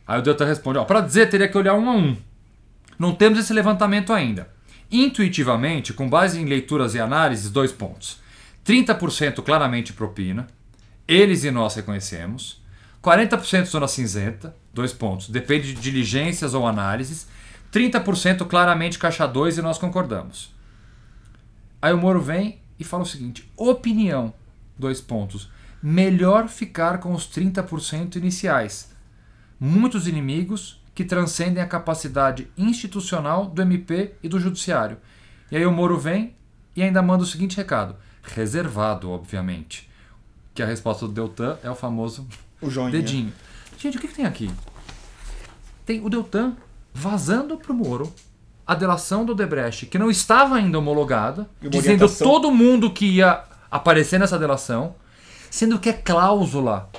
Aí 0.07 0.19
o 0.19 0.21
Deltan 0.21 0.45
responde: 0.45 0.77
ó, 0.77 0.83
para 0.83 1.01
dizer, 1.01 1.29
teria 1.29 1.47
que 1.47 1.57
olhar 1.57 1.73
um 1.73 1.89
a 1.89 1.93
um. 1.93 2.15
Não 2.99 3.13
temos 3.13 3.39
esse 3.39 3.53
levantamento 3.53 4.13
ainda. 4.13 4.49
Intuitivamente, 4.91 5.93
com 5.93 6.07
base 6.07 6.39
em 6.39 6.45
leituras 6.45 6.93
e 6.93 6.99
análises, 6.99 7.49
dois 7.49 7.71
pontos. 7.71 8.19
30% 8.65 9.43
claramente 9.43 9.93
propina, 9.93 10.47
eles 11.07 11.43
e 11.43 11.51
nós 11.51 11.75
reconhecemos. 11.75 12.63
40% 13.05 13.65
zona 13.65 13.87
cinzenta, 13.87 14.55
dois 14.73 14.91
pontos. 14.91 15.29
Depende 15.29 15.75
de 15.75 15.79
diligências 15.79 16.55
ou 16.55 16.65
análises. 16.65 17.27
30% 17.71 18.47
claramente 18.47 18.97
caixa 18.97 19.27
2 19.27 19.59
e 19.59 19.61
nós 19.61 19.77
concordamos. 19.77 20.51
Aí 21.79 21.93
o 21.93 21.97
Moro 21.99 22.19
vem 22.19 22.61
e 22.79 22.83
fala 22.83 23.03
o 23.03 23.05
seguinte: 23.05 23.47
opinião, 23.55 24.33
dois 24.75 24.99
pontos. 25.01 25.51
Melhor 25.83 26.47
ficar 26.47 26.97
com 26.97 27.13
os 27.13 27.27
30% 27.27 28.15
iniciais. 28.15 28.91
Muitos 29.59 30.07
inimigos 30.07 30.81
que 30.95 31.05
transcendem 31.05 31.61
a 31.61 31.67
capacidade 31.67 32.47
institucional 32.57 33.45
do 33.45 33.61
MP 33.61 34.15
e 34.23 34.27
do 34.27 34.39
Judiciário. 34.39 34.97
E 35.51 35.57
aí 35.57 35.65
o 35.65 35.71
Moro 35.71 35.99
vem 35.99 36.33
e 36.75 36.81
ainda 36.81 37.03
manda 37.03 37.23
o 37.23 37.27
seguinte 37.27 37.55
recado: 37.55 37.95
reservado, 38.23 39.11
obviamente. 39.11 39.87
Que 40.55 40.63
a 40.63 40.65
resposta 40.65 41.05
do 41.05 41.13
Deltan 41.13 41.59
é 41.61 41.69
o 41.69 41.75
famoso 41.75 42.27
O 42.61 42.69
joinha. 42.69 42.91
dedinho. 42.91 43.33
Gente, 43.77 43.97
o 43.97 44.01
que, 44.01 44.07
que 44.07 44.15
tem 44.15 44.25
aqui? 44.25 44.49
Tem 45.85 46.03
o 46.03 46.09
Deltan 46.09 46.55
vazando 46.93 47.57
pro 47.57 47.73
Moro 47.73 48.11
a 48.65 48.73
delação 48.73 49.23
do 49.23 49.35
Debrecht, 49.35 49.85
que 49.85 49.99
não 49.99 50.09
estava 50.09 50.55
ainda 50.55 50.79
homologada, 50.79 51.47
dizendo 51.61 52.09
todo 52.09 52.51
mundo 52.51 52.89
que 52.89 53.05
ia 53.05 53.43
aparecer 53.69 54.19
nessa 54.19 54.39
delação, 54.39 54.95
sendo 55.51 55.77
que 55.77 55.89
é 55.89 55.93
cláusula, 55.93 56.89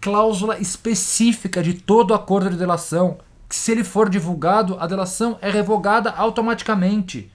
cláusula 0.00 0.58
específica 0.58 1.62
de 1.62 1.74
todo 1.74 2.14
acordo 2.14 2.50
de 2.50 2.56
delação, 2.56 3.18
que 3.48 3.56
se 3.56 3.72
ele 3.72 3.82
for 3.82 4.08
divulgado, 4.08 4.76
a 4.78 4.86
delação 4.86 5.36
é 5.40 5.50
revogada 5.50 6.10
automaticamente. 6.10 7.32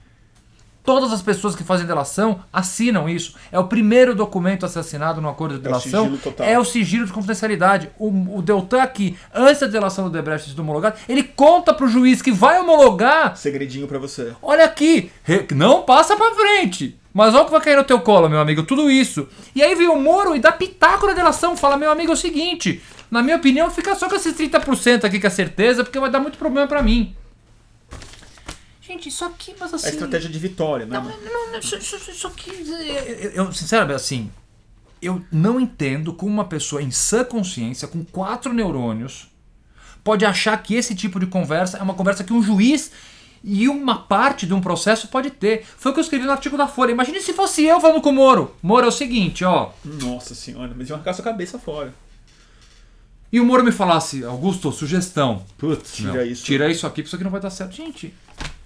Todas 0.82 1.12
as 1.12 1.20
pessoas 1.20 1.54
que 1.54 1.62
fazem 1.62 1.86
delação 1.86 2.40
assinam 2.52 3.08
isso. 3.08 3.34
É 3.52 3.58
o 3.58 3.64
primeiro 3.64 4.14
documento 4.14 4.64
a 4.64 4.68
ser 4.68 4.78
assinado 4.80 5.20
no 5.20 5.28
acordo 5.28 5.52
de 5.54 5.58
É 5.58 5.60
o 5.60 5.62
delação. 5.64 6.02
sigilo 6.04 6.18
total. 6.18 6.46
É 6.46 6.58
o 6.58 6.64
sigilo 6.64 7.06
de 7.06 7.12
confidencialidade. 7.12 7.90
O, 7.98 8.38
o 8.38 8.42
Deltan 8.42 8.82
aqui, 8.82 9.16
antes 9.34 9.60
da 9.60 9.66
delação 9.66 10.04
do 10.04 10.10
Debrecht 10.10 10.48
sido 10.48 10.60
homologada, 10.60 10.96
ele 11.08 11.22
conta 11.22 11.74
pro 11.74 11.86
juiz 11.86 12.22
que 12.22 12.32
vai 12.32 12.58
homologar. 12.60 13.36
Segredinho 13.36 13.86
pra 13.86 13.98
você. 13.98 14.32
Olha 14.42 14.64
aqui, 14.64 15.10
não 15.54 15.82
passa 15.82 16.16
pra 16.16 16.34
frente. 16.34 16.96
Mas 17.12 17.34
olha 17.34 17.42
o 17.42 17.46
que 17.46 17.50
vai 17.52 17.60
cair 17.60 17.76
no 17.76 17.82
teu 17.84 18.00
colo, 18.00 18.28
meu 18.28 18.40
amigo, 18.40 18.62
tudo 18.62 18.88
isso. 18.88 19.28
E 19.54 19.62
aí 19.62 19.74
vem 19.74 19.88
o 19.88 19.96
Moro 20.00 20.34
e 20.36 20.38
dá 20.38 20.52
pitaco 20.52 21.06
na 21.08 21.12
delação. 21.12 21.56
Fala, 21.56 21.76
meu 21.76 21.90
amigo, 21.90 22.10
é 22.12 22.14
o 22.14 22.16
seguinte. 22.16 22.80
Na 23.10 23.20
minha 23.20 23.36
opinião, 23.36 23.68
fica 23.68 23.96
só 23.96 24.08
com 24.08 24.14
esses 24.14 24.32
30% 24.36 25.04
aqui, 25.04 25.18
que 25.18 25.26
é 25.26 25.30
certeza, 25.30 25.82
porque 25.82 25.98
vai 25.98 26.08
dar 26.08 26.20
muito 26.20 26.38
problema 26.38 26.68
pra 26.68 26.80
mim. 26.82 27.14
Gente, 28.90 29.08
isso 29.08 29.24
aqui, 29.24 29.54
mas 29.58 29.72
assim... 29.72 29.86
É 29.86 29.90
a 29.90 29.92
estratégia 29.92 30.28
de 30.28 30.38
vitória, 30.38 30.84
né? 30.84 30.98
Não, 30.98 31.04
não, 31.04 31.52
não, 31.52 31.58
isso, 31.60 31.76
isso- 31.76 32.10
isso 32.10 32.26
aqui. 32.26 32.50
Eu, 32.50 33.44
eu, 33.44 33.52
sinceramente, 33.52 33.94
assim. 33.94 34.30
Eu 35.00 35.24
não 35.30 35.60
entendo 35.60 36.12
como 36.12 36.32
uma 36.32 36.44
pessoa 36.44 36.82
em 36.82 36.90
sã 36.90 37.22
consciência, 37.22 37.86
com 37.86 38.04
quatro 38.04 38.52
neurônios, 38.52 39.28
pode 40.02 40.24
achar 40.26 40.60
que 40.60 40.74
esse 40.74 40.94
tipo 40.94 41.20
de 41.20 41.26
conversa 41.26 41.78
é 41.78 41.82
uma 41.82 41.94
conversa 41.94 42.24
que 42.24 42.32
um 42.32 42.42
juiz 42.42 42.90
e 43.44 43.68
uma 43.68 43.96
parte 44.02 44.44
de 44.44 44.52
um 44.52 44.60
processo 44.60 45.06
pode 45.08 45.30
ter. 45.30 45.64
Foi 45.78 45.92
o 45.92 45.94
que 45.94 46.00
eu 46.00 46.04
escrevi 46.04 46.26
no 46.26 46.32
artigo 46.32 46.58
da 46.58 46.66
Folha. 46.66 46.90
Imagine 46.90 47.20
se 47.20 47.32
fosse 47.32 47.64
eu 47.64 47.80
falando 47.80 48.02
com 48.02 48.10
o 48.10 48.12
Moro. 48.12 48.54
Moro, 48.60 48.84
é 48.86 48.88
o 48.88 48.92
seguinte, 48.92 49.44
ó. 49.44 49.70
Nossa 49.84 50.34
senhora, 50.34 50.74
mas 50.76 50.88
ia 50.90 50.96
arrancar 50.96 51.14
sua 51.14 51.24
cabeça 51.24 51.58
fora. 51.60 51.94
E 53.32 53.38
o 53.40 53.44
Moro 53.44 53.62
me 53.62 53.70
falasse, 53.72 54.24
Augusto, 54.24 54.72
sugestão. 54.72 55.44
Putz, 55.56 55.94
Tira 55.96 56.12
meu, 56.12 56.26
isso. 56.26 56.44
Tira 56.44 56.68
isso 56.70 56.86
aqui, 56.86 56.96
porque 57.02 57.06
isso 57.08 57.14
aqui 57.16 57.24
não 57.24 57.30
vai 57.30 57.40
dar 57.40 57.50
certo. 57.50 57.72
Gente, 57.74 58.12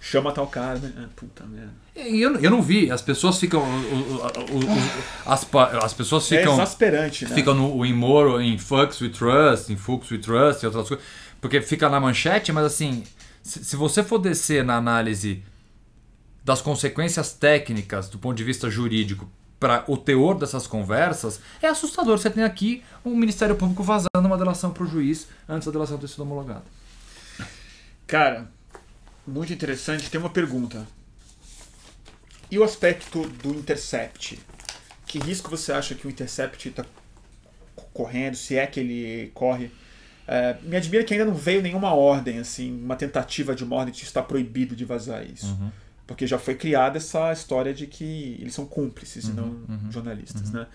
Chama 0.01 0.33
tal 0.33 0.47
cara, 0.47 0.79
né? 0.79 0.93
Ah, 0.99 1.09
puta 1.17 1.45
merda. 1.47 1.73
E 1.97 2.21
Eu, 2.21 2.37
eu 2.39 2.51
não 2.51 2.61
vi, 2.61 2.91
as 2.91 3.01
pessoas 3.01 3.39
ficam. 3.39 3.63
o- 3.63 3.65
o- 3.65 4.59
o- 4.59 5.31
as, 5.31 5.47
as 5.83 5.95
pessoas 5.95 6.31
É 6.31 6.39
ficam. 6.39 6.53
exasperante, 6.55 7.25
né? 7.25 7.35
ficam 7.35 7.55
no, 7.55 7.85
em 7.87 7.95
Moro, 7.95 8.39
em 8.39 8.59
Fucks 8.59 9.01
We 9.01 9.09
Trust, 9.09 9.73
em 9.73 9.77
Fucks 9.77 10.11
We 10.11 10.19
Trust 10.19 10.63
e 10.63 10.67
outras 10.67 10.89
coisas. 10.89 11.05
Porque 11.41 11.63
fica 11.63 11.89
na 11.89 11.99
manchete, 11.99 12.53
mas 12.53 12.67
assim, 12.67 13.03
se, 13.43 13.65
se 13.65 13.77
você 13.77 14.03
for 14.03 14.19
descer 14.19 14.63
na 14.63 14.77
análise 14.77 15.43
das 16.45 16.61
consequências 16.61 17.33
técnicas 17.33 18.07
do 18.11 18.19
ponto 18.19 18.37
de 18.37 18.45
vista 18.45 18.69
jurídico 18.69 19.27
para 19.59 19.85
o 19.89 19.97
teor 19.97 20.39
dessas 20.39 20.67
conversas, 20.67 21.41
é 21.63 21.69
assustador. 21.69 22.19
Você 22.19 22.29
tem 22.29 22.45
aqui 22.45 22.83
um 23.05 23.17
Ministério 23.17 23.57
Público 23.57 23.83
vazando 23.83 24.09
uma 24.17 24.37
delação 24.37 24.73
para 24.73 24.85
o 24.85 24.87
juiz 24.87 25.29
antes 25.49 25.67
da 25.67 25.73
delação 25.73 25.97
ter 25.99 26.09
sido 26.09 26.23
homologada. 26.23 26.65
Cara, 28.07 28.49
muito 29.27 29.53
interessante. 29.53 30.11
Tem 30.11 30.21
uma 30.21 30.31
pergunta. 30.31 30.87
E 32.51 32.59
o 32.59 32.65
aspecto 32.65 33.27
do 33.43 33.51
intercept? 33.51 34.39
Que 35.07 35.19
risco 35.19 35.49
você 35.49 35.73
acha 35.73 35.95
que 35.95 36.07
o 36.07 36.11
intercept 36.11 36.69
está 36.69 36.85
correndo? 37.93 38.37
Se 38.37 38.57
é 38.57 38.67
que 38.67 38.81
ele 38.81 39.31
corre 39.35 39.71
É, 40.27 40.57
me 40.63 40.77
admira 40.77 41.05
que 41.05 41.13
ainda 41.13 41.27
não 41.27 41.35
veio 41.35 41.61
nenhuma 41.61 41.93
ordem, 41.93 42.39
assim, 42.39 42.73
uma 42.83 42.97
tentativa 42.97 43.55
de 43.55 43.63
uma 43.63 43.77
ordem 43.77 43.93
de 43.93 44.03
está 44.03 44.23
proibido 44.23 44.75
de 44.75 44.85
vazar 44.85 45.25
isso. 45.25 45.47
Uhum. 45.47 45.71
Porque 46.07 46.27
já 46.27 46.39
foi 46.39 46.55
criada 46.55 46.99
essa 46.99 47.33
história 47.33 47.73
de 47.73 47.87
que 47.87 48.37
eles 48.39 48.55
são 48.55 48.67
cúmplices 48.67 49.25
e 49.25 49.29
Uhum, 49.29 49.35
não 49.35 49.77
uhum, 49.77 49.91
jornalistas, 49.91 50.49
uhum. 50.49 50.61
né? 50.61 50.67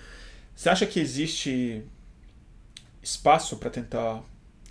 Você 0.56 0.69
acha 0.69 0.85
que 0.85 0.99
existe 0.99 1.84
espaço 3.01 3.57
para 3.57 3.69
tentar 3.69 4.22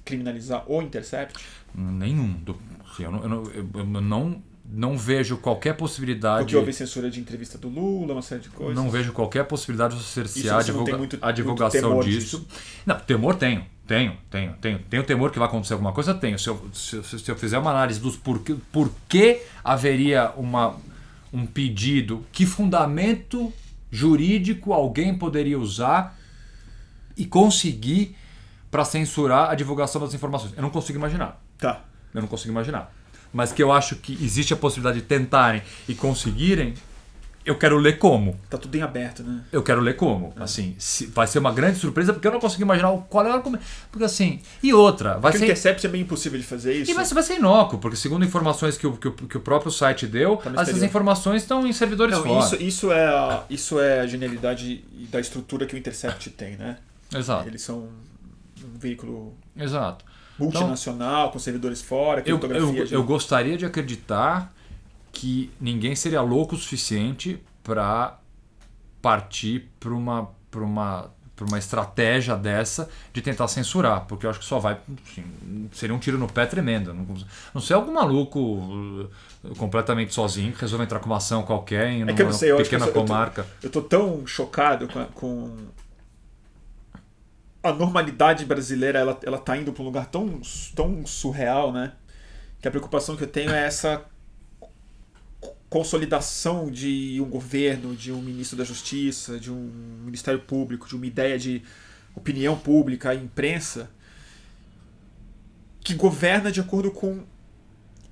criminalizar 0.05 0.64
o 0.70 0.82
Intercept? 0.82 1.44
Nenhum. 1.74 2.43
Assim, 2.85 3.05
eu, 3.05 3.12
não, 3.12 3.22
eu, 3.24 3.28
não, 3.28 3.44
eu 3.74 4.01
não, 4.01 4.43
não 4.70 4.98
vejo 4.98 5.38
qualquer 5.38 5.74
possibilidade. 5.76 6.40
Porque 6.44 6.56
houve 6.56 6.72
censura 6.72 7.10
de 7.10 7.18
entrevista 7.20 7.56
do 7.56 7.68
Lula, 7.68 8.12
uma 8.12 8.22
série 8.22 8.42
de 8.42 8.50
coisas. 8.50 8.74
Não 8.76 8.90
vejo 8.90 9.12
qualquer 9.12 9.44
possibilidade 9.44 9.96
de 9.96 10.02
cercear 10.02 10.62
divulga- 10.62 10.98
muito- 10.98 11.18
a 11.22 11.32
divulgação 11.32 11.94
muito 11.94 12.04
temor 12.04 12.20
disso. 12.20 12.46
Não, 12.84 12.98
temor 13.00 13.34
tenho. 13.36 13.64
Tenho, 13.86 14.18
tenho, 14.30 14.52
tenho. 14.60 14.78
Tenho 14.80 15.02
temor 15.04 15.30
que 15.30 15.38
vai 15.38 15.48
acontecer 15.48 15.72
alguma 15.72 15.92
coisa? 15.92 16.12
Tenho. 16.12 16.38
Se 16.38 16.48
eu, 16.48 16.68
se- 16.74 17.02
se 17.02 17.30
eu 17.30 17.36
fizer 17.36 17.56
uma 17.58 17.70
análise 17.70 17.98
dos 17.98 18.16
porquê, 18.16 18.54
por 18.70 18.90
que 19.08 19.40
haveria 19.64 20.30
uma, 20.36 20.76
um 21.32 21.46
pedido, 21.46 22.22
que 22.30 22.44
fundamento 22.44 23.50
jurídico 23.90 24.74
alguém 24.74 25.16
poderia 25.16 25.58
usar 25.58 26.18
e 27.16 27.24
conseguir 27.24 28.14
para 28.70 28.84
censurar 28.84 29.48
a 29.50 29.54
divulgação 29.54 29.98
das 30.02 30.12
informações? 30.12 30.52
Eu 30.54 30.60
não 30.62 30.68
consigo 30.70 30.98
imaginar. 30.98 31.42
Tá. 31.56 31.82
Eu 32.12 32.20
não 32.20 32.28
consigo 32.28 32.52
imaginar. 32.52 32.94
Mas 33.32 33.52
que 33.52 33.62
eu 33.62 33.70
acho 33.72 33.96
que 33.96 34.12
existe 34.24 34.52
a 34.55 34.56
possibilidade 34.56 35.00
de 35.00 35.06
tentarem 35.06 35.62
e 35.88 35.94
conseguirem, 35.94 36.74
eu 37.44 37.56
quero 37.56 37.78
ler 37.78 37.96
como. 37.98 38.38
Tá 38.50 38.59
tudo 38.59 38.74
em 38.74 38.82
aberto, 38.82 39.22
né? 39.22 39.42
Eu 39.50 39.62
quero 39.62 39.80
ler 39.80 39.96
como. 39.96 40.34
Assim, 40.36 40.74
se- 40.78 41.06
vai 41.06 41.26
ser 41.26 41.38
uma 41.38 41.50
grande 41.52 41.78
surpresa, 41.78 42.12
porque 42.12 42.26
eu 42.28 42.32
não 42.32 42.40
consigo 42.40 42.62
imaginar 42.62 42.90
o- 42.90 43.02
qual 43.02 43.26
é 43.26 43.30
o 43.30 43.32
argumento. 43.32 43.64
Porque 43.90 44.05
assim. 44.05 44.40
E 44.62 44.74
outra, 44.74 45.12
vai 45.14 45.32
Porque 45.32 45.36
o 45.36 45.38
ser. 45.40 45.44
Intercept 45.46 45.86
é 45.86 45.88
meio 45.90 46.02
impossível 46.02 46.38
de 46.38 46.44
fazer 46.44 46.74
isso. 46.74 46.90
E 46.90 46.94
vai, 46.94 47.05
ser- 47.06 47.14
vai 47.14 47.22
ser 47.22 47.34
inócuo, 47.36 47.78
porque 47.78 47.96
segundo 47.96 48.22
informações 48.24 48.76
que 48.76 48.86
o, 48.86 48.96
que 48.96 49.09
o, 49.09 49.12
que 49.12 49.36
o 49.38 49.40
próprio 49.40 49.70
site 49.72 50.06
deu, 50.06 50.36
Tá 50.36 50.52
essas 50.62 50.82
informações 50.82 51.40
estão 51.42 51.66
em 51.66 51.72
servidores 51.72 52.14
Não, 52.16 52.22
fora. 52.24 52.44
isso, 52.44 52.56
isso, 52.62 52.92
é 52.92 53.06
a, 53.06 53.44
isso 53.48 53.80
é 53.80 54.00
a 54.00 54.06
genialidade 54.06 54.84
da 55.10 55.18
estrutura 55.20 55.64
que 55.64 55.74
o 55.74 55.78
Intercept 55.78 56.28
tem, 56.30 56.56
né? 56.56 56.76
Exato, 57.14 57.48
Eles 57.48 57.62
são 57.62 57.88
um 58.62 58.78
veículo 58.78 59.34
exato. 59.56 60.05
Multinacional, 60.39 61.31
com 61.31 61.39
servidores 61.39 61.82
fora, 61.82 62.20
Eu, 62.20 62.39
criptografia 62.39 62.81
eu, 62.81 62.86
de... 62.86 62.94
eu 62.94 63.02
gostaria 63.05 63.56
de 63.56 63.66
acreditar 63.66 64.52
que 65.12 65.51
ninguém 65.60 65.94
seria 65.97 66.20
louco 66.20 66.55
o 66.55 66.59
suficiente 66.59 67.43
para 67.65 68.19
partir 69.02 69.69
para 69.81 69.90
uma, 69.90 70.28
pra 70.51 70.60
uma, 70.60 71.10
pra 71.36 71.47
uma 71.47 71.59
estratégia 71.59 72.36
dessa 72.36 72.89
de 73.12 73.20
tentar 73.23 73.48
censurar, 73.48 74.05
porque 74.06 74.27
eu 74.27 74.31
acho 74.31 74.39
que 74.40 74.44
só 74.44 74.59
vai. 74.59 74.78
assim, 75.10 75.24
seria 75.73 75.94
um 75.94 75.98
tiro 75.98 76.19
no 76.19 76.27
pé 76.28 76.47
tremendo. 76.47 76.93
Não, 76.93 77.06
não 77.55 77.60
sei 77.60 77.74
algum 77.77 77.93
maluco 77.93 78.39
uh, 78.40 79.10
completamente 79.56 80.12
sozinho 80.15 80.52
que 80.52 80.60
resolve 80.60 80.85
entrar 80.85 80.98
com 81.01 81.06
uma 81.06 81.16
ação 81.19 81.43
qualquer 81.43 81.89
em 81.90 82.01
É 82.01 82.02
eu 82.02 82.15
uma 82.15 82.24
não 82.24 82.32
sei, 82.32 82.51
eu 82.52 82.56
pequena 82.59 82.86
eu 82.86 82.93
sou- 82.93 83.01
eu 83.01 83.06
tô- 83.06 83.12
comarca. 83.12 83.47
Eu 83.62 83.70
tô 83.70 83.82
tão 83.82 84.27
chocado 84.27 84.89
com 84.89 85.05
com 85.06 85.56
a 87.62 87.72
normalidade 87.72 88.44
brasileira, 88.44 88.98
ela, 88.98 89.18
ela 89.24 89.39
tá 89.39 89.56
indo 89.56 89.72
para 89.72 89.82
um 89.82 89.86
lugar 89.86 90.06
tão, 90.06 90.40
tão 90.74 91.05
surreal, 91.06 91.72
né? 91.72 91.93
Que 92.60 92.68
a 92.68 92.70
preocupação 92.70 93.16
que 93.16 93.24
eu 93.24 93.28
tenho 93.28 93.51
é 93.51 93.64
essa 93.66 94.05
co- 95.40 95.56
consolidação 95.68 96.70
de 96.70 97.20
um 97.20 97.28
governo, 97.28 97.94
de 97.97 98.12
um 98.12 98.20
ministro 98.22 98.56
da 98.59 98.64
Justiça, 98.64 99.39
de 99.39 99.51
um 99.51 99.70
Ministério 100.05 100.40
Público, 100.40 100.86
de 100.89 100.94
uma 100.97 101.06
ideia 101.06 101.39
de 101.39 101.62
opinião 102.14 102.56
pública, 102.56 103.14
imprensa, 103.14 103.90
que 105.80 105.94
governa 105.94 106.51
de 106.52 106.60
acordo 106.60 106.90
com 106.90 107.22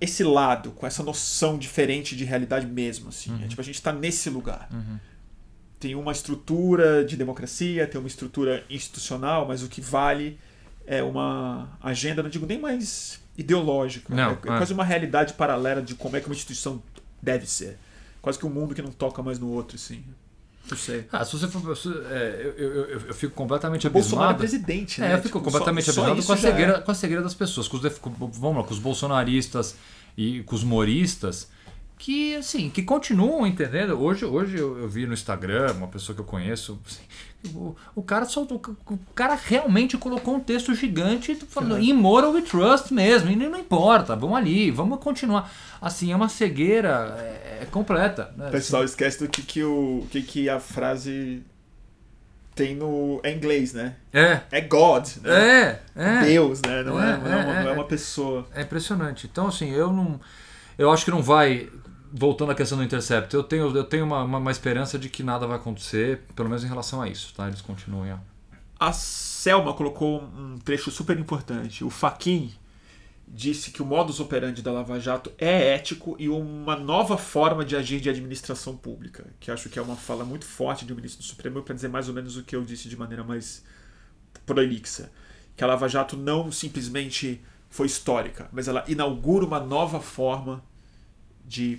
esse 0.01 0.23
lado, 0.23 0.71
com 0.73 0.87
essa 0.87 1.03
noção 1.03 1.59
diferente 1.59 2.15
de 2.17 2.25
realidade 2.25 2.67
mesmo, 2.67 3.09
assim. 3.09 3.33
É 3.45 3.49
tipo, 3.49 3.61
a 3.61 3.65
gente 3.65 3.81
tá 3.83 3.93
nesse 3.93 4.29
lugar 4.31 4.69
Uhum. 4.73 4.99
Tem 5.79 5.95
uma 5.95 6.13
estrutura 6.13 7.05
de 7.05 7.17
democracia, 7.17 7.87
tem 7.87 7.99
uma 8.01 8.07
estrutura 8.09 8.65
institucional, 8.71 9.47
mas 9.47 9.63
o 9.63 9.69
que 9.69 9.81
vale 9.81 10.39
é 10.87 11.03
uma 11.03 11.69
agenda, 11.83 12.23
não 12.23 12.31
digo 12.31 12.47
nem 12.47 12.59
mais 12.61 13.21
ideológica, 13.37 14.15
Não, 14.15 14.31
é, 14.31 14.33
é 14.33 14.33
é. 14.33 14.37
quase 14.59 14.73
uma 14.73 14.85
realidade 14.85 15.35
paralela 15.35 15.83
de 15.83 15.95
como 15.95 16.17
é 16.17 16.21
que 16.21 16.27
uma 16.27 16.35
instituição 16.35 16.83
deve 17.21 17.47
ser. 17.47 17.77
Quase 18.23 18.39
que 18.39 18.47
um 18.47 18.51
mundo 18.51 18.75
que 18.75 18.81
não 18.83 18.91
toca 18.91 19.23
mais 19.23 19.39
no 19.39 19.49
outro, 19.51 19.77
assim. 19.77 20.03
Não 20.69 20.77
sei. 20.77 21.07
Ah, 21.13 21.25
se 21.25 21.39
você 21.39 21.47
for. 21.47 21.77
se- 21.77 21.89
é, 21.89 22.53
eu, 22.57 22.65
eu, 22.75 23.01
eu, 23.09 23.15
fico 23.15 23.33
completamente 23.35 23.89
Bolsonaro 23.89 24.31
é 24.31 24.35
abismado. 24.35 24.39
presidente, 24.65 25.01
né? 25.01 25.11
É, 25.11 25.15
eu 25.15 25.19
fico 25.19 25.39
Tipo, 25.39 25.45
completamente 25.45 25.85
só- 25.85 25.93
só 25.93 26.01
abismado 26.01 26.19
isso 26.19 26.27
com 26.27 26.33
a, 26.33 26.37
é. 26.37 26.41
cegueira, 26.41 26.81
com 26.81 26.91
a 26.91 26.95
cegueira 26.95 27.23
das 27.23 27.35
pessoas, 27.35 27.69
com 27.69 27.77
os, 27.77 27.83
vamos 28.39 28.57
lá, 28.57 28.65
com 28.65 28.73
os 28.75 28.81
bolsonaristas 28.81 29.77
e 30.17 30.43
com 30.43 30.57
os 30.57 30.65
moristas, 30.65 31.49
que 31.99 32.37
assim, 32.37 32.71
que 32.71 32.83
continuam 32.83 33.47
entendendo. 33.47 34.01
Hoje, 34.01 34.25
hoje 34.25 34.59
eu, 34.59 34.79
eu 34.79 34.89
vi 34.89 35.07
no 35.07 35.15
Instagram 35.15 35.73
uma 35.73 35.89
pessoa 35.89 36.15
que 36.15 36.21
eu 36.21 36.27
conheço, 36.27 36.79
assim, 36.87 37.03
o, 37.55 37.77
o 37.95 38.03
cara 38.03 38.25
só, 38.25 38.43
o, 38.43 38.99
cara 39.15 39.35
realmente 39.35 39.97
colocou 39.97 40.35
um 40.35 40.41
texto 40.41 40.75
gigante 40.75 41.35
falando 41.49 41.79
immoral 41.79 42.33
we 42.33 42.43
trust 42.43 42.93
mesmo, 42.93 43.31
e 43.31 43.37
não 43.37 43.59
importa, 43.59 44.17
vamos 44.17 44.37
ali, 44.37 44.71
vamos 44.71 44.99
continuar. 45.01 45.51
Assim, 45.81 46.13
é 46.13 46.17
uma 46.17 46.29
cegueira 46.29 47.17
é, 47.19 47.59
é 47.63 47.67
completa. 47.71 48.33
Né? 48.37 48.51
Pessoal 48.51 48.85
esquece 48.85 49.21
do 49.21 49.29
que, 49.29 49.43
que, 49.43 49.63
o, 49.63 50.07
que, 50.11 50.23
que 50.23 50.49
a 50.49 50.59
frase 50.59 51.43
tem 52.57 52.75
no 52.75 53.21
é 53.23 53.33
inglês, 53.33 53.75
né? 53.75 53.95
É, 54.13 54.41
É 54.51 54.61
God, 54.63 55.07
né? 55.23 55.31
é, 55.31 55.81
é. 55.95 56.25
Deus, 56.25 56.63
né? 56.63 56.83
Não 56.83 57.01
é, 57.01 57.13
É, 57.13 57.17
não 57.19 57.27
é, 57.27 57.37
uma, 57.37 57.53
é, 57.53 57.63
não 57.63 57.69
é 57.69 57.73
é. 57.73 57.75
uma 57.75 57.85
pessoa. 57.85 58.47
É 58.55 58.63
impressionante. 58.63 59.29
Então, 59.31 59.47
assim, 59.47 59.71
eu 59.71 59.93
não. 59.93 60.19
Eu 60.79 60.91
acho 60.91 61.05
que 61.05 61.11
não 61.11 61.23
vai. 61.23 61.69
Voltando 62.19 62.53
à 62.53 62.55
questão 62.55 62.79
do 62.79 62.85
Intercept, 62.85 63.35
eu 63.35 63.45
tenho, 63.45 63.77
eu 63.77 63.85
tenho 63.85 64.07
uma, 64.07 64.23
uma, 64.23 64.39
uma 64.39 64.51
esperança 64.51 64.99
de 64.99 65.11
que 65.11 65.23
nada 65.23 65.47
vai 65.47 65.57
acontecer, 65.57 66.23
pelo 66.35 66.49
menos 66.49 66.65
em 66.65 66.67
relação 66.67 67.03
a 67.03 67.09
isso, 67.09 67.35
tá? 67.35 67.47
Eles 67.47 67.61
continuem 67.61 68.11
a. 68.11 68.21
A 68.81 68.91
Selma 68.91 69.75
colocou 69.75 70.23
um 70.23 70.57
trecho 70.59 70.91
super 70.91 71.19
importante. 71.19 71.85
O 71.85 71.91
Faquin 71.91 72.55
disse 73.29 73.71
que 73.71 73.83
o 73.83 73.85
modus 73.85 74.19
operandi 74.19 74.63
da 74.63 74.73
Lava 74.73 74.99
Jato 74.99 75.31
é 75.37 75.75
ético 75.75 76.17
e 76.19 76.27
uma 76.27 76.75
nova 76.75 77.19
forma 77.19 77.67
de 77.67 77.77
agir 77.77 78.01
de 78.01 78.09
administração 78.09 78.75
pública, 78.75 79.27
que 79.39 79.51
acho 79.51 79.69
que 79.69 79.79
é 79.79 79.83
uma 79.83 79.97
fala 79.97 80.25
muito 80.25 80.47
forte 80.47 80.87
de 80.87 80.95
um 80.95 80.97
ministro 80.97 81.23
do 81.23 81.29
Supremo 81.29 81.61
para 81.61 81.75
dizer 81.75 81.89
mais 81.89 82.09
ou 82.09 82.15
menos 82.15 82.39
o 82.39 82.43
que 82.43 82.57
eu 82.57 82.65
disse 82.65 82.89
de 82.89 82.97
maneira 82.97 83.25
mais 83.25 83.63
prolixa, 84.47 85.13
que 85.55 85.63
a 85.63 85.67
Lava 85.67 85.87
Jato 85.87 86.17
não 86.17 86.51
simplesmente 86.51 87.43
foi 87.69 87.87
histórica, 87.87 88.49
mas 88.53 88.69
ela 88.69 88.85
inaugura 88.89 89.45
uma 89.45 89.61
nova 89.61 90.01
forma 90.01 90.65
de 91.45 91.79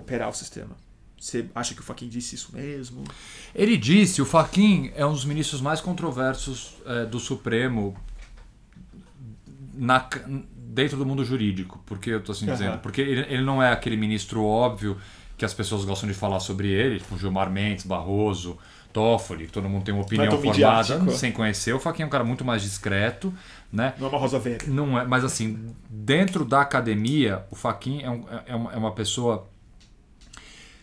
operar 0.00 0.28
o 0.28 0.32
sistema. 0.34 0.76
Você 1.18 1.46
acha 1.54 1.74
que 1.74 1.80
o 1.80 1.84
Faquin 1.84 2.08
disse 2.08 2.34
isso 2.34 2.50
mesmo? 2.54 3.04
Ele 3.54 3.76
disse, 3.76 4.22
o 4.22 4.24
Faquin 4.24 4.90
é 4.94 5.04
um 5.04 5.12
dos 5.12 5.24
ministros 5.26 5.60
mais 5.60 5.80
controversos 5.80 6.76
eh, 6.86 7.04
do 7.04 7.20
Supremo 7.20 7.94
na, 9.74 10.06
dentro 10.56 10.96
do 10.96 11.06
mundo 11.06 11.24
jurídico. 11.24 11.78
Por 11.86 11.98
que 11.98 12.10
eu 12.10 12.18
estou 12.18 12.32
assim 12.32 12.46
Aham. 12.46 12.52
dizendo? 12.54 12.78
Porque 12.78 13.00
ele, 13.00 13.20
ele 13.32 13.42
não 13.42 13.62
é 13.62 13.70
aquele 13.72 13.96
ministro 13.96 14.42
óbvio 14.44 14.96
que 15.36 15.44
as 15.44 15.54
pessoas 15.54 15.84
gostam 15.84 16.08
de 16.08 16.14
falar 16.14 16.40
sobre 16.40 16.68
ele, 16.68 16.98
tipo 16.98 17.16
Gilmar 17.18 17.50
Mendes, 17.50 17.84
Barroso, 17.86 18.58
Toffoli, 18.92 19.46
que 19.46 19.52
todo 19.52 19.68
mundo 19.68 19.84
tem 19.84 19.94
uma 19.94 20.02
opinião 20.02 20.28
tão 20.30 20.40
formada 20.40 20.76
midiático. 20.94 21.12
sem 21.12 21.32
conhecer. 21.32 21.72
O 21.74 21.78
Faquin 21.80 22.02
é 22.02 22.06
um 22.06 22.10
cara 22.10 22.24
muito 22.24 22.44
mais 22.44 22.62
discreto, 22.62 23.32
né? 23.72 23.94
Não 23.98 24.06
é 24.06 24.10
uma 24.10 24.18
rosa 24.18 24.38
verde. 24.38 24.68
Não 24.68 24.98
é, 24.98 25.04
mas 25.06 25.24
assim, 25.24 25.74
dentro 25.88 26.44
da 26.44 26.60
academia, 26.60 27.44
o 27.50 27.54
Faquin 27.56 28.02
é, 28.02 28.10
um- 28.10 28.24
é 28.46 28.54
uma, 28.56 28.72
é 28.72 28.76
uma 28.76 28.92
pessoa 28.92 29.48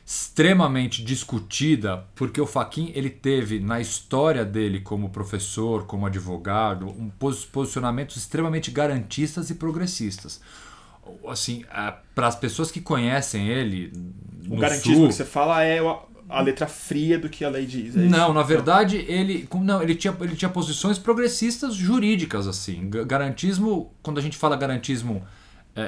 extremamente 0.08 1.04
discutida, 1.04 2.06
porque 2.16 2.40
o 2.40 2.48
Faquin 2.48 2.94
ele 2.96 3.10
teve 3.10 3.60
na 3.60 3.82
história 3.82 4.46
dele 4.46 4.80
como 4.80 5.10
professor, 5.10 5.86
como 5.86 6.06
advogado, 6.06 6.88
um 6.88 7.10
pos- 7.10 7.44
posicionamentos 7.44 8.16
extremamente 8.16 8.72
garantistas 8.72 9.50
e 9.50 9.56
progressistas. 9.56 10.40
Assim, 11.28 11.66
para 12.16 12.28
as 12.28 12.38
pessoas 12.38 12.72
que 12.72 12.80
conhecem 12.80 13.50
ele, 13.50 13.92
O 14.50 14.56
garantismo 14.56 14.96
Sul, 14.96 15.08
que 15.10 15.14
você 15.14 15.26
fala 15.26 15.62
é 15.62 15.80
a, 16.30 16.42
letra 16.42 16.68
fria 16.68 17.20
do 17.20 17.28
que 17.28 17.44
a 17.44 17.50
lei 17.50 17.66
diz. 17.66 17.94
é 17.98 18.00
não, 18.00 18.34
na 18.34 18.44
verdade, 18.44 19.04
ele 19.10 19.46
não, 19.56 19.84
ele 19.84 19.94
tinha, 19.94 20.16
ele 20.22 20.38
tinha 20.38 20.50
posições 20.50 20.98
progressistas 20.98 21.76
jurídicas 21.76 22.48
assim. 22.48 22.90
Ga- 22.90 23.04
Garantismo, 23.04 23.92
quando 24.02 24.20
a 24.20 24.22
gente 24.22 24.38
fala 24.38 24.56
garantismo, 24.56 25.16
é, 25.16 25.22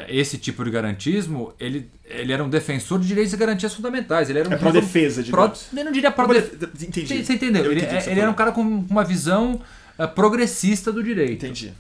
esse 0.08 0.38
tipo 0.38 0.64
de 0.64 0.70
garantismo, 0.70 1.54
ele, 1.60 1.90
ele 2.06 2.32
era 2.32 2.44
um 2.44 2.50
defensor 2.50 3.00
de 3.00 3.08
direitos 3.08 3.34
e 3.34 3.38
garantias 3.38 3.74
fundamentais. 3.74 4.30
Ele 4.30 4.40
era 4.40 4.50
um 4.50 4.54
É 4.54 4.58
pró- 4.58 5.46
digamos. 5.48 5.68
Eu 5.76 5.86
não 5.86 5.92
diria 5.92 6.12
pró 6.12 6.26
Pró-def- 6.26 6.54
Entendi. 6.84 7.24
Você 7.26 7.34
entendeu? 7.34 7.64
Eu 7.66 7.72
Ele, 7.72 7.82
você 7.82 8.10
ele 8.12 8.20
era 8.20 8.30
um 8.30 8.34
cara 8.34 8.52
com 8.52 8.62
uma 8.62 9.04
visão 9.04 9.60
é, 9.98 10.06
progressista 10.06 10.92
do 10.92 11.04
direito. 11.04 11.46
Entendi. 11.46 11.74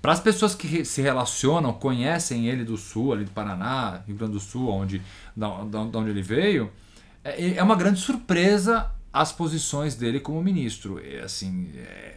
Para 0.00 0.12
as 0.12 0.18
pessoas 0.20 0.54
que 0.54 0.84
se 0.84 1.00
relacionam, 1.02 1.72
conhecem 1.72 2.48
ele 2.48 2.64
do 2.64 2.76
Sul, 2.76 3.12
ali 3.12 3.24
do 3.24 3.30
Paraná, 3.30 4.00
Rio 4.06 4.16
Grande 4.16 4.32
do 4.32 4.40
Sul, 4.40 4.68
onde, 4.68 5.00
da, 5.36 5.48
da- 5.64 5.84
da 5.84 5.98
onde 5.98 6.10
ele 6.10 6.22
veio, 6.22 6.70
é, 7.22 7.54
é 7.56 7.62
uma 7.62 7.76
grande 7.76 8.00
surpresa 8.00 8.90
as 9.12 9.30
posições 9.30 9.94
dele 9.94 10.18
como 10.18 10.42
ministro. 10.42 11.00
É, 11.04 11.20
assim, 11.20 11.70
é, 11.76 12.14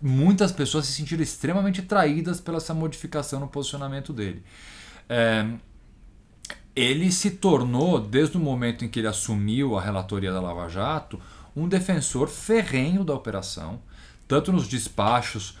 muitas 0.00 0.52
pessoas 0.52 0.86
se 0.86 0.92
sentiram 0.92 1.22
extremamente 1.22 1.82
traídas 1.82 2.40
pela 2.40 2.58
essa 2.58 2.74
modificação 2.74 3.40
no 3.40 3.48
posicionamento 3.48 4.12
dele. 4.12 4.42
É, 5.08 5.46
ele 6.74 7.10
se 7.10 7.32
tornou, 7.32 8.00
desde 8.00 8.36
o 8.36 8.40
momento 8.40 8.84
em 8.84 8.88
que 8.88 9.00
ele 9.00 9.08
assumiu 9.08 9.76
a 9.76 9.80
relatoria 9.80 10.32
da 10.32 10.40
Lava 10.40 10.68
Jato, 10.68 11.20
um 11.56 11.68
defensor 11.68 12.28
ferrenho 12.28 13.02
da 13.02 13.14
operação, 13.14 13.80
tanto 14.28 14.52
nos 14.52 14.68
despachos, 14.68 15.58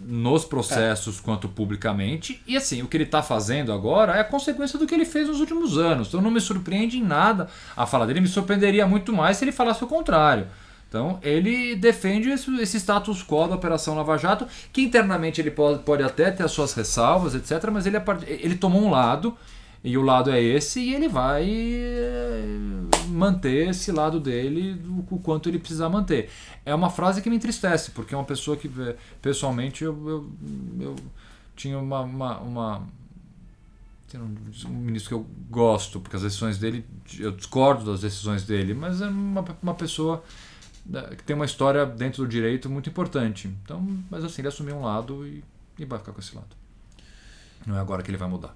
nos 0.00 0.44
processos, 0.44 1.18
é. 1.18 1.22
quanto 1.22 1.48
publicamente. 1.48 2.42
E 2.46 2.56
assim, 2.56 2.82
o 2.82 2.88
que 2.88 2.96
ele 2.96 3.04
está 3.04 3.22
fazendo 3.22 3.72
agora 3.72 4.16
é 4.16 4.20
a 4.20 4.24
consequência 4.24 4.78
do 4.78 4.86
que 4.86 4.94
ele 4.94 5.04
fez 5.04 5.28
nos 5.28 5.40
últimos 5.40 5.76
anos. 5.76 6.08
Então 6.08 6.20
não 6.20 6.30
me 6.30 6.40
surpreende 6.40 6.98
em 6.98 7.02
nada 7.02 7.48
a 7.76 7.86
fala 7.86 8.06
dele, 8.06 8.20
me 8.20 8.28
surpreenderia 8.28 8.86
muito 8.86 9.12
mais 9.12 9.36
se 9.36 9.44
ele 9.44 9.52
falasse 9.52 9.82
o 9.84 9.86
contrário. 9.86 10.46
Então, 10.88 11.18
ele 11.22 11.76
defende 11.76 12.30
esse, 12.30 12.50
esse, 12.62 12.78
status 12.78 13.22
quo 13.22 13.46
da 13.46 13.56
Operação 13.56 13.94
Lava 13.94 14.16
Jato, 14.16 14.46
que 14.72 14.80
internamente 14.80 15.38
ele 15.38 15.50
pode, 15.50 15.82
pode 15.82 16.02
até 16.02 16.30
ter 16.30 16.42
as 16.42 16.50
suas 16.50 16.72
ressalvas, 16.72 17.34
etc., 17.34 17.70
mas 17.70 17.84
ele, 17.86 17.98
ele 18.26 18.54
tomou 18.54 18.82
um 18.82 18.90
lado 18.90 19.36
e 19.84 19.98
o 19.98 20.02
lado 20.02 20.30
é 20.30 20.42
esse 20.42 20.80
e 20.80 20.94
ele 20.94 21.06
vai 21.06 21.46
eh, 21.48 22.42
manter 23.08 23.68
esse 23.68 23.92
lado 23.92 24.18
dele 24.18 24.80
o 25.10 25.18
quanto 25.18 25.48
ele 25.48 25.58
precisar 25.58 25.90
manter. 25.90 26.30
É 26.64 26.74
uma 26.74 26.90
frase 26.90 27.20
que 27.20 27.28
me 27.28 27.36
entristece, 27.36 27.90
porque 27.90 28.14
é 28.14 28.16
uma 28.18 28.24
pessoa 28.24 28.56
que, 28.56 28.70
pessoalmente, 29.20 29.84
eu, 29.84 30.08
eu, 30.08 30.32
eu 30.80 30.96
tinha 31.54 31.78
uma, 31.78 32.00
uma, 32.00 32.38
uma 32.38 32.82
um 34.16 34.70
ministro 34.70 35.08
que 35.08 35.14
eu 35.14 35.26
gosto, 35.50 36.00
porque 36.00 36.16
as 36.16 36.22
decisões 36.22 36.56
dele, 36.56 36.82
eu 37.18 37.30
discordo 37.30 37.84
das 37.84 38.00
decisões 38.00 38.42
dele, 38.44 38.72
mas 38.72 39.02
é 39.02 39.06
uma, 39.06 39.44
uma 39.62 39.74
pessoa 39.74 40.24
que 41.16 41.22
tem 41.22 41.36
uma 41.36 41.44
história 41.44 41.84
dentro 41.84 42.22
do 42.22 42.28
direito 42.28 42.70
muito 42.70 42.88
importante. 42.88 43.48
Então, 43.62 43.86
mas 44.10 44.24
assim, 44.24 44.42
ele 44.42 44.48
assumiu 44.48 44.76
um 44.76 44.82
lado 44.82 45.26
e, 45.26 45.44
e 45.78 45.84
vai 45.84 45.98
ficar 45.98 46.12
com 46.12 46.20
esse 46.20 46.34
lado. 46.34 46.48
Não 47.66 47.76
é 47.76 47.80
agora 47.80 48.02
que 48.02 48.10
ele 48.10 48.16
vai 48.16 48.28
mudar. 48.28 48.54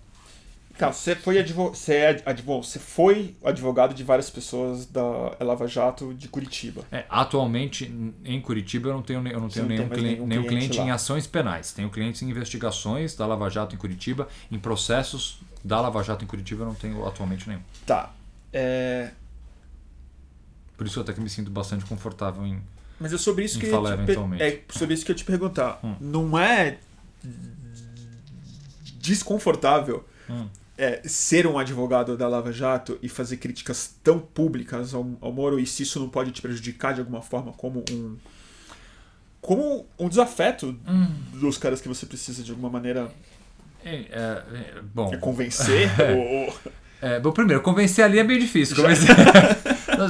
Então, 0.74 0.90
você 0.92 1.14
foi, 1.14 1.38
advogado, 1.38 1.76
você, 1.76 1.94
é 1.94 2.22
advogado, 2.24 2.64
você 2.64 2.78
foi 2.78 3.36
advogado 3.44 3.94
de 3.94 4.02
várias 4.02 4.30
pessoas 4.30 4.86
da 4.86 5.02
Lava 5.40 5.68
Jato 5.68 6.14
de 6.14 6.28
Curitiba. 6.28 6.82
É, 6.90 7.04
atualmente, 7.10 7.92
em 8.24 8.40
Curitiba, 8.40 8.88
eu 8.88 8.94
não 8.94 9.02
tenho, 9.02 9.26
eu 9.28 9.40
não 9.40 9.48
tenho 9.48 9.66
nenhum, 9.66 9.86
não 9.86 9.96
nenhum, 9.96 10.26
nenhum, 10.26 10.42
cliente, 10.44 10.68
cliente 10.68 10.80
em 10.80 10.90
ações 10.90 11.26
penais. 11.26 11.72
Tenho 11.72 11.90
clientes 11.90 12.22
em 12.22 12.30
investigações 12.30 13.14
da 13.14 13.26
Lava 13.26 13.50
Jato 13.50 13.74
em 13.74 13.78
Curitiba, 13.78 14.26
em 14.50 14.58
processos 14.58 15.40
da 15.62 15.80
Lava 15.80 16.02
Jato 16.02 16.24
em 16.24 16.26
Curitiba, 16.26 16.62
eu 16.62 16.68
não 16.68 16.74
tenho 16.74 17.06
atualmente 17.06 17.48
nenhum. 17.48 17.62
Tá. 17.86 18.10
É... 18.52 19.10
Por 20.82 20.88
isso 20.88 20.98
eu 20.98 21.02
até 21.04 21.12
que 21.12 21.20
me 21.20 21.30
sinto 21.30 21.48
bastante 21.48 21.84
confortável 21.84 22.44
em, 22.44 22.60
Mas 22.98 23.12
é 23.12 23.18
sobre 23.18 23.44
isso 23.44 23.58
que 23.58 23.66
falar 23.66 23.96
te, 23.96 24.02
eventualmente. 24.02 24.42
É 24.42 24.62
sobre 24.68 24.94
isso 24.94 25.04
que 25.04 25.12
eu 25.12 25.16
te 25.16 25.24
perguntar. 25.24 25.78
Hum. 25.84 25.94
Não 26.00 26.36
é 26.36 26.78
desconfortável 28.98 30.04
hum 30.28 30.48
é, 30.76 31.00
ser 31.04 31.46
um 31.46 31.58
advogado 31.58 32.16
da 32.16 32.26
Lava 32.26 32.52
Jato 32.52 32.98
e 33.00 33.08
fazer 33.08 33.36
críticas 33.36 33.94
tão 34.02 34.18
públicas 34.18 34.92
ao, 34.92 35.06
ao 35.20 35.30
Moro 35.30 35.60
e 35.60 35.66
se 35.66 35.84
isso 35.84 36.00
não 36.00 36.08
pode 36.08 36.32
te 36.32 36.42
prejudicar 36.42 36.94
de 36.94 36.98
alguma 36.98 37.22
forma 37.22 37.52
como 37.52 37.84
um 37.88 38.16
como 39.40 39.86
um 39.96 40.08
desafeto 40.08 40.76
hum. 40.88 41.06
dos 41.34 41.58
caras 41.58 41.80
que 41.80 41.86
você 41.86 42.04
precisa 42.04 42.42
de 42.42 42.50
alguma 42.50 42.70
maneira 42.70 43.12
é, 43.84 43.94
é, 43.94 44.42
é 44.76 44.80
bom 44.92 45.16
convencer 45.18 45.88
ou... 46.16 46.72
É, 47.02 47.18
bom, 47.18 47.32
primeiro, 47.32 47.60
convencer 47.62 48.04
ali 48.04 48.20
é 48.20 48.22
bem 48.22 48.38
difícil. 48.38 48.76
Convencer... 48.76 49.08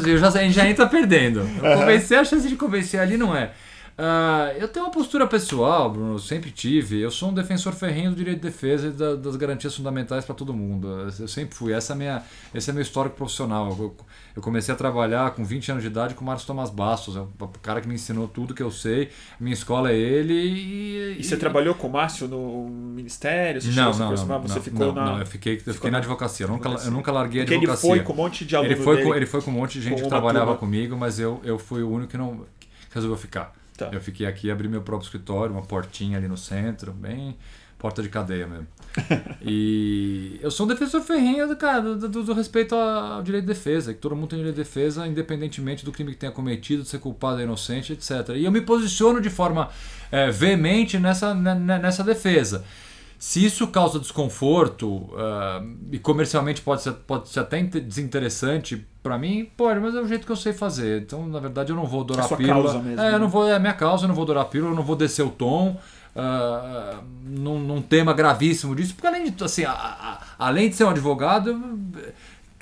eu 0.06 0.18
já, 0.18 0.28
a 0.28 0.30
gente 0.30 0.52
já 0.52 0.68
entra 0.68 0.86
perdendo. 0.86 1.48
Convencer, 1.60 2.18
a 2.18 2.24
chance 2.24 2.48
de 2.48 2.56
convencer 2.56 3.00
ali 3.00 3.16
não 3.16 3.36
é. 3.36 3.50
Uh, 3.92 4.56
eu 4.58 4.66
tenho 4.68 4.86
uma 4.86 4.90
postura 4.90 5.26
pessoal, 5.26 5.90
Bruno, 5.90 6.18
sempre 6.18 6.50
tive. 6.50 7.00
Eu 7.00 7.10
sou 7.10 7.28
um 7.28 7.34
defensor 7.34 7.74
ferrenho 7.74 8.10
do 8.10 8.16
direito 8.16 8.38
de 8.38 8.48
defesa 8.48 8.88
e 8.88 8.90
da, 8.90 9.14
das 9.16 9.36
garantias 9.36 9.76
fundamentais 9.76 10.24
para 10.24 10.34
todo 10.34 10.54
mundo. 10.54 10.88
Eu 11.18 11.28
sempre 11.28 11.54
fui. 11.54 11.72
Essa 11.72 11.92
é 11.92 11.96
minha, 11.96 12.22
esse 12.54 12.70
é 12.70 12.72
meu 12.72 12.82
histórico 12.82 13.16
profissional. 13.16 13.68
Eu, 13.78 13.94
eu, 14.34 14.42
comecei 14.42 14.72
a 14.72 14.76
trabalhar 14.76 15.32
com 15.32 15.44
20 15.44 15.72
anos 15.72 15.82
de 15.82 15.90
idade 15.90 16.14
com 16.14 16.24
o 16.24 16.26
Márcio 16.26 16.46
Tomás 16.46 16.70
Bastos, 16.70 17.16
é 17.16 17.20
o 17.20 17.48
cara 17.60 17.82
que 17.82 17.88
me 17.88 17.94
ensinou 17.94 18.26
tudo 18.26 18.54
que 18.54 18.62
eu 18.62 18.70
sei. 18.70 19.10
Minha 19.38 19.52
escola 19.52 19.92
é 19.92 19.96
ele. 19.96 20.32
E, 20.32 21.20
e 21.20 21.24
você 21.24 21.36
trabalhou 21.36 21.74
com 21.74 21.86
o 21.86 21.92
Márcio 21.92 22.26
no 22.26 22.68
ministério? 22.70 23.60
Você 23.60 23.72
não, 23.72 23.92
não, 23.92 24.10
não, 24.10 24.16
você 24.40 24.54
não, 24.54 24.62
ficou 24.62 24.86
não, 24.86 24.94
na... 24.94 25.04
não, 25.04 25.18
eu 25.20 25.26
fiquei, 25.26 25.62
eu 25.66 25.74
fiquei 25.74 25.90
na 25.90 25.98
advocacia. 25.98 26.46
Eu 26.46 26.50
nunca, 26.50 26.70
eu 26.70 26.90
nunca 26.90 27.12
larguei 27.12 27.42
a 27.42 27.44
advocacia. 27.44 27.90
Ele 27.90 27.98
foi 27.98 28.00
com 28.00 28.12
um 28.14 28.16
monte 28.16 28.44
de 28.46 28.56
alunos 28.56 28.72
ele 28.74 28.82
foi, 28.82 29.02
com, 29.02 29.14
ele 29.14 29.26
foi 29.26 29.42
com 29.42 29.50
um 29.50 29.54
monte 29.54 29.78
de 29.78 29.82
gente 29.82 30.02
que 30.02 30.08
trabalhava 30.08 30.46
turma. 30.46 30.58
comigo, 30.58 30.96
mas 30.96 31.20
eu, 31.20 31.42
eu 31.44 31.58
fui 31.58 31.82
o 31.82 31.90
único 31.90 32.10
que 32.10 32.16
não 32.16 32.46
que 32.58 32.68
resolveu 32.94 33.18
ficar. 33.18 33.61
Tá. 33.84 33.90
Eu 33.92 34.00
fiquei 34.00 34.26
aqui, 34.26 34.50
abri 34.50 34.68
meu 34.68 34.82
próprio 34.82 35.06
escritório, 35.06 35.52
uma 35.52 35.62
portinha 35.62 36.18
ali 36.18 36.28
no 36.28 36.36
centro, 36.36 36.92
bem 36.92 37.36
porta 37.82 38.00
de 38.00 38.08
cadeia 38.08 38.46
mesmo. 38.46 38.68
e 39.42 40.38
eu 40.40 40.52
sou 40.52 40.66
um 40.66 40.68
defensor 40.68 41.02
ferrenho 41.02 41.48
do, 41.48 41.56
cara, 41.56 41.80
do, 41.80 42.08
do, 42.08 42.22
do, 42.22 42.32
respeito 42.32 42.76
ao 42.76 43.20
direito 43.24 43.44
de 43.44 43.52
defesa, 43.52 43.92
que 43.92 43.98
todo 43.98 44.14
mundo 44.14 44.28
tem 44.28 44.38
direito 44.38 44.54
de 44.54 44.62
defesa, 44.62 45.04
independentemente 45.04 45.84
do 45.84 45.90
crime 45.90 46.12
que 46.12 46.18
tenha 46.18 46.30
cometido, 46.30 46.84
de 46.84 46.88
ser 46.88 47.00
culpado 47.00 47.38
ou 47.38 47.42
inocente, 47.42 47.92
etc. 47.92 48.36
E 48.36 48.44
eu 48.44 48.52
me 48.52 48.60
posiciono 48.60 49.20
de 49.20 49.28
forma 49.28 49.68
é, 50.12 50.30
veemente 50.30 50.96
nessa, 50.96 51.34
nessa 51.34 52.04
defesa. 52.04 52.64
Se 53.22 53.44
isso 53.44 53.68
causa 53.68 54.00
desconforto 54.00 54.88
uh, 54.88 55.64
e 55.92 55.98
comercialmente 56.00 56.60
pode 56.60 56.82
ser, 56.82 56.90
pode 56.90 57.28
ser 57.28 57.38
até 57.38 57.62
desinteressante 57.62 58.84
para 59.00 59.16
mim, 59.16 59.48
pode, 59.56 59.78
mas 59.78 59.94
é 59.94 60.00
o 60.00 60.08
jeito 60.08 60.26
que 60.26 60.32
eu 60.32 60.36
sei 60.36 60.52
fazer. 60.52 61.02
Então, 61.02 61.24
na 61.28 61.38
verdade, 61.38 61.70
eu 61.70 61.76
não 61.76 61.86
vou 61.86 62.00
adorar 62.00 62.28
é 62.28 62.34
a 62.34 62.36
pílula. 62.36 62.64
Causa 62.64 62.78
mesmo, 62.80 63.00
é, 63.00 63.10
né? 63.10 63.14
eu 63.14 63.20
não 63.20 63.28
vou, 63.28 63.48
é 63.48 63.54
a 63.54 63.60
minha 63.60 63.74
causa, 63.74 64.02
eu 64.02 64.08
não 64.08 64.14
vou 64.16 64.24
adorar 64.24 64.42
a 64.42 64.46
pílula, 64.46 64.72
eu 64.72 64.76
não 64.76 64.82
vou 64.82 64.96
descer 64.96 65.22
o 65.22 65.30
tom. 65.30 65.78
Uh, 66.16 67.00
num, 67.24 67.60
num, 67.60 67.80
tema 67.80 68.12
gravíssimo 68.12 68.74
disso, 68.74 68.92
porque 68.92 69.06
além 69.06 69.30
de, 69.30 69.44
assim, 69.44 69.64
a, 69.64 69.70
a, 69.70 70.20
além 70.36 70.68
de 70.68 70.74
ser 70.74 70.82
um 70.82 70.90
advogado, 70.90 71.56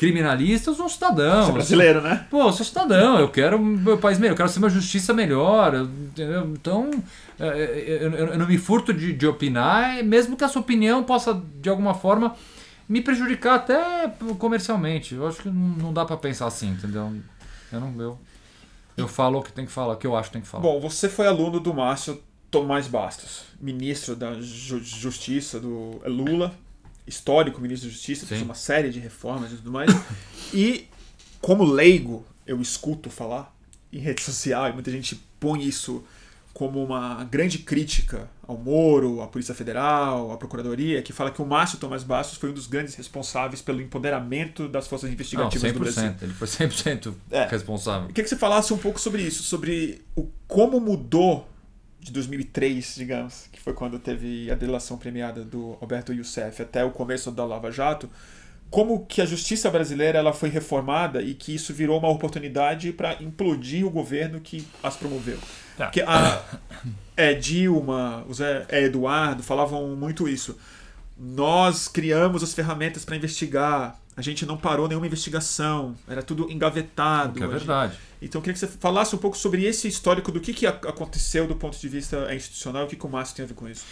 criminalista, 0.01 0.71
eu 0.71 0.75
sou 0.75 0.87
um 0.87 0.89
cidadão. 0.89 1.45
Você 1.45 1.51
é 1.51 1.53
brasileiro, 1.53 2.01
né? 2.01 2.27
Pô, 2.31 2.45
eu 2.45 2.53
sou 2.55 2.65
cidadão, 2.65 3.21
eu 3.21 3.29
quero 3.29 3.59
meu 3.59 3.99
país 3.99 4.19
melhor, 4.19 4.33
eu 4.33 4.37
quero 4.39 4.49
ser 4.49 4.59
uma 4.59 4.71
justiça 4.71 5.13
melhor, 5.13 5.75
entendeu? 5.75 6.47
Então, 6.55 6.91
é, 7.39 7.47
é, 7.47 8.05
eu 8.05 8.39
não 8.39 8.47
me 8.47 8.57
furto 8.57 8.95
de, 8.95 9.13
de 9.13 9.27
opinar, 9.27 10.03
mesmo 10.03 10.39
que 10.39 10.43
a 10.43 10.49
sua 10.49 10.63
opinião 10.63 11.05
possa, 11.05 11.39
de 11.61 11.69
alguma 11.69 11.93
forma, 11.93 12.35
me 12.89 13.03
prejudicar 13.03 13.57
até 13.57 14.11
comercialmente. 14.39 15.17
Eu 15.17 15.29
acho 15.29 15.43
que 15.43 15.51
não 15.51 15.93
dá 15.93 16.07
para 16.07 16.17
pensar 16.17 16.47
assim, 16.47 16.71
entendeu? 16.71 17.13
Eu 17.71 17.81
não 17.81 18.01
eu, 18.01 18.19
eu 18.97 19.07
falo 19.07 19.41
o 19.41 19.43
que 19.43 19.53
tem 19.53 19.67
que 19.67 19.71
falar, 19.71 19.93
o 19.93 19.97
que 19.99 20.07
eu 20.07 20.17
acho 20.17 20.31
que 20.31 20.33
tem 20.33 20.43
que 20.43 20.49
falar. 20.49 20.63
Bom, 20.63 20.81
você 20.81 21.11
foi 21.11 21.27
aluno 21.27 21.61
do 21.61 21.75
Márcio 21.75 22.23
Tomás 22.51 22.89
Bastos, 22.89 23.43
ministro 23.61 24.17
da 24.17 24.33
Justiça 24.41 25.61
do 25.61 26.01
Lula 26.07 26.55
histórico 27.11 27.61
ministro 27.61 27.89
da 27.89 27.93
Justiça, 27.93 28.25
fez 28.25 28.41
uma 28.41 28.55
série 28.55 28.91
de 28.91 28.99
reformas 28.99 29.53
e 29.53 29.57
tudo 29.57 29.71
mais. 29.71 29.91
e, 30.55 30.87
como 31.41 31.65
leigo, 31.65 32.25
eu 32.47 32.61
escuto 32.61 33.11
falar 33.11 33.55
em 33.93 33.99
rede 33.99 34.23
social, 34.23 34.69
e 34.69 34.73
muita 34.73 34.91
gente 34.91 35.21
põe 35.39 35.63
isso 35.65 36.05
como 36.55 36.83
uma 36.83 37.25
grande 37.25 37.59
crítica 37.59 38.29
ao 38.47 38.57
Moro, 38.57 39.23
à 39.23 39.27
Polícia 39.27 39.55
Federal, 39.55 40.33
à 40.33 40.37
Procuradoria, 40.37 41.01
que 41.03 41.13
fala 41.13 41.31
que 41.31 41.41
o 41.41 41.47
Márcio 41.47 41.79
Tomás 41.79 42.03
Bastos 42.03 42.39
foi 42.39 42.51
um 42.51 42.53
dos 42.53 42.67
grandes 42.67 42.95
responsáveis 42.95 43.63
pelo 43.63 43.81
empoderamento 43.81 44.69
das 44.69 44.87
forças 44.87 45.11
investigativas 45.11 45.63
Não, 45.63 45.71
100%, 45.71 45.73
do 45.73 45.81
Brasil. 45.81 46.15
Ele 46.21 46.35
foi 46.35 46.47
100% 46.47 47.15
é. 47.31 47.47
responsável. 47.47 48.03
Eu 48.03 48.09
queria 48.09 48.25
que 48.25 48.31
você 48.31 48.37
falasse 48.37 48.73
um 48.73 48.79
pouco 48.79 49.01
sobre 49.01 49.23
isso, 49.23 49.43
sobre 49.43 50.03
o, 50.15 50.29
como 50.47 50.81
mudou 50.81 51.49
de 52.01 52.13
2003, 52.13 52.95
digamos, 52.97 53.45
que 53.61 53.65
foi 53.65 53.75
quando 53.75 53.99
teve 53.99 54.51
a 54.51 54.55
delação 54.55 54.97
premiada 54.97 55.45
do 55.45 55.77
Alberto 55.81 56.13
Youssef, 56.13 56.63
até 56.63 56.83
o 56.83 56.91
começo 56.91 57.31
da 57.31 57.45
Lava 57.45 57.71
Jato, 57.71 58.09
como 58.71 59.05
que 59.05 59.21
a 59.21 59.27
justiça 59.27 59.71
brasileira 59.71 60.19
ela 60.19 60.33
foi 60.33 60.49
reformada 60.49 61.21
e 61.21 61.35
que 61.35 61.55
isso 61.55 61.75
virou 61.75 61.99
uma 61.99 62.09
oportunidade 62.09 62.93
para 62.93 63.23
implodir 63.23 63.87
o 63.87 63.91
governo 63.91 64.41
que 64.41 64.67
as 64.83 64.97
promoveu. 64.97 65.39
Tá. 65.77 65.89
Que 65.89 66.01
a 66.01 66.43
é, 67.17 67.35
Dilma, 67.35 68.25
o 68.29 68.33
Zé 68.33 68.65
é, 68.69 68.85
Eduardo 68.85 69.43
falavam 69.43 69.89
muito 69.95 70.27
isso. 70.27 70.57
Nós 71.19 71.87
criamos 71.87 72.43
as 72.43 72.55
ferramentas 72.55 73.05
para 73.05 73.17
investigar, 73.17 74.01
a 74.17 74.23
gente 74.23 74.47
não 74.47 74.57
parou 74.57 74.89
nenhuma 74.89 75.07
investigação, 75.07 75.95
era 76.09 76.23
tudo 76.23 76.51
engavetado. 76.51 77.35
Que 77.35 77.45
é 77.45 77.47
verdade. 77.47 77.93
Gente... 77.93 78.10
Então 78.21 78.39
eu 78.39 78.43
queria 78.43 78.55
que 78.55 78.61
você 78.61 78.67
falasse 78.67 79.15
um 79.15 79.19
pouco 79.19 79.37
sobre 79.37 79.65
esse 79.65 79.89
histórico 79.89 80.31
do 80.31 80.41
que, 80.41 80.53
que 80.53 80.67
aconteceu 80.67 81.47
do 81.47 81.57
ponto 81.57 81.79
de 81.79 81.89
vista 81.89 82.33
institucional 82.35 82.83
e 82.83 82.85
o 82.87 82.89
que, 82.89 82.97
que 82.97 83.07
o 83.07 83.09
Márcio 83.09 83.37
tem 83.37 83.45
a 83.45 83.49
ver 83.49 83.55
com 83.55 83.69
isso. 83.69 83.85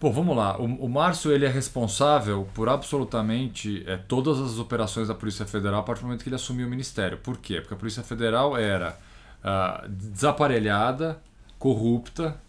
Bom, 0.00 0.12
vamos 0.12 0.36
lá. 0.36 0.56
O, 0.58 0.64
o 0.64 0.88
Márcio 0.88 1.32
ele 1.32 1.44
é 1.44 1.48
responsável 1.48 2.48
por 2.54 2.68
absolutamente 2.68 3.82
é, 3.86 3.96
todas 3.96 4.40
as 4.40 4.58
operações 4.58 5.08
da 5.08 5.14
Polícia 5.14 5.44
Federal 5.44 5.80
a 5.80 5.82
partir 5.82 6.02
do 6.02 6.06
momento 6.06 6.22
que 6.22 6.28
ele 6.28 6.36
assumiu 6.36 6.66
o 6.66 6.70
ministério. 6.70 7.18
Por 7.18 7.36
quê? 7.38 7.60
Porque 7.60 7.74
a 7.74 7.76
Polícia 7.76 8.02
Federal 8.02 8.56
era 8.56 8.96
uh, 9.42 9.88
desaparelhada, 9.88 11.20
corrupta, 11.58 12.40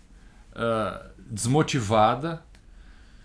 uh, 0.51 1.09
desmotivada, 1.27 2.43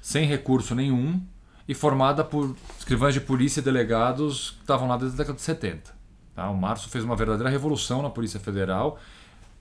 sem 0.00 0.26
recurso 0.26 0.74
nenhum 0.74 1.20
e 1.66 1.74
formada 1.74 2.22
por 2.24 2.54
escrivães 2.78 3.14
de 3.14 3.20
polícia 3.20 3.60
e 3.60 3.62
delegados 3.62 4.50
que 4.50 4.60
estavam 4.60 4.88
lá 4.88 4.96
desde 4.96 5.16
a 5.16 5.18
década 5.18 5.36
de 5.36 5.42
70. 5.42 5.93
Tá? 6.34 6.50
O 6.50 6.56
Márcio 6.56 6.90
fez 6.90 7.04
uma 7.04 7.16
verdadeira 7.16 7.50
revolução 7.50 8.02
na 8.02 8.10
Polícia 8.10 8.40
Federal 8.40 8.98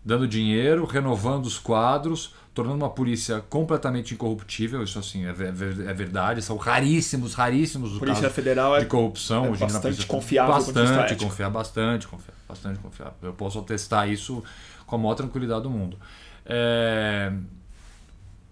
dando 0.06 0.28
dinheiro, 0.28 0.86
renovando 0.86 1.46
os 1.46 1.58
quadros, 1.58 2.34
tornando 2.54 2.78
uma 2.78 2.90
polícia 2.90 3.40
completamente 3.50 4.14
incorruptível. 4.14 4.84
Isso 4.84 5.00
assim 5.00 5.26
é, 5.26 5.30
é, 5.30 5.90
é 5.90 5.94
verdade. 5.94 6.42
São 6.42 6.58
raríssimos, 6.58 7.34
raríssimos 7.34 7.94
os 7.94 8.00
polícia 8.00 8.24
casos 8.24 8.36
Federal 8.36 8.80
de 8.80 8.86
corrupção. 8.86 9.46
é 9.46 9.50
hoje 9.50 9.62
bastante 9.62 9.82
polícia, 9.82 10.06
confiável. 10.08 10.54
Bastante 10.54 11.16
confiar, 11.16 11.50
bastante 11.50 12.08
confiar, 12.08 12.36
bastante 12.48 12.80
confiável. 12.80 13.14
Eu 13.22 13.34
posso 13.34 13.60
atestar 13.60 14.10
isso 14.10 14.44
com 14.86 14.96
a 14.96 15.00
maior 15.00 15.16
tranquilidade 15.16 15.64
do 15.64 15.70
mundo. 15.70 15.98
É... 16.46 17.32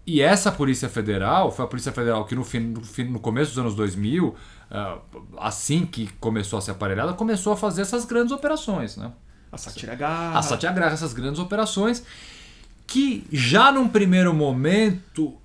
E 0.08 0.20
essa 0.20 0.52
Polícia 0.52 0.90
Federal 0.90 1.52
foi 1.52 1.64
a 1.66 1.68
Polícia 1.68 1.92
Federal 1.92 2.26
que 2.26 2.34
no, 2.34 2.44
fim, 2.44 2.60
no, 2.60 2.82
fim, 2.82 3.04
no 3.04 3.20
começo 3.20 3.52
dos 3.52 3.60
anos 3.60 3.76
2000, 3.76 4.36
assim 5.38 5.86
que 5.86 6.08
começou 6.20 6.58
a 6.58 6.62
ser 6.62 6.72
aparelhada, 6.72 7.14
começou 7.14 7.54
a 7.54 7.58
fazer 7.58 7.82
essas 7.82 8.06
grandes 8.06 8.32
operações. 8.32 8.96
Né? 8.96 9.12
A 9.52 9.58
Satyagraha. 9.58 10.38
A 10.38 10.42
Satyagraha, 10.42 10.94
essas 10.94 11.14
grandes 11.14 11.40
operações 11.40 12.04
que 12.88 13.26
já 13.32 13.72
num 13.72 13.88
primeiro 13.88 14.34
momento 14.34 15.38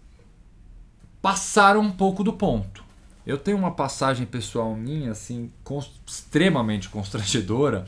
passaram 1.22 1.80
um 1.80 1.90
pouco 1.90 2.22
do 2.24 2.32
ponto. 2.32 2.84
Eu 3.26 3.36
tenho 3.36 3.56
uma 3.56 3.72
passagem 3.72 4.24
pessoal 4.24 4.74
minha, 4.74 5.10
assim, 5.10 5.50
extremamente 6.06 6.88
constrangedora. 6.88 7.84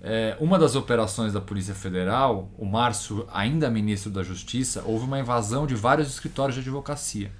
É, 0.00 0.36
uma 0.38 0.58
das 0.58 0.76
operações 0.76 1.32
da 1.32 1.40
Polícia 1.40 1.74
Federal, 1.74 2.48
o 2.56 2.64
Márcio, 2.64 3.28
ainda 3.32 3.68
ministro 3.68 4.10
da 4.10 4.22
Justiça, 4.22 4.82
houve 4.86 5.04
uma 5.04 5.18
invasão 5.18 5.66
de 5.66 5.74
vários 5.74 6.08
escritórios 6.08 6.54
de 6.54 6.60
advocacia. 6.60 7.32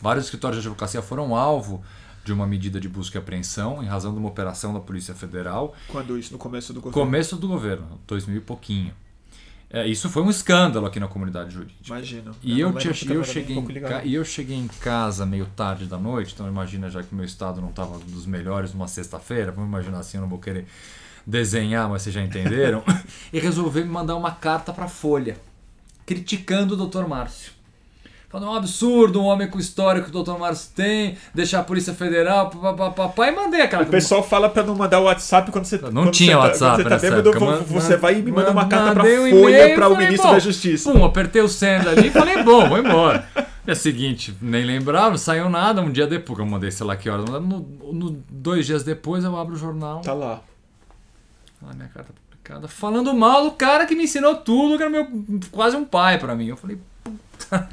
Vários 0.00 0.24
escritórios 0.26 0.60
de 0.60 0.68
advocacia 0.68 1.02
foram 1.02 1.34
alvo 1.36 1.82
de 2.28 2.32
uma 2.34 2.46
medida 2.46 2.78
de 2.78 2.88
busca 2.88 3.16
e 3.16 3.20
apreensão 3.20 3.82
em 3.82 3.86
razão 3.86 4.12
de 4.12 4.18
uma 4.18 4.28
operação 4.28 4.74
da 4.74 4.80
Polícia 4.80 5.14
Federal. 5.14 5.74
Quando 5.88 6.18
isso? 6.18 6.32
No 6.32 6.38
começo 6.38 6.74
do 6.74 6.80
governo? 6.80 7.04
Começo 7.04 7.36
do 7.36 7.48
governo, 7.48 8.00
2000 8.06 8.36
e 8.36 8.40
pouquinho. 8.40 8.94
É, 9.70 9.86
isso 9.86 10.08
foi 10.10 10.22
um 10.22 10.30
escândalo 10.30 10.86
aqui 10.86 11.00
na 11.00 11.08
comunidade 11.08 11.52
jurídica. 11.52 11.80
Imagino. 11.86 12.34
E 12.42 12.60
eu, 12.60 12.70
eu, 12.70 13.24
cheguei 13.24 13.56
um 13.56 13.66
e 14.04 14.14
eu 14.14 14.24
cheguei 14.24 14.56
em 14.56 14.68
casa 14.68 15.24
meio 15.24 15.46
tarde 15.46 15.86
da 15.86 15.98
noite, 15.98 16.34
então 16.34 16.46
imagina 16.46 16.90
já 16.90 17.02
que 17.02 17.14
meu 17.14 17.24
estado 17.24 17.60
não 17.60 17.70
estava 17.70 17.98
dos 17.98 18.26
melhores 18.26 18.72
numa 18.72 18.88
sexta-feira, 18.88 19.50
vamos 19.50 19.68
imaginar 19.68 19.98
assim, 19.98 20.18
eu 20.18 20.22
não 20.22 20.28
vou 20.28 20.38
querer 20.38 20.66
desenhar, 21.26 21.88
mas 21.88 22.02
vocês 22.02 22.14
já 22.14 22.22
entenderam, 22.22 22.82
e 23.32 23.38
resolvi 23.38 23.82
me 23.82 23.90
mandar 23.90 24.16
uma 24.16 24.32
carta 24.32 24.72
para 24.72 24.84
a 24.84 24.88
Folha, 24.88 25.38
criticando 26.06 26.74
o 26.74 26.86
Dr. 26.86 27.06
Márcio. 27.06 27.57
Falando, 28.28 28.48
é 28.48 28.50
um 28.50 28.54
absurdo 28.56 29.22
um 29.22 29.24
homem 29.24 29.48
com 29.48 29.58
história 29.58 30.02
que 30.02 30.14
o 30.14 30.22
Dr. 30.22 30.38
Márcio 30.38 30.70
tem, 30.74 31.16
deixar 31.32 31.60
a 31.60 31.64
Polícia 31.64 31.94
Federal, 31.94 32.50
papai, 32.94 33.30
mandei 33.34 33.62
aquela. 33.62 33.84
O 33.84 33.86
pessoal 33.86 34.22
fala 34.22 34.50
para 34.50 34.64
não 34.64 34.76
mandar 34.76 35.00
o 35.00 35.04
WhatsApp 35.04 35.50
quando 35.50 35.64
você 35.64 35.78
Não 35.90 36.10
tinha 36.10 36.36
você 36.36 36.46
WhatsApp, 36.46 36.84
tá, 36.84 36.98
você, 36.98 37.10
tá 37.10 37.22
bêbado, 37.22 37.64
você 37.64 37.96
vai 37.96 38.18
e 38.18 38.22
me 38.22 38.30
manda 38.30 38.50
uma 38.50 38.68
carta 38.68 38.92
para 38.92 39.04
um 39.04 39.30
Folha 39.30 39.74
para 39.74 39.88
o 39.88 39.96
ministro 39.96 40.30
da 40.30 40.38
Justiça. 40.38 40.92
Pum, 40.92 41.02
apertei 41.06 41.40
o 41.40 41.48
send 41.48 41.88
ali 41.88 42.08
e 42.08 42.10
falei, 42.10 42.42
bom, 42.42 42.68
vou 42.68 42.78
embora. 42.78 43.26
É 43.66 43.72
o 43.72 43.76
seguinte, 43.76 44.36
nem 44.42 44.62
lembrava, 44.62 45.10
não 45.10 45.18
saiu 45.18 45.48
nada. 45.48 45.80
Um 45.80 45.90
dia 45.90 46.06
depois, 46.06 46.38
eu 46.38 46.44
mandei 46.44 46.70
sei 46.70 46.86
lá 46.86 46.96
que 46.96 47.08
horas, 47.08 47.24
no, 47.26 47.40
no, 47.40 48.22
dois 48.28 48.66
dias 48.66 48.82
depois 48.82 49.24
eu 49.24 49.34
abro 49.38 49.54
o 49.54 49.58
jornal. 49.58 50.02
Tá 50.02 50.12
lá. 50.12 50.42
Olha 51.62 51.72
a 51.72 51.74
minha 51.74 51.88
carta 51.88 52.12
publicada. 52.12 52.68
Falando 52.68 53.14
mal 53.14 53.44
do 53.44 53.52
cara 53.52 53.86
que 53.86 53.94
me 53.94 54.04
ensinou 54.04 54.36
tudo, 54.36 54.76
que 54.76 54.82
era 54.82 54.90
meu, 54.90 55.06
quase 55.50 55.76
um 55.76 55.84
pai 55.84 56.18
para 56.18 56.34
mim. 56.34 56.48
Eu 56.48 56.56
falei, 56.58 56.78
puta. 57.02 57.68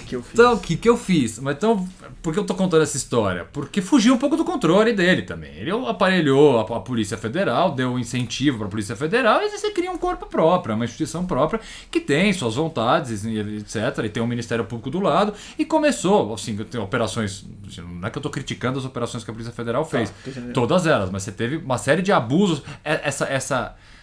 Que? 0.00 0.16
Então, 0.16 0.54
o 0.54 0.58
que, 0.58 0.76
que 0.76 0.88
eu 0.88 0.96
fiz? 0.96 1.38
Mas 1.38 1.56
então, 1.56 1.88
por 2.22 2.32
que 2.32 2.38
eu 2.38 2.44
tô 2.44 2.54
contando 2.54 2.82
essa 2.82 2.96
história? 2.96 3.46
Porque 3.52 3.80
fugiu 3.82 4.14
um 4.14 4.18
pouco 4.18 4.36
do 4.36 4.44
controle 4.44 4.92
dele 4.92 5.22
também. 5.22 5.52
Ele 5.56 5.70
aparelhou 5.70 6.58
a, 6.58 6.62
a 6.62 6.80
Polícia 6.80 7.16
Federal, 7.16 7.72
deu 7.72 7.90
um 7.90 7.98
incentivo 7.98 8.58
para 8.58 8.66
a 8.66 8.70
Polícia 8.70 8.96
Federal 8.96 9.42
e 9.42 9.50
você 9.50 9.70
cria 9.70 9.90
um 9.90 9.98
corpo 9.98 10.26
próprio, 10.26 10.74
uma 10.74 10.84
instituição 10.84 11.26
própria 11.26 11.60
que 11.90 12.00
tem 12.00 12.32
suas 12.32 12.54
vontades, 12.54 13.24
etc. 13.24 14.04
E 14.04 14.08
tem 14.08 14.22
um 14.22 14.26
Ministério 14.26 14.64
Público 14.64 14.90
do 14.90 15.00
lado. 15.00 15.34
E 15.58 15.64
começou, 15.64 16.34
assim, 16.34 16.56
tem 16.56 16.80
operações. 16.80 17.44
Não 17.78 18.06
é 18.06 18.10
que 18.10 18.18
eu 18.18 18.22
tô 18.22 18.30
criticando 18.30 18.78
as 18.78 18.84
operações 18.84 19.24
que 19.24 19.30
a 19.30 19.34
Polícia 19.34 19.52
Federal 19.52 19.84
fez. 19.84 20.10
Tá, 20.10 20.30
todas 20.52 20.86
elas, 20.86 21.10
mas 21.10 21.22
você 21.22 21.32
teve 21.32 21.56
uma 21.56 21.78
série 21.78 22.02
de 22.02 22.12
abusos. 22.12 22.62
Essa. 22.82 23.26
essa 23.26 23.76
Uh, 23.76 23.93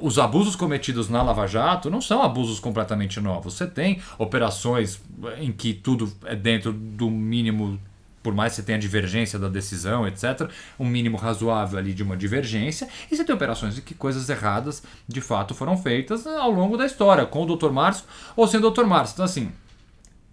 os 0.00 0.18
abusos 0.18 0.54
cometidos 0.56 1.08
na 1.08 1.22
Lava 1.22 1.46
Jato 1.46 1.90
não 1.90 2.00
são 2.00 2.22
abusos 2.22 2.60
completamente 2.60 3.20
novos. 3.20 3.54
Você 3.54 3.66
tem 3.66 4.00
operações 4.18 5.00
em 5.38 5.52
que 5.52 5.72
tudo 5.72 6.12
é 6.24 6.36
dentro 6.36 6.72
do 6.72 7.10
mínimo, 7.10 7.80
por 8.22 8.34
mais 8.34 8.52
que 8.52 8.56
você 8.56 8.62
tenha 8.62 8.78
divergência 8.78 9.38
da 9.38 9.48
decisão, 9.48 10.06
etc., 10.06 10.50
um 10.78 10.86
mínimo 10.86 11.16
razoável 11.16 11.78
ali 11.78 11.92
de 11.92 12.02
uma 12.02 12.16
divergência, 12.16 12.88
e 13.10 13.16
você 13.16 13.24
tem 13.24 13.34
operações 13.34 13.78
em 13.78 13.80
que 13.80 13.94
coisas 13.94 14.28
erradas 14.28 14.82
de 15.08 15.20
fato 15.20 15.54
foram 15.54 15.76
feitas 15.76 16.26
ao 16.26 16.50
longo 16.50 16.76
da 16.76 16.86
história, 16.86 17.26
com 17.26 17.44
o 17.44 17.56
Dr. 17.56 17.70
Márcio 17.70 18.04
ou 18.36 18.46
sem 18.46 18.60
o 18.60 18.70
Dr. 18.70 18.84
Márcio. 18.84 19.14
Então, 19.14 19.24
assim, 19.24 19.52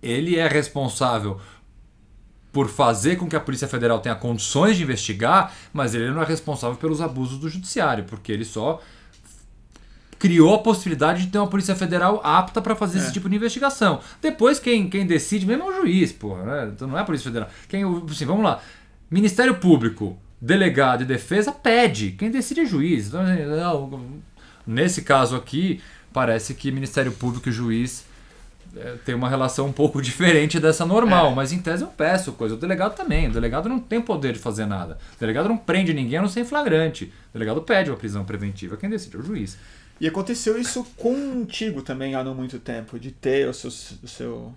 ele 0.01 0.37
é 0.37 0.47
responsável 0.47 1.39
por 2.51 2.67
fazer 2.67 3.15
com 3.15 3.29
que 3.29 3.35
a 3.35 3.39
Polícia 3.39 3.67
Federal 3.67 3.99
tenha 3.99 4.15
condições 4.15 4.75
de 4.75 4.83
investigar, 4.83 5.53
mas 5.71 5.95
ele 5.95 6.11
não 6.11 6.21
é 6.21 6.25
responsável 6.25 6.75
pelos 6.75 6.99
abusos 6.99 7.39
do 7.39 7.47
judiciário, 7.47 8.03
porque 8.03 8.31
ele 8.31 8.43
só 8.43 8.81
criou 10.21 10.53
a 10.53 10.59
possibilidade 10.59 11.23
de 11.23 11.31
ter 11.31 11.39
uma 11.39 11.47
Polícia 11.47 11.75
Federal 11.75 12.21
apta 12.23 12.61
para 12.61 12.75
fazer 12.75 12.99
é. 12.99 13.01
esse 13.01 13.11
tipo 13.11 13.27
de 13.27 13.35
investigação. 13.35 13.99
Depois, 14.21 14.59
quem, 14.59 14.87
quem 14.87 15.03
decide 15.03 15.47
mesmo 15.47 15.63
é 15.63 15.65
o 15.65 15.81
juiz, 15.81 16.11
porra, 16.11 16.43
né? 16.43 16.71
Então 16.75 16.87
não 16.87 16.95
é 16.95 17.01
a 17.01 17.03
Polícia 17.03 17.25
Federal. 17.25 17.49
Quem, 17.67 17.83
assim, 18.07 18.25
vamos 18.25 18.43
lá. 18.43 18.61
Ministério 19.09 19.55
Público, 19.55 20.15
delegado 20.39 20.99
de 20.99 21.05
defesa, 21.05 21.51
pede. 21.51 22.11
Quem 22.11 22.29
decide 22.29 22.61
é 22.61 22.65
juiz. 22.65 23.07
Então, 23.07 23.19
assim, 23.19 24.21
nesse 24.67 25.01
caso 25.01 25.35
aqui, 25.35 25.81
parece 26.13 26.53
que 26.53 26.71
Ministério 26.71 27.11
Público 27.11 27.49
e 27.49 27.51
juiz 27.51 28.05
é, 28.77 28.97
tem 29.03 29.15
uma 29.15 29.27
relação 29.27 29.65
um 29.65 29.73
pouco 29.73 29.99
diferente 30.03 30.59
dessa 30.59 30.85
normal, 30.85 31.31
é. 31.31 31.35
mas 31.35 31.51
em 31.51 31.57
tese 31.57 31.81
eu 31.81 31.89
peço 31.89 32.31
coisa. 32.33 32.53
O 32.53 32.59
delegado 32.59 32.95
também. 32.95 33.27
O 33.27 33.31
delegado 33.31 33.67
não 33.67 33.79
tem 33.79 33.99
poder 33.99 34.33
de 34.33 34.39
fazer 34.39 34.67
nada. 34.67 34.99
O 35.17 35.19
delegado 35.19 35.49
não 35.49 35.57
prende 35.57 35.95
ninguém 35.95 36.19
a 36.19 36.21
não 36.21 36.29
ser 36.29 36.41
em 36.41 36.45
flagrante. 36.45 37.11
O 37.31 37.33
delegado 37.33 37.59
pede 37.63 37.89
uma 37.89 37.97
prisão 37.97 38.23
preventiva. 38.23 38.77
Quem 38.77 38.87
decide 38.87 39.17
é 39.17 39.19
o 39.19 39.23
juiz. 39.23 39.57
E 40.01 40.07
aconteceu 40.07 40.59
isso 40.59 40.83
contigo 40.97 41.83
também 41.83 42.15
há 42.15 42.23
não 42.23 42.33
muito 42.33 42.57
tempo, 42.57 42.99
de 42.99 43.11
ter 43.11 43.47
o 43.47 43.53
seu. 43.53 43.69
O 43.69 44.07
seu... 44.07 44.51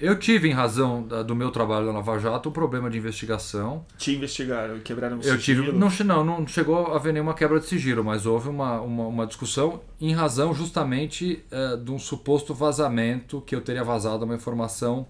Eu 0.00 0.18
tive, 0.18 0.48
em 0.48 0.52
razão 0.52 1.02
do 1.02 1.36
meu 1.36 1.50
trabalho 1.50 1.86
na 1.86 1.92
Lava 1.92 2.18
Jato, 2.18 2.48
um 2.48 2.52
problema 2.52 2.88
de 2.88 2.96
investigação. 2.96 3.84
Te 3.98 4.14
investigaram, 4.14 4.78
quebraram 4.80 5.18
o 5.18 5.20
Eu 5.20 5.38
sigilo? 5.38 5.66
tive. 5.66 5.72
Não, 5.76 5.90
não, 6.06 6.24
não 6.40 6.46
chegou 6.46 6.86
a 6.86 6.96
haver 6.96 7.12
nenhuma 7.12 7.34
quebra 7.34 7.60
de 7.60 7.66
sigilo, 7.66 8.02
mas 8.02 8.24
houve 8.24 8.48
uma, 8.48 8.80
uma, 8.80 9.08
uma 9.08 9.26
discussão 9.26 9.82
em 10.00 10.14
razão 10.14 10.54
justamente 10.54 11.44
é, 11.50 11.76
de 11.76 11.90
um 11.90 11.98
suposto 11.98 12.54
vazamento 12.54 13.42
que 13.42 13.54
eu 13.54 13.60
teria 13.60 13.84
vazado 13.84 14.24
uma 14.24 14.36
informação 14.36 15.06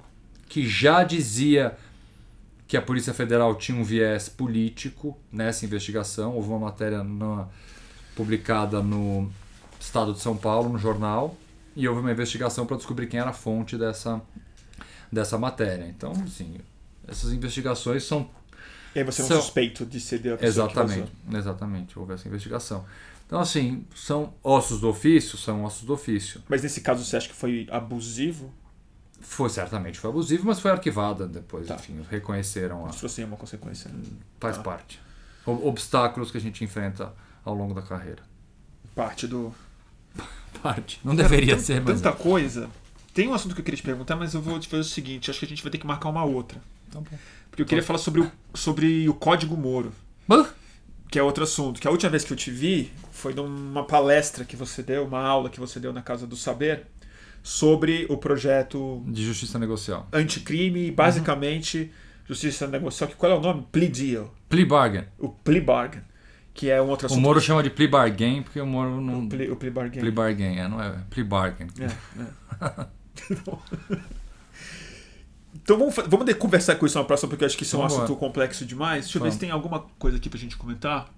que 0.49 0.67
já 0.67 1.05
dizia 1.05 1.77
que 2.67 2.77
a 2.77 2.83
Polícia 2.83 3.15
Federal 3.15 3.55
tinha 3.55 3.79
um 3.79 3.85
viés 3.85 4.29
político 4.29 5.17
nessa 5.31 5.65
investigação. 5.65 6.35
Houve 6.35 6.49
uma 6.49 6.59
matéria 6.59 7.05
na, 7.05 7.47
publicada 8.17 8.83
no 8.83 9.31
Estado 9.79 10.13
de 10.13 10.21
São 10.21 10.37
Paulo, 10.37 10.69
no 10.69 10.79
jornal, 10.79 11.37
e 11.75 11.89
houve 11.89 12.01
uma 12.01 12.11
investigação 12.11 12.67
para 12.67 12.77
descobrir 12.77 13.07
quem 13.07 13.21
era 13.21 13.31
a 13.31 13.33
fonte 13.33 13.77
dessa, 13.77 14.21
dessa 15.11 15.39
matéria. 15.39 15.87
Então, 15.87 16.13
assim, 16.25 16.59
essas 17.07 17.33
investigações 17.33 18.05
são. 18.05 18.29
E 18.95 18.99
aí 18.99 19.05
você 19.05 19.23
são... 19.23 19.37
é 19.37 19.39
um 19.39 19.43
suspeito 19.43 19.87
de 19.87 20.01
ser 20.01 20.17
a 20.17 20.37
pessoa 20.37 20.43
Exatamente, 20.43 21.13
exatamente, 21.33 21.99
houve 21.99 22.15
essa 22.15 22.27
investigação. 22.27 22.85
Então, 23.27 23.41
assim, 23.41 23.85
são 23.95 24.33
ossos 24.43 24.81
do 24.81 24.89
ofício, 24.89 25.37
são 25.37 25.63
ossos 25.63 25.85
do 25.85 25.93
ofício. 25.93 26.43
Mas 26.49 26.63
nesse 26.63 26.81
caso 26.81 27.05
você 27.05 27.17
acha 27.17 27.29
que 27.29 27.35
foi 27.35 27.69
abusivo? 27.71 28.53
Foi, 29.21 29.51
certamente 29.51 29.99
foi 29.99 30.11
abusivo, 30.11 30.47
mas 30.47 30.61
foi 30.61 30.71
arquivada 30.71 31.27
depois, 31.27 31.67
tá. 31.67 31.75
enfim, 31.75 32.05
reconheceram 32.11 32.87
a. 32.87 32.91
Isso 32.91 33.01
fosse 33.01 33.23
uma 33.23 33.37
consequência. 33.37 33.91
Faz 34.41 34.57
tá. 34.57 34.63
parte. 34.63 35.01
Obstáculos 35.45 36.31
que 36.31 36.39
a 36.39 36.41
gente 36.41 36.65
enfrenta 36.65 37.13
ao 37.45 37.55
longo 37.55 37.75
da 37.75 37.83
carreira. 37.83 38.23
Parte 38.95 39.27
do, 39.27 39.55
parte. 40.63 41.01
Não 41.05 41.15
deveria 41.15 41.59
ser, 41.59 41.81
mas. 41.81 42.01
Tanta 42.01 42.17
coisa. 42.17 42.69
Tem 43.15 43.27
um 43.27 43.35
assunto 43.35 43.55
que 43.55 43.61
eu 43.61 43.65
queria 43.65 43.79
te 43.79 43.83
perguntar, 43.83 44.17
mas 44.17 44.35
eu 44.35 44.41
vou 44.41 44.59
te 44.61 44.69
fazer 44.69 44.83
o 44.83 44.85
seguinte: 44.85 45.31
acho 45.31 45.41
que 45.41 45.47
a 45.47 45.49
gente 45.49 45.63
vai 45.63 45.73
ter 45.73 45.79
que 45.79 45.87
marcar 45.87 46.09
uma 46.09 46.25
outra. 46.25 46.61
Tá 46.91 47.01
bom. 47.01 47.19
Porque 47.51 47.63
eu 47.63 47.67
queria 47.67 47.83
falar 47.83 47.99
sobre 47.99 48.21
o, 48.21 48.31
sobre 48.55 49.09
o 49.09 49.15
código 49.15 49.57
Moro. 49.57 49.93
Que 51.11 51.19
é 51.19 51.23
outro 51.23 51.43
assunto. 51.45 51.81
Que 51.81 51.89
a 51.89 51.91
última 51.91 52.11
vez 52.11 52.23
que 52.23 52.33
eu 52.33 52.37
te 52.37 52.51
vi 52.51 52.93
foi 53.11 53.35
numa 53.35 53.83
palestra 53.85 54.45
que 54.45 54.55
você 54.55 54.83
deu, 54.83 55.07
uma 55.07 55.21
aula 55.21 55.49
que 55.49 55.59
você 55.59 55.81
deu 55.81 55.93
na 55.93 56.03
Casa 56.03 56.27
do 56.27 56.37
Saber, 56.37 56.87
sobre 57.43 58.07
o 58.09 58.17
projeto. 58.17 59.03
De 59.07 59.25
justiça 59.25 59.59
negocial. 59.59 60.07
Anticrime, 60.13 60.91
basicamente, 60.91 61.79
uhum. 61.79 61.89
justiça 62.29 62.67
negocial. 62.67 63.09
Que 63.09 63.17
qual 63.17 63.33
é 63.33 63.35
o 63.35 63.41
nome? 63.41 63.67
Plea 63.73 63.91
Deal. 63.91 64.35
Plea 64.49 64.67
Bargain. 64.67 65.05
O 65.19 65.31
Plea 65.31 65.63
Bargain 65.63 66.03
que 66.59 66.69
é 66.69 66.83
um 66.83 66.89
outro 66.89 67.07
assunto. 67.07 67.19
O 67.19 67.23
Moro 67.23 67.41
chama 67.41 67.63
de 67.63 67.71
plea 67.71 67.89
bargain 67.89 68.43
porque 68.43 68.61
o 68.61 68.67
Moro 68.67 69.01
não. 69.01 69.21
O 69.21 69.29
plea, 69.29 69.53
o 69.53 69.55
plea 69.55 69.71
bargain. 69.71 70.01
Plea 70.01 70.13
bargain, 70.13 70.59
é, 70.59 70.67
não 70.67 70.83
é? 70.83 70.91
Plea 71.09 71.25
bargain. 71.25 71.69
É, 71.79 71.85
é. 71.85 72.87
então 75.55 75.79
vamos, 75.79 75.95
vamos 76.09 76.35
conversar 76.35 76.75
com 76.75 76.85
isso 76.85 76.99
na 76.99 77.05
próxima, 77.05 77.29
porque 77.31 77.45
eu 77.45 77.47
acho 77.47 77.57
que 77.57 77.63
isso 77.63 77.77
é 77.77 77.79
um 77.79 77.85
assunto 77.85 78.17
complexo 78.17 78.67
demais. 78.67 79.05
Deixa 79.05 79.19
eu 79.19 79.23
ver 79.23 79.31
se 79.31 79.39
tem 79.39 79.53
alguma 79.53 79.83
coisa 80.01 80.17
aqui 80.17 80.29
pra 80.29 80.37
gente 80.37 80.57
comentar. 80.57 81.09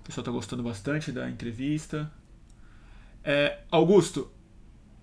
O 0.00 0.04
pessoal 0.04 0.22
está 0.22 0.32
gostando 0.32 0.62
bastante 0.62 1.12
da 1.12 1.28
entrevista. 1.28 2.10
É, 3.22 3.58
Augusto, 3.70 4.30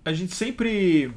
a 0.04 0.12
gente 0.12 0.34
sempre. 0.34 1.12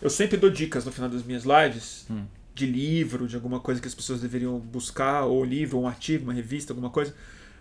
Eu 0.00 0.10
sempre 0.10 0.36
dou 0.36 0.48
dicas 0.48 0.84
no 0.84 0.92
final 0.92 1.10
das 1.10 1.24
minhas 1.24 1.42
lives 1.42 2.06
Hum. 2.08 2.24
De 2.54 2.66
livro, 2.66 3.26
de 3.26 3.34
alguma 3.34 3.58
coisa 3.60 3.80
que 3.80 3.88
as 3.88 3.94
pessoas 3.94 4.20
deveriam 4.20 4.58
buscar, 4.58 5.24
ou 5.24 5.44
livro, 5.44 5.76
ou 5.78 5.84
um 5.84 5.88
artigo, 5.88 6.24
uma 6.24 6.32
revista, 6.32 6.72
alguma 6.72 6.90
coisa. 6.90 7.14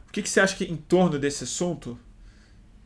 O 0.07 0.11
que, 0.11 0.21
que 0.21 0.29
você 0.29 0.39
acha 0.39 0.55
que 0.55 0.65
em 0.65 0.75
torno 0.77 1.17
desse 1.17 1.43
assunto, 1.43 1.97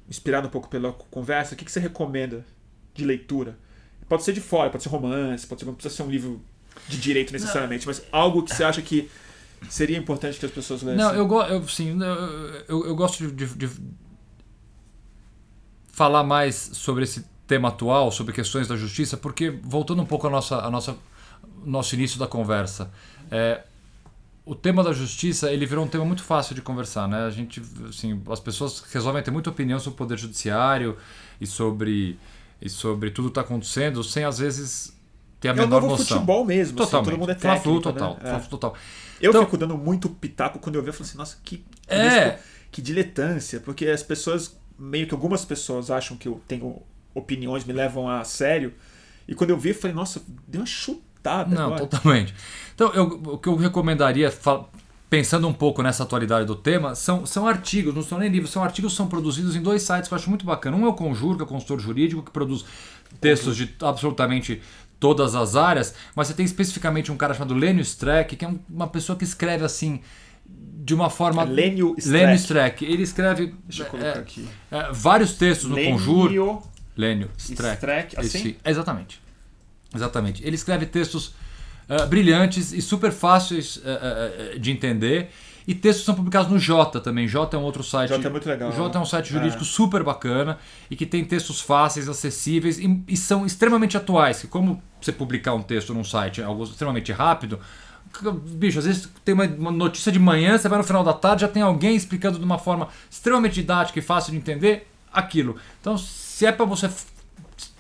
inspirado 0.10 0.48
um 0.48 0.52
pouco 0.52 0.70
pela 0.70 0.94
conversa, 0.94 1.54
o 1.54 1.58
que, 1.58 1.66
que 1.66 1.72
você 1.72 1.80
recomenda 1.80 2.46
de 2.94 3.04
leitura? 3.04 3.58
Pode 4.08 4.24
ser 4.24 4.32
de 4.32 4.40
fora, 4.40 4.70
pode 4.70 4.84
ser 4.84 4.90
romance, 4.90 5.46
pode 5.46 5.60
ser, 5.62 5.66
não 5.66 5.74
precisa 5.74 5.94
ser 5.94 6.04
um 6.04 6.10
livro 6.10 6.42
de 6.88 6.98
direito 6.98 7.34
necessariamente, 7.34 7.86
mas 7.86 8.02
algo 8.12 8.44
que 8.44 8.56
você 8.56 8.64
acha 8.64 8.82
que 8.82 9.10
seria 9.70 9.98
importante 9.98 10.40
que 10.40 10.46
as 10.46 10.52
pessoas 10.52 10.82
lessem. 10.82 11.04
Não, 11.04 11.14
eu, 11.14 11.28
go- 11.28 11.42
eu, 11.44 11.68
sim, 11.68 12.00
eu, 12.70 12.86
eu, 12.86 12.96
gosto 12.96 13.28
de, 13.28 13.32
de- 13.46 13.56
de 13.56 13.70
falar 15.92 16.24
mais 16.24 16.56
sobre 16.74 17.04
esse 17.04 17.26
tema 17.48 17.70
atual, 17.70 18.12
sobre 18.12 18.34
questões 18.34 18.68
da 18.68 18.76
justiça, 18.78 19.18
porque 19.18 19.50
voltando 19.50 20.02
um 20.02 20.06
pouco 20.06 20.28
ao 20.28 20.32
nossa, 20.32 20.58
a 20.60 20.70
nossa, 20.70 20.96
nosso 21.66 21.96
início 21.96 22.18
da 22.20 22.28
conversa, 22.28 22.92
é, 23.32 23.64
o 24.46 24.56
tema 24.56 24.84
da 24.84 24.94
justiça 24.94 25.52
ele 25.52 25.66
virou 25.66 25.84
um 25.84 25.88
tema 25.88 26.06
muito 26.06 26.24
fácil 26.24 26.56
de 26.56 26.62
conversar, 26.62 27.08
né? 27.08 27.26
A 27.26 27.30
gente, 27.30 27.62
assim, 27.90 28.22
as 28.32 28.40
pessoas 28.40 28.80
resolvem 28.94 29.22
ter 29.22 29.32
muita 29.32 29.50
opinião 29.50 29.78
sobre 29.80 29.96
o 29.96 29.98
poder 29.98 30.18
judiciário 30.18 30.98
e 31.42 31.46
sobre 31.48 32.18
e 32.60 32.70
sobre 32.70 33.12
tudo 33.12 33.26
que 33.26 33.32
está 33.32 33.42
acontecendo, 33.42 34.04
sem 34.04 34.24
às 34.24 34.40
vezes 34.40 34.92
ter 35.40 35.50
a 35.50 35.52
é 35.52 35.54
menor 35.54 35.80
novo 35.82 35.90
noção. 35.94 36.06
futebol 36.18 36.44
mesmo, 36.44 36.82
assim, 36.82 36.86
Totalmente. 36.92 37.10
todo 37.12 37.20
mundo 37.20 37.32
é 37.32 37.36
técnico, 37.36 37.82
total, 37.82 38.18
né? 38.24 38.36
É. 38.36 38.40
Total. 38.40 38.76
Eu 39.22 39.30
Então- 39.30 39.46
fico 39.46 39.58
dando 39.58 39.78
muito 39.78 40.10
pitaco 40.10 40.58
quando 40.58 40.76
eu 40.76 40.82
vejo, 40.82 40.90
eu 40.90 40.94
falo 40.98 41.08
assim, 41.08 41.18
nossa, 41.20 41.38
que, 41.44 41.64
É. 41.88 42.30
desco- 42.32 42.44
que 42.72 42.82
diletância, 42.82 43.60
porque 43.60 43.86
as 43.88 44.02
pessoas, 44.02 44.58
meio 44.80 45.06
que 45.08 45.14
algumas 45.14 45.46
pessoas 45.46 45.92
acham 45.92 46.18
que 46.18 46.28
eu 46.28 46.42
tenho 46.48 46.82
opiniões, 47.14 47.64
me 47.64 47.74
levam 47.74 48.10
a 48.10 48.24
sério, 48.24 48.74
e 49.28 49.36
quando 49.36 49.52
eu 49.52 49.58
vi, 49.58 49.70
eu 49.70 49.76
falei, 49.76 49.96
nossa, 49.96 50.24
deu 50.48 50.62
uma 50.62 50.66
chutada 51.18 51.54
Não, 51.56 51.66
agora. 51.68 51.80
totalmente. 51.86 52.34
Então, 52.74 52.94
eu, 52.94 53.04
o 53.26 53.38
que 53.38 53.50
eu 53.50 53.56
recomendaria, 53.56 54.32
pensando 55.10 55.48
um 55.48 55.54
pouco 55.54 55.82
nessa 55.82 56.04
atualidade 56.04 56.46
do 56.46 56.56
tema, 56.56 56.94
são, 56.96 57.26
são 57.26 57.48
artigos, 57.48 57.94
não 57.96 58.04
são 58.04 58.20
nem 58.20 58.30
livros, 58.30 58.52
são 58.52 58.64
artigos 58.64 58.92
que 58.94 58.98
são 58.98 59.08
produzidos 59.08 59.56
em 59.56 59.62
dois 59.62 59.82
sites 59.82 60.08
que 60.08 60.14
eu 60.14 60.18
acho 60.18 60.30
muito 60.30 60.46
bacana. 60.46 60.78
Um 60.78 60.86
é 60.86 60.90
o 60.90 60.94
Conjur, 60.94 61.36
que 61.36 61.42
é 61.42 61.46
o 61.46 61.48
consultor 61.48 61.80
jurídico, 61.80 62.22
que 62.22 62.32
produz 62.32 62.66
textos 63.22 63.56
de 63.56 63.74
absolutamente 63.82 64.62
todas 65.00 65.36
as 65.36 65.56
áreas, 65.56 65.94
mas 66.16 66.28
você 66.28 66.34
tem 66.34 66.46
especificamente 66.46 67.12
um 67.12 67.18
cara 67.18 67.34
chamado 67.34 67.54
Lênio 67.54 67.82
Streck, 67.82 68.36
que 68.36 68.44
é 68.44 68.48
um- 68.48 68.60
uma 68.70 68.88
pessoa 68.88 69.18
que 69.18 69.24
escreve 69.24 69.64
assim, 69.64 70.02
de 70.46 70.94
uma 70.94 71.10
forma... 71.10 71.44
É 71.44 71.46
Lênio 71.46 71.96
Streck. 71.98 72.18
Lênio 72.20 72.36
Streck. 72.36 72.86
Ele 72.86 73.04
escreve 73.04 73.54
Deixa 73.66 73.84
eu 73.84 73.88
é, 73.88 73.90
colocar 73.90 74.20
aqui. 74.20 74.48
é, 74.72 74.92
vários 74.92 75.34
textos 75.34 75.70
no 75.70 75.76
Conjur. 75.76 76.26
Lênio 76.30 76.62
Lênio 76.98 77.30
Streck. 77.38 77.74
Streck, 77.76 78.20
assim? 78.20 78.38
Esse- 78.40 78.58
exatamente. 78.66 79.22
Exatamente. 79.94 80.46
Ele 80.46 80.56
escreve 80.56 80.86
textos 80.86 81.34
ah, 81.90 82.06
brilhantes 82.06 82.74
e 82.74 82.82
super 82.82 83.12
fáceis 83.12 83.82
ah, 83.86 84.52
ah, 84.56 84.60
de 84.60 84.72
entender. 84.72 85.30
E 85.68 85.76
textos 85.76 86.06
são 86.06 86.16
publicados 86.16 86.50
no 86.50 86.58
Jota 86.58 87.00
também. 87.00 87.28
Jota 87.28 87.58
é 87.58 87.60
um 87.60 87.64
outro 87.64 87.84
site. 87.84 88.10
Jota 88.10 88.28
é 88.28 88.32
muito 88.32 88.48
legal, 88.48 88.70
O 88.70 88.74
Jota 88.74 88.98
é 88.98 89.02
um 89.02 89.06
site 89.06 89.28
é. 89.28 89.34
jurídico 89.34 89.66
super 89.66 90.02
bacana 90.02 90.58
e 90.90 90.96
que 90.96 91.06
tem 91.06 91.26
textos 91.26 91.60
fáceis, 91.60 92.08
acessíveis 92.08 92.80
e, 92.80 93.04
e 93.08 93.18
são 93.18 93.46
extremamente 93.46 93.98
atuais. 93.98 94.42
Que 94.42 94.48
como 94.48 94.82
você 95.02 95.12
publicar 95.12 95.54
um 95.54 95.62
texto 95.62 95.94
num 95.94 96.06
site 96.06 96.42
é 96.42 96.46
algo 96.46 96.64
extremamente 96.64 97.12
rápido, 97.12 97.60
bicho, 98.32 98.80
às 98.80 98.86
vezes 98.86 99.10
tem 99.24 99.34
uma, 99.36 99.72
notícia 99.72 100.12
de 100.12 100.20
manhã, 100.20 100.58
você 100.58 100.70
vai 100.70 100.78
no 100.78 100.84
final 100.84 101.04
da 101.04 101.14
tarde, 101.14 101.42
já 101.42 101.48
tem 101.48 101.62
alguém 101.62 101.96
explicando 101.96 102.40
de 102.40 102.46
uma 102.46 102.58
forma 102.58 102.88
extremamente 103.10 103.56
didática 103.56 104.00
e 104.00 104.02
fácil 104.02 104.32
de 104.32 104.38
entender 104.38 104.88
aquilo. 105.12 105.58
Então, 105.82 105.98
se 105.98 106.46
é 106.46 106.52
para 106.52 106.66
você 106.66 106.90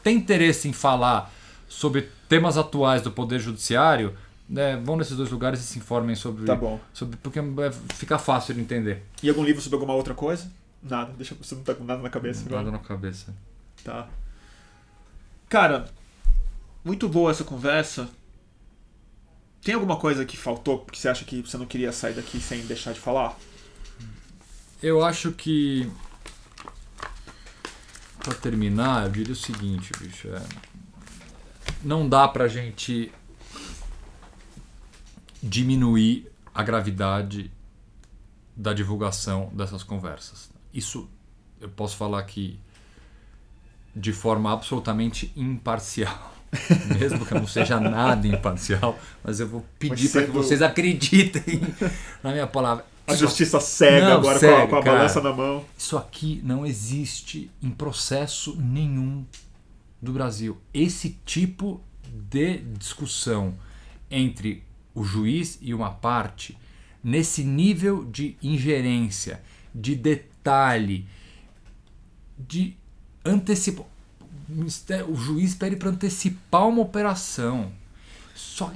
ter 0.04 0.12
interesse 0.12 0.68
em 0.68 0.74
falar 0.74 1.32
sobre 1.68 2.10
temas 2.30 2.58
atuais 2.58 3.02
do 3.02 3.12
Poder 3.12 3.40
Judiciário, 3.40 4.16
né, 4.50 4.78
vão 4.78 4.96
nesses 4.96 5.18
dois 5.18 5.30
lugares 5.30 5.60
e 5.60 5.64
se 5.64 5.78
informem 5.78 6.16
sobre, 6.16 6.46
Tá 6.46 6.56
bom. 6.56 6.80
sobre 6.94 7.18
porque 7.18 7.40
é, 7.40 7.72
fica 7.96 8.18
fácil 8.18 8.54
de 8.54 8.62
entender. 8.62 9.04
E 9.22 9.30
algum 9.30 9.44
livro 9.44 9.62
sobre 9.62 9.76
alguma 9.76 9.94
outra 9.94 10.14
coisa? 10.14 10.50
Nada, 10.82 11.12
deixa 11.18 11.36
você 11.36 11.56
não 11.56 11.64
tá 11.64 11.74
com 11.76 11.84
nada 11.84 12.02
na 12.02 12.10
cabeça 12.10 12.46
agora. 12.46 12.64
Nada 12.64 12.78
na 12.78 12.84
cabeça. 12.84 13.34
Tá. 13.84 14.08
Cara, 15.50 15.90
muito 16.84 17.10
boa 17.10 17.32
essa 17.32 17.44
conversa. 17.44 18.08
Tem 19.62 19.74
alguma 19.74 19.98
coisa 19.98 20.24
que 20.24 20.38
faltou 20.38 20.86
que 20.86 20.98
você 20.98 21.10
acha 21.10 21.26
que 21.26 21.42
você 21.42 21.58
não 21.58 21.66
queria 21.66 21.92
sair 21.92 22.14
daqui 22.14 22.40
sem 22.40 22.62
deixar 22.66 22.94
de 22.94 23.00
falar? 23.00 23.38
Eu 24.82 25.04
acho 25.04 25.32
que. 25.32 25.92
Pra 28.24 28.34
terminar, 28.34 29.06
eu 29.06 29.12
diria 29.12 29.34
o 29.34 29.36
seguinte, 29.36 29.92
bicho. 30.00 30.28
É, 30.30 30.42
não 31.88 32.08
dá 32.08 32.28
pra 32.28 32.50
gente 32.50 33.10
diminuir 35.42 36.30
a 36.54 36.62
gravidade 36.62 37.50
da 38.54 38.74
divulgação 38.74 39.50
dessas 39.54 39.84
conversas. 39.84 40.50
Isso 40.74 41.10
eu 41.62 41.70
posso 41.70 41.96
falar 41.96 42.20
aqui 42.20 42.60
de 43.96 44.12
forma 44.12 44.52
absolutamente 44.52 45.32
imparcial. 45.36 46.34
Mesmo 47.00 47.26
que 47.26 47.34
eu 47.34 47.40
não 47.40 47.48
seja 47.48 47.80
nada 47.80 48.28
imparcial, 48.28 49.00
mas 49.24 49.40
eu 49.40 49.48
vou 49.48 49.66
pedir 49.80 50.10
para 50.10 50.26
que 50.26 50.32
vocês 50.32 50.62
acreditem 50.62 51.62
na 52.22 52.32
minha 52.34 52.48
palavra. 52.48 52.86
A 53.06 53.16
justiça 53.16 53.62
cega 53.62 54.10
Não, 54.10 54.18
agora 54.18 54.40
cega, 54.40 54.56
com 54.56 54.64
a, 54.64 54.68
com 54.68 54.76
a 54.76 54.82
balança 54.82 55.22
na 55.22 55.32
mão. 55.32 55.64
isso 55.78 55.98
aqui 55.98 56.42
não 56.44 56.66
existe 56.66 57.50
em 57.64 57.70
processo 57.70 58.58
nenhum 58.60 59.26
do 60.02 60.12
Brasil. 60.14 60.58
Esse 60.74 61.18
tipo 61.26 61.82
de 62.08 62.58
discussão 62.78 63.54
entre 64.10 64.64
o 64.94 65.04
juiz 65.04 65.58
e 65.62 65.74
uma 65.74 65.92
parte, 65.92 66.58
nesse 67.04 67.44
nível 67.44 68.04
de 68.06 68.36
ingerência, 68.42 69.42
de 69.74 69.96
detalhe, 69.96 71.06
de 72.38 72.76
antecipa 73.24 73.86
o 75.10 75.16
juiz 75.16 75.54
pede 75.56 75.76
para 75.76 75.90
antecipar 75.90 76.68
uma 76.68 76.82
operação. 76.82 77.72
Só, 78.34 78.72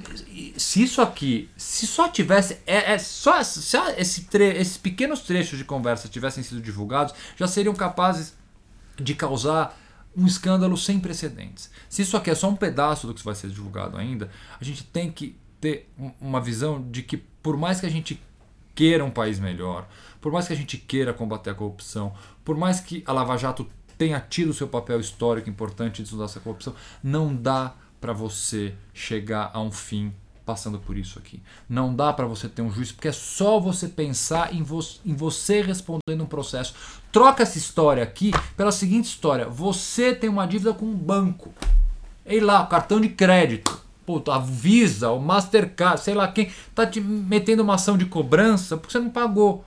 se 0.56 0.82
isso 0.82 1.00
aqui, 1.00 1.48
se 1.56 1.86
só 1.86 2.08
tivesse, 2.08 2.58
é, 2.66 2.92
é 2.92 2.98
só, 2.98 3.42
só 3.42 3.90
esse 3.90 4.24
tre- 4.24 4.58
esses 4.58 4.76
pequenos 4.76 5.20
trechos 5.20 5.56
de 5.58 5.64
conversa 5.64 6.08
tivessem 6.08 6.42
sido 6.42 6.60
divulgados, 6.60 7.14
já 7.36 7.46
seriam 7.46 7.74
capazes 7.74 8.34
de 8.96 9.14
causar 9.14 9.78
um 10.16 10.26
escândalo 10.26 10.76
sem 10.76 11.00
precedentes. 11.00 11.70
Se 11.88 12.02
isso 12.02 12.16
aqui 12.16 12.30
é 12.30 12.34
só 12.34 12.48
um 12.48 12.56
pedaço 12.56 13.06
do 13.06 13.14
que 13.14 13.24
vai 13.24 13.34
ser 13.34 13.48
divulgado 13.48 13.96
ainda, 13.96 14.30
a 14.60 14.64
gente 14.64 14.84
tem 14.84 15.10
que 15.10 15.36
ter 15.60 15.90
um- 15.98 16.12
uma 16.20 16.40
visão 16.40 16.82
de 16.90 17.02
que 17.02 17.16
por 17.16 17.56
mais 17.56 17.80
que 17.80 17.86
a 17.86 17.90
gente 17.90 18.20
queira 18.74 19.04
um 19.04 19.10
país 19.10 19.38
melhor, 19.38 19.86
por 20.20 20.32
mais 20.32 20.46
que 20.46 20.52
a 20.52 20.56
gente 20.56 20.76
queira 20.78 21.12
combater 21.12 21.50
a 21.50 21.54
corrupção, 21.54 22.14
por 22.44 22.56
mais 22.56 22.80
que 22.80 23.02
a 23.06 23.12
Lava 23.12 23.36
Jato 23.36 23.68
tenha 23.98 24.18
tido 24.20 24.52
seu 24.52 24.66
papel 24.66 24.98
histórico 25.00 25.48
importante 25.48 25.96
de 25.96 26.02
estudar 26.04 26.24
essa 26.24 26.40
corrupção, 26.40 26.74
não 27.02 27.34
dá 27.34 27.74
para 28.00 28.12
você 28.12 28.74
chegar 28.92 29.50
a 29.54 29.60
um 29.60 29.70
fim 29.70 30.12
passando 30.44 30.78
por 30.78 30.96
isso 30.96 31.18
aqui. 31.18 31.42
Não 31.68 31.94
dá 31.94 32.12
para 32.12 32.26
você 32.26 32.48
ter 32.48 32.62
um 32.62 32.70
juiz, 32.70 32.92
porque 32.92 33.08
é 33.08 33.12
só 33.12 33.58
você 33.58 33.88
pensar 33.88 34.54
em, 34.54 34.62
vo 34.62 34.80
em 35.04 35.14
você 35.14 35.62
respondendo 35.62 36.22
um 36.22 36.26
processo. 36.26 36.74
Troca 37.10 37.42
essa 37.42 37.58
história 37.58 38.02
aqui 38.02 38.32
pela 38.56 38.72
seguinte 38.72 39.06
história: 39.06 39.48
você 39.48 40.14
tem 40.14 40.28
uma 40.28 40.46
dívida 40.46 40.72
com 40.72 40.86
um 40.86 40.94
banco. 40.94 41.52
Ei 42.24 42.40
lá, 42.40 42.66
cartão 42.66 43.00
de 43.00 43.08
crédito. 43.08 43.80
Puta, 44.04 44.34
a 44.34 44.38
Visa, 44.38 45.10
o 45.10 45.20
Mastercard, 45.20 46.00
sei 46.00 46.14
lá 46.14 46.26
quem, 46.26 46.50
tá 46.74 46.84
te 46.84 47.00
metendo 47.00 47.62
uma 47.62 47.76
ação 47.76 47.96
de 47.96 48.04
cobrança 48.04 48.76
porque 48.76 48.92
você 48.92 48.98
não 48.98 49.10
pagou. 49.10 49.64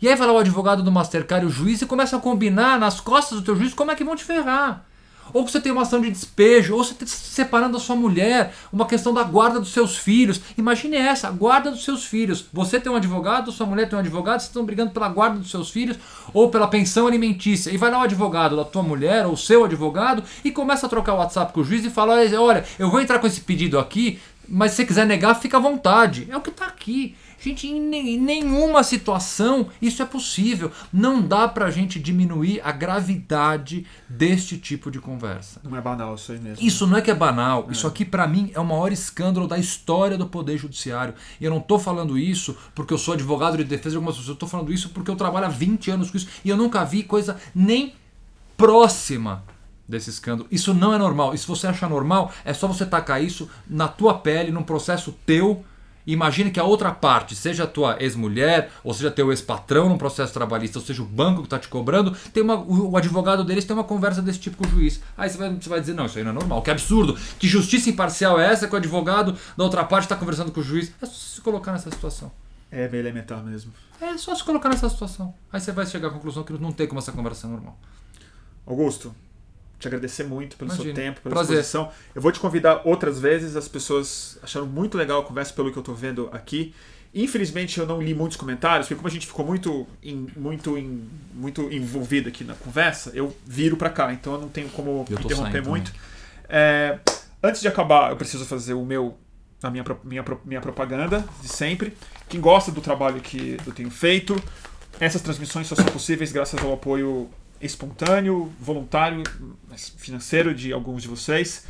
E 0.00 0.08
aí 0.08 0.16
vai 0.16 0.26
lá 0.26 0.32
o 0.32 0.38
advogado 0.38 0.82
do 0.82 0.90
Mastercard 0.90 1.44
e 1.44 1.48
o 1.48 1.52
juiz 1.52 1.80
e 1.82 1.86
começa 1.86 2.16
a 2.16 2.20
combinar 2.20 2.78
nas 2.78 2.98
costas 2.98 3.38
do 3.38 3.44
teu 3.44 3.54
juiz 3.54 3.72
como 3.74 3.90
é 3.90 3.94
que 3.94 4.02
vão 4.02 4.16
te 4.16 4.24
ferrar. 4.24 4.84
Ou 5.32 5.44
que 5.44 5.50
você 5.50 5.60
tem 5.60 5.72
uma 5.72 5.82
ação 5.82 6.00
de 6.00 6.10
despejo, 6.10 6.74
ou 6.74 6.84
você 6.84 6.92
está 6.92 7.06
se 7.06 7.16
separando 7.16 7.74
da 7.74 7.78
sua 7.78 7.96
mulher, 7.96 8.54
uma 8.72 8.86
questão 8.86 9.14
da 9.14 9.22
guarda 9.22 9.60
dos 9.60 9.72
seus 9.72 9.96
filhos. 9.96 10.40
Imagine 10.58 10.96
essa, 10.96 11.28
a 11.28 11.30
guarda 11.30 11.70
dos 11.70 11.84
seus 11.84 12.04
filhos. 12.04 12.44
Você 12.52 12.78
tem 12.78 12.92
um 12.92 12.96
advogado, 12.96 13.50
sua 13.50 13.66
mulher 13.66 13.88
tem 13.88 13.96
um 13.96 14.00
advogado, 14.00 14.40
vocês 14.40 14.50
estão 14.50 14.64
brigando 14.64 14.90
pela 14.90 15.08
guarda 15.08 15.38
dos 15.38 15.50
seus 15.50 15.70
filhos 15.70 15.96
ou 16.34 16.50
pela 16.50 16.68
pensão 16.68 17.06
alimentícia. 17.06 17.70
E 17.70 17.76
vai 17.76 17.90
lá 17.90 18.00
o 18.00 18.02
advogado 18.02 18.56
da 18.56 18.64
tua 18.64 18.82
mulher 18.82 19.26
ou 19.26 19.36
seu 19.36 19.64
advogado 19.64 20.22
e 20.44 20.50
começa 20.50 20.86
a 20.86 20.88
trocar 20.88 21.14
o 21.14 21.18
WhatsApp 21.18 21.52
com 21.52 21.60
o 21.60 21.64
juiz 21.64 21.84
e 21.84 21.90
fala: 21.90 22.14
olha, 22.14 22.64
eu 22.78 22.90
vou 22.90 23.00
entrar 23.00 23.18
com 23.18 23.26
esse 23.26 23.40
pedido 23.40 23.78
aqui, 23.78 24.20
mas 24.48 24.72
se 24.72 24.78
você 24.78 24.86
quiser 24.86 25.06
negar, 25.06 25.34
fica 25.34 25.56
à 25.56 25.60
vontade. 25.60 26.26
É 26.30 26.36
o 26.36 26.40
que 26.40 26.50
está 26.50 26.66
aqui. 26.66 27.14
Gente, 27.42 27.66
em 27.66 28.20
nenhuma 28.20 28.84
situação 28.84 29.68
isso 29.80 30.00
é 30.00 30.06
possível. 30.06 30.70
Não 30.92 31.20
dá 31.20 31.48
pra 31.48 31.72
gente 31.72 31.98
diminuir 31.98 32.60
a 32.62 32.70
gravidade 32.70 33.84
deste 34.08 34.56
tipo 34.56 34.92
de 34.92 35.00
conversa. 35.00 35.60
Não 35.64 35.76
é 35.76 35.80
banal 35.80 36.14
isso 36.14 36.30
aí 36.30 36.38
mesmo. 36.38 36.64
Isso 36.64 36.86
não 36.86 36.96
é 36.96 37.02
que 37.02 37.10
é 37.10 37.14
banal. 37.14 37.66
É. 37.68 37.72
Isso 37.72 37.88
aqui, 37.88 38.04
para 38.04 38.28
mim, 38.28 38.52
é 38.54 38.60
o 38.60 38.64
maior 38.64 38.92
escândalo 38.92 39.48
da 39.48 39.58
história 39.58 40.16
do 40.16 40.28
Poder 40.28 40.56
Judiciário. 40.56 41.14
E 41.40 41.44
eu 41.44 41.50
não 41.50 41.58
tô 41.58 41.80
falando 41.80 42.16
isso 42.16 42.56
porque 42.76 42.94
eu 42.94 42.98
sou 42.98 43.14
advogado 43.14 43.56
de 43.56 43.64
defesa 43.64 43.90
de 43.90 43.96
algumas 43.96 44.14
pessoas. 44.14 44.36
Eu 44.36 44.38
tô 44.38 44.46
falando 44.46 44.72
isso 44.72 44.90
porque 44.90 45.10
eu 45.10 45.16
trabalho 45.16 45.46
há 45.46 45.48
20 45.48 45.90
anos 45.90 46.12
com 46.12 46.16
isso 46.16 46.28
e 46.44 46.48
eu 46.48 46.56
nunca 46.56 46.84
vi 46.84 47.02
coisa 47.02 47.36
nem 47.52 47.94
próxima 48.56 49.42
desse 49.88 50.10
escândalo. 50.10 50.48
Isso 50.48 50.72
não 50.72 50.94
é 50.94 50.98
normal. 50.98 51.34
E 51.34 51.38
se 51.38 51.46
você 51.46 51.66
achar 51.66 51.90
normal, 51.90 52.32
é 52.44 52.54
só 52.54 52.68
você 52.68 52.86
tacar 52.86 53.20
isso 53.20 53.50
na 53.68 53.88
tua 53.88 54.14
pele, 54.14 54.52
num 54.52 54.62
processo 54.62 55.12
teu 55.26 55.64
Imagine 56.06 56.50
que 56.50 56.58
a 56.58 56.64
outra 56.64 56.90
parte, 56.90 57.36
seja 57.36 57.64
a 57.64 57.66
tua 57.66 57.96
ex-mulher, 58.00 58.70
ou 58.82 58.92
seja 58.92 59.10
teu 59.10 59.30
ex-patrão 59.30 59.88
num 59.88 59.98
processo 59.98 60.32
trabalhista, 60.32 60.78
ou 60.78 60.84
seja 60.84 61.02
o 61.02 61.06
banco 61.06 61.40
que 61.40 61.46
está 61.46 61.58
te 61.58 61.68
cobrando, 61.68 62.16
tem 62.32 62.42
uma, 62.42 62.56
o 62.56 62.96
advogado 62.96 63.44
deles 63.44 63.64
tem 63.64 63.74
uma 63.74 63.84
conversa 63.84 64.20
desse 64.20 64.40
tipo 64.40 64.56
com 64.56 64.66
o 64.66 64.70
juiz. 64.70 65.00
Aí 65.16 65.30
você 65.30 65.38
vai, 65.38 65.50
você 65.50 65.68
vai 65.68 65.80
dizer, 65.80 65.94
não, 65.94 66.06
isso 66.06 66.18
aí 66.18 66.24
não 66.24 66.30
é 66.30 66.34
normal, 66.34 66.62
que 66.62 66.70
absurdo. 66.70 67.16
Que 67.38 67.46
justiça 67.46 67.90
imparcial 67.90 68.40
é 68.40 68.52
essa 68.52 68.66
que 68.66 68.74
o 68.74 68.76
advogado 68.76 69.36
da 69.56 69.64
outra 69.64 69.84
parte 69.84 70.04
está 70.04 70.16
conversando 70.16 70.50
com 70.50 70.60
o 70.60 70.64
juiz? 70.64 70.92
É 71.00 71.06
só 71.06 71.12
se 71.12 71.40
colocar 71.40 71.72
nessa 71.72 71.90
situação. 71.90 72.32
É 72.70 72.88
bem 72.88 73.00
elementar 73.00 73.42
mesmo. 73.44 73.72
É 74.00 74.16
só 74.16 74.34
se 74.34 74.42
colocar 74.42 74.68
nessa 74.68 74.88
situação. 74.88 75.34
Aí 75.52 75.60
você 75.60 75.72
vai 75.72 75.86
chegar 75.86 76.08
à 76.08 76.10
conclusão 76.10 76.42
que 76.42 76.52
não 76.54 76.72
tem 76.72 76.86
como 76.86 76.98
essa 76.98 77.12
conversa 77.12 77.42
ser 77.42 77.46
normal. 77.48 77.78
Augusto, 78.66 79.14
te 79.82 79.88
agradecer 79.88 80.24
muito 80.24 80.56
pelo 80.56 80.70
Imagina. 80.70 80.94
seu 80.94 81.04
tempo, 81.04 81.20
pela 81.20 81.34
Prazer. 81.34 81.58
exposição. 81.58 81.90
Eu 82.14 82.22
vou 82.22 82.32
te 82.32 82.40
convidar 82.40 82.82
outras 82.84 83.20
vezes. 83.20 83.56
As 83.56 83.68
pessoas 83.68 84.38
acharam 84.42 84.66
muito 84.66 84.96
legal 84.96 85.20
a 85.20 85.24
conversa 85.24 85.52
pelo 85.52 85.70
que 85.70 85.76
eu 85.76 85.80
estou 85.82 85.94
vendo 85.94 86.28
aqui. 86.32 86.74
Infelizmente 87.14 87.78
eu 87.78 87.86
não 87.86 88.00
li 88.00 88.14
muitos 88.14 88.38
comentários, 88.38 88.86
porque 88.86 88.94
como 88.94 89.06
a 89.06 89.10
gente 89.10 89.26
ficou 89.26 89.44
muito, 89.44 89.86
in, 90.02 90.28
muito, 90.34 90.78
in, 90.78 91.06
muito 91.34 91.70
envolvido 91.70 92.30
aqui 92.30 92.42
na 92.42 92.54
conversa, 92.54 93.10
eu 93.12 93.36
viro 93.44 93.76
para 93.76 93.90
cá, 93.90 94.10
então 94.14 94.32
eu 94.32 94.40
não 94.40 94.48
tenho 94.48 94.70
como 94.70 95.04
interromper 95.10 95.62
muito. 95.62 95.92
É, 96.48 96.98
antes 97.42 97.60
de 97.60 97.68
acabar, 97.68 98.10
eu 98.10 98.16
preciso 98.16 98.46
fazer 98.46 98.72
o 98.72 98.84
meu 98.84 99.18
a 99.62 99.70
minha, 99.70 99.84
minha, 100.02 100.24
minha 100.44 100.60
propaganda 100.60 101.24
de 101.40 101.48
sempre. 101.48 101.94
Quem 102.28 102.40
gosta 102.40 102.72
do 102.72 102.80
trabalho 102.80 103.20
que 103.20 103.58
eu 103.64 103.72
tenho 103.72 103.90
feito, 103.90 104.42
essas 104.98 105.20
transmissões 105.20 105.66
só 105.66 105.74
são 105.74 105.84
possíveis 105.84 106.32
graças 106.32 106.60
ao 106.60 106.72
apoio 106.72 107.30
espontâneo, 107.62 108.52
voluntário, 108.60 109.22
financeiro 109.96 110.54
de 110.54 110.72
alguns 110.72 111.02
de 111.02 111.08
vocês. 111.08 111.66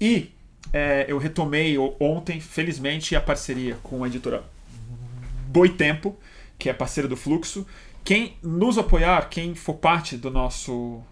E 0.00 0.32
é, 0.72 1.04
eu 1.08 1.18
retomei 1.18 1.76
ontem, 2.00 2.40
felizmente, 2.40 3.14
a 3.16 3.20
parceria 3.20 3.76
com 3.82 4.04
a 4.04 4.06
editora 4.06 4.44
Boitempo, 5.48 6.18
que 6.58 6.70
é 6.70 6.72
parceira 6.72 7.08
do 7.08 7.16
Fluxo. 7.16 7.66
Quem 8.04 8.36
nos 8.42 8.78
apoiar, 8.78 9.28
quem 9.28 9.54
for 9.54 9.74
parte 9.74 10.16
do 10.16 10.30
nosso 10.30 11.02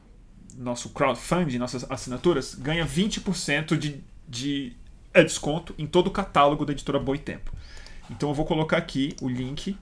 nosso 0.56 0.90
crowdfunding, 0.90 1.56
nossas 1.56 1.90
assinaturas, 1.90 2.54
ganha 2.54 2.84
20% 2.84 3.78
de, 3.78 4.02
de 4.28 4.76
é, 5.14 5.24
desconto 5.24 5.74
em 5.78 5.86
todo 5.86 6.08
o 6.08 6.10
catálogo 6.10 6.66
da 6.66 6.72
editora 6.72 6.98
Boitempo. 6.98 7.50
Então 8.10 8.28
eu 8.28 8.34
vou 8.34 8.44
colocar 8.44 8.76
aqui 8.76 9.14
o 9.22 9.28
link 9.28 9.76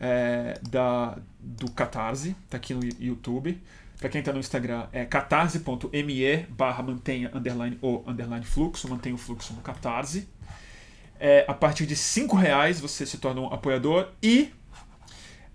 é, 0.00 0.58
da, 0.70 1.18
do 1.40 1.70
Catarse, 1.70 2.36
tá 2.48 2.56
aqui 2.56 2.74
no 2.74 2.80
YouTube. 3.00 3.60
Para 3.98 4.08
quem 4.08 4.20
está 4.20 4.32
no 4.32 4.38
Instagram, 4.38 4.86
é 4.92 5.04
catarse.me 5.04 6.46
barra 6.50 6.82
mantenha 6.82 7.30
underline 7.34 7.78
o 7.82 8.04
underline 8.06 8.44
fluxo, 8.44 8.88
mantenha 8.88 9.14
o 9.14 9.18
fluxo 9.18 9.52
no 9.54 9.60
Catarse. 9.60 10.28
É, 11.18 11.44
a 11.48 11.54
partir 11.54 11.84
de 11.84 11.96
5 11.96 12.36
reais 12.36 12.80
você 12.80 13.04
se 13.04 13.18
torna 13.18 13.40
um 13.40 13.52
apoiador 13.52 14.08
e 14.22 14.52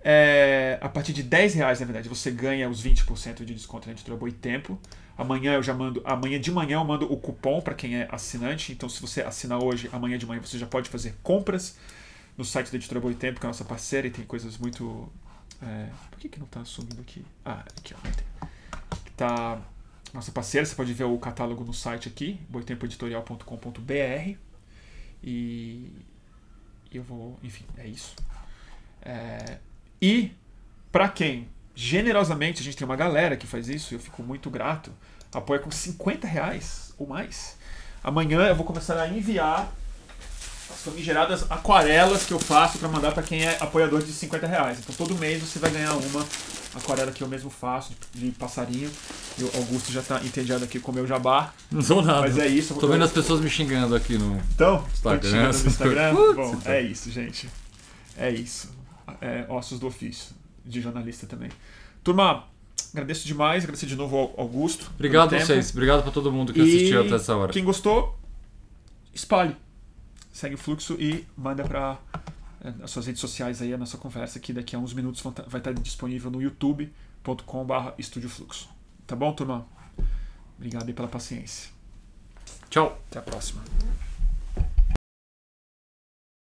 é, 0.04 0.78
a 0.82 0.90
partir 0.90 1.14
de 1.14 1.24
10 1.24 1.54
reais, 1.54 1.80
na 1.80 1.86
verdade, 1.86 2.10
você 2.10 2.30
ganha 2.30 2.70
os 2.70 2.84
20% 2.84 3.46
de 3.46 3.54
desconto 3.54 3.88
na 3.88 3.94
editora 3.94 4.18
Boitempo. 4.18 4.78
Amanhã 5.18 5.54
eu 5.54 5.64
já 5.64 5.74
mando, 5.74 6.02
amanhã 6.04 6.40
de 6.40 6.52
manhã 6.52 6.76
eu 6.76 6.84
mando 6.84 7.12
o 7.12 7.16
cupom 7.16 7.62
para 7.62 7.74
quem 7.74 7.96
é 7.96 8.08
assinante. 8.12 8.74
Então, 8.74 8.90
se 8.90 9.00
você 9.00 9.22
assinar 9.22 9.64
hoje, 9.64 9.90
amanhã 9.94 10.18
de 10.18 10.26
manhã 10.26 10.42
você 10.42 10.58
já 10.58 10.66
pode 10.66 10.90
fazer 10.90 11.16
compras 11.24 11.78
no 12.38 12.44
site 12.46 12.72
da 12.72 12.78
editora 12.78 13.00
Boitempo, 13.00 13.40
que 13.40 13.46
é 13.46 13.48
a 13.48 13.52
nossa 13.52 13.66
parceira, 13.66 14.08
e 14.08 14.12
tem 14.12 14.26
coisas 14.26 14.58
muito. 14.58 15.12
É, 15.62 15.90
por 16.10 16.20
que, 16.20 16.30
que 16.30 16.40
não 16.40 16.46
está 16.46 16.64
sumindo 16.66 17.02
aqui? 17.02 17.26
Ah, 17.46 17.64
aqui, 17.78 17.94
ó. 17.94 18.48
Tá 19.16 19.62
nossa 20.14 20.32
parceira, 20.32 20.64
você 20.64 20.76
pode 20.76 20.94
ver 20.94 21.06
o 21.06 21.18
catálogo 21.18 21.64
no 21.64 21.74
site 21.74 22.08
aqui, 22.08 22.40
boitempoeditorial.com.br. 22.48 24.38
E 25.24 25.92
eu 26.92 27.02
vou, 27.02 27.40
enfim, 27.42 27.66
é 27.78 27.88
isso. 27.88 28.16
É, 29.02 29.58
e 30.00 30.32
para 30.92 31.10
quem 31.10 31.50
generosamente 31.74 32.62
a 32.62 32.64
gente 32.64 32.78
tem 32.78 32.86
uma 32.86 32.96
galera 32.96 33.36
que 33.36 33.48
faz 33.48 33.68
isso, 33.68 33.96
eu 33.96 34.00
fico 34.00 34.22
muito 34.22 34.52
grato. 34.52 34.92
Apoia 35.34 35.60
com 35.60 35.72
50 35.72 36.28
reais 36.28 36.94
ou 36.96 37.08
mais. 37.08 37.58
Amanhã 38.04 38.42
eu 38.48 38.56
vou 38.56 38.66
começar 38.66 39.02
a 39.02 39.10
enviar 39.10 39.74
as 40.74 40.82
famigeradas 40.82 41.46
aquarelas 41.50 42.26
que 42.26 42.34
eu 42.34 42.40
faço 42.40 42.78
para 42.78 42.90
mandar 42.90 43.12
para 43.12 43.24
quem 43.24 43.44
é 43.44 43.58
apoiador 43.60 44.02
de 44.02 44.12
50 44.12 44.48
reais. 44.48 44.80
Então 44.80 44.96
todo 44.96 45.18
mês 45.18 45.42
você 45.42 45.60
vai 45.60 45.70
ganhar 45.70 45.94
uma 45.94 46.26
aquarela 46.76 47.12
que 47.12 47.24
eu 47.24 47.28
mesmo 47.28 47.50
faço, 47.50 47.94
de 48.14 48.32
passarinho. 48.32 48.90
E 49.38 49.44
o 49.44 49.52
Augusto 49.56 49.92
já 49.92 50.02
está 50.02 50.24
entediado 50.24 50.64
aqui 50.64 50.80
com 50.80 50.92
o 50.92 50.96
meu 50.96 51.06
jabá. 51.06 51.54
Não 51.72 51.82
sou 51.82 52.02
nada. 52.02 52.22
Mas 52.22 52.38
é 52.38 52.48
isso. 52.48 52.74
Tô 52.76 52.88
vendo 52.88 53.04
as 53.04 53.12
pessoas 53.12 53.40
me 53.40 53.50
xingando 53.50 53.96
aqui 53.96 54.18
no 54.18 54.42
então, 54.54 54.86
Instagram. 54.94 55.52
no 55.52 55.68
Instagram? 55.68 56.14
Bom, 56.34 56.62
é 56.66 56.82
isso, 56.82 57.12
gente. 57.12 57.48
É 58.18 58.30
isso. 58.32 58.72
É, 59.22 59.46
ossos 59.50 59.80
do 59.80 59.88
ofício, 59.88 60.36
de 60.66 60.82
jornalista 60.82 61.28
também. 61.28 61.50
Turma, 62.04 62.46
agradeço 62.92 63.28
demais, 63.28 63.64
agradeço 63.64 63.86
de 63.86 63.96
novo 63.96 64.18
ao 64.18 64.34
Augusto. 64.38 64.92
Obrigado 64.96 65.36
a 65.36 65.40
vocês, 65.40 65.72
obrigado 65.72 66.02
para 66.02 66.12
todo 66.12 66.32
mundo 66.32 66.52
que 66.52 66.60
e 66.60 66.64
assistiu 66.64 67.02
até 67.02 67.16
essa 67.16 67.36
hora. 67.36 67.52
Quem 67.52 67.64
gostou, 67.64 68.18
espalhe 69.14 69.56
segue 70.34 70.56
o 70.56 70.58
fluxo 70.58 70.96
e 71.00 71.26
manda 71.38 71.64
para 71.64 71.98
é, 72.62 72.74
as 72.84 72.92
suas 72.92 73.06
redes 73.06 73.22
sociais 73.22 73.62
aí 73.62 73.74
a 73.74 73.78
nossa 73.78 73.98
conversa 73.98 74.40
que 74.40 74.52
daqui 74.52 74.76
a 74.76 74.80
uns 74.80 74.94
minutos 74.94 75.22
tá, 75.22 75.44
vai 75.48 75.62
estar 75.62 75.74
disponível 75.74 76.30
no 76.32 76.42
youtube.com/barra 76.42 77.94
Estúdio 77.98 78.30
Fluxo. 78.30 78.68
Tá 79.06 79.16
bom, 79.16 79.32
turma? 79.32 79.66
Obrigado 80.58 80.88
aí 80.88 80.94
pela 80.94 81.08
paciência. 81.08 81.72
Tchau. 82.70 83.00
Até 83.10 83.20
a 83.20 83.22
próxima. 83.22 83.62